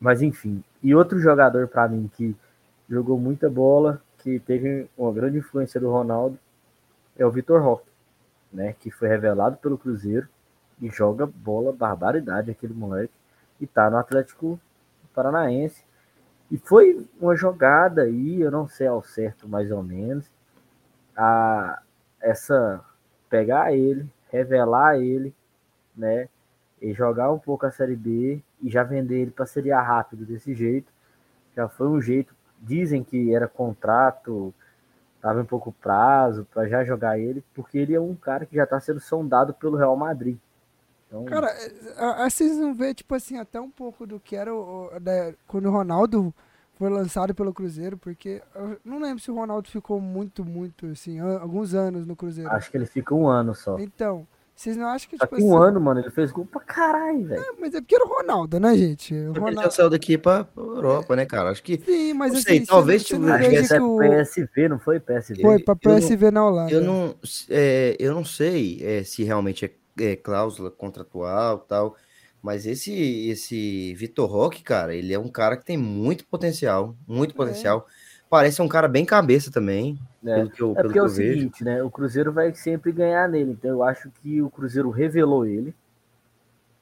[0.00, 2.36] Mas enfim, e outro jogador para mim que
[2.88, 6.38] jogou muita bola, que teve uma grande influência do Ronaldo,
[7.16, 7.90] é o Vitor Roque,
[8.52, 8.74] né?
[8.78, 10.28] Que foi revelado pelo Cruzeiro
[10.80, 13.12] e joga bola barbaridade aquele moleque
[13.60, 14.60] e tá no Atlético
[15.14, 15.84] Paranaense.
[16.50, 20.30] E foi uma jogada aí, eu não sei ao certo mais ou menos,
[21.16, 21.80] a
[22.20, 22.84] essa
[23.28, 25.34] pegar ele, revelar ele,
[25.96, 26.28] né?
[26.80, 30.24] E jogar um pouco a Série B e já vender ele para Série A rápido
[30.24, 30.92] desse jeito.
[31.56, 34.52] Já foi um jeito, dizem que era contrato,
[35.20, 38.64] tava em pouco prazo para já jogar ele, porque ele é um cara que já
[38.64, 40.36] está sendo sondado pelo Real Madrid.
[41.14, 41.24] Então...
[41.24, 45.34] Cara, é, vocês não vê, tipo assim, até um pouco do que era o, né,
[45.46, 46.34] quando o Ronaldo
[46.76, 51.20] foi lançado pelo Cruzeiro, porque eu não lembro se o Ronaldo ficou muito, muito, assim,
[51.20, 52.50] alguns anos no Cruzeiro.
[52.50, 53.78] Acho que ele fica um ano só.
[53.78, 54.26] Então,
[54.56, 55.44] vocês não acham que, tipo assim...
[55.44, 57.40] um ano, mano, ele fez gol pra caralho, velho.
[57.40, 59.14] É, mas é porque era o Ronaldo, né, gente?
[59.14, 59.48] O Ronaldo...
[59.50, 61.50] Ele já saiu daqui pra Europa, né, cara?
[61.50, 61.78] Acho que...
[61.78, 62.48] Sim, mas não assim...
[62.48, 63.74] Sei, talvez você tivesse...
[63.74, 65.42] Acho que é PSV, não foi PSV?
[65.42, 66.72] Foi, pra PSV na Holanda.
[66.72, 67.14] Eu não,
[67.50, 71.96] é, eu não sei é, se realmente é é, cláusula contratual tal.
[72.42, 77.32] Mas esse esse Vitor Roque, cara, ele é um cara que tem muito potencial, muito
[77.32, 77.36] é.
[77.36, 77.86] potencial.
[78.28, 80.34] Parece um cara bem cabeça também, é.
[80.34, 81.76] pelo que eu, é porque é o seguinte, vejo.
[81.76, 81.82] né?
[81.82, 83.52] O Cruzeiro vai sempre ganhar nele.
[83.52, 85.74] Então eu acho que o Cruzeiro revelou ele,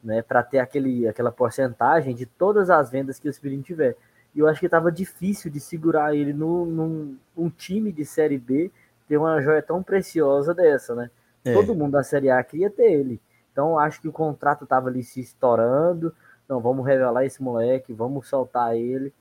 [0.02, 3.97] né, para ter aquele aquela porcentagem de todas as vendas que o Espírito tiver.
[4.34, 8.39] E eu acho que estava difícil de segurar ele no, num um time de série
[8.39, 8.70] B
[9.06, 11.10] ter uma joia tão preciosa dessa, né?
[11.44, 11.52] É.
[11.52, 13.20] Todo mundo da Série A queria ter ele.
[13.52, 16.14] Então acho que o contrato estava ali se estourando.
[16.48, 19.12] Não, vamos revelar esse moleque, vamos soltar ele,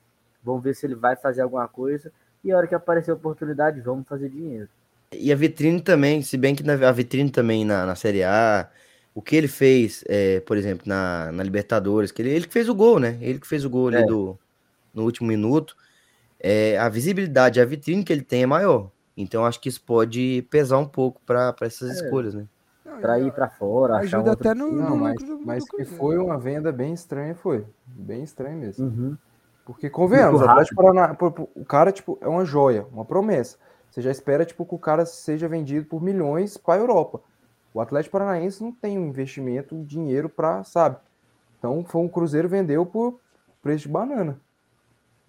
[0.44, 2.12] vamos ver se ele vai fazer alguma coisa.
[2.44, 4.68] E a hora que aparecer a oportunidade, vamos fazer dinheiro.
[5.14, 8.70] E a vitrine também, se bem que na, a vitrine também na, na Série A,
[9.14, 12.70] o que ele fez, é, por exemplo, na, na Libertadores, que ele, ele que fez
[12.70, 13.18] o gol, né?
[13.22, 14.06] Ele que fez o gol ali é.
[14.06, 14.40] do,
[14.94, 15.76] no último minuto.
[16.40, 18.90] É, a visibilidade, a vitrine que ele tem é maior.
[19.16, 21.94] Então acho que isso pode pesar um pouco para essas é.
[21.94, 22.46] escolhas, né?
[23.00, 25.16] Para ir para fora, ajuda até no, Não, mas,
[25.46, 27.66] mas que foi uma venda bem estranha, foi.
[27.88, 28.86] Bem estranha mesmo.
[28.86, 29.18] Uhum.
[29.66, 30.42] Porque, convenhamos,
[30.76, 31.16] Paraná,
[31.56, 33.58] o cara, tipo, é uma joia, uma promessa.
[33.90, 37.22] Você já espera, tipo, que o cara seja vendido por milhões para a Europa.
[37.74, 40.98] O Atlético Paranaense não tem um investimento, um dinheiro para, sabe?
[41.58, 43.20] Então, foi um Cruzeiro vendeu por
[43.62, 44.40] preço de banana.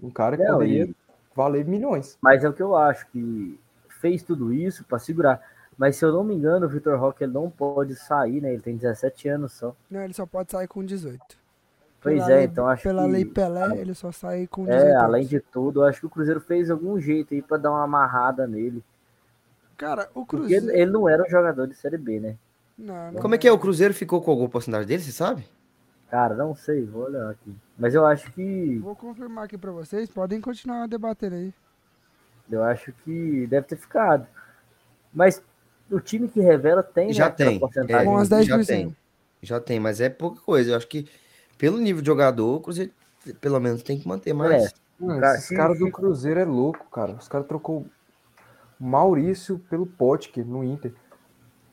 [0.02, 0.96] Um cara que não, poderia e...
[1.34, 2.18] valer milhões.
[2.20, 3.60] Mas é o que eu acho que
[4.02, 5.40] fez tudo isso para segurar.
[5.78, 8.52] Mas se eu não me engano, o Vitor Roque não pode sair, né?
[8.52, 9.74] Ele tem 17 anos só.
[9.88, 11.20] Não, ele só pode sair com 18.
[12.00, 13.10] Pois pela é, lei, então acho pela que...
[13.12, 16.40] lei Pelé, ele só sai com 18 É, além de tudo, acho que o Cruzeiro
[16.40, 18.84] fez algum jeito aí para dar uma amarrada nele.
[19.76, 20.66] Cara, o Cruzeiro...
[20.66, 22.36] Porque ele não era um jogador de Série B, né?
[22.76, 23.52] Não, não Como é que é?
[23.52, 25.46] O Cruzeiro ficou com alguma porcentagem dele, você sabe?
[26.10, 27.54] Cara, não sei, vou olhar aqui.
[27.78, 28.78] Mas eu acho que...
[28.78, 31.54] Vou confirmar aqui para vocês, podem continuar debatendo aí.
[32.50, 34.26] Eu acho que deve ter ficado.
[35.12, 35.42] Mas
[35.90, 37.60] o time que revela tem, já né, tem.
[37.88, 38.44] É, Com as 10%.
[38.44, 38.96] Já tem.
[39.42, 40.70] Já tem, mas é pouca coisa.
[40.72, 41.08] Eu acho que
[41.58, 42.92] pelo nível de jogador, o Cruzeiro
[43.40, 44.64] pelo menos tem que manter mais.
[44.64, 44.68] É.
[44.98, 45.20] Mano,
[45.56, 47.12] cara do Cruzeiro é louco, cara.
[47.12, 47.86] Os caras trocou
[48.78, 50.92] Maurício pelo Potker no Inter.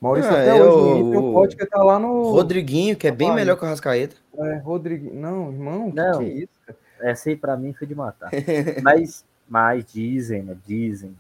[0.01, 2.31] Maurício é, até hoje no Inter, o Potker tá lá no.
[2.31, 4.15] Rodriguinho, que é bem melhor que o Rascaeta.
[4.37, 5.13] É, Rodriguinho.
[5.13, 6.53] Não, irmão, não, que, que é isso?
[6.65, 6.79] Cara?
[7.01, 8.29] Essa aí pra mim foi de matar.
[8.83, 10.55] mas mas dizem, né?
[10.65, 11.17] Dizem.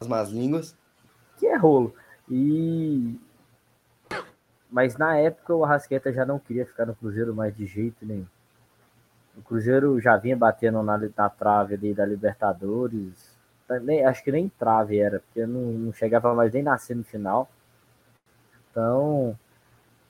[0.00, 0.76] As más línguas.
[1.36, 1.94] Que é rolo.
[2.28, 3.20] E.
[4.70, 8.26] Mas na época o Arrasqueta já não queria ficar no Cruzeiro mais de jeito nenhum.
[9.36, 13.36] O Cruzeiro já vinha batendo na, na trave ali da Libertadores.
[13.82, 17.48] Nem, acho que nem trave era, porque não, não chegava mais nem na semifinal.
[18.70, 19.38] Então,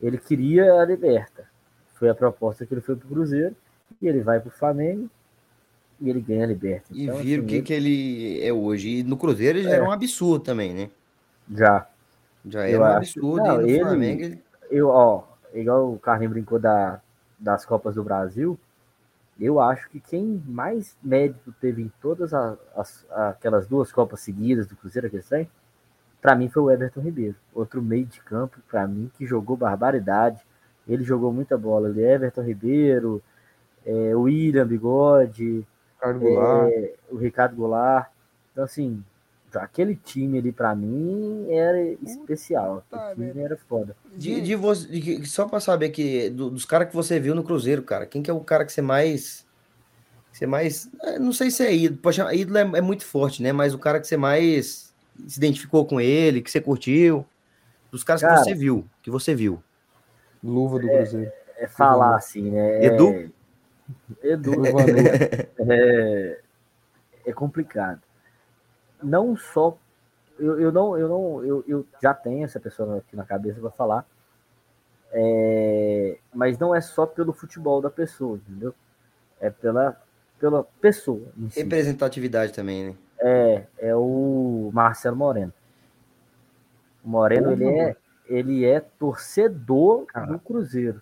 [0.01, 1.49] ele queria a Liberta.
[1.95, 3.57] Foi a proposta que ele foi pro Cruzeiro.
[4.01, 5.11] E ele vai pro Flamengo.
[6.01, 6.87] E ele ganha a Liberta.
[6.93, 8.89] E Então, viram o assim, que, que ele é hoje.
[8.99, 9.77] E no Cruzeiro ele já É.
[9.77, 10.91] era um absurdo também, né?
[11.51, 11.87] Já.
[12.47, 13.47] Já Eu era um acho- absurdo.
[13.47, 14.43] não, no ele- Flamengo ele.
[14.71, 17.01] Eu, ó, igual o Carlinhos brincou da,
[17.39, 18.59] das Copas do Brasil,
[19.41, 24.67] eu acho que quem mais mérito teve em todas a- as, aquelas duas Copas seguidas
[24.67, 25.49] do Cruzeiro, aquele trem,
[26.21, 27.37] pra mim foi o Everton Ribeiro.
[27.55, 30.41] Outro meio de campo, pra mim, que jogou barbaridade.
[30.89, 32.03] Ele jogou muita bola ali.
[32.03, 33.23] Everton Ribeiro,
[33.87, 35.67] é, o William Bigode,
[36.13, 36.73] Ricardo Goulart.
[36.73, 38.11] é, o Ricardo Goulart.
[38.53, 39.03] Então, assim,
[39.55, 42.85] aquele time ali pra mim era especial.
[42.91, 43.97] Puta Aquele time era foda.
[44.17, 47.43] De, de você, de só pra saber que do- dos caras que você viu no
[47.45, 49.47] Cruzeiro, cara, quem que é o cara que você mais.
[50.33, 50.89] que Você mais.
[51.03, 52.01] é, Não sei se é ídolo.
[52.01, 53.53] Poxa, ídolo é, é muito forte, né?
[53.53, 54.93] Mas o cara que você mais
[55.29, 57.25] se identificou com ele, que você curtiu.
[57.91, 58.39] Dos caras Cara.
[58.39, 58.85] que você viu.
[59.03, 59.63] Que você viu.
[60.43, 61.31] Luva do Cruzeiro.
[61.57, 62.85] É falar assim, né?
[62.85, 63.31] Edu?
[64.23, 64.53] É, Edu
[65.59, 66.41] é,
[67.27, 68.01] é complicado.
[69.03, 69.77] Não só.
[70.39, 73.71] Eu, eu não, eu não, eu, eu já tenho essa pessoa aqui na cabeça para
[73.71, 74.07] falar.
[75.13, 78.75] É, mas não é só pelo futebol da pessoa, entendeu?
[79.41, 80.01] É pela,
[80.41, 81.61] pela pessoa em si.
[81.61, 82.97] Representatividade também, né?
[83.21, 85.53] É, é o Marcelo Moreno.
[87.05, 87.97] O Moreno, ele é,
[88.27, 91.01] ele é torcedor do Cruzeiro.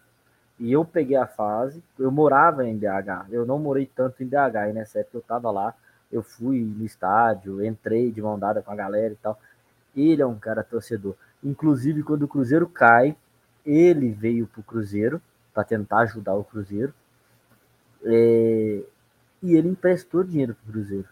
[0.62, 4.70] E eu peguei a fase, eu morava em BH, eu não morei tanto em BH,
[4.70, 5.74] e nessa época eu tava lá,
[6.10, 9.36] eu fui no estádio, entrei de mão dada com a galera e tal.
[9.96, 11.16] Ele é um cara torcedor.
[11.42, 13.16] Inclusive, quando o Cruzeiro cai,
[13.66, 15.20] ele veio pro Cruzeiro
[15.52, 16.94] para tentar ajudar o Cruzeiro.
[18.04, 18.84] É,
[19.42, 21.08] e ele emprestou dinheiro pro Cruzeiro.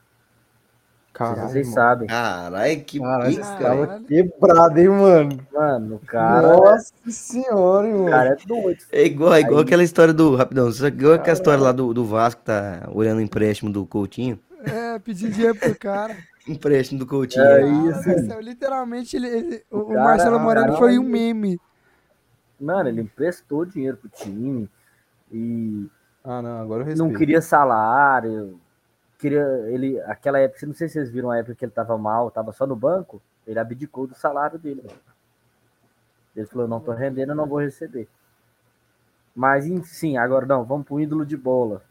[1.12, 1.74] Caralho, vocês mano.
[1.74, 2.08] sabem.
[2.08, 5.40] Caralho, que Caralho, pica, tava quebrado, hein, mano?
[5.52, 8.10] Mano, o cara, Nossa senhora, hein, o mano.
[8.10, 8.84] cara é doido.
[8.92, 10.36] É igual, é igual Aí- aquela história do.
[10.36, 13.84] Rapidão, você igual aquela história lá do, do Vasco que tá olhando o empréstimo do
[13.84, 14.38] Coutinho.
[14.64, 16.16] É, pedir dinheiro pro cara.
[16.48, 17.44] Empréstimo do Coutinho.
[17.44, 18.40] É Cara, isso.
[18.40, 21.58] literalmente, ele, ele- o, o cara- Marcelo Moreno cara- foi um meme.
[22.58, 24.68] Mano, ele emprestou dinheiro pro time
[25.32, 25.86] e
[26.24, 27.08] Ah, não, agora eu respeito.
[27.10, 28.58] não queria salário.
[29.20, 32.30] Queria ele, aquela época, não sei se vocês viram a época que ele tava mal,
[32.30, 34.82] tava só no banco, ele abdicou do salário dele.
[36.34, 38.08] Ele falou, não tô rendendo, eu não vou receber.
[39.34, 41.82] Mas sim, agora não, vamos pro ídolo de bola.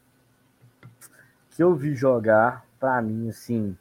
[1.51, 3.77] Que eu vi jogar, pra mim, assim,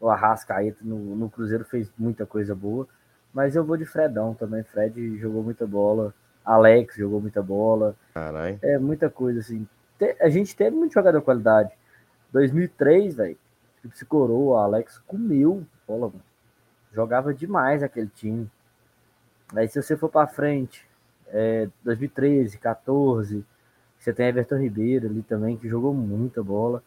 [0.00, 2.86] o Arrascaeta no, no Cruzeiro fez muita coisa boa.
[3.32, 4.64] Mas eu vou de Fredão também.
[4.64, 6.12] Fred jogou muita bola.
[6.44, 7.94] Alex jogou muita bola.
[8.12, 8.58] Caralho.
[8.60, 9.68] É muita coisa, assim.
[9.98, 11.70] Te- A gente teve muito jogador de qualidade.
[12.32, 13.38] 2003, velho.
[13.94, 16.22] Se coroa, o Alex comeu bola, mano.
[16.92, 18.50] Jogava demais aquele time.
[19.54, 20.86] Aí se você for pra frente,
[21.28, 23.44] é, 2013, 14,
[23.98, 26.82] você tem Everton Ribeiro ali também, que jogou muita bola.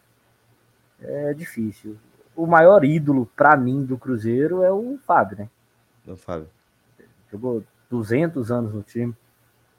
[1.01, 1.97] É difícil.
[2.35, 5.49] O maior ídolo, pra mim, do Cruzeiro é o Fábio, né?
[6.07, 6.49] Ô, Fábio.
[7.31, 9.15] Jogou 200 anos no time.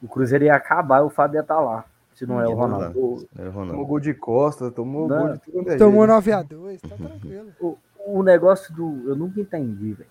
[0.02, 1.84] O Cruzeiro ia acabar e o Fábio ia estar lá.
[2.14, 2.94] Se não é o Ia Ronaldo.
[2.94, 5.18] Tomou, Era o tomou gol de costa, tomou Não.
[5.18, 5.52] gol de tudo.
[5.54, 6.30] quanto é Tomou jeito.
[6.30, 7.48] 9x2, tá tranquilo.
[7.60, 7.76] O,
[8.06, 9.08] o negócio do.
[9.08, 10.10] Eu nunca entendi, velho.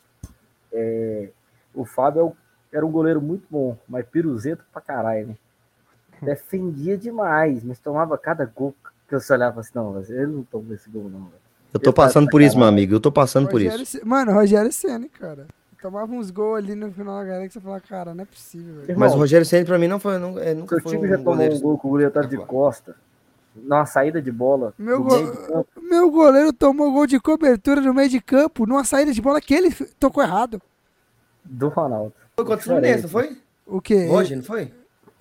[0.71, 1.29] É,
[1.73, 2.35] o Fábio é o-
[2.71, 5.35] era um goleiro muito bom, mas piruzento pra caralho, né?
[6.21, 8.73] Defendia demais, mas tomava cada gol
[9.07, 11.43] que eu só olhava assim, não, ele não toma esse gol, não, velho.
[11.73, 12.93] Eu tô passando por isso, meu amigo.
[12.93, 13.97] Eu tô passando por Rogério isso.
[13.99, 15.47] Ce- Mano, Rogério Senna, cara.
[15.83, 18.73] Tomava uns gols ali no final da galera que você fala, cara, não é possível,
[18.85, 18.97] velho.
[18.97, 21.09] Mas o Rogério Ceni pra mim não foi, não, é, nunca Seu foi time um
[21.09, 21.55] já tomou goleiro.
[21.55, 22.95] um gol com o goleiro tava de costa,
[23.53, 25.67] numa saída de bola, Meu no gol- meio de campo.
[25.81, 29.53] Meu goleiro tomou gol de cobertura no meio de campo, numa saída de bola que
[29.53, 30.61] ele tocou errado.
[31.43, 32.13] do Ronaldo.
[32.33, 33.37] Foi contra o Fluminense, não foi?
[33.67, 34.05] O quê?
[34.07, 34.71] Roger, não foi?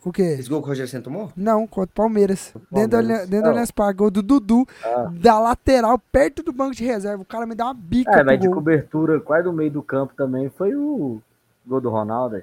[0.05, 0.23] O quê?
[0.39, 1.33] Esse gol que o Rogério tomou?
[1.37, 2.53] Não, contra o Palmeiras.
[2.73, 3.29] Dentro do Palmeiras.
[3.29, 3.49] Dentro do.
[3.51, 5.11] Allianz Parque, gol do Dudu, Ah.
[5.13, 7.23] da lateral, perto do banco de reserva.
[7.23, 8.57] O cara me dá uma bica É, mas de gol.
[8.57, 11.21] cobertura, quase do meio do campo também, foi o
[11.65, 12.37] gol do Ronaldo.
[12.37, 12.43] aí.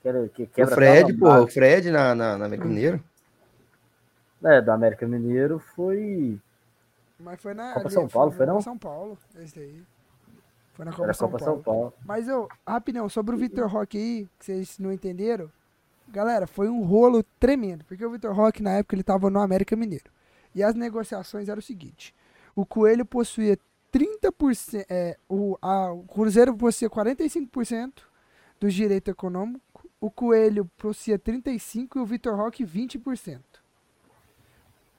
[0.00, 1.28] Que, era, que O quebra Fred, pô.
[1.28, 1.46] O.
[1.48, 3.02] Fred na, na, na América Mineiro.
[4.44, 6.38] É, do América Mineiro foi.
[7.18, 8.52] Mas foi na Copa ali, São Paulo, na foi não?
[8.54, 9.82] Copa São Paulo, esse daí.
[10.74, 11.54] Foi na Copa, Era São, Copa Paulo.
[11.56, 11.92] São Paulo.
[12.04, 15.50] Mas eu, rapidão, sobre o Vitor Roque aí, que vocês não entenderam.
[16.08, 19.74] Galera, foi um rolo tremendo, porque o Vitor Roque na época ele tava no América
[19.74, 20.10] Mineiro.
[20.54, 22.14] E as negociações eram o seguinte:
[22.54, 23.58] o Coelho possuía
[23.92, 28.02] 30%, é, o, a, o Cruzeiro possuía 45%
[28.60, 29.62] dos direitos econômicos,
[30.00, 33.40] o Coelho possuía 35% e o Vitor Roque 20%.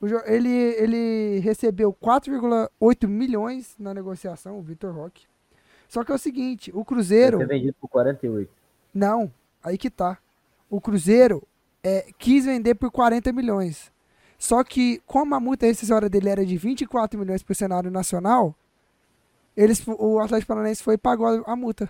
[0.02, 5.26] O ele, ele recebeu 4,8 milhões na negociação, o Vitor Roque.
[5.88, 7.38] Só que é o seguinte, o Cruzeiro.
[7.38, 8.52] Foi vendido por 48.
[8.94, 9.32] Não,
[9.64, 10.18] aí que tá.
[10.70, 11.44] O Cruzeiro
[11.84, 13.92] é, quis vender por 40 milhões.
[14.38, 18.56] Só que, como a multa rescisória dele era de 24 milhões pro cenário nacional,
[19.56, 21.90] eles, o Atlético Paranaense foi e pagou a multa.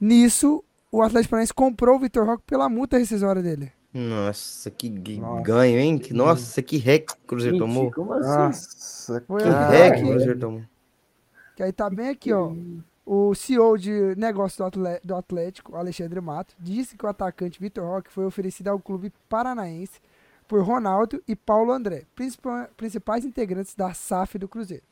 [0.00, 0.62] Nisso,
[0.92, 3.72] o Atlético Paranaense comprou o Vitor Roque pela multa rescisória dele.
[3.92, 4.88] Nossa, que
[5.18, 5.42] Nossa.
[5.42, 5.98] ganho, hein?
[5.98, 7.90] Que- Nossa, que rec que o Cruzeiro tomou.
[7.90, 8.28] como assim?
[8.28, 10.62] Nossa, Foi Que rec que o Cruzeiro tomou.
[11.56, 12.52] Que aí tá bem aqui, ó.
[13.10, 14.62] O CEO de negócio
[15.02, 19.98] do Atlético, Alexandre Mato, disse que o atacante Vitor Roque foi oferecido ao clube paranaense
[20.46, 22.04] por Ronaldo e Paulo André,
[22.76, 24.84] principais integrantes da SAF do Cruzeiro,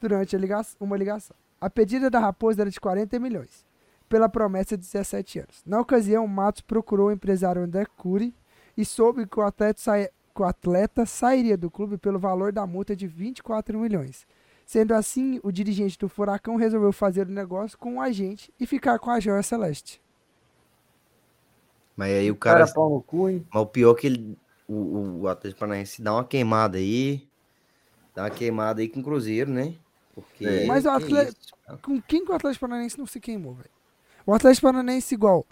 [0.00, 0.36] durante
[0.80, 1.36] uma ligação.
[1.60, 3.64] A pedida da Raposa era de 40 milhões,
[4.08, 5.62] pela promessa de 17 anos.
[5.64, 8.34] Na ocasião, Matos procurou o empresário André Cury
[8.76, 12.96] e soube que o atleta, que o atleta sairia do clube pelo valor da multa
[12.96, 14.26] de 24 milhões.
[14.64, 18.98] Sendo assim, o dirigente do Furacão resolveu fazer o negócio com o agente e ficar
[18.98, 20.00] com a Joia Celeste.
[21.96, 22.60] Mas aí o cara.
[22.60, 23.46] Cara, pau no cu, hein?
[23.52, 27.28] Mas o pior é que ele, o, o, Atlético Paranaense dá uma queimada aí.
[28.14, 29.74] Dá uma queimada aí com o Cruzeiro, né?
[30.14, 30.46] Porque.
[30.46, 30.66] É.
[30.66, 31.58] Mas o Atlético-.
[31.82, 33.70] Com quem que o Atlético Paranaense não se queimou, velho?
[34.26, 35.44] O Atlético Paranaense, igual,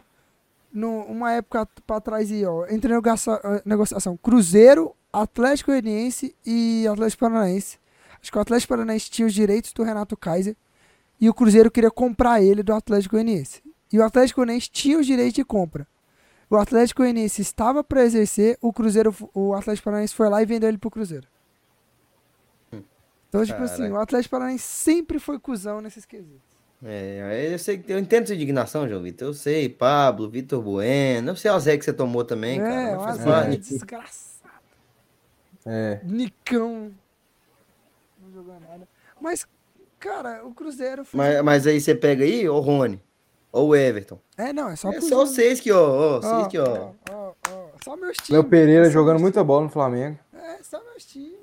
[0.72, 7.79] numa época pra trás aí, ó, entre eh, negociação Cruzeiro, Atlético Goianiense e Atlético Paranaense.
[8.22, 10.56] Acho que o Atlético Paranaense tinha os direitos do Renato Kaiser
[11.20, 13.62] e o Cruzeiro queria comprar ele do Atlético Goianiense.
[13.92, 15.86] E o Atlético Goianiense tinha os direitos de compra.
[16.48, 20.68] O Atlético Goianiense estava para exercer, o Cruzeiro, o Atlético Paranaense foi lá e vendeu
[20.68, 21.26] ele pro Cruzeiro.
[23.28, 23.94] Então, tipo assim, Caraca.
[23.94, 26.50] o Atlético Paranaense sempre foi cuzão nesses quesitos.
[26.82, 29.28] É, eu sei que eu entendo sua indignação, João Vitor.
[29.28, 31.30] Eu sei, Pablo, Vitor Bueno.
[31.30, 32.96] Eu sei o Zé que você tomou também, é, cara.
[32.96, 33.58] Mas faz parte.
[33.58, 34.30] desgraçado.
[35.66, 36.00] É.
[36.04, 36.90] Nicão.
[38.30, 38.88] Não jogou nada.
[39.20, 39.46] Mas,
[39.98, 41.18] cara, o Cruzeiro foi.
[41.18, 43.02] Mas, mas aí você pega aí, ou Rony,
[43.52, 44.18] ou o Everton.
[44.36, 46.92] É, não, é só É só vocês que, ó, ó, Ó, vocês que, ó.
[47.10, 48.30] ó, ó, Só meus times.
[48.30, 50.18] Léo Pereira só jogando muita bola no Flamengo.
[50.32, 51.38] É, só meus times.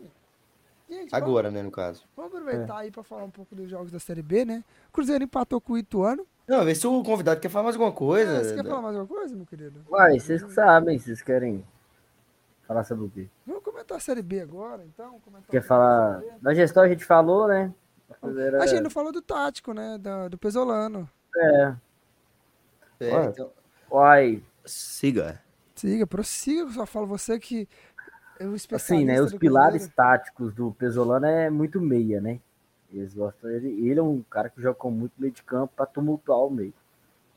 [0.89, 2.03] Gente, Agora, né, no caso.
[2.15, 4.63] Vamos, vamos aproveitar aí pra falar um pouco dos jogos da Série B, né?
[4.89, 6.25] O Cruzeiro empatou com o Ituano.
[6.47, 8.37] Não, vê se o convidado quer falar mais alguma coisa.
[8.37, 9.85] É, você quer falar mais alguma coisa, meu querido?
[9.91, 11.61] Uai, vocês que sabem, vocês querem
[12.65, 13.27] falar sobre o quê?
[13.45, 13.56] Vamos
[13.87, 15.19] comentar a Série B agora, então?
[15.21, 17.73] Comentar um Quer falar da da gestão a gente falou, né?
[18.21, 19.97] Cruzeiro A é- gente não falou do tático, né?
[19.97, 21.09] Da- do Pesolano.
[21.35, 21.75] É,
[22.99, 23.51] É, então,
[23.91, 25.39] uai, siga.
[25.75, 27.67] Siga, prossiga, eu só falo você que
[28.39, 28.45] é
[28.75, 29.21] assim, né?
[29.21, 29.95] Os do pilares Cruzeiro.
[29.95, 32.39] táticos do Pesolano é muito meia, né?
[32.91, 33.67] Eles gostam ele.
[33.87, 36.73] Ele é um cara que joga com muito meio de campo para tumultuar o meio.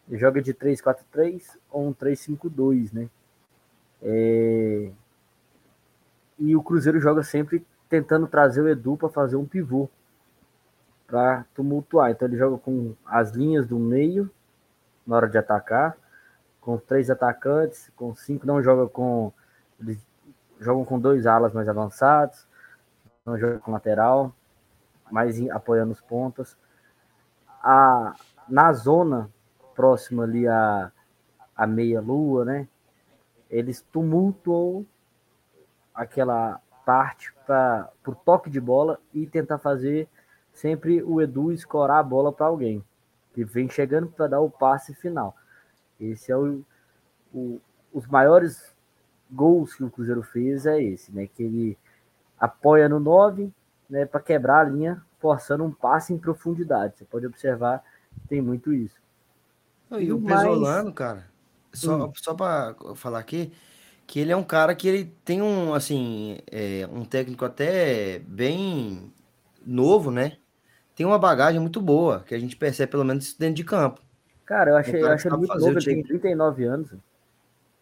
[0.08, 3.08] Ele joga de 3-4-3 ou um 3-5-2, né?
[4.02, 4.90] É,
[6.40, 9.88] E o Cruzeiro joga sempre tentando trazer o Edu para fazer um pivô
[11.06, 12.10] para tumultuar.
[12.10, 14.30] Então ele joga com as linhas do meio
[15.06, 15.96] na hora de atacar,
[16.60, 19.32] com três atacantes, com cinco não joga com
[19.78, 19.98] eles
[20.60, 22.46] jogam com dois alas mais avançados,
[23.24, 24.32] não joga com lateral,
[25.10, 26.56] mais apoiando os pontas.
[27.62, 28.14] A,
[28.48, 29.30] na zona
[29.74, 30.92] próxima ali a,
[31.56, 32.68] a meia lua, né?
[33.48, 34.86] Eles tumultuam
[35.94, 40.08] aquela parte para o toque de bola e tentar fazer
[40.52, 42.84] sempre o Edu escorar a bola para alguém
[43.32, 45.36] que vem chegando para dar o passe final.
[46.00, 46.62] Esse é o,
[47.32, 47.60] o-
[47.92, 48.74] os maiores
[49.30, 51.26] gols que o Cruzeiro fez é esse, né?
[51.28, 51.78] Que ele
[52.38, 53.52] apoia no 9,
[53.88, 56.96] né, para quebrar a linha, forçando um passe em profundidade.
[56.96, 57.82] Você pode observar
[58.20, 58.96] que tem muito isso.
[59.92, 61.26] E E o mais- Pesolano, cara,
[61.72, 62.12] só, Hum.
[62.16, 63.52] só pra falar aqui,
[64.10, 69.12] que ele é um cara que ele tem um, assim, é, um técnico até bem
[69.64, 70.36] novo, né?
[70.96, 74.00] Tem uma bagagem muito boa, que a gente percebe pelo menos isso dentro de campo.
[74.44, 76.08] Cara, eu achei, eu que achei ele sabe muito novo, ele tem time.
[76.08, 76.90] 39 anos.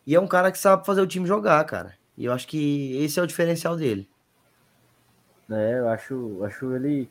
[0.07, 1.95] E é um cara que sabe fazer o time jogar, cara.
[2.15, 4.07] E eu acho que esse é o diferencial dele.
[5.49, 5.79] né?
[5.79, 7.09] Eu acho, eu acho ele.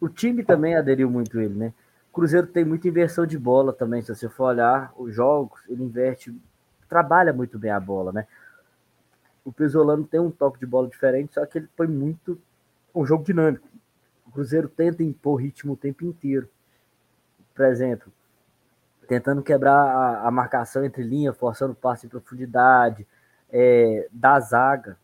[0.00, 1.72] O time também aderiu muito ele, né?
[2.10, 4.02] O Cruzeiro tem muita inversão de bola também.
[4.02, 6.34] Se você for olhar os jogos, ele inverte,
[6.88, 8.26] trabalha muito bem a bola, né?
[9.44, 12.40] O Pesolano tem um toque de bola diferente, só que ele põe muito
[12.94, 13.68] um jogo dinâmico.
[14.26, 16.48] O Cruzeiro tenta impor ritmo o tempo inteiro.
[17.54, 18.12] Por exemplo,
[19.06, 23.06] tentando quebrar a, a marcação entre linha, forçando passe em profundidade,
[23.50, 24.98] é, da zaga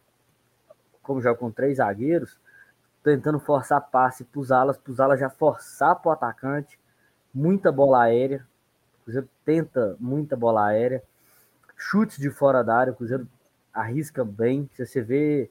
[1.05, 2.41] como joga com três zagueiros,
[3.05, 6.81] tentando forçar passe para os alas, para os alas já forçar para o atacante,
[7.33, 8.45] muita bola aérea,
[9.01, 11.03] o Cruzeiro tenta muita bola aérea,
[11.77, 13.29] chutes de fora da área, o Cruzeiro
[13.73, 15.51] arrisca bem, se você vê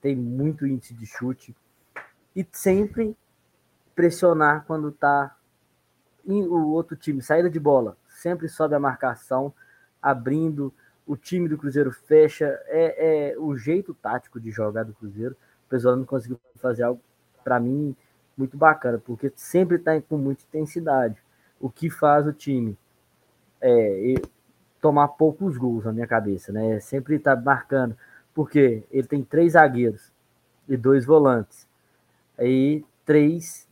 [0.00, 1.54] tem muito índice de chute.
[2.34, 3.16] E sempre
[3.94, 5.36] pressionar quando tá
[6.26, 9.54] em o outro time, saída de bola, sempre sobe a marcação,
[10.00, 10.72] abrindo,
[11.06, 15.36] o time do Cruzeiro fecha, é, é o jeito tático de jogar do Cruzeiro.
[15.66, 17.00] O pessoal não conseguiu fazer algo,
[17.42, 17.94] para mim,
[18.36, 21.16] muito bacana, porque sempre está com muita intensidade.
[21.60, 22.76] O que faz o time?
[23.60, 24.14] É
[24.82, 26.80] tomar poucos gols na minha cabeça, né?
[26.80, 27.96] Sempre está marcando,
[28.34, 30.12] porque ele tem três zagueiros
[30.68, 31.68] e dois volantes.
[32.36, 33.68] Aí três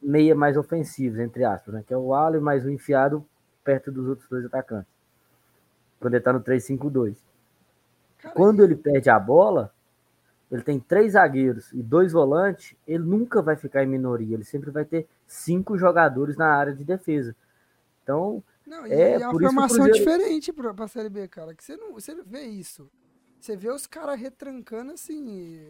[0.00, 1.84] meia mais ofensivos, entre aspas, né?
[1.84, 3.26] Que é o Alho mais o enfiado
[3.64, 4.90] perto dos outros dois atacantes.
[5.98, 7.16] Quando ele tá no 3-5-2.
[8.32, 9.72] Quando ele perde a bola,
[10.52, 14.70] ele tem três zagueiros e dois volantes, ele nunca vai ficar em minoria, ele sempre
[14.70, 17.34] vai ter cinco jogadores na área de defesa.
[18.04, 19.98] Então, não, é, é uma formação Cruzeiro...
[19.98, 22.90] diferente para a Série B, cara, que você não, você vê isso.
[23.40, 25.60] Você vê os caras retrancando assim,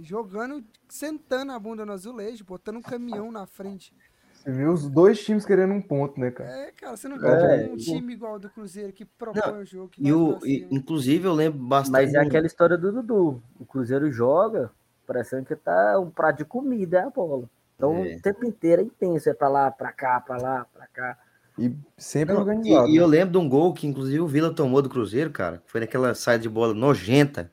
[0.00, 3.92] jogando, sentando a bunda no azulejo, botando um caminhão na frente.
[4.34, 6.50] Você viu os dois times querendo um ponto, né, cara?
[6.50, 9.64] É, cara, você não vê é, um time igual do Cruzeiro que propõe não, o
[9.64, 9.92] jogo.
[9.96, 11.92] e o, e, inclusive, eu lembro bastante.
[11.92, 13.42] Mas é aquela história do Dudu.
[13.58, 14.70] O Cruzeiro joga,
[15.06, 17.48] parecendo que tá um prato de comida, é a bola.
[17.74, 18.16] Então é.
[18.16, 21.18] o tempo inteiro é intenso, é pra lá, pra cá, pra lá, pra cá.
[21.58, 22.88] E sempre não, organizado.
[22.88, 25.62] E, e, eu lembro de um gol que, inclusive, o Vila tomou do Cruzeiro, cara.
[25.66, 27.50] Foi naquela saída de bola nojenta,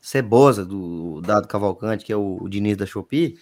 [0.00, 3.38] cebosa do Dado Cavalcante, que é o, o Diniz da Shopee.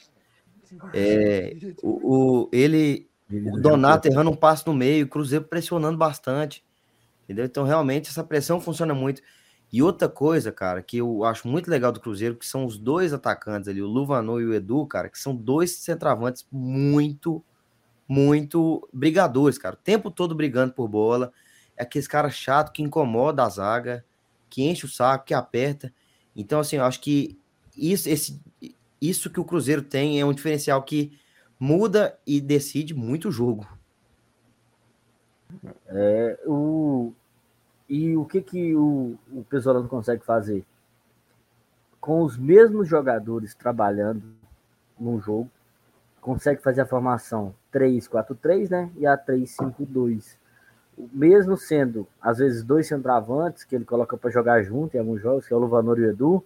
[0.93, 6.65] É, o, o, ele, o Donato errando um passo no meio, o Cruzeiro pressionando bastante.
[7.25, 7.45] Entendeu?
[7.45, 9.23] Então, realmente, essa pressão funciona muito.
[9.71, 13.13] E outra coisa, cara, que eu acho muito legal do Cruzeiro, que são os dois
[13.13, 17.45] atacantes ali, o Luvanor e o Edu, cara, que são dois centroavantes muito,
[18.09, 19.75] muito brigadores, cara.
[19.75, 21.33] O tempo todo brigando por bola.
[21.77, 24.05] É aqueles cara chato que incomoda a zaga,
[24.49, 25.93] que enche o saco, que aperta.
[26.35, 27.39] Então, assim, eu acho que
[27.77, 28.41] isso, esse,
[29.01, 31.17] isso que o Cruzeiro tem é um diferencial que
[31.61, 33.69] muda e decide muito o jogo.
[35.87, 37.13] É, o,
[37.89, 40.65] e o que, que o, o Pesolano consegue fazer?
[42.01, 44.23] Com os mesmos jogadores trabalhando
[44.99, 45.51] num jogo,
[46.21, 48.91] consegue fazer a formação 3-4-3, né?
[48.97, 50.37] E a 3-5-2.
[51.13, 55.47] Mesmo sendo, às vezes, dois centroavantes que ele coloca para jogar junto em alguns jogos,
[55.47, 56.45] que é o Luvanor e o Edu,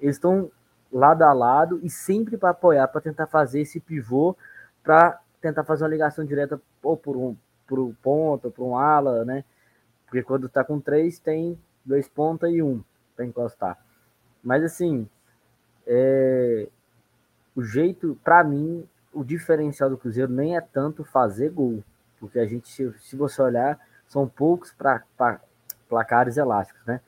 [0.00, 0.50] eles estão
[0.92, 4.36] lado a lado e sempre para apoiar, para tentar fazer esse pivô,
[4.82, 9.24] para tentar fazer uma ligação direta ou por um, por um ponto, por um ala,
[9.24, 9.44] né?
[10.06, 12.82] Porque quando está com três, tem dois pontas e um
[13.14, 13.78] para encostar.
[14.42, 15.08] Mas assim,
[15.86, 16.68] é,
[17.54, 18.88] o jeito, para mim,
[19.18, 21.82] o diferencial do Cruzeiro nem é tanto fazer gol,
[22.20, 25.02] porque a gente, se você olhar, são poucos pra
[25.88, 27.00] placares elásticos, né?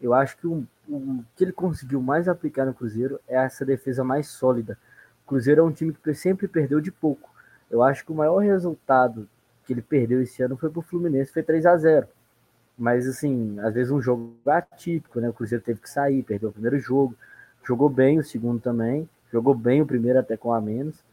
[0.00, 4.02] Eu acho que o, o que ele conseguiu mais aplicar no Cruzeiro é essa defesa
[4.02, 4.78] mais sólida.
[5.24, 7.28] O Cruzeiro é um time que sempre perdeu de pouco.
[7.70, 9.28] Eu acho que o maior resultado
[9.66, 12.08] que ele perdeu esse ano foi pro Fluminense, foi 3 a 0
[12.78, 15.28] Mas, assim, às vezes um jogo atípico, né?
[15.28, 17.14] O Cruzeiro teve que sair, perdeu o primeiro jogo,
[17.62, 21.04] jogou bem o segundo também, jogou bem o primeiro até com a menos,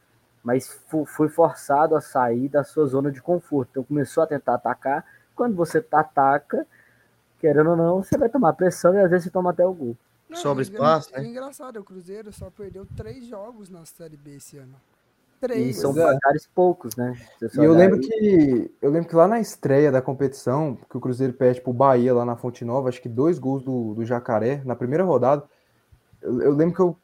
[0.48, 3.68] mas foi forçado a sair da sua zona de conforto.
[3.72, 5.06] Então começou a tentar atacar.
[5.36, 6.66] Quando você ataca,
[7.38, 9.98] querendo ou não, você vai tomar pressão e às vezes você toma até o gol.
[10.30, 11.26] Não, Sobra é espaço, é, né?
[11.26, 14.76] É engraçado, o Cruzeiro só perdeu três jogos na Série B esse ano.
[15.42, 15.76] Três.
[15.76, 17.14] E são placares poucos, né?
[17.42, 18.08] E eu lembro aí.
[18.08, 22.14] que eu lembro que lá na estreia da competição, que o Cruzeiro perde pro Bahia
[22.14, 25.44] lá na Fonte Nova, acho que dois gols do, do Jacaré na primeira rodada.
[26.22, 26.98] Eu, eu lembro que eu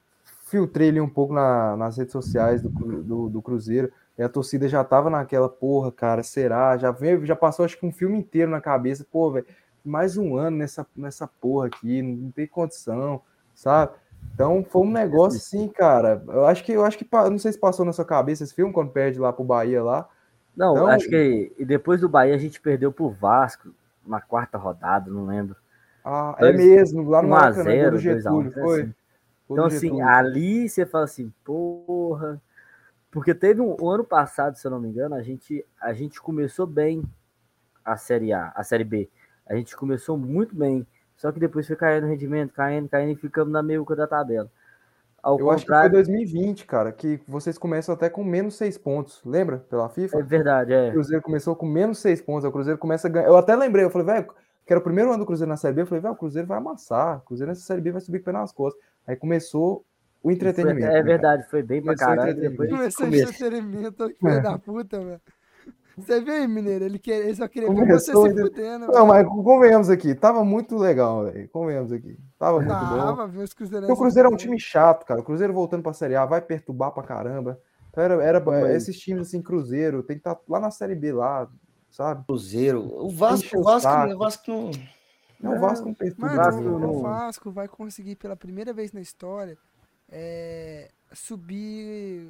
[0.53, 4.69] filtrei ali um pouco na, nas redes sociais do, do, do, Cruzeiro e a torcida
[4.69, 6.77] já tava naquela porra, cara, será?
[6.77, 9.47] Já veio, já passou acho que um filme inteiro na cabeça, pô, velho,
[9.83, 13.19] mais um ano nessa, nessa porra aqui, não tem condição,
[13.55, 13.93] sabe?
[14.35, 16.23] Então foi um negócio assim, cara.
[16.27, 18.71] Eu acho que eu acho que não sei se passou na sua cabeça esse filme
[18.71, 20.07] quando perde lá pro Bahia lá.
[20.55, 23.73] Não, então, acho que e depois do Bahia a gente perdeu pro Vasco
[24.05, 25.55] na quarta rodada, não lembro.
[26.05, 28.81] Ah, é mesmo, lá no 1 a 0, do Getúlio, foi.
[28.81, 28.93] Assim.
[29.49, 32.41] Então assim, ali você fala assim, porra,
[33.11, 36.21] porque teve um o ano passado, se eu não me engano, a gente a gente
[36.21, 37.03] começou bem
[37.83, 39.09] a série A, a série B.
[39.45, 43.15] A gente começou muito bem, só que depois foi caindo o rendimento, caindo, caindo e
[43.15, 44.49] ficamos na meiuca da tabela.
[45.21, 49.21] Ao eu acho que foi 2020, cara, que vocês começam até com menos seis pontos,
[49.25, 49.59] lembra?
[49.69, 50.19] Pela FIFA?
[50.19, 50.89] É verdade, é.
[50.89, 53.27] O Cruzeiro começou com menos seis pontos, o Cruzeiro começa a ganhar.
[53.27, 54.27] Eu até lembrei, eu falei, velho,
[54.65, 56.45] que era o primeiro ano do Cruzeiro na Série B, eu falei, velho, o Cruzeiro
[56.47, 58.83] vai amassar, o Cruzeiro nessa Série B vai subir com o pé nas costas.
[59.07, 59.85] Aí começou
[60.21, 60.87] o entretenimento.
[60.87, 62.35] Foi, é né, verdade, foi bem pra caralho.
[62.35, 62.69] Depois...
[62.69, 64.41] Começou o entretenimento, filho é.
[64.41, 65.21] da puta, velho.
[65.95, 66.85] Você viu aí, Mineiro?
[66.85, 68.87] Ele, quer, ele só queria ver você se fudendo.
[68.87, 70.15] Não, mas convenhamos aqui.
[70.15, 71.47] Tava muito legal, velho.
[71.49, 72.17] Convenhamos aqui.
[72.39, 72.97] Tava muito bom.
[72.97, 73.87] Tava, viu os Cruzeirenses.
[73.87, 75.19] Porque o Cruzeiro é um time chato, cara.
[75.19, 77.59] O Cruzeiro voltando pra Série A vai perturbar pra caramba.
[77.91, 81.47] Então era, era esses times assim, Cruzeiro, tem que estar lá na Série B lá,
[81.91, 82.25] sabe?
[82.25, 82.81] Cruzeiro.
[82.81, 84.71] O Vasco, o Vasco, o Vasco não.
[85.43, 86.27] Não, o Vasco não perturba.
[86.27, 89.57] Mano, Vasco o, não- o Vasco vai conseguir pela primeira vez na história
[90.09, 92.29] é, subir.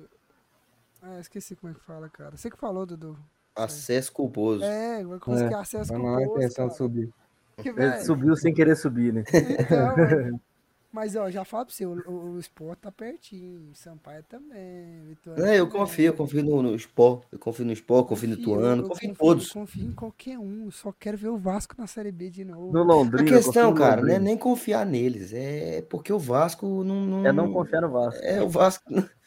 [1.01, 2.35] Ah, esqueci como é que fala, cara.
[2.35, 3.17] Você que falou, Dudu.
[3.55, 4.63] Acesso culposo.
[4.63, 7.13] É, vai conseguir É, acesso com não é intenção de subir.
[7.57, 9.23] Que, Ele velho, subiu sem querer subir, né?
[9.59, 10.39] então.
[10.93, 15.43] Mas, ó, já falo pra você, o, o, o Sport tá pertinho, Sampaio também, Vitória
[15.43, 15.81] É, eu também.
[15.81, 17.23] confio, eu confio no, no Sport.
[17.31, 19.47] Eu confio no Sport, confio no Confio, Tuano, eu confio em confio- todos.
[19.47, 22.71] Eu confio em qualquer um, só quero ver o Vasco na Série B de novo.
[22.71, 23.23] No A Londrina.
[23.27, 27.05] questão, confio no cara, não é nem confiar neles, é porque o Vasco não.
[27.07, 28.23] não É não confiar no Vasco.
[28.23, 28.83] É, o Vasco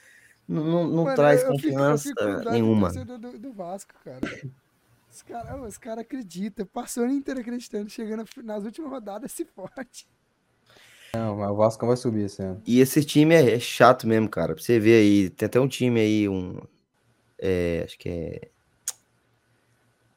[0.47, 2.93] não, não, não Mano, traz eu- eu fico- eu confiança fico do nenhuma.
[2.93, 4.21] torcedor Do, do Vasco, cara.
[5.11, 10.07] Os caras cara acreditam, passou o ano inteiro acreditando, chegando nas últimas rodadas, se forte.
[11.17, 12.61] Não, mas o Vasco vai subir esse ano.
[12.67, 14.55] E esse time é, é chato mesmo, cara.
[14.55, 16.59] Pra você ver aí, tem até um time aí, um.
[17.39, 18.49] é, acho que é.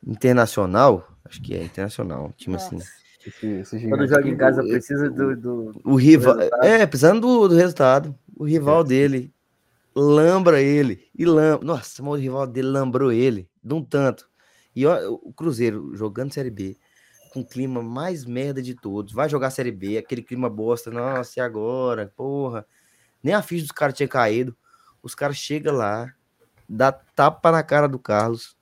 [0.06, 1.08] Internacional.
[1.26, 2.28] Acho que é internacional.
[2.28, 2.76] Um time assim.
[2.78, 2.90] Nossa.
[3.26, 5.36] Esse, esse Quando joga em casa precisa do.
[5.36, 6.38] do- O rival.
[6.38, 6.64] resultado.
[6.66, 8.16] É, precisando do, do resultado.
[8.36, 9.34] O rival dele
[9.96, 11.08] lambra ele.
[11.18, 11.66] E lambra.
[11.66, 13.50] Nossa, o rival dele lambrou ele.
[13.64, 14.28] De um tanto.
[14.76, 16.78] E ó, o Cruzeiro jogando Série B.
[17.32, 19.14] Com o clima mais merda de todos.
[19.14, 20.90] Vai jogar Série B, aquele clima bosta.
[20.90, 22.12] Nossa, e agora?
[22.16, 22.66] Porra.
[23.24, 24.56] Nem a ficha dos caras tinha caído.
[25.02, 26.14] Os caras chegam lá,
[26.68, 28.58] dá tapa na cara do Carlos.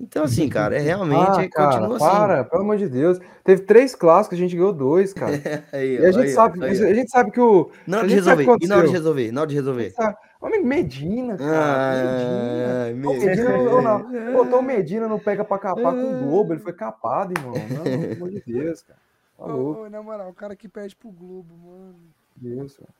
[0.00, 1.28] Então, assim, cara, é realmente.
[1.28, 2.06] Ah, cara, continua assim.
[2.06, 3.18] para, pelo amor de Deus.
[3.44, 5.32] Teve três clássicos, a gente ganhou dois, cara.
[5.72, 7.70] Aí, E a gente aí, sabe, aí, a gente sabe que o.
[7.86, 8.56] Na hora a de resolver.
[8.60, 9.32] E na hora de resolver?
[9.32, 9.94] Na hora de a resolver.
[10.40, 12.92] Homem, Medina, cara.
[12.94, 13.08] Medina.
[13.08, 14.32] Ah, Ô, Medina, não.
[14.32, 17.54] Botou o Medina não pega pra capar com o Globo, ele foi capado, irmão.
[17.54, 18.98] Não, pelo amor de Deus, cara.
[19.36, 21.98] Tá Ô, ô, na moral, o cara que perde pro Globo, mano.
[22.36, 22.90] Deus, cara.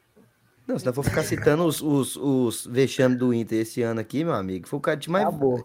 [0.66, 4.22] Não, se não for ficar citando os, os, os vexames do Inter esse ano aqui,
[4.22, 5.26] meu amigo, foi o cara de mais.
[5.26, 5.64] Acabou.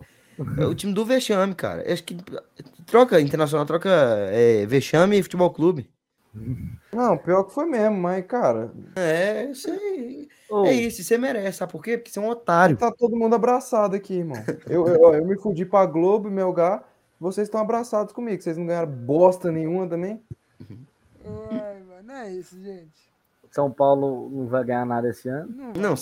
[0.57, 1.83] É o time do vexame, cara.
[1.83, 2.17] Eu Acho que
[2.85, 3.89] troca, internacional troca
[4.31, 5.89] é, vexame e futebol clube.
[6.91, 10.27] Não, pior que foi mesmo, mas, cara, É, isso aí.
[10.49, 11.97] Ô, É isso, você merece, sabe por quê?
[11.97, 12.77] Porque você é um otário.
[12.77, 14.41] tá todo mundo abraçado aqui, irmão.
[14.67, 16.83] Eu, eu, eu me fudi pra Globo e Melgar,
[17.19, 18.41] vocês estão abraçados comigo.
[18.41, 20.21] Vocês não ganharam bosta nenhuma também.
[21.51, 23.13] Ai, mano, não é isso, gente.
[23.51, 25.47] São Paulo não vai ganhar nada esse ano.
[25.55, 25.95] Não, Não,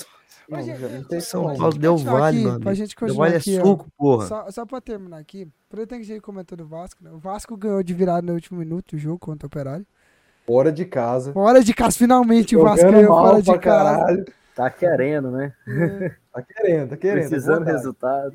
[0.50, 1.56] Mas, Não, gente, não tem São.
[1.56, 2.60] Paulo deu vale, aqui, mano.
[2.62, 3.66] Pra gente Deu vale é aqui, ó.
[3.66, 4.28] suco, porra.
[4.28, 7.12] Só, só pra terminar aqui, aproveitando que a gente comentou do Vasco, né?
[7.12, 9.86] O Vasco ganhou de virada no último minuto o jogo contra o Operário.
[10.52, 11.32] Fora de casa.
[11.32, 13.60] Fora de casa, finalmente o Vasco Jogando ganhou mal fora de casa.
[13.62, 14.26] caralho.
[14.54, 15.54] Tá querendo, né?
[16.34, 17.30] Tá querendo, tá querendo.
[17.30, 17.78] Precisando vontade.
[17.78, 18.34] resultado.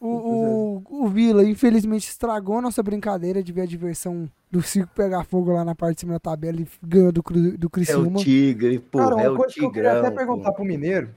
[0.00, 4.92] O, o, o Vila, infelizmente, estragou a nossa brincadeira de ver a diversão do circo
[4.92, 7.66] pegar fogo lá na parte de cima da tabela e ganhou do, Cru- do É
[7.66, 8.18] o Criciúma.
[8.18, 10.06] Tigre, porra, Cara, uma é o coisa que eu queria Tigrão.
[10.08, 10.54] até perguntar porra.
[10.54, 11.10] pro Mineiro.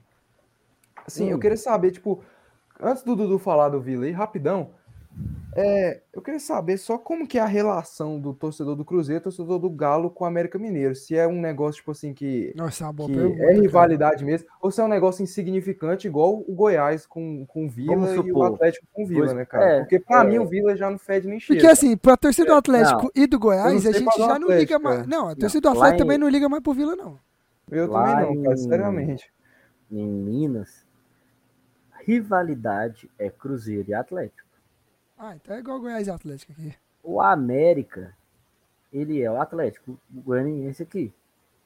[1.08, 1.40] Assim, eu Hum.
[1.40, 2.22] queria saber, tipo,
[2.80, 4.70] antes do Dudu falar do Vila aí, rapidão.
[5.58, 9.24] É, eu queria saber só como que é a relação do torcedor do Cruzeiro e
[9.24, 10.94] torcedor do Galo com o América Mineiro.
[10.94, 13.42] Se é um negócio, tipo assim, que, Nossa, é que pergunta.
[13.42, 13.62] é cara.
[13.62, 17.96] rivalidade mesmo, ou se é um negócio insignificante, igual o Goiás com, com o Vila
[17.96, 18.44] Vamos e o.
[18.44, 19.66] Atlético com o Vila, Pois- né, cara?
[19.66, 20.28] é, Porque pra é.
[20.28, 21.62] mim o Vila já não fede nem cheira.
[21.62, 23.12] Porque assim, pra torcida do Atlético não.
[23.16, 25.00] e do Goiás, não a gente é já não liga mais.
[25.04, 25.08] é.
[25.08, 27.18] Não, a torcida do Atlético em- também não liga mais pro Vila, não.
[27.72, 29.34] Eu Lá também não, cara, em- seriamente.
[29.92, 30.86] Em Minas,
[32.06, 34.45] rivalidade é Cruzeiro e Atlético.
[35.18, 36.76] Ah, então é igual Goiás e Atlético aqui.
[37.04, 38.16] O América,
[38.92, 41.14] ele é o Atlético o Goianiense aqui.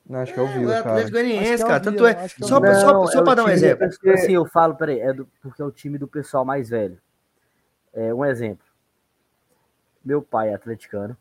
[0.06, 0.80] Não, acho que é o É, o Vila.
[0.80, 1.80] Atlético Goianiense, o cara.
[1.80, 2.26] Tanto Vila, é.
[2.26, 2.82] o Só, pra- Vila.
[2.82, 3.88] só, Não, só é pra o dar um exemplo.
[3.88, 7.00] pessoal- Assim, eu falo, peraí, é do, porque é o time do pessoal mais velho.
[7.94, 8.66] É, um exemplo.
[10.04, 11.16] Meu pai é atleticano,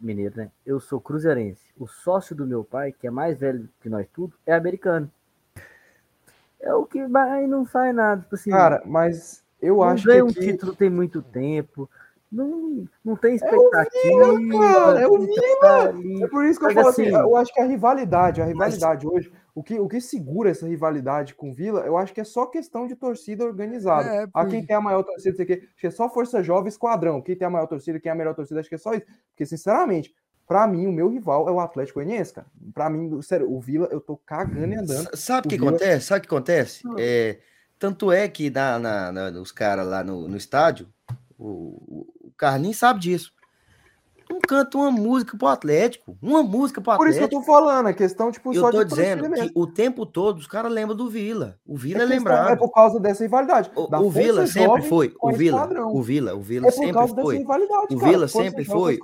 [0.00, 0.50] mineiro, né?
[0.64, 1.62] Eu sou cruzeirense.
[1.78, 5.10] O sócio do meu pai, que é mais velho que nós tudo, é americano.
[6.60, 8.22] É o que vai não sai nada.
[8.22, 10.40] Tipo assim, Cara, mas eu não acho que um aqui...
[10.40, 11.88] título tem muito tempo.
[12.30, 14.58] Não, não tem expectativa.
[14.58, 16.22] cara, é o fica tá ali.
[16.22, 18.44] É por isso que eu Mas falo assim, assim- eu acho que a rivalidade, a
[18.46, 22.22] rivalidade hoje, o que, o que segura essa rivalidade com o Vila, eu acho que
[22.22, 24.08] é só questão de torcida organizada.
[24.08, 25.90] É, a porque- quem tem a maior torcida, não sei o quê, acho que é
[25.90, 27.20] só Força Jovem e Esquadrão.
[27.20, 29.04] Quem tem a maior torcida, quem é a melhor torcida, acho que é só isso.
[29.30, 30.14] Porque, sinceramente,
[30.48, 32.46] pra mim, o meu rival é o Atlético Goianiense, cara.
[32.72, 35.08] Pra mim, sério, o Vila, eu tô cagando e andando.
[35.12, 36.06] S- Sabe o que O Vila- acontece?
[36.06, 36.88] Sabe o que acontece?
[36.88, 36.94] Hum.
[36.98, 37.38] É,
[37.82, 40.88] tanto é que na, na- na- os caras lá no, no estádio,
[41.36, 43.32] o, o, Carlinhos sabe disso.
[44.32, 46.16] Não canta uma música pro Atlético.
[46.22, 47.52] Uma música pro Por isso que eu Atlético.
[47.52, 50.72] tô falando, é questão, tipo, Eu só tô dizendo que o tempo todo os caras
[50.72, 51.56] lembram do Vila.
[51.66, 52.50] O Vila é, É lembrado.
[52.52, 53.70] É por causa dessa rivalidade.
[53.74, 55.14] O, o Vila sempre foi.
[55.20, 57.44] O Vila, o Vila, o Vila É sempre foi
[57.90, 57.98] o.
[57.98, 58.98] Vila sempre foi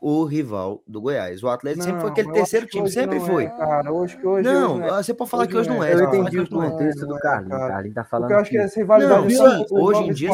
[0.00, 1.42] o rival do Goiás.
[1.42, 3.44] O Atlético sempre foi Não, aquele terceiro time, sempre não foi.
[3.44, 5.02] É, cara, hoje que hoje, Não, hoje não é.
[5.02, 5.94] você pode falar que hoje não não é, é.
[5.94, 6.70] Eu entendi que o não é.
[6.70, 7.58] contexto Não do é, Carlinhos.
[7.58, 7.68] cara.
[7.72, 10.30] Carlinhos tá Porque falando eu acho que essa rivalidade Não, é o hoje em dia.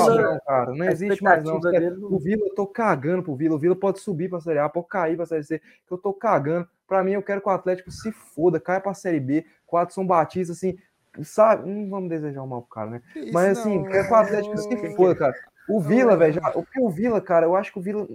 [0.76, 1.58] Não existe mais não.
[1.60, 3.54] não- O Vila, eu tô cagando pro Vila.
[3.54, 6.12] O Vila pode subir pra Série A, pode cair pra Série C, que eu tô
[6.12, 6.68] cagando.
[6.86, 9.78] Pra mim, eu quero que o Atlético se foda, caia pra Série B, com o
[9.78, 10.76] Adson Batista, assim,
[11.22, 11.68] sabe?
[11.68, 13.02] Não vamos desejar o mal pro cara, né?
[13.14, 15.34] Isso, Mas assim, não, quero que o Atlético se foda, cara.
[15.68, 18.08] O Vila, Não, velho, já- o que o Vila, cara, eu acho que o Vila.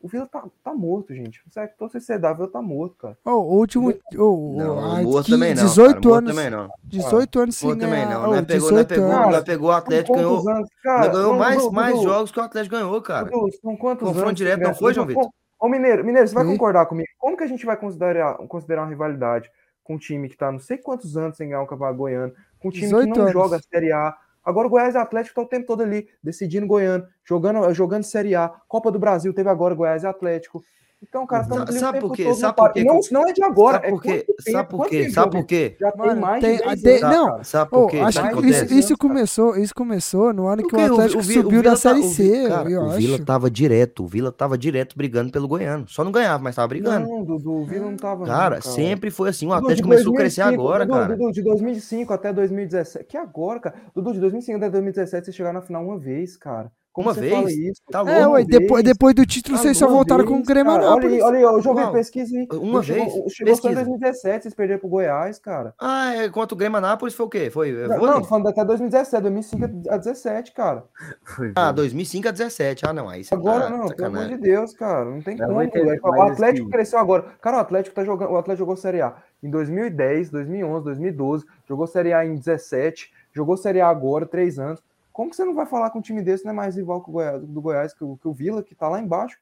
[0.00, 1.42] O Vila tá, tá morto, gente.
[1.50, 3.18] Sério, tô sem ser o Vila tá morto, cara.
[3.24, 3.92] Ô, o último.
[4.16, 5.62] ô, Não, ah, morto que também não.
[5.64, 6.34] 18 cara, morto anos.
[6.36, 6.68] também não.
[6.84, 8.10] 18 anos Morto também não.
[8.10, 10.50] Não pegou, não 18 pegou, não pegou o Atlético, São ganhou.
[10.50, 11.08] anos, cara?
[11.08, 13.30] ganhou Não, mais, mais jogos que o Atlético ganhou, cara.
[13.30, 14.38] Dudu, são quantos Confronto anos?
[14.38, 15.28] direto, não foi, João Vitor?
[15.60, 17.08] Ô, Mineiro, Mineiro, você vai concordar comigo?
[17.18, 19.50] Como que a gente vai considerar, considerar uma rivalidade
[19.82, 22.68] com um time que tá não sei quantos anos sem ganhar um campeonato goiano, com
[22.68, 23.32] um time que 18 não anos.
[23.32, 24.16] joga a Série A?
[24.44, 28.04] Agora o Goiás e o Atlético tá o tempo todo ali, decidindo Goiano, jogando, jogando
[28.04, 28.48] Série A.
[28.68, 30.62] Copa do Brasil teve agora Goiás e Atlético.
[31.00, 32.34] Então, cara, Sabe- estamos o sabe por quê?
[32.34, 32.84] Sabe por quê?
[32.84, 33.76] Não, não é de agora.
[33.76, 34.08] Sabe é por quê?
[34.18, 34.42] tempo?
[34.50, 35.10] Sabe por quê?
[35.10, 35.76] Sabe por quê?
[35.80, 37.44] Já Mano, tem mais tem- de 10 tem- anos, não, cara.
[37.44, 37.98] Sabe por quê?
[38.00, 41.60] acho o que isso, isso começou, isso começou no ano que o Atlético Vi- subiu
[41.60, 42.96] o da Série tá- o Vi- C, cara, eu o acho.
[42.98, 45.86] Vila tava direto, o Vila tava direto brigando pelo Goiano.
[45.88, 47.06] Só não ganhava, mas tava brigando.
[47.08, 48.26] Não, Dudu, o Vila não tava.
[48.26, 49.46] Cara, não, sempre foi assim.
[49.46, 51.16] O Atlético começou a crescer 2005, agora, Dudu, cara.
[51.16, 53.04] Dudu, de 2005 até 2017.
[53.06, 53.76] Que agora, cara?
[53.94, 56.72] Dudu, de 2005 até 2017, você chegaram na final uma vez, cara.
[56.92, 57.56] Como Uma você vez?
[57.56, 57.82] isso?
[57.92, 58.94] Tá É, ué, depois, vez.
[58.96, 60.84] depois do título Ah, vocês só voltaram com o vez, Grêmio cara.
[60.90, 61.86] Olha olha ô, João Qual?
[61.86, 62.48] Vitor, pesquisa aí.
[62.52, 63.12] Uma vez?
[63.12, 63.74] Chegou só em Pesquisa.
[63.74, 65.74] 2017, vocês perderam pro Goiás, cara.
[65.80, 67.50] Ah, é, contra o Grêmio Anápolis foi o quê?
[67.50, 70.84] Foi é, Não, não, tô falando até 2017, 2005 a 17, cara.
[71.22, 71.74] Foi Ah, bom.
[71.76, 72.84] 2005 a 17.
[72.88, 74.26] Ah, não, aí você Agora tá não, pelo sacanagem.
[74.26, 75.04] amor de Deus, cara.
[75.04, 76.02] Não tem Eu como, entender, moleque.
[76.08, 77.26] O Atlético assim- cresceu agora.
[77.40, 78.30] Cara, o Atlético tá jogando.
[78.32, 81.44] O Atlético jogou Série A em 2010, 2011, 2012.
[81.68, 83.12] Jogou Série A em 17.
[83.32, 84.82] Jogou Série A agora, três anos.
[85.18, 87.10] Como que você não vai falar com um time desse não é mais rival que
[87.10, 89.36] o Goiás, do Goiás, que o, que o Vila, que tá lá embaixo?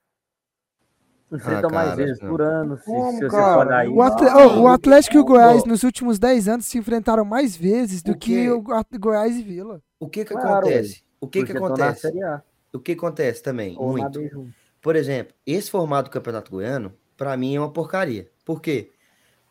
[1.30, 2.30] Enfrentam Ah, mais vezes não.
[2.30, 3.54] por ano, se, Como, se você cara?
[3.58, 3.88] for daí.
[3.88, 8.02] O, ô, o Atlético e o Goiás nos últimos 10 anos se enfrentaram mais vezes
[8.02, 8.64] do O que o
[8.98, 9.82] Goiás e Vila.
[10.00, 11.04] O que que Claro, acontece?
[11.20, 12.12] O que que acontece?
[12.72, 13.76] O que acontece também?
[13.78, 14.50] ou Muito.
[14.80, 18.30] Por exemplo, esse formato do Campeonato Goiano, pra mim é uma porcaria.
[18.46, 18.92] Por quê?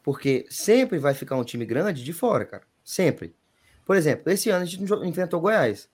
[0.02, 2.64] Porque sempre vai ficar um time grande de fora, cara.
[2.84, 3.36] Sempre.
[3.86, 5.88] Por exemplo, esse ano a gente enfrentou o Goiás.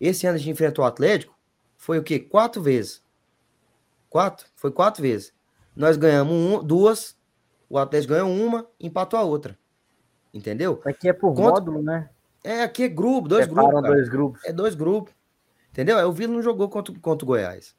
[0.00, 1.34] Esse ano a gente enfrentou o Atlético.
[1.76, 2.18] Foi o quê?
[2.18, 3.02] Quatro vezes.
[4.08, 4.46] Quatro?
[4.54, 5.32] Foi quatro vezes.
[5.74, 7.16] Nós ganhamos um- duas,
[7.68, 9.58] o Atlético ganhou uma, empatou a outra.
[10.32, 10.80] Entendeu?
[10.84, 12.08] Aqui é por Contra- módulo, né?
[12.42, 13.82] É, aqui é grupo, dois Separam grupos.
[13.82, 13.94] cara.
[13.94, 14.44] dois grupos.
[14.44, 15.14] É dois grupos.
[15.70, 15.98] Entendeu?
[15.98, 17.74] É, O Vila não jogou contra, contra o Goiás.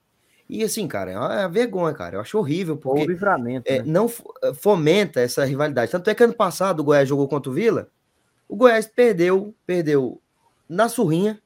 [0.49, 2.17] E assim, cara, é uma vergonha, cara.
[2.17, 3.83] Eu acho horrível, porque o livramento, é, né?
[3.85, 4.05] não
[4.43, 5.91] eh, fomenta essa rivalidade.
[5.91, 7.89] Tanto é que ano passado o Goiás jogou contra o Vila,
[8.47, 10.21] o Goiás perdeu, perdeu
[10.69, 11.41] na Surrinha,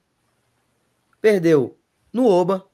[1.22, 1.78] perdeu
[2.14, 2.66] no Oba,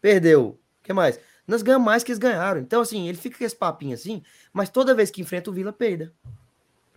[0.00, 0.42] perdeu.
[0.46, 1.18] O que mais?
[1.46, 2.60] Nós ganhamos mais que eles ganharam.
[2.60, 5.72] Então, assim, ele fica com esse papinho assim, mas toda vez que enfrenta o Vila,
[5.72, 6.12] perda.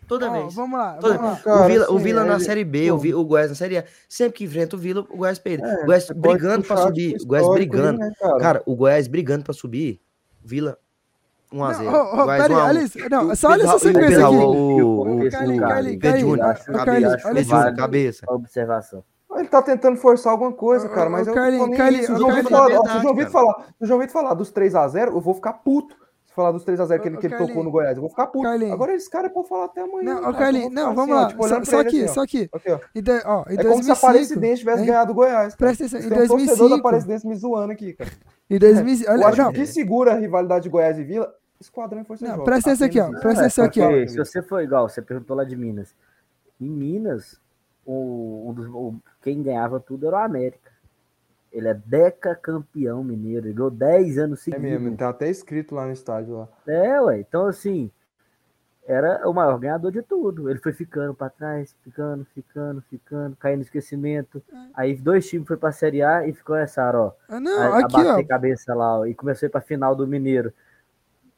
[0.07, 0.53] Toda Ó, vez.
[0.55, 1.39] vamos lá, Toda- vamos lá.
[1.43, 3.01] Cara, o Vila, o assim, Vila na ele- Série B, o, pô.
[3.01, 3.83] Vi- o Goiás na Série A.
[4.07, 5.65] Sempre que enfrenta o Vila, o Goiás perde.
[5.65, 7.17] É, o Goiás brigando pra subir.
[7.21, 7.99] O Goiás brigando.
[7.99, 8.37] né, cara?
[8.37, 9.99] Cara, o Goiás brigando pra subir.
[10.41, 10.77] Vila
[11.51, 11.83] 1x0.
[11.83, 14.35] Não, ô, ô, peraí, Alice, não, só olha essa o, sequência aqui.
[14.35, 15.59] o, O o, contexto Carlinhos,
[15.99, 16.01] Carlinhos,
[16.71, 19.03] Carlinhos, cabeça, observação.
[19.39, 22.05] Ele tá tentando forçar alguma coisa, cara, mas ô, eu Carlinhos, isso.
[22.05, 23.85] Se o João Vitor falar, é ó, se o João verdade, Vitor falar, se o
[23.87, 25.95] João Vitor falar dos 3x0, eu vou ficar puto.
[26.25, 28.43] Se falar dos 3x0 que ele, que ele tocou no Goiás, eu vou ficar puto.
[28.43, 28.73] Carlinhos.
[28.73, 30.15] Agora esse cara pode falar até amanhã.
[30.21, 31.27] Não, cara, eu ficar não, vamos assim, ó, lá.
[31.29, 32.13] tipo, olhando Só, pra só ele aqui, assim, ó.
[32.13, 32.49] só aqui.
[32.53, 32.79] Aqui, ó.
[33.01, 34.85] De- ó, em É como se a 2005, Aparecidense tivesse hein?
[34.87, 35.55] ganhado o Goiás.
[35.55, 35.57] cara.
[35.57, 36.79] Presta atenção, em Tem um torcedor da 2005.
[36.87, 38.11] Aparecidense me zoando aqui, cara.
[38.49, 41.03] Em 2000, Eu olha, acho não, que o que segura a rivalidade de Goiás e
[41.03, 42.45] Vila, Esquadrão e Força Não, Jovem.
[42.45, 43.39] presta atenção aqui, ó, presta isso.
[43.61, 44.07] atenção aqui, ó.
[44.07, 45.95] Se você for igual, você perguntou lá de Minas.
[46.61, 47.39] Em Minas,
[47.87, 50.71] o, um dos- o- quem ganhava tudo era o América.
[51.51, 53.47] Ele é deca campeão mineiro.
[53.47, 54.61] Ele ganhou 10 anos É seguidos.
[54.81, 56.47] mesmo, tá até escrito lá no estádio lá.
[56.67, 57.19] É, ué.
[57.21, 57.89] Então, assim,
[58.85, 60.49] era o maior ganhador de tudo.
[60.49, 64.41] Ele foi ficando pra trás, ficando, ficando, ficando, caindo no esquecimento.
[64.73, 67.13] Aí dois times foi pra Série A e ficou essa, ó.
[67.29, 68.27] Ah, Não, a, a aqui, bater ó.
[68.27, 70.53] cabeça lá, ó, e começou a ir pra final do Mineiro.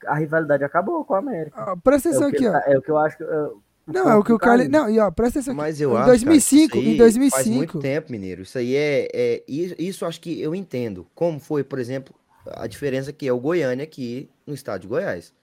[0.08, 1.72] A rivalidade acabou com o América.
[1.72, 2.72] ó, Presta É atenção que, aqui, ó.
[2.72, 3.24] é o que eu acho que.
[3.24, 3.50] é,
[3.94, 4.72] Não, é o que o Carlinhos.
[4.72, 5.62] Não, e ó, presta atenção aqui.
[5.62, 6.06] Mas eu em acho.
[6.08, 7.56] 2005, cara, em isso aí Faz 2005.
[7.56, 8.42] muito tempo, Mineiro.
[8.44, 9.44] Isso aí é, é.
[9.48, 11.08] Isso, acho que eu entendo.
[11.16, 12.14] Como foi, por exemplo,
[12.48, 15.34] a diferença que é o Goiânia aqui no estado de Goiás.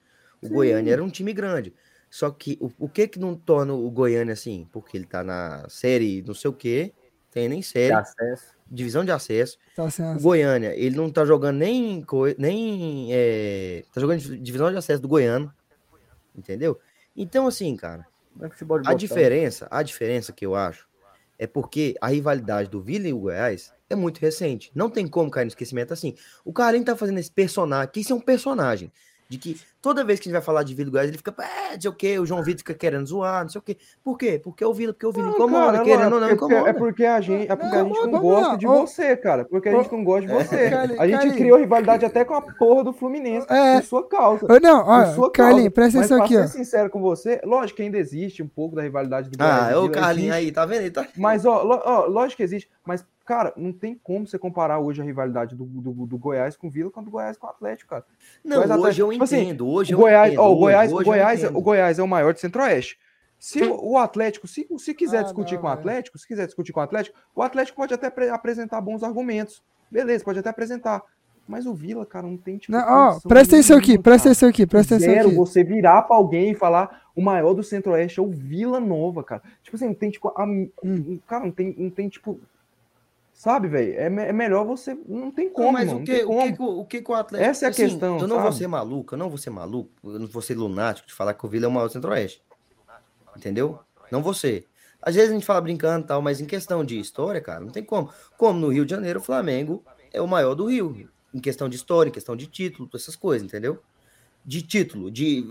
[0.41, 1.73] O Goiânia era um time grande.
[2.09, 4.67] Só que o, o que que não torna o Goiânia assim?
[4.71, 6.93] Porque ele tá na série não sei o quê,
[7.31, 7.91] tem nem de série.
[7.93, 8.45] acesso.
[8.69, 9.57] divisão de acesso.
[9.75, 10.21] Tá O.
[10.21, 12.05] Goiânia, ele não tá jogando nem.
[12.37, 15.53] nem é, tá jogando div- divisão de acesso do Goiano.
[16.35, 16.79] Entendeu?
[17.15, 18.05] Então, assim, cara,
[18.41, 18.97] é futebol de a botão.
[18.97, 20.87] diferença, a diferença que eu acho
[21.39, 24.71] é porque a rivalidade do Vila e o Goiás é muito recente.
[24.73, 26.15] Não tem como cair no esquecimento assim.
[26.43, 28.91] O Carlinhos tá fazendo esse personagem, que isso é um personagem.
[29.29, 31.35] De que toda vez que a gente vai falar de Vila e Goiás, ele fica,
[31.43, 33.75] é, não sei o quê, o João Vitor fica querendo zoar, não sei o quê.
[34.01, 34.39] Por quê?
[34.41, 36.69] Porque o Vila, porque o Não, incomoda, cara, querendo ou é não porque- incomoda.
[36.69, 39.43] É porque a gente, é porque a Não, gente não gosta lá, de você, cara.
[39.43, 40.69] Porque a gente não gosta de você.
[40.69, 43.75] Carlinhos, A gente criou rivalidade até com a porra do Fluminense, É.
[43.81, 44.47] por sua causa.
[44.61, 45.71] Não, Por olha, sua Carlinhos, causa.
[45.71, 46.47] presta atenção aqui, ser ó.
[46.47, 49.77] sincero com você, lógico que ainda existe um pouco da rivalidade do Goiás Ah, é
[49.77, 50.81] o Carlinhos aí, tá vendo?
[50.83, 51.05] Ele tá...
[51.17, 55.05] Mas, ó, ó, lógico que existe, mas, cara, não tem como você comparar hoje a
[55.05, 57.89] rivalidade do, do, do Goiás com o Vila com a do Goiás com o Atlético,
[57.91, 58.05] cara.
[58.43, 60.39] Não, Goiás hoje eu Atlético- tipo assim, entendo, hoje o eu Goiás, entendo.
[60.41, 62.97] ó, o hoje- Goiás, o, hoje eu Goiás, o Goiás é o maior do Centro-Oeste.
[63.39, 65.79] Se o, o Atlético, se, se quiser Ah, discutir não, com o velho.
[65.79, 69.61] Atlético, se quiser discutir com o Atlético, o Atlético pode até apre- apresentar bons argumentos.
[69.91, 71.03] Beleza, pode até apresentar.
[71.47, 72.73] Mas o Vila, cara, não tem tipo.
[72.73, 75.37] Não, ó, presta atenção aqui, presta atenção aqui, presta atenção Zero aqui.
[75.37, 79.41] você virar pra alguém e falar o maior do Centro-Oeste é o Vila Nova, cara.
[79.63, 80.27] Tipo assim, não tem tipo.
[80.29, 80.69] a- Hum.
[80.83, 82.37] um- Cara, não tem, não tem tipo.
[83.37, 83.93] Sabe, velho?
[83.93, 84.97] É, é melhor você.
[85.07, 87.49] Não tem Não, como, mas mano, o que, o, que, o- que o Atlético.
[87.51, 88.55] Essa é a assim, questão, Eu não vou sabe?
[88.57, 91.45] ser maluco, eu não vou ser maluco, eu não vou ser lunático de falar que
[91.45, 92.41] o Vila é o maior do Centro-Oeste.
[93.37, 93.79] Entendeu?
[94.11, 94.65] Não vou ser.
[94.99, 97.69] Às vezes a gente fala brincando e tal, mas em questão de história, cara, não
[97.69, 98.09] tem como.
[98.39, 101.07] Como no Rio de Janeiro, o Flamengo é o maior do Rio.
[101.31, 103.79] Em questão de história, em questão de título, essas coisas, entendeu?
[104.43, 105.45] De título, de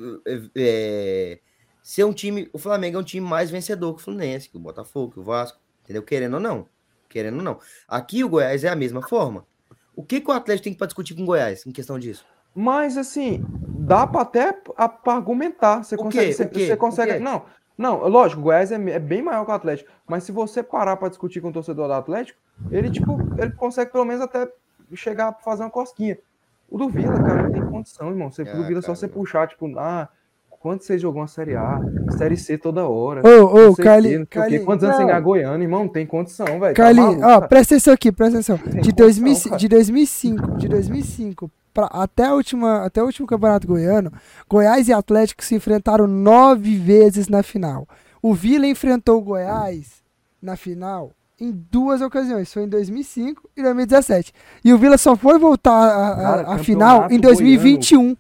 [0.57, 1.39] é,
[1.81, 2.51] ser um time.
[2.53, 5.23] O Flamengo é um time mais vencedor que o Fluminense, que o Botafogo, que o
[5.23, 6.03] Vasco, entendeu?
[6.03, 6.67] Querendo ou não.
[7.09, 7.59] Querendo ou não.
[7.89, 9.45] Aqui o Goiás é a mesma forma.
[9.95, 12.25] O que, que o Atlético tem para discutir com o Goiás em questão disso?
[12.55, 15.85] Mas assim, dá pra até a- pra argumentar.
[15.85, 16.33] Você O consegue.
[16.33, 17.19] Você, você consegue.
[17.19, 17.43] Não,
[17.77, 19.91] não, lógico, o Goiás é, é bem maior que o Atlético.
[20.07, 22.39] Mas se você parar pra discutir com o torcedor do Atlético,
[22.71, 24.51] ele, tipo, ele consegue pelo menos até
[24.95, 26.19] chegar a fazer uma cosquinha.
[26.69, 28.31] O do Vila, cara, não tem condição, irmão.
[28.31, 30.09] Você, Ah, do Vila é só cara, você puxar, tipo, ah,
[30.67, 31.81] quanto você jogou uma Série A,
[32.19, 33.23] Série C toda hora.
[33.25, 35.07] Ô, ô, quê, Carli, não Quantos anos você não.
[35.07, 35.85] ganhar Goiânia, irmão?
[35.85, 36.61] Não tem condição, velho.
[36.61, 37.47] tá Carlinhos, maluco, ó, cara.
[37.49, 38.57] presta atenção aqui, presta atenção.
[38.57, 39.57] De, condição, 2000, cara.
[39.57, 44.13] de 2005, de 2005 pra, até, a última, até o último campeonato goiano,
[44.51, 47.87] Goiás e Atlético se enfrentaram nove vezes na final.
[48.21, 50.03] O Vila enfrentou o Goiás
[50.43, 52.53] na final em duas ocasiões.
[52.53, 54.33] Foi em 2005 e 2017.
[54.65, 58.17] E o Vila só foi voltar à- final em campeonato 2021.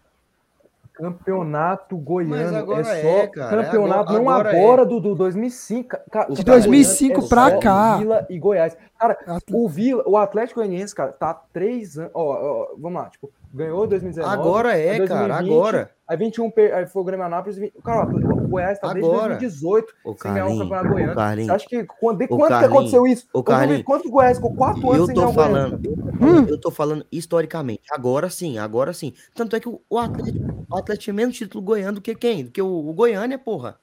[0.97, 4.86] Campeonato goiano agora é só é, cara, é campeonato agora- não agora é.
[4.86, 7.97] do, do 2005, ca- ca- De campeonato 2005 goiano é pra só cá.
[7.99, 8.76] Vila e Goiás.
[8.99, 9.18] Cara,
[9.52, 13.85] o Vila, o Atlético Goianiense, cara, tá três anos, ó, ó, vamos lá, tipo, ganhou
[13.85, 14.35] em 2019.
[14.41, 15.91] Agora é, aí cara, 2020, agora.
[16.09, 19.28] Aí 21 per- aí foi o Grêmio Anápolis, cara, o Goiás tá desde Agora.
[19.36, 21.15] 2018 Ô, sem ganhar um campeonato goiano.
[21.44, 23.26] Você acha que quando, de Ô, quando que aconteceu isso?
[23.33, 25.70] duvido Carlinhos, quanto o Goiás ficou quatro anos Eu sem tô ganhar goiano?
[25.70, 27.83] falando, eu tô falando, eu tô falando historicamente.
[27.91, 29.12] Agora sim, agora sim.
[29.35, 32.44] Tanto é que o, o Atlético, o Atlético tinha menos título goiano do que quem?
[32.44, 33.76] Do que o, o Goiânia, porra.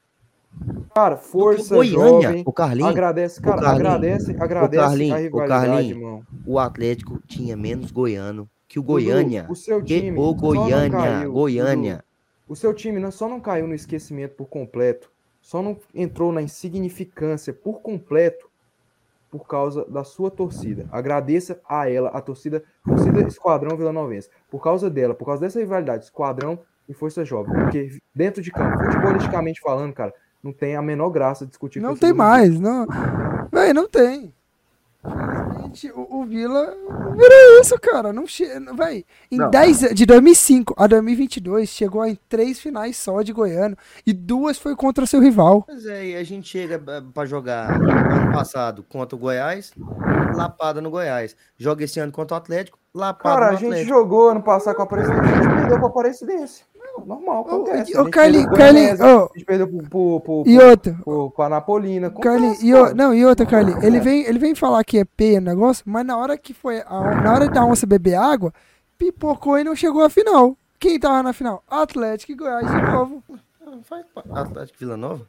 [0.95, 2.43] Cara, o força Goiânia, jovem.
[2.45, 2.91] o Carlinhos.
[2.91, 5.97] Agradece, cara, Carlinhos, agradece, agradece Carlinhos, a o rivalidade, Carlinhos.
[5.97, 6.23] irmão.
[6.45, 9.45] O Atlético tinha menos goiano que o Goiânia.
[9.47, 12.03] o seu Que time o Goiânia, caiu, Goiânia.
[12.47, 16.41] O seu time não, só não caiu no esquecimento por completo, só não entrou na
[16.41, 18.49] insignificância por completo
[19.29, 20.87] por causa da sua torcida.
[20.91, 24.29] Agradeça a ela, a torcida, torcida Esquadrão Vila Novense.
[24.49, 26.57] Por causa dela, por causa dessa rivalidade, Esquadrão
[26.89, 27.53] e Força Jovem.
[27.53, 31.95] Porque dentro de campo, futebolisticamente falando, cara, não tem a menor graça discutir com Não
[31.95, 32.87] tem mais, não.
[33.51, 34.33] Véi, não tem.
[35.05, 36.73] Infelizmente, o, o Vila
[37.15, 38.13] virou isso, cara.
[38.13, 38.45] Não che...
[38.75, 39.49] Véi, em Não.
[39.49, 43.75] 10, de 2005 a 2022, chegou em três finais só de Goiano
[44.05, 45.63] e duas foi contra seu rival.
[45.63, 49.73] Pois é, e a gente chega ba- pra jogar ano passado contra o Goiás,
[50.35, 51.35] lapada no Goiás.
[51.57, 53.89] Joga esse ano contra o Atlético, lapada Cara, a no gente Atlético.
[53.89, 56.63] jogou ano passado com a Aparecidense, a gente perdeu pra Aparecidense.
[57.05, 57.95] Normal, Ô, acontece.
[57.97, 59.03] ô, A gente Carlinhos, perdeu pro Carlinhos, ô.
[59.05, 62.09] A gente perdeu pro, pro, pro, E outra, pro, pro Anapolina.
[62.11, 65.05] Carlinhos, Acontece, e o- não, e outra, Carlinhos, ele vem, ele vem falar que é
[65.05, 68.53] peia no negócio, mas na hora que foi, a- na hora da onça beber água,
[68.97, 70.57] pipocou e não chegou à final.
[70.79, 71.63] Quem tava na final?
[71.69, 73.23] Atlético e Goiás de novo.
[74.31, 75.25] Ah, Atlético Vila Nova?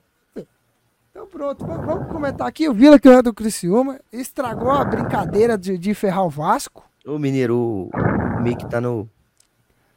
[1.10, 2.68] Então pronto, vamos, comentar aqui.
[2.68, 6.82] O Vila ganhou do Criciúma, estragou a brincadeira de, de ferrar o Vasco.
[7.06, 7.90] O Mineiro, o
[8.36, 9.08] o Mick tá no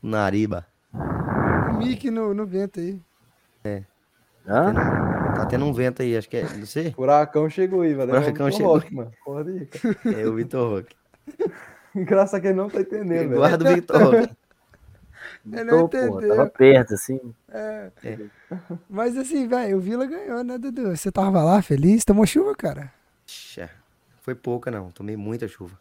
[0.02, 0.66] Nariba.
[1.78, 3.00] O Mickey no, no vento aí.
[4.48, 4.74] Hã?
[4.74, 6.44] Tá tendo um vento aí, acho que é.
[6.44, 6.92] Não sei.
[6.92, 8.10] Furacão chegou aí, velho.
[8.10, 8.74] Furacão É o chegou.
[8.74, 9.12] Rock, mano.
[9.24, 10.20] Pode ir, cara.
[10.20, 10.96] É o Vitor Roque.
[11.96, 13.36] Engraçado que ele não tá entendendo, velho.
[13.36, 14.36] Guarda o Vitor Roque.
[15.46, 16.30] Ele não entendeu.
[16.30, 17.20] tava perto, assim.
[17.50, 17.92] É.
[18.04, 18.18] É.
[18.90, 20.96] Mas assim, velho, o Vila ganhou, né, Dudu?
[20.96, 22.04] Você tava lá feliz?
[22.04, 22.92] Tomou chuva, cara?
[23.26, 23.70] Xa,
[24.22, 24.92] foi pouca, não.
[24.92, 25.80] Tomei muita chuva.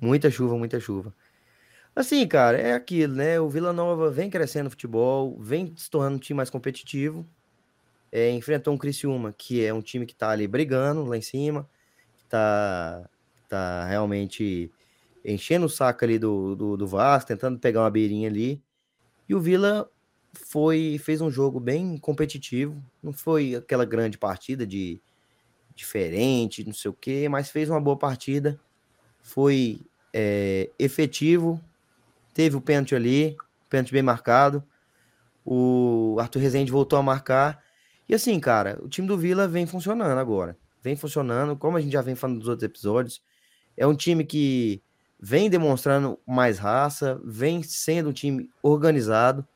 [0.00, 1.14] Muita chuva, muita chuva.
[1.94, 3.38] Assim, cara, é aquilo, né?
[3.38, 7.26] O Vila Nova vem crescendo no futebol, vem se tornando um time mais competitivo.
[8.10, 11.68] É, enfrentou um Criciúma, que é um time que tá ali brigando lá em cima,
[12.18, 13.08] que tá,
[13.48, 14.70] tá realmente
[15.24, 18.62] enchendo o saco ali do, do, do Vasco, tentando pegar uma beirinha ali.
[19.28, 19.90] E o Vila
[20.34, 25.00] foi fez um jogo bem competitivo, não foi aquela grande partida de
[25.74, 28.60] diferente, não sei o quê, mas fez uma boa partida,
[29.22, 29.80] foi
[30.12, 31.60] é, efetivo,
[32.32, 33.36] teve o pênalti ali,
[33.68, 34.62] pênalti bem marcado,
[35.44, 37.62] o Arthur Rezende voltou a marcar,
[38.08, 41.92] e assim, cara, o time do Vila vem funcionando agora, vem funcionando, como a gente
[41.92, 43.22] já vem falando dos outros episódios,
[43.76, 44.82] é um time que
[45.18, 49.46] vem demonstrando mais raça, vem sendo um time organizado,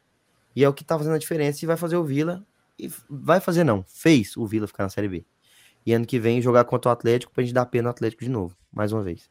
[0.54, 2.46] e é o que tá fazendo a diferença e vai fazer o Vila,
[2.78, 5.26] e vai fazer não, fez o Vila ficar na Série B.
[5.84, 8.30] E ano que vem jogar contra o Atlético pra gente dar pena no Atlético de
[8.30, 9.30] novo, mais uma vez.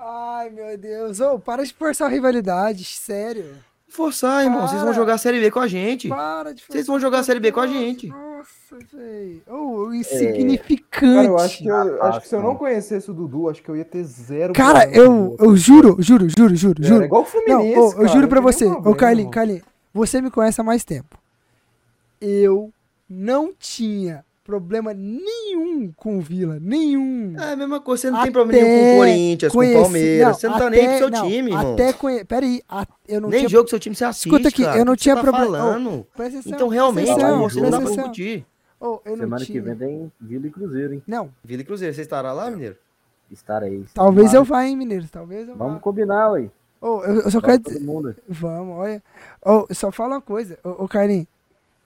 [0.00, 1.20] Ai, meu Deus.
[1.20, 3.56] Ô, para de forçar a rivalidade, sério.
[3.88, 6.08] Forçar, irmão, vocês vão jogar a Série B com a gente.
[6.08, 8.06] Para de Vocês vão jogar a Série B com a gente.
[8.06, 9.42] Nossa, velho.
[9.48, 10.90] Ô, insignificante.
[10.90, 13.68] Cara, eu acho que, eu, acho que se eu não conhecesse o Dudu, acho que
[13.68, 14.52] eu ia ter zero.
[14.52, 17.02] Cara, eu, eu juro, juro, juro, juro, É, juro.
[17.02, 17.78] É igual o Não, Fluminense.
[17.78, 19.32] eu cara, juro pra não você, ô Carlinhos.
[19.32, 19.62] Carlinhos,
[19.92, 21.18] você me conhece há mais tempo.
[22.20, 22.70] Eu
[23.08, 27.34] não tinha problema nenhum com o Vila, nenhum.
[27.38, 29.60] É a mesma coisa, você não tem Até problema nenhum com o Corinthians, com o
[29.60, 31.72] Conheci- Palmeiras, você não tá nem pro seu não, time, irmão.
[31.74, 32.24] Até conhe...
[32.24, 33.48] Peraí, a- eu não Nem tinha...
[33.50, 34.78] jogo do seu time você assiste, Escuta aqui, cara.
[34.78, 35.58] eu não tinha tá problema-
[36.16, 38.46] atenção, Então, realmente, atenção, você não dá pra discutir.
[38.80, 39.60] Não Semana tinha...
[39.60, 41.02] que vem tem Vila e Cruzeiro, hein?
[41.06, 42.76] Não, Vila e Cruzeiro, você estará lá, Mineiro?
[43.30, 43.84] Estarei.
[43.92, 45.66] talvez eu vá, hein, Mineiro, talvez eu vá.
[45.66, 46.48] Vamos combinar, ué.
[46.80, 47.84] Ô, eu, eu só Vamos quero dizer...
[48.28, 49.02] Vamos, olha.
[49.44, 51.26] Ô, eu só falo uma coisa, ô, ô Carlinhos.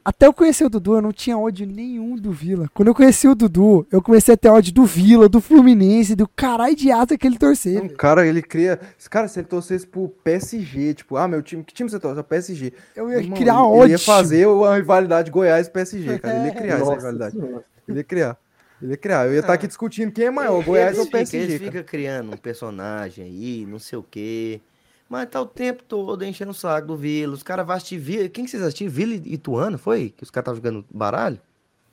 [0.04, 2.68] Até eu conhecer o Dudu, eu não tinha ódio nenhum do Vila.
[2.74, 6.26] Quando eu conheci o Dudu, eu comecei a ter ódio do Vila, do Fluminense, do
[6.26, 7.74] caralho de asa que ele torcer.
[7.74, 7.96] Não, velho.
[7.96, 8.80] cara, ele cria.
[9.08, 11.62] Cara, se ele torcesse pro PSG, tipo, ah, meu time.
[11.62, 12.18] Que time você torce?
[12.18, 12.72] É o PSG.
[12.96, 13.84] Eu ia Irmão, criar ele, ódio.
[13.84, 16.36] Ele ia fazer uma rivalidade Goiás-PSG, cara.
[16.36, 17.36] Ele ia criar essa Nossa rivalidade.
[17.36, 17.64] Senhora.
[17.88, 18.36] Ele ia criar.
[18.82, 19.26] Ele ia criar.
[19.26, 21.36] Eu ia estar aqui discutindo quem é maior, Goiás eles ou PSG.
[21.36, 21.70] Eles cara.
[21.70, 24.60] ficam criando um personagem aí, não sei o quê.
[25.12, 27.34] Mas tá o tempo todo enchendo o saco do Vila.
[27.34, 28.28] Os caras vão assistir Vila.
[28.30, 28.90] Quem que vocês assistiram?
[28.90, 30.08] Vila e Ituano, foi?
[30.16, 31.38] Que os caras estavam jogando baralho?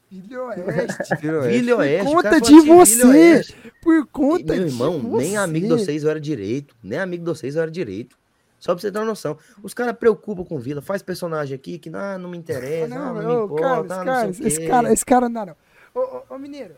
[0.10, 1.16] Vila Oeste.
[1.22, 1.60] Vila Oeste.
[1.62, 2.08] Vila Oeste.
[2.08, 3.04] os conta de você.
[3.06, 3.56] Oeste.
[3.82, 5.36] Por conta Meu de irmão, nem você.
[5.36, 6.74] amigo de vocês eu era direito.
[6.82, 8.18] Nem amigo de vocês eu era direito.
[8.58, 9.38] Só pra você ter uma noção.
[9.62, 10.82] Os caras preocupam com Vila.
[10.82, 12.88] Faz personagem aqui que ah, não me Ah, interessa.
[12.96, 13.62] não, ah, não, ô, me importa.
[13.62, 15.56] Carlos, ah, não Carlos, sei esse cara, esse cara não dá, não.
[15.94, 16.76] Ô, ô, ô, Mineiro.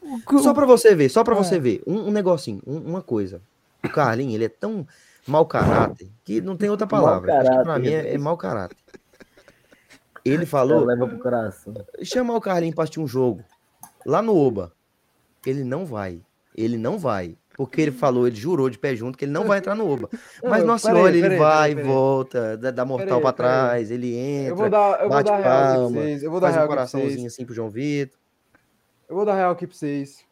[0.00, 1.38] o- Só pra você ver, só pra É.
[1.38, 1.82] você ver.
[1.84, 3.42] Um, um negocinho, um- uma coisa.
[3.84, 4.86] O Carlinhos, ele é tão
[5.26, 7.32] mau caráter que não tem outra palavra.
[7.32, 8.76] Caráter, mim é, é mau caráter.
[10.24, 11.74] Ele falou, leva pro coração.
[12.02, 13.42] chamar o Carlinhos pra assistir um jogo
[14.04, 14.72] lá no Oba.
[15.46, 16.20] Ele não vai.
[16.54, 17.36] Ele não vai.
[17.56, 20.08] Porque ele falou, ele jurou de pé junto que ele não vai entrar no Oba.
[20.42, 23.34] Mas Não, nossa peraí, senhora, ele peraí, vai, peraí, volta, dá, dá mortal peraí.
[23.34, 26.22] trás, ele entra, Eu vou dar, eu vou bate dar real aqui pra palma, vocês.
[26.22, 28.18] Eu vou dar faz um real pra coraçãozinho assim pro João Vitor.
[29.08, 30.24] Eu vou dar real aqui pra vocês.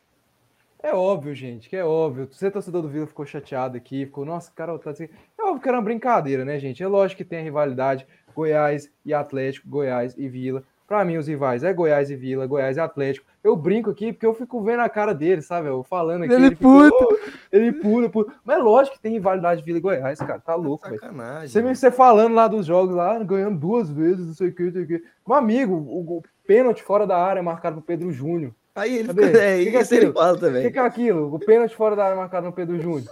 [0.89, 2.26] É óbvio, gente, que é óbvio.
[2.31, 5.08] Você, torcedor do Vila, ficou chateado aqui, ficou, nossa, cara, tá assim.
[5.39, 6.83] É óbvio que era uma brincadeira, né, gente?
[6.83, 10.62] É lógico que tem a rivalidade Goiás e Atlético, Goiás e Vila.
[10.86, 13.26] Pra mim, os rivais é Goiás e Vila, Goiás e Atlético.
[13.44, 15.68] Eu brinco aqui porque eu fico vendo a cara dele, sabe?
[15.68, 16.33] Eu falando aqui.
[16.33, 16.97] Ele fica, puta.
[17.05, 17.18] "Oh",
[17.52, 18.26] ele pula, pula.
[18.42, 20.41] Mas é lógico que tem rivalidade Vila e Goiás, cara.
[20.41, 20.99] Tá louco, velho.
[20.99, 21.49] Sacanagem.
[21.49, 24.62] Você, me- você falando lá dos jogos lá, ganhando duas vezes, não sei o que,
[24.62, 25.05] não sei o que.
[25.26, 28.55] Meu amigo, o, o pênalti fora da área marcado pro Pedro Júnior.
[28.78, 29.26] Aí ele Cadê?
[29.26, 30.12] fica, é, Que que é isso ele aquilo?
[30.15, 30.73] fala também.
[30.73, 31.34] que é aquilo?
[31.34, 33.10] O pênalti fora da área marcado no Pedro Júnior.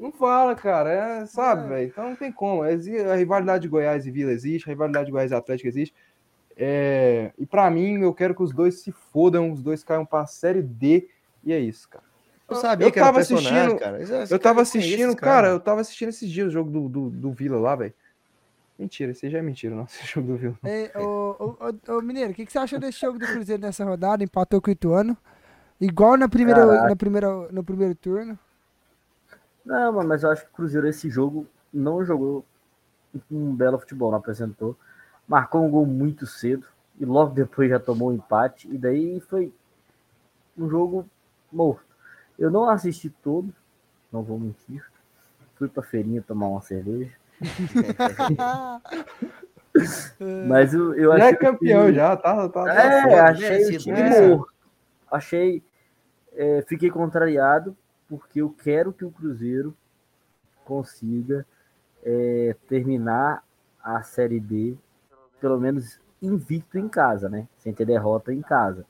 [0.00, 0.90] Não fala, cara.
[1.22, 1.86] É, sabe, velho?
[1.88, 2.62] Então não tem como.
[2.62, 5.94] A rivalidade de Goiás e Vila existe, a rivalidade de Goiás e Atlético existe.
[6.56, 10.26] É, E pra mim, eu quero que os dois se fodam, os dois caiam pra
[10.26, 11.08] Série D.
[11.44, 12.04] E é isso, cara.
[12.48, 14.00] Eu sabia Eu que tava assistindo- cara.
[14.00, 17.10] Eu cara tava assistindo, esse cara, eu tava assistindo esses dias o jogo do, do,
[17.10, 17.92] do Vila lá, velho.
[18.78, 19.84] Mentira, esse aí já é mentira, não.
[19.84, 20.58] Esse jogo do Vila.
[20.64, 23.62] Ei, ô, ô, ô, ô, Mineiro, o que, que você achou desse jogo do Cruzeiro
[23.62, 24.22] nessa rodada?
[24.22, 25.16] Empatou com o Ituano.
[25.80, 26.88] Igual na primeira, Caraca.
[26.88, 28.38] na primeira, no primeiro turno.
[29.64, 32.44] Não, mano, mas eu acho que o Cruzeiro esse jogo não jogou
[33.30, 34.76] um belo futebol, não apresentou.
[35.26, 36.66] Marcou um gol muito cedo
[36.98, 38.68] e logo depois já tomou um empate.
[38.72, 39.52] E daí foi
[40.56, 41.06] um jogo
[41.52, 41.84] morto.
[42.38, 43.52] Eu não assisti todo,
[44.12, 44.84] não vou mentir.
[45.56, 47.12] Fui pra feirinha tomar uma cerveja.
[50.48, 52.48] Mas eu, eu Já achei é campeão, que- já, tá?
[52.48, 54.36] tá, tá É, foda, achei merecido, o time merecido.
[54.36, 54.52] morto.
[55.10, 55.62] Achei.
[56.32, 57.76] é, fiquei contrariado
[58.08, 59.76] porque eu quero que o Cruzeiro
[60.64, 61.46] consiga
[62.04, 63.44] é, terminar
[63.82, 64.76] a Série B,
[65.40, 67.46] pelo menos invicto em casa, né?
[67.58, 68.84] Sem ter derrota em casa.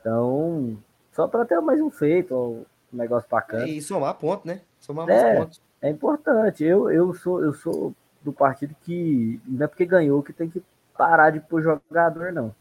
[0.00, 0.76] Então,
[1.12, 3.66] só para ter mais um feito, um negócio bacana.
[3.66, 4.62] E somar ponto, né?
[4.78, 5.22] Somar É.
[5.22, 5.62] mais pontos.
[5.82, 6.64] É importante.
[6.64, 10.62] Eu, eu, sou, eu sou do partido que não é porque ganhou que tem que
[10.96, 12.54] parar de pôr jogador, não.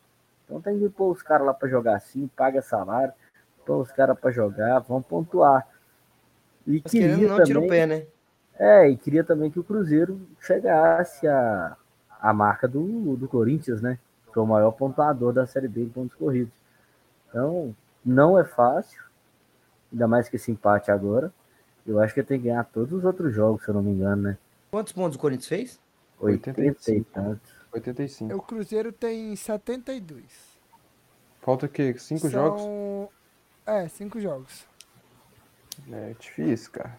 [0.45, 3.13] Então tem que pôr os caras lá para jogar assim, paga salário,
[3.65, 5.67] pôr os caras para jogar, vão pontuar.
[6.65, 8.05] E Mas queria não, tira o também, pé, né?
[8.57, 11.75] é, e queria também que o Cruzeiro chegasse a,
[12.19, 13.99] a marca do, do Corinthians, né?
[14.31, 16.53] Que é o maior pontuador da Série B em pontos corridos.
[17.27, 19.03] Então, não é fácil,
[19.91, 21.31] ainda mais que esse empate agora.
[21.85, 24.21] Eu acho que tem que ganhar todos os outros jogos, se eu não me engano,
[24.23, 24.37] né?
[24.71, 25.79] Quantos pontos o Corinthians fez?
[26.19, 27.09] 80 e 85.
[27.13, 27.51] tantos.
[27.71, 28.35] 85.
[28.35, 30.23] O Cruzeiro tem 72.
[31.41, 31.95] Falta o quê?
[31.97, 32.61] Cinco jogos?
[32.61, 33.09] São-
[33.65, 34.65] É, cinco jogos.
[35.91, 36.97] É difícil, cara.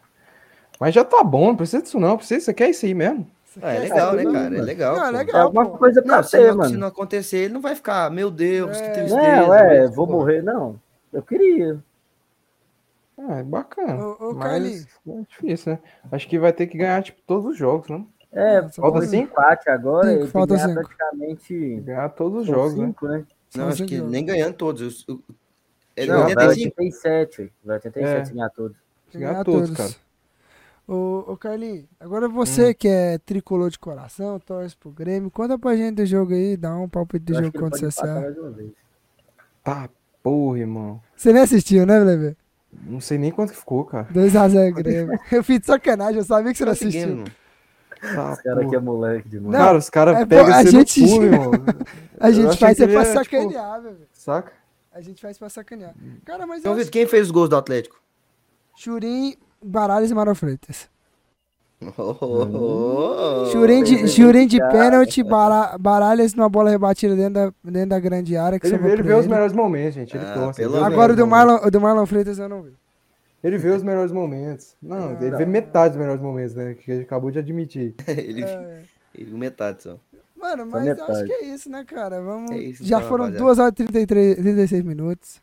[0.80, 2.16] Mas já tá bom, não precisa disso não.
[2.16, 3.30] Precisa, você quer isso aí mesmo?
[3.60, 4.56] Ah, é quer legal, né, cara?
[4.56, 4.96] É legal.
[4.96, 5.18] Não, é pô.
[5.18, 5.36] legal.
[5.40, 5.78] É alguma pô.
[5.78, 6.78] coisa pra Não, se não, se mano.
[6.78, 8.90] não acontecer, ele não vai ficar, meu Deus, que É.
[8.90, 9.16] tristeza.
[9.16, 10.80] Não, é, vou pô, morrer, não.
[11.12, 11.78] Eu queria.
[13.28, 14.02] Ah, é bacana.
[14.02, 15.78] Ô, ô, mas é difícil, né?
[16.10, 18.04] Acho que vai ter que ganhar, tipo, todos os jogos, né?
[18.32, 19.24] É, Nossa, falta cinco?
[19.32, 20.80] empate agora, Cinco, falta ganhar cinco.
[20.80, 22.86] praticamente Ganhar todos os são jogos, né?
[22.86, 23.18] cinco, né?
[23.18, 23.26] Não,
[23.64, 25.04] São acho que nem ganhando todos.
[25.96, 26.74] É Não, vai 85?
[26.80, 27.50] 87, ué.
[27.64, 28.32] vai 87 É.
[28.34, 28.76] ganhar todos.
[29.12, 29.90] Ganhar ganhar todos, cara.
[30.86, 35.76] Ô, ô Carlinhos, agora você que é tricolor de coração, torce pro Grêmio, conta pra
[35.76, 38.34] gente do jogo aí, dá um palpite do Eu jogo contra o CSA.
[39.62, 39.88] Tá,
[40.22, 41.02] porra, irmão.
[41.16, 42.36] Você nem assistiu, né, Leve?
[42.86, 44.06] Não sei nem quanto que ficou, cara.
[44.12, 45.18] 2x0 Grêmio.
[45.30, 47.16] Eu fiz de sacanagem, eu sabia que você não Conseguimos, assistiu.
[47.16, 47.30] mano.
[48.00, 49.52] Tá, Esse cara aqui é moleque demais.
[49.52, 51.50] Não, Cara, os caras é, pegam a gente- irmão.
[52.18, 53.98] A gente faz é pra tipo, sacanear, velho.
[54.12, 54.52] Saca?
[54.92, 55.94] A gente faz pra sacanear.
[56.24, 58.00] Cara, mas Então, eu quem fez os gols do Atlético?
[58.76, 60.88] Churim, Baralhos e Marão Freitas.
[61.96, 63.46] Oh, oh, oh.
[63.50, 68.60] Churim de, de pênalti, Bara- Baralhas numa bola rebatida dentro da, dentro da grande área.
[68.60, 70.14] Que Ele, sobrou ele vê os melhores momentos, gente.
[70.14, 70.60] Ele Ah, torce.
[70.60, 71.46] vê Agora o melhores do, momentos.
[71.48, 72.72] Marlon, o do Marlon Freitas eu não vi.
[73.42, 74.76] Ele vê os melhores momentos.
[74.82, 76.74] Não, ele vê metade dos melhores momentos, né?
[76.74, 77.94] Que ele acabou de admitir.
[78.06, 78.82] ele, É.
[79.14, 79.96] ele metade só.
[80.36, 81.10] Mano, mas metade.
[81.12, 82.20] acho que é isso, né, cara?
[82.20, 82.50] Vamos...
[82.50, 83.44] É isso, Já então, foram rapaziada.
[83.46, 85.40] 2 horas e 33, 36 minutos.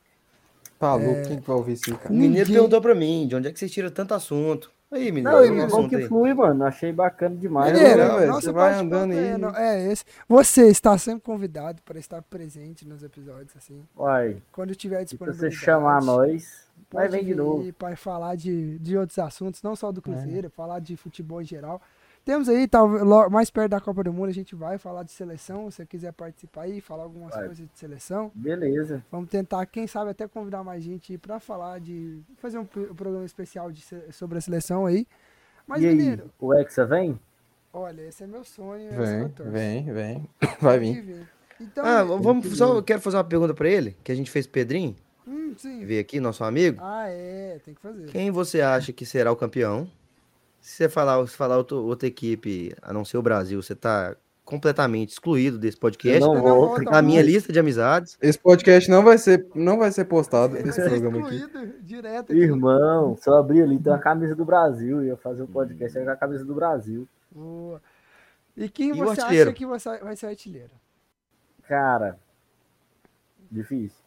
[0.80, 2.10] Tá louco, quem que vai ouvir isso O cara?
[2.14, 4.72] mineiro Ninguém- perguntou pra mim, de onde é que vocês tiram tanto assunto?
[4.90, 6.64] Aí, mineiro, Não, e bom que flui, mano.
[6.66, 7.78] Achei bacana demais.
[7.78, 9.38] É, Mineiro, né, nosso Você vai andando é, aí.
[9.38, 10.06] não- é esse.
[10.30, 13.84] Você está sempre convidado para estar presente nos episódios, assim.
[13.98, 17.74] Uai, Quando tiver e se você chamar nós, vai vem de novo.
[17.74, 19.76] para falar de, de outros assuntos, não É.
[19.76, 21.82] só do Cruzeiro, falar de futebol em geral.
[22.28, 25.12] Temos aí, talvez, lo- mais perto da Copa do Mundo, a gente vai falar de
[25.14, 25.72] seleção.
[25.72, 27.46] Se você quiser participar aí, falar algumas Vai.
[27.46, 28.30] coisas de seleção.
[28.36, 29.02] Beleza.
[29.10, 32.20] Vamos tentar, quem sabe, até convidar mais gente aí pra falar de.
[32.36, 33.82] fazer um, um programa especial de
[34.12, 35.08] sobre a seleção aí.
[35.66, 37.18] Mas, e aí, o Hexa vem?
[37.72, 38.90] olha, esse é meu sonho.
[38.92, 40.30] eu Vem, vem, vem.
[40.60, 41.26] Vai vir.
[41.62, 44.30] Então, Ah, Mineiro- vamos só, eu quero fazer uma pergunta pra ele, que a gente
[44.30, 45.86] fez Pedrinho, Hum, sim.
[45.86, 46.78] veio aqui, nosso amigo.
[46.84, 48.06] Ah, é, tem que fazer.
[48.08, 49.90] Quem você acha que será o campeão?
[50.60, 54.16] Se você falar, se falar outra, outra equipe, a não ser o Brasil, você tá
[54.44, 56.22] completamente excluído desse podcast.
[56.22, 58.18] Eu não volta Na minha lista de amizades.
[58.22, 61.36] Esse podcast não vai ser, não vai ser postado, Vai esse ser programa aqui.
[61.36, 62.42] excluído direto aqui.
[62.42, 65.04] Irmão, se eu abrir ali, tem uma camisa do Brasil.
[65.04, 67.08] Ia fazer um podcast aí com a camisa do Brasil.
[67.32, 67.82] Boa.
[68.56, 69.50] E quem E você artilheiro?
[69.52, 70.72] acha que você vai ser o artilheiro?
[71.68, 72.18] Cara,
[73.52, 74.02] difícil.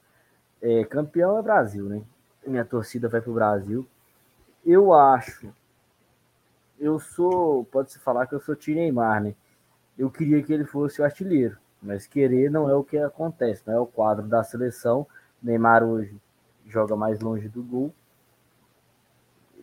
[0.63, 2.03] É, campeão é Brasil, né?
[2.47, 3.87] Minha torcida vai pro Brasil.
[4.65, 5.53] Eu acho.
[6.81, 7.65] Eu sou.
[7.67, 9.35] Pode-se falar que eu sou Tim Neymar, né?
[9.99, 11.59] Eu queria que ele fosse o artilheiro.
[11.83, 15.07] Mas querer não é o que acontece, não é o quadro da seleção.
[15.43, 16.19] Neymar hoje
[16.67, 17.95] joga mais longe do gol.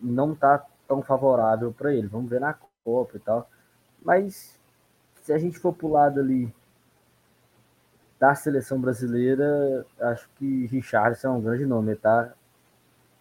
[0.00, 2.06] Não tá tão favorável para ele.
[2.06, 3.50] Vamos ver na Copa e tal.
[4.02, 4.58] Mas
[5.22, 6.52] se a gente for pro lado ali
[8.18, 11.92] da seleção brasileira, acho que Richardson é um grande nome.
[11.92, 12.32] Ele tá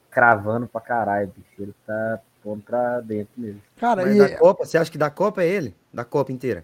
[0.09, 1.61] cravando pra caralho, bicho.
[1.61, 3.61] Ele tá pondo pra dentro mesmo.
[3.77, 5.75] Cara, Mas e da Copa, você acha que da Copa é ele?
[5.93, 6.63] Da Copa inteira?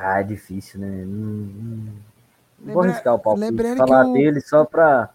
[0.00, 0.88] Ah, é difícil, né?
[1.04, 1.92] Não, não- não
[2.58, 3.46] vou Lembra- arriscar o palpite.
[3.50, 5.10] lembrando Falar que o- dele só pra.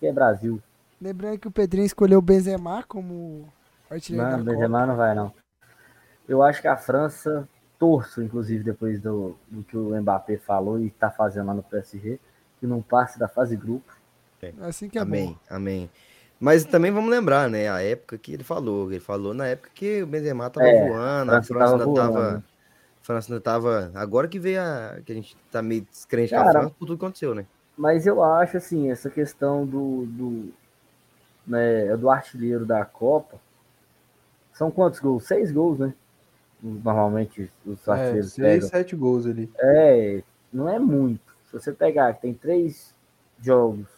[0.00, 0.60] Que é Brasil.
[1.00, 3.48] lembrando que o Pedrinho escolheu o Benzema como
[3.90, 4.50] artilheiro Não, da Copa.
[4.52, 5.32] Benzema não vai, não.
[6.28, 10.90] Eu acho que a França, torço, inclusive, depois do, do que o Mbappé falou e
[10.90, 12.18] tá fazendo lá no PSG,
[12.58, 13.96] que não passe da fase grupo.
[14.62, 15.54] Assim que é amém, bom.
[15.54, 15.90] amém.
[16.40, 17.68] Mas também vamos lembrar, né?
[17.70, 18.90] A época que ele falou.
[18.90, 22.38] Ele falou na época que o Benzema tava É, voando, a França ainda voando, tava.
[23.02, 23.92] A França ainda tava.
[23.94, 25.00] Agora que veio a.
[25.04, 27.48] que a gente tá meio descrente com a Cara, França por tudo que aconteceu, né?
[27.76, 30.52] Mas eu acho, assim, essa questão do, do,
[31.46, 33.40] né, do artilheiro da Copa.
[34.52, 35.24] São quantos gols?
[35.26, 35.94] Seis gols, né?
[36.62, 38.68] Normalmente os É, artilheiros seis, pegam.
[38.68, 39.50] sete gols ali.
[39.58, 41.34] É, não é muito.
[41.46, 42.94] Se você pegar que tem três
[43.40, 43.88] jogos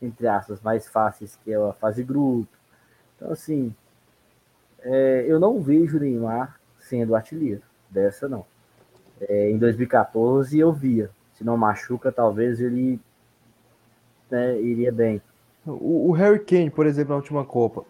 [0.00, 2.48] entre aspas, mais fáceis, que é a fase grupo.
[3.16, 3.74] Então, assim,
[4.80, 7.62] é, eu não vejo Neymar sendo artilheiro.
[7.90, 8.44] Dessa, não.
[9.20, 11.10] É, em 2014 eu via.
[11.34, 13.00] Se não machuca, talvez ele
[14.30, 15.22] né, iria bem.
[15.66, 17.84] O, o Harry Kane, por exemplo, na última Copa.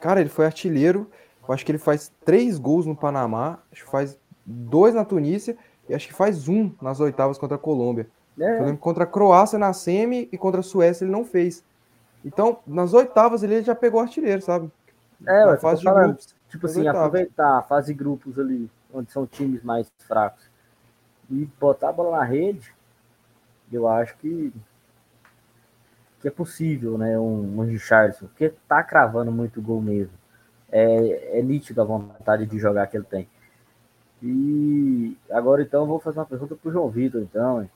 [0.00, 1.10] Cara, ele foi artilheiro.
[1.46, 3.58] Eu acho que ele faz três gols no Panamá.
[3.70, 5.56] Acho que faz dois na Tunísia.
[5.88, 8.08] E acho que faz um nas oitavas contra a Colômbia.
[8.38, 11.24] É, Eu lembro que contra a Croácia na semi e contra a Suécia ele não
[11.24, 11.64] fez.
[12.24, 14.70] Então, nas oitavas ele já pegou artilheiro, sabe?
[15.26, 16.06] É, na fase de falando.
[16.06, 16.34] grupos.
[16.48, 17.00] tipo assim, oitavas.
[17.00, 20.44] aproveitar a fase grupos ali, onde são times mais fracos,
[21.30, 22.74] e botar a bola na rede,
[23.72, 24.52] eu acho que,
[26.20, 27.18] que é possível, né?
[27.18, 30.12] Um, um Richardson, porque tá cravando muito gol mesmo.
[30.70, 33.28] É, é nítido a vontade de jogar que ele tem.
[34.22, 37.68] E agora então eu vou fazer uma pergunta pro João Vitor, então.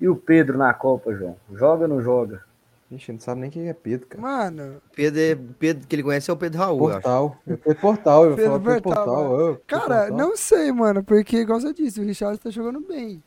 [0.00, 1.36] E o Pedro na Copa, João?
[1.52, 2.44] Joga ou não joga?
[2.90, 4.20] Ixi, não sabe nem quem é Pedro, cara.
[4.20, 6.92] Mano, Pedro, é- Pedro que ele conhece é o Pedro Raul, eu.
[7.00, 7.38] Portal.
[7.46, 10.16] É Pedro Portal, eu vou Pedro Portal, cara, Portal.
[10.18, 13.22] não sei, mano, porque, igual você disse, o Richard tá jogando bem.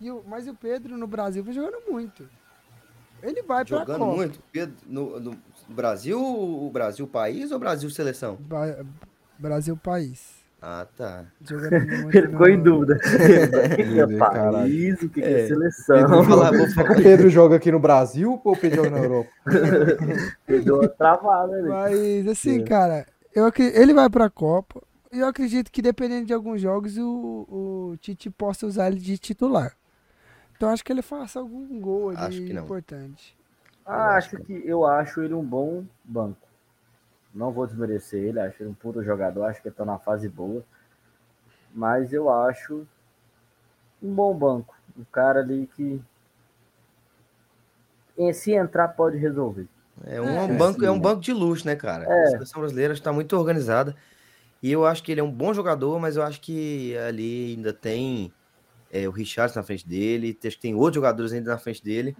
[0.00, 2.28] E o, mas o Pedro no Brasil vai jogando muito.
[3.22, 4.16] Ele vai pra Jogando Copa.
[4.16, 4.40] muito.
[4.52, 5.36] Pedro, no, no
[5.68, 8.36] Brasil, o Brasil país ou Brasil seleção?
[8.40, 8.84] Ba-
[9.38, 10.33] Brasil país.
[10.66, 11.26] Ah, tá.
[12.14, 12.94] Ele ficou em dúvida.
[12.94, 15.46] O que que é país, o que que é É.
[15.46, 16.08] seleção?
[16.08, 16.90] Vou falar, falar.
[16.98, 19.30] o Pedro joga aqui no Brasil ou o Pedro joga na Europa?
[20.48, 21.68] Deu uma travada ali.
[21.68, 22.64] Mas, assim, É.
[22.64, 24.82] cara, eu, ele vai pra Copa.
[25.12, 29.18] E eu acredito que, dependendo de alguns jogos, o, o Tite possa usar ele de
[29.18, 29.76] titular.
[30.56, 32.64] Então, acho que ele faça algum gol ali Acho que não.
[32.64, 33.36] importante.
[33.84, 36.38] Ah, acho que eu acho ele um bom banco.
[37.34, 40.28] Não vou desmerecer ele, acho ele um puto jogador, acho que ele tá na fase
[40.28, 40.62] boa.
[41.74, 42.86] Mas eu acho
[44.00, 44.76] um bom banco.
[44.96, 46.00] Um cara ali que
[48.16, 49.66] em se entrar pode resolver.
[50.04, 52.04] É um, É, banco, é um banco de luxo, né, cara?
[52.04, 52.22] É.
[52.22, 53.96] A seleção brasileira está muito organizada.
[54.62, 57.72] E eu acho que ele é um bom jogador, mas eu acho que ali ainda
[57.72, 58.32] tem
[58.90, 62.16] é, o Richardson na frente dele, acho que tem outros jogadores ainda na frente dele.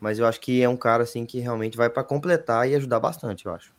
[0.00, 2.98] Mas eu acho que é um cara assim que realmente vai para completar e ajudar
[2.98, 3.72] bastante, eu acho.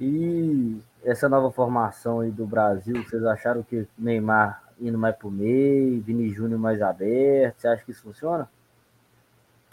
[0.00, 6.00] E essa nova formação aí do Brasil, vocês acharam que Neymar indo mais pro meio,
[6.00, 8.48] Vini Júnior mais aberto, você acha que isso funciona?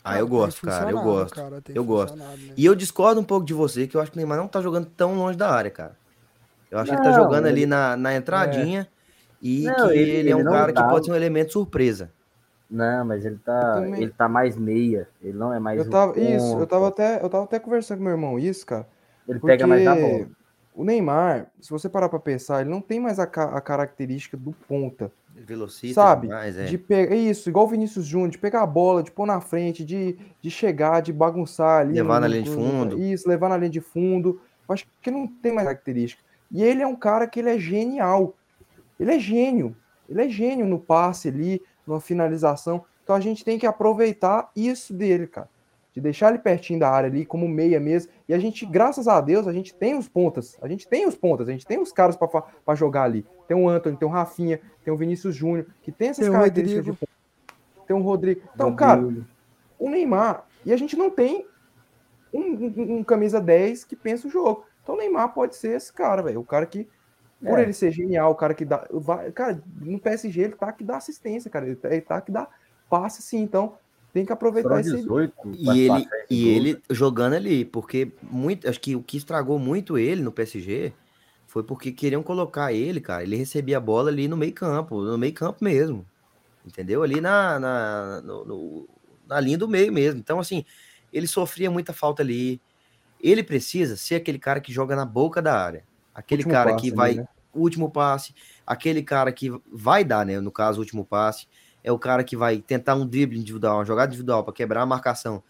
[0.03, 1.35] Ah, Não, eu gosto, cara, eu gosto.
[1.35, 2.17] cara, eu gosto.
[2.17, 2.53] né?
[2.57, 4.61] E eu discordo um pouco de você, que eu acho que o Neymar não tá
[4.61, 5.95] jogando tão longe da área, cara.
[6.69, 8.88] Eu acho que ele tá Não, jogando ali ele- na, na entradinha
[9.41, 11.53] e Não, que ele- ele, é um não cara que dá- pode ser um elemento
[11.53, 12.11] surpresa.
[12.69, 14.03] Não, mas ele tá, também.
[14.03, 17.23] ele tá mais meia, ele não é mais Eu um tava, isso, eu tava até,
[17.23, 18.85] eu tava até conversando com meu irmão isso, cara.
[19.27, 20.27] Ele Porque pega mais na bola.
[20.73, 24.38] o Neymar, se você parar pra pensar, ele não tem mais a, ca- a característica
[24.38, 26.27] do ponta, Velocista sabe?
[26.27, 26.65] demais, é.
[26.65, 29.83] De pegar isso, igual o Vinícius Júnior, de pegar a bola, de pôr na frente,
[29.83, 31.93] de, de chegar, de bagunçar ali.
[31.93, 32.97] Levar no- na linha de fundo.
[32.99, 34.41] Isso, levar na linha de fundo.
[34.67, 36.23] Eu acho que não tem mais característica.
[36.51, 38.35] E ele é um cara que ele é genial.
[38.99, 39.75] Ele é gênio.
[40.09, 42.83] Ele é gênio no passe ali, na finalização.
[43.03, 45.49] Então a gente tem que aproveitar isso dele, cara.
[45.98, 48.11] De deixar ele pertinho da área ali, como meia mesmo.
[48.30, 50.56] E a gente, graças a Deus, a gente tem os pontas.
[50.61, 53.26] A gente tem os pontas, a gente tem os caras pra jogar ali.
[53.48, 56.85] Tem o Anthony, tem o Rafinha, tem o Vinícius Júnior, que tem essas Tem características
[56.85, 57.00] Rodrigo.
[57.00, 57.88] de ponta.
[57.88, 58.42] Tem o Rodrigo.
[58.53, 59.01] Então, cara,
[59.80, 60.45] o Neymar.
[60.64, 61.48] E a gente não tem
[62.32, 64.66] um, um- um camisa 10 que pensa o jogo.
[64.84, 66.42] Então o Neymar pode ser esse cara, velho.
[66.42, 66.88] O cara que,
[67.43, 67.64] por É.
[67.64, 68.88] ele ser genial, o cara que dá.
[68.92, 71.66] Vai, cara, no PSG ele tá que dá assistência, cara.
[71.66, 72.48] Ele tá, ele tá que dá
[72.88, 73.42] passe sim.
[73.42, 73.74] Então
[74.17, 74.97] tem que aproveitar esse.
[74.97, 79.95] 18 E ele, e ele jogando ali, porque muito, acho que o que estragou muito
[79.97, 80.91] ele no PSG
[81.45, 83.21] foi porque queriam colocar ele, cara.
[83.23, 86.05] Ele recebia a bola ali no meio campo, no meio campo mesmo,
[86.65, 87.03] entendeu?
[87.03, 88.89] Ali na, na, no- no-
[89.27, 90.19] na linha do meio mesmo.
[90.19, 90.65] Então, assim,
[91.13, 92.59] ele sofria muita falta ali.
[93.19, 95.85] Ele precisa ser aquele cara que joga na boca da área.
[96.13, 97.25] Aquele Último cara que ali, vai, né?
[97.53, 98.33] último passe,
[98.65, 100.39] aquele cara que vai dar, né?
[100.39, 101.47] No caso, o último passe,
[101.88, 104.85] é o cara que vai tentar um drible individual, uma jogada individual para quebrar a
[104.85, 105.43] marcação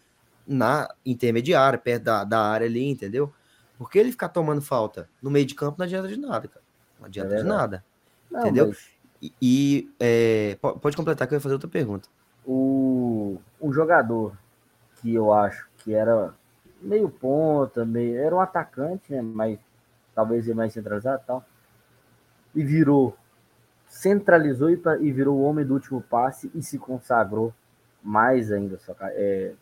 [0.48, 3.35] na intermediária, perto da, da área ali, entendeu?
[3.77, 6.66] Porque ele ficar tomando falta no meio de campo não adianta de nada, cara.
[6.99, 7.45] Não adianta de É verdade.
[7.45, 7.85] nada.
[8.32, 8.69] Não, entendeu?
[8.69, 8.90] mas
[9.22, 12.09] E, e, é, po- pode completar que eu ia fazer outra pergunta.
[12.45, 14.38] o, o jogador
[14.95, 16.33] que eu acho que era
[16.82, 19.22] meio ponta, meio, era um atacante, né?
[19.22, 19.59] Mas
[20.16, 21.45] talvez ele mais centralizado e tal.
[22.56, 23.16] E virou,
[23.88, 27.53] centralizou e, e virou o homem do último passe e se consagrou
[28.03, 28.77] mais ainda.
[28.77, 29.53] Só, é,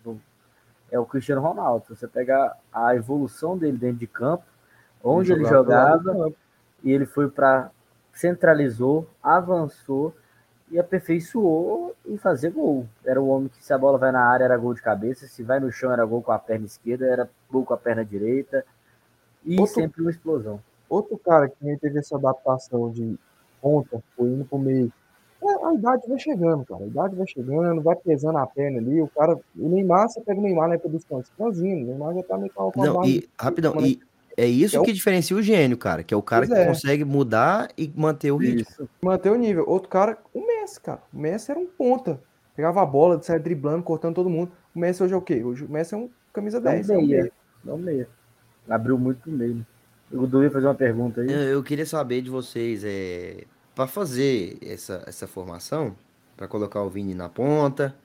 [0.91, 1.85] é o Cristiano Ronaldo.
[1.85, 4.43] Se você pegar a evolução dele dentro de campo,
[5.03, 6.35] onde ele jogava lado do jogava,
[6.83, 7.71] e ele foi para
[8.13, 10.15] centralizou, avançou
[10.71, 12.87] e aperfeiçoou em fazer gol.
[13.03, 15.43] Era o homem que, se a bola vai na área, era gol de cabeça, se
[15.43, 18.65] vai no chão, era gol com a perna esquerda, era gol com a perna direita,
[19.43, 20.61] e Outro- sempre uma explosão.
[20.89, 23.17] Outro cara que teve essa adaptação de
[23.65, 24.91] ponta, foi indo pro meio.
[25.43, 26.83] É, a idade vai chegando, cara.
[26.83, 29.01] A idade vai chegando, vai pesando a perna ali.
[29.01, 31.81] O cara, o Neymar, você pega o Neymar na época dos cantos, franzino.
[31.83, 33.99] O Neymar já tá meio com a Não, e rapidão, e
[34.37, 36.63] é isso é o- que diferencia o gênio, cara, que é o cara Pois que
[36.63, 36.67] é.
[36.67, 38.61] consegue mudar e manter o ritmo.
[38.61, 38.89] Isso.
[39.01, 39.65] manter o nível.
[39.67, 41.01] Outro cara, o Messi, cara.
[41.13, 42.19] O Messi era um ponta.
[42.55, 44.51] Pegava a bola, saia driblando, cortando todo mundo.
[44.75, 45.43] O Messi hoje é o quê?
[45.43, 46.89] Hoje o Messi é um camisa É 10.
[46.89, 47.31] um é um meia.
[47.67, 48.07] um meia.
[48.69, 49.65] Abriu muito no meio.
[50.11, 51.27] O Du ia fazer uma pergunta aí.
[51.31, 53.43] Eu, eu queria saber de vocês, é,
[53.75, 55.95] para fazer essa, essa formação,
[56.37, 57.95] para colocar o Vini na ponta,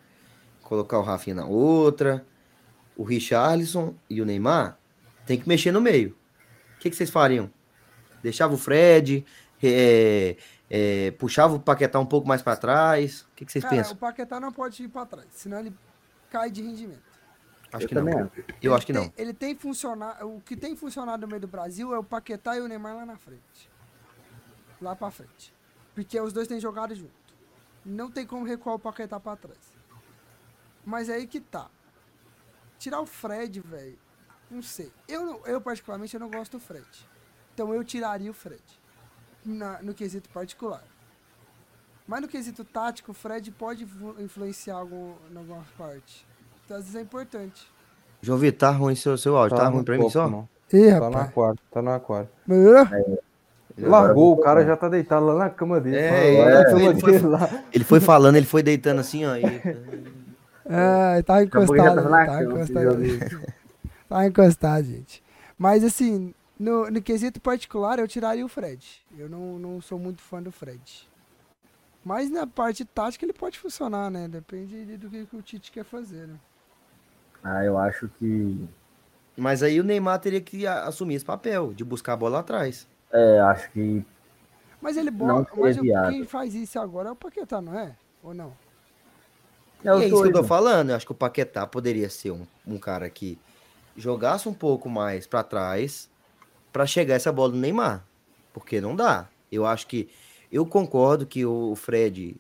[0.63, 2.27] colocar o Rafinha na outra,
[2.97, 4.79] o Richarlison e o Neymar,
[5.27, 6.17] tem que mexer no meio.
[6.77, 7.51] O que, que vocês fariam?
[8.23, 9.25] Deixava o Fred,
[9.63, 10.37] é,
[10.69, 13.23] é, puxava o Paquetá um pouco mais para trás?
[13.23, 13.95] O que, que vocês Cara, pensam?
[13.95, 15.73] o Paquetá não pode ir pra trás, senão ele
[16.31, 17.11] cai de rendimento.
[17.73, 18.03] Acho eu que não.
[18.09, 18.17] acho.
[18.17, 18.33] Eu
[18.63, 19.13] Ele acho que tem- não.
[19.17, 20.27] Ele tem funcionado.
[20.29, 23.07] O que tem funcionado no meio do Brasil é o Paquetá e o Neymar lá
[23.07, 23.71] na frente.
[24.83, 25.55] Lá pra frente.
[25.95, 27.11] Porque os dois têm jogado junto.
[27.85, 29.59] Não tem como recuar o Paquetá pra trás.
[30.85, 31.69] Mas é aí que tá.
[32.79, 33.99] Tirar o Fred, velho.
[34.51, 34.91] Não sei.
[35.07, 36.87] Eu, eu, particularmente, eu não gosto do Fred.
[37.55, 38.63] Então eu tiraria o Fred.
[39.45, 40.85] na- no quesito particular.
[42.07, 46.27] Mas no quesito tático, o Fred pode influ- influenciar algum, em alguma parte.
[46.65, 47.67] Então às vezes é importante.
[48.21, 50.29] João Vitor, tá ruim seu, seu áudio, tá, no ruim pra mim só?
[50.29, 50.47] não.
[50.73, 52.29] Ih, Tá no aquário, tá no aquário.
[52.85, 53.05] rapaz.
[53.89, 55.97] Largou, o cara já tá deitado lá na cama dele.
[55.97, 57.27] É, Lá cama foi- ele foi- dele.
[57.73, 59.37] Ele foi falando, ele foi deitando assim, ó.
[59.37, 59.43] e-
[60.73, 62.03] É, tá Daqui a pouco já encostado.
[62.11, 63.51] tá Tá cama, encostado.
[64.09, 65.23] Tá encostado, gente.
[65.59, 68.85] Mas assim, no, no quesito particular, eu tiraria o Fred.
[69.19, 71.09] Eu não, não sou muito fã do Fred.
[72.05, 74.27] Mas na parte tática ele pode funcionar, né?
[74.29, 76.35] Depende de- do que, que o Tite quer fazer, né?
[77.45, 78.65] Ah, eu acho que.
[79.37, 82.87] Mas aí o Neymar teria que assumir esse papel, de buscar a bola atrás.
[83.13, 84.05] É, acho que.
[84.81, 85.51] Mas ele bota.
[85.57, 87.97] Mas quem faz isso agora é o Paquetá, não é?
[88.23, 88.53] Ou não?
[89.85, 90.49] É é isso que eu tô né?
[90.49, 90.91] falando.
[90.91, 93.39] Eu acho que o Paquetá poderia ser um, um cara que
[93.97, 96.09] jogasse um pouco mais pra trás
[96.73, 98.05] pra chegar essa bola do Neymar.
[98.53, 99.29] Porque não dá.
[99.51, 100.09] Eu acho que.
[100.51, 102.37] Eu concordo que o Fred.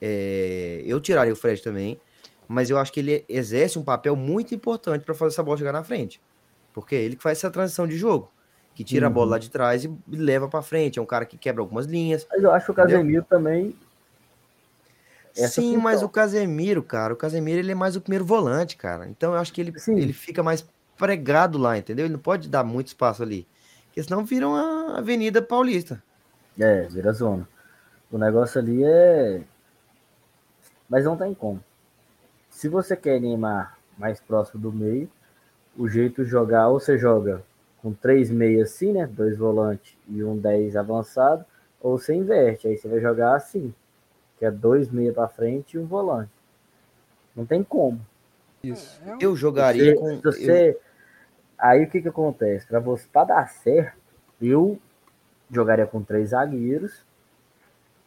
[0.00, 2.00] é, eu tiraria o Fred também.
[2.46, 5.72] Mas eu acho que ele exerce um papel muito importante pra fazer essa bola chegar
[5.72, 6.20] na frente.
[6.72, 8.30] Porque é ele que faz essa transição de jogo.
[8.74, 9.30] Que tira a bola Uhum.
[9.32, 10.98] lá de trás e leva pra frente.
[10.98, 12.26] É um cara que quebra algumas linhas.
[12.30, 12.74] Mas eu acho que o?
[12.74, 13.76] Casemiro também.
[15.36, 19.08] Essa Sim, mas o Casemiro, cara, o Casemiro ele é mais o primeiro volante, cara.
[19.08, 19.98] Então eu acho que ele, Sim.
[19.98, 20.64] ele fica mais
[20.96, 22.06] pregado lá, entendeu?
[22.06, 23.46] Ele não pode dar muito espaço ali.
[23.86, 26.02] Porque senão viram a Avenida Paulista.
[26.58, 27.48] É, vira zona.
[28.10, 29.42] O negócio ali é.
[30.88, 31.62] Mas não tem como.
[32.48, 35.10] Se você quer Neymar mais próximo do meio,
[35.76, 37.42] o jeito de jogar, ou você joga
[37.84, 39.06] com três meias assim, né?
[39.06, 41.44] Dois volantes e um 10 avançado,
[41.82, 42.66] ou você inverte.
[42.66, 43.74] Aí você vai jogar assim,
[44.38, 46.30] que é dois meia para frente e um volante.
[47.36, 48.00] Não tem como.
[48.62, 48.98] Isso.
[49.04, 50.20] É um- Eu jogaria Você- com.
[50.22, 50.78] você-
[51.58, 52.66] Aí o que que acontece?
[52.66, 53.98] Para você para dar certo,
[54.40, 54.78] eu
[55.50, 57.04] jogaria com três zagueiros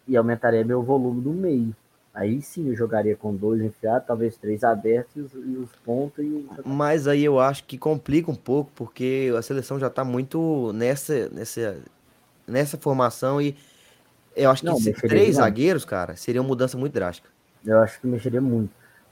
[0.08, 1.76] e aumentaria meu volume do meio.
[2.18, 6.26] Aí sim eu jogaria com dois enfiados, talvez três abertos e os, e os pontos
[6.26, 10.74] e Mas aí eu acho que complica um pouco, porque a seleção já tá muito
[10.74, 11.78] nessa, nessa,
[12.48, 13.56] nessa formação e
[14.36, 15.36] eu acho que Não, três demais.
[15.36, 17.30] zagueiros, cara, seria uma mudança muito drástica.
[17.64, 18.72] eu acho que mexeria muito.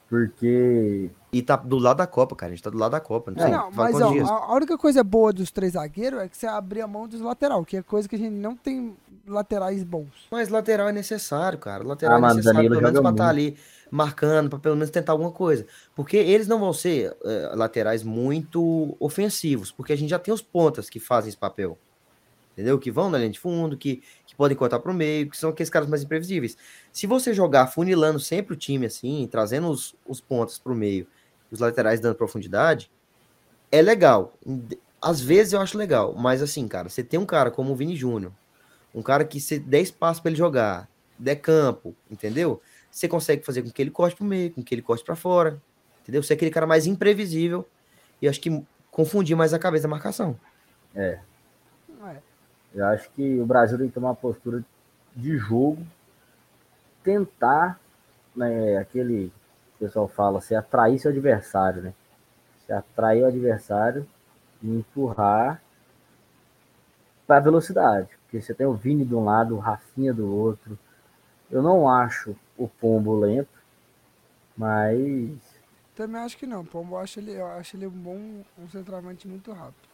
[0.09, 2.51] Porque E tá do lado da Copa, cara.
[2.51, 3.29] A gente tá do lado da Copa.
[3.31, 3.51] Não É, sei.
[3.51, 4.29] não, mas ó, dias.
[4.29, 7.65] a, única coisa boa dos três zagueiros é que você abrir a mão dos lateral,
[7.65, 8.95] que é coisa que a gente não tem
[9.27, 10.27] laterais bons.
[10.31, 11.83] Mas lateral é necessário, cara.
[11.83, 13.29] Lateral Ah, é necessário, Danilo pelo menos pra estar muito.
[13.29, 13.57] ali
[13.91, 15.65] marcando, pra pelo menos tentar alguma coisa.
[15.93, 20.41] Porque eles não vão ser eh, laterais muito ofensivos, porque a gente já tem os
[20.41, 21.77] pontas que fazem esse papel.
[22.53, 22.79] Entendeu?
[22.79, 25.69] Que vão na linha de fundo, que, que podem cortar pro meio, que são aqueles
[25.69, 26.55] caras mais imprevisíveis.
[26.93, 31.05] Se você jogar funilando sempre o time assim, trazendo os, os pontas pro meio,
[31.51, 32.91] os laterais dando profundidade,
[33.71, 34.33] é legal.
[35.01, 37.95] Às vezes eu acho legal, mas assim, cara, você tem um cara como o Vini
[37.95, 38.31] Júnior,
[38.93, 42.61] um cara que você der espaço para ele jogar, der campo, entendeu?
[42.89, 45.61] Você consegue fazer com que ele corte pro meio, com que ele corte para fora,
[46.01, 46.23] entendeu?
[46.23, 47.67] Você é aquele cara mais imprevisível
[48.21, 50.39] e acho que confundir mais a cabeça da marcação.
[50.95, 51.19] É.
[52.73, 54.63] eu acho que o Brasil tem que tomar uma postura
[55.13, 55.85] de jogo,
[57.03, 57.79] tentar,
[58.33, 59.44] né, aquele que
[59.75, 61.93] o pessoal fala, se atrair seu adversário, né?
[62.65, 64.07] Se atrair o adversário
[64.63, 65.61] e empurrar
[67.27, 68.09] para velocidade.
[68.23, 70.77] Porque você tem o Vini de um lado, o Rafinha do outro.
[71.51, 73.49] Eu não acho o Pombo lento,
[74.57, 75.39] mas
[75.95, 76.61] Também acho que não.
[76.61, 79.89] O Pombo eu acho ele, eu acho ele um bom um centroavante muito rápido.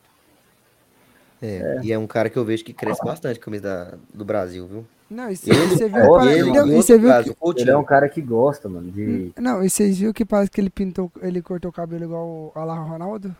[1.42, 3.98] É, E é um cara que eu vejo que cresce bastante com a camisa da-
[4.14, 4.86] do Brasil, viu?
[5.12, 7.84] Não, e Ele- você viu, ele, não, e você viu caso, que, ele é um
[7.84, 9.34] cara que gosta, mano, de.
[9.38, 12.52] não, e vocês viu que parece que ele pintou, ele cortou o cabelo igual o
[12.56, 13.36] Alá Ronaldo?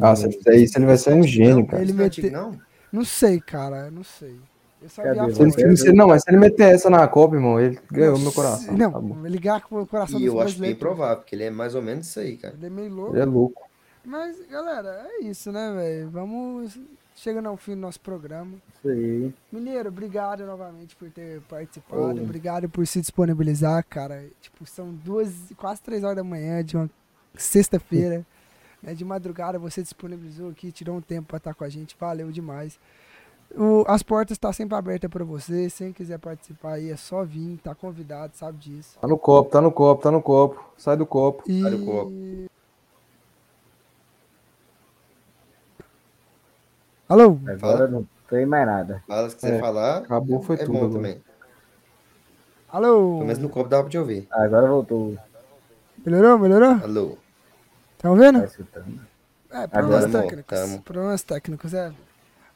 [0.00, 1.80] Ah, se ele fizer isso, ele vai ser um gênio, cara.
[1.82, 2.60] Ele Ele não é mete- não?
[2.92, 4.34] Não sei, cara, eu não sei.
[4.82, 7.06] Eu só vi a Cadê Se ele, ele- não, mas se ele meter essa na
[7.06, 8.76] Copa, irmão, ele ganhou meu coração.
[8.76, 9.24] Não, tá bom.
[9.24, 12.08] ligar com o coração E eu acho bem provável, porque ele é mais ou menos
[12.08, 12.54] isso aí, cara.
[12.58, 13.12] Ele é meio louco.
[13.14, 13.62] Ele é louco.
[14.04, 16.10] Mas, galera, é isso, né, velho?
[16.10, 16.76] Vamos
[17.22, 18.52] chegando ao fim do nosso programa.
[18.74, 19.32] Isso aí.
[19.50, 22.20] Mineiro, obrigado novamente por ter participado.
[22.20, 24.24] Obrigado por se disponibilizar, cara.
[24.40, 26.90] Tipo, são duas, quase três horas da manhã de uma
[27.34, 28.24] sexta-feira.
[28.82, 31.96] né, de madrugada você disponibilizou aqui, tirou um tempo pra estar com a gente.
[32.00, 32.80] Valeu demais.
[33.54, 35.70] O- as portas estão sempre abertas pra você.
[35.70, 38.98] Se quem quiser participar aí, é só vir, tá convidado, sabe disso.
[39.00, 40.64] Tá no copo, tá no copo, tá no copo.
[40.76, 41.44] Sai do copo.
[41.46, 41.62] E...
[41.62, 42.10] Olha o copo.
[47.12, 47.38] Alô?
[47.46, 49.02] Agora não tem mais nada.
[49.06, 49.98] Fala se quiser É, falar.
[49.98, 50.92] acabou, foi é tudo bom agora.
[50.94, 51.22] também.
[52.70, 52.88] Alô?
[53.16, 54.26] Pelo menos no copo dava pra te ouvir.
[54.30, 55.16] Agora voltou.
[56.06, 56.38] Melhorou?
[56.38, 56.70] Melhorou?
[56.82, 57.18] Alô.
[57.98, 58.38] Tá ouvindo?
[58.40, 59.00] Tá escutando.
[59.50, 60.58] É, problemas Agora, técnicos.
[60.58, 60.82] tamo.
[60.82, 61.92] Problemas técnicos, é.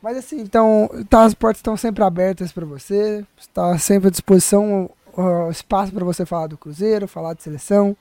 [0.02, 3.24] Mas assim, então, tá, as portas estão sempre abertas para você.
[3.38, 7.94] Está sempre à disposição o espaço para você falar do Cruzeiro, falar de seleção,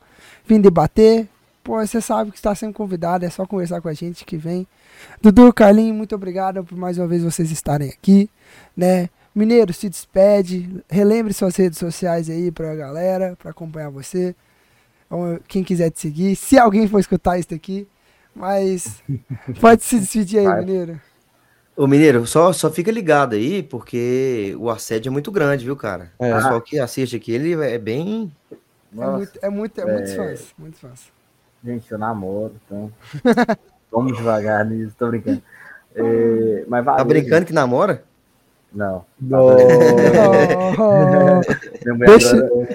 [0.45, 1.27] vir debater.
[1.65, 4.67] Pô, você sabe que está sempre convidado, é só conversar com a gente que vem.
[5.19, 8.29] Dudu, Carlinho, muito obrigado por mais uma vez vocês estarem aqui,
[8.77, 9.09] né?
[9.33, 14.35] Mineiro, se despede, relembre suas redes sociais aí pra galera, pra acompanhar você.
[15.09, 17.87] Ou Quem quiser te seguir, se alguém for escutar isso aqui,
[18.35, 19.01] mas
[19.59, 20.59] pode se despedir aí, Vai.
[20.59, 21.01] Mineiro.
[21.75, 26.11] Ô, Mineiro, só, só fica ligado aí, porque o assédio é muito grande, viu, cara?
[26.19, 26.31] É.
[26.31, 28.31] O pessoal que assiste aqui, ele é bem.
[28.51, 28.55] É
[28.91, 30.15] Nossa, muito, é muito, é é.
[30.15, 31.14] fãs, muitos fãs.
[31.65, 32.91] Gente, eu namoro, então.
[33.91, 35.41] Vamos devagar nisso, tô brincando.
[35.95, 37.47] É, mas valeu, Tá brincando gente.
[37.47, 38.03] que namora?
[38.73, 39.05] Não.
[39.21, 39.39] Minha
[41.93, 42.67] mulher Deixa- agora-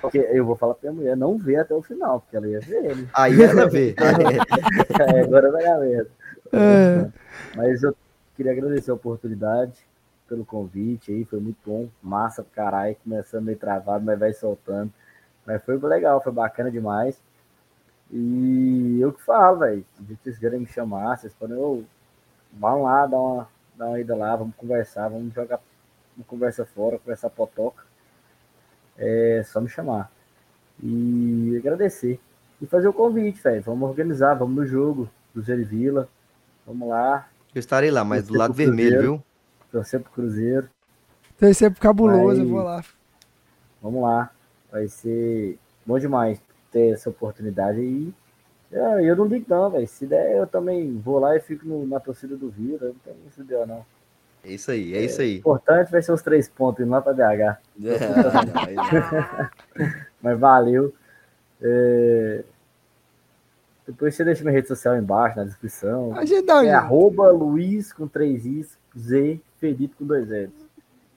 [0.00, 2.60] Porque eu vou falar pra minha mulher não ver até o final, porque ela ia
[2.60, 3.08] ver ele.
[3.14, 3.94] Aí ela vê.
[5.00, 6.10] É, agora vai dar merda.
[6.52, 7.06] É.
[7.56, 7.96] Mas eu
[8.36, 9.72] queria agradecer a oportunidade
[10.28, 14.92] pelo convite aí, foi muito bom, massa pro caralho, começando meio travado, mas vai soltando.
[15.46, 17.16] Mas foi legal, foi bacana demais.
[18.16, 21.82] E eu que falo, velho, se vocês querem me chamar, vocês podem, ô,
[22.52, 25.58] vão lá, dá uma, dá uma ida lá, vamos conversar, vamos jogar
[26.16, 27.82] uma conversa fora, conversar potoca.
[28.96, 30.12] É só me chamar.
[30.80, 32.20] E agradecer.
[32.62, 33.60] E fazer o convite, velho.
[33.62, 36.08] Vamos organizar, vamos no jogo, Cruzeiro e Vila.
[36.64, 38.76] Vamos lá, Eu estarei lá, mas do lado Cruzeiro.
[38.76, 39.22] vermelho, viu?
[39.72, 40.68] torcer pro Cruzeiro.
[41.36, 42.54] Torcer pro cabuloso, eu Vai.
[42.54, 42.84] vou lá.
[43.82, 44.30] Vamos lá.
[44.70, 46.40] Vai ser bom demais
[46.74, 48.12] ter essa oportunidade aí.
[48.72, 49.86] É, eu não ligo não, velho.
[49.86, 52.88] Se der, eu também vou lá e fico no- na torcida do Vila.
[52.88, 53.86] Não tem isso deu, não.
[54.44, 55.36] É isso aí, é isso aí.
[55.36, 57.58] O importante vai ser os três pontos indo lá pra BH.
[60.20, 60.92] Mas valeu.
[61.62, 62.42] É,
[63.86, 66.14] Depois você deixa minha rede social embaixo, na descrição.
[66.16, 70.52] A gente dá um É arroba Luiz com três Is, Z, Felipe com dois L's.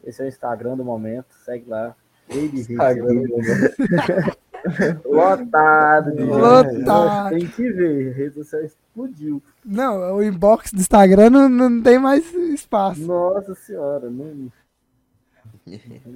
[0.06, 1.34] Esse é o Instagram do momento.
[1.44, 1.96] Segue lá.
[2.30, 2.78] Cheio de gente.
[5.06, 6.24] Lotado de.
[6.24, 7.30] Lotado.
[7.30, 8.12] Tem que ver.
[8.12, 9.42] A rede social explodiu.
[9.66, 13.02] Não, o inbox do Instagram não, não tem mais espaço.
[13.02, 14.10] Nossa senhora.
[14.10, 14.52] Não...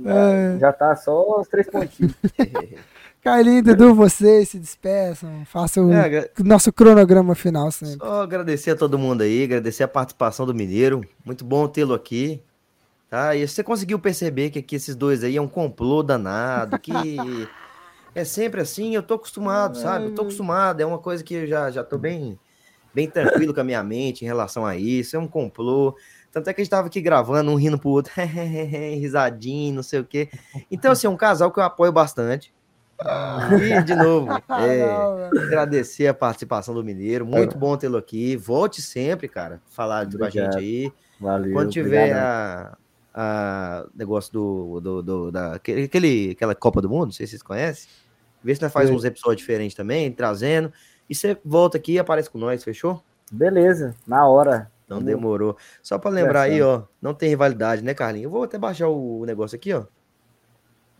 [0.05, 0.57] É.
[0.59, 2.13] Já tá só os três pontinhos.
[3.21, 7.97] Carlinhos, Dudu, vocês se despeçam, façam É, agra- o nosso cronograma final sempre.
[7.97, 11.01] Só agradecer a todo mundo aí, agradecer a participação do Mineiro.
[11.23, 12.41] Muito bom tê-lo aqui.
[13.11, 13.35] Tá?
[13.35, 16.91] E você conseguiu perceber que aqui esses dois aí é um complô danado, que
[18.13, 20.05] é sempre assim, eu tô acostumado, sabe?
[20.05, 22.37] Eu tô acostumado, é uma coisa que eu já, já tô bem,
[22.93, 25.95] bem tranquilo com a minha mente em relação a isso, é um complô.
[26.31, 28.13] Tanto é que a gente tava aqui gravando, um rindo pro outro,
[28.99, 30.29] risadinho, não sei o quê.
[30.69, 32.53] Então, assim, é um casal que eu apoio bastante.
[33.59, 37.25] E, de novo, Ah, é, não, agradecer a participação do Mineiro.
[37.25, 38.35] Muito bom tê-lo aqui.
[38.37, 39.59] Volte sempre, cara.
[39.71, 40.93] Falar com a gente aí.
[41.19, 41.51] Valeu.
[41.53, 42.77] Quando tiver obrigado.
[43.13, 47.31] a, a negócio do, do, do- da, aquele- aquela Copa do Mundo, não sei se
[47.31, 47.89] vocês conhecem.
[48.43, 48.95] Vê se nós faz Sei.
[48.95, 50.71] uns episódios diferentes também, trazendo.
[51.09, 53.01] E você volta aqui e aparece com nós, fechou?
[53.31, 54.71] Beleza, na hora.
[54.89, 55.55] Não Vamos- demorou.
[55.81, 58.25] Só pra lembrar aí, ó, não tem rivalidade, né, Carlinhos?
[58.25, 59.83] Eu vou até baixar o negócio aqui, ó.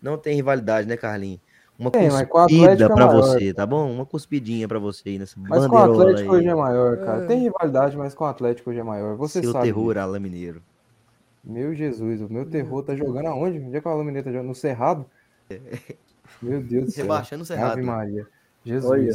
[0.01, 1.39] Não tem rivalidade, né, Carlinhos?
[1.77, 3.91] Uma Tem, mas com o cuspida Atlético é você, tá bom?
[3.91, 6.39] Uma cuspidinha pra você aí nessa Mas com o Atlético aí.
[6.39, 7.23] hoje é maior, cara.
[7.23, 7.27] É.
[7.27, 9.15] Tem rivalidade, mas com o Atlético hoje é maior.
[9.17, 9.65] Você Seu sabe.
[9.65, 9.97] terror.
[9.97, 10.61] Alain Mineiro.
[11.43, 13.57] Meu Jesus, o meu terror tá jogando aonde?
[13.59, 14.49] Onde é que o Alumineta tá jogando?
[14.49, 15.05] No Cerrado?
[16.41, 17.03] Meu Deus do céu.
[17.03, 17.73] Rebaixando o Cerrado.
[17.73, 18.27] Ave Maria.
[18.65, 18.89] Jesus.
[18.91, 19.11] Olha.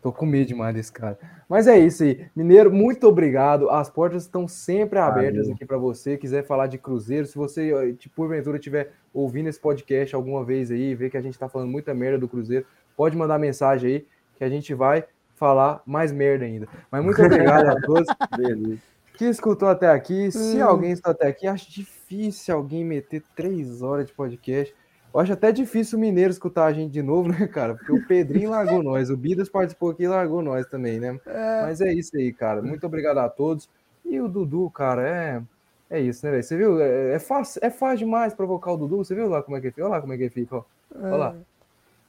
[0.00, 1.18] Tô com medo demais desse cara.
[1.48, 2.24] Mas é isso aí.
[2.34, 3.68] Mineiro, muito obrigado.
[3.68, 5.54] As portas estão sempre abertas Valeu.
[5.56, 6.16] aqui para você.
[6.16, 10.94] Quiser falar de Cruzeiro, se você, tipo, porventura, estiver ouvindo esse podcast alguma vez aí,
[10.94, 12.64] ver que a gente tá falando muita merda do Cruzeiro,
[12.96, 16.68] pode mandar mensagem aí que a gente vai falar mais merda ainda.
[16.92, 18.06] Mas muito obrigado a todos
[18.38, 18.78] Beleza.
[19.14, 20.30] que escutou até aqui.
[20.30, 20.64] Se Hum.
[20.64, 24.72] alguém está até aqui, acho difícil alguém meter três horas de podcast.
[25.12, 27.74] Eu acho até difícil o Mineiro escutar a gente de novo, né, cara?
[27.74, 31.18] Porque o Pedrinho largou nós, o Bidas participou aqui e largou nós também, né?
[31.62, 32.62] Mas é isso aí, cara.
[32.62, 33.68] Muito obrigado a todos.
[34.04, 35.42] E o Dudu, cara, é.
[35.90, 36.42] É isso, né, velho?
[36.42, 36.80] Você viu?
[36.80, 38.98] É, é fácil, é fácil demais provocar o Dudu.
[38.98, 39.82] Você viu lá como é que fica?
[39.84, 40.64] Olha lá como é que fica, ó.
[40.94, 41.36] Olha lá.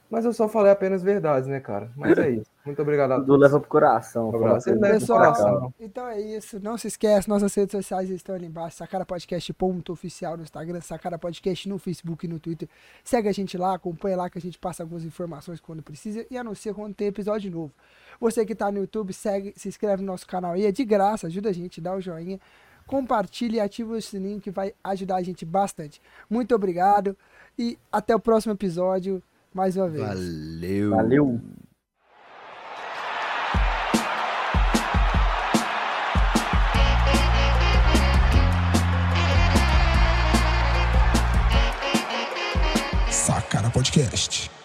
[0.09, 1.91] Mas eu só falei apenas verdades, né, cara?
[1.95, 2.49] Mas é isso.
[2.65, 3.41] Muito obrigado a Tudo todos.
[3.43, 4.29] leva pro coração.
[4.29, 5.73] Um pra leva pro Pessoal, coração.
[5.79, 6.59] então é isso.
[6.59, 8.77] Não se esquece, nossas redes sociais estão ali embaixo.
[8.77, 12.67] Sacara Podcast ponto oficial no Instagram, Sacara Podcast no Facebook e no Twitter.
[13.03, 16.37] Segue a gente lá, acompanha lá que a gente passa algumas informações quando precisa e
[16.37, 17.71] anuncia quando tem episódio novo.
[18.19, 21.27] Você que tá no YouTube, segue, se inscreve no nosso canal aí, é de graça,
[21.27, 22.39] ajuda a gente, dá o joinha.
[22.87, 26.01] Compartilha e ativa o sininho que vai ajudar a gente bastante.
[26.27, 27.15] Muito obrigado
[27.57, 29.21] e até o próximo episódio
[29.53, 30.05] mais uma vez.
[30.07, 30.89] Valeu.
[30.91, 31.41] Valeu.
[43.09, 44.58] Sacana Podcast.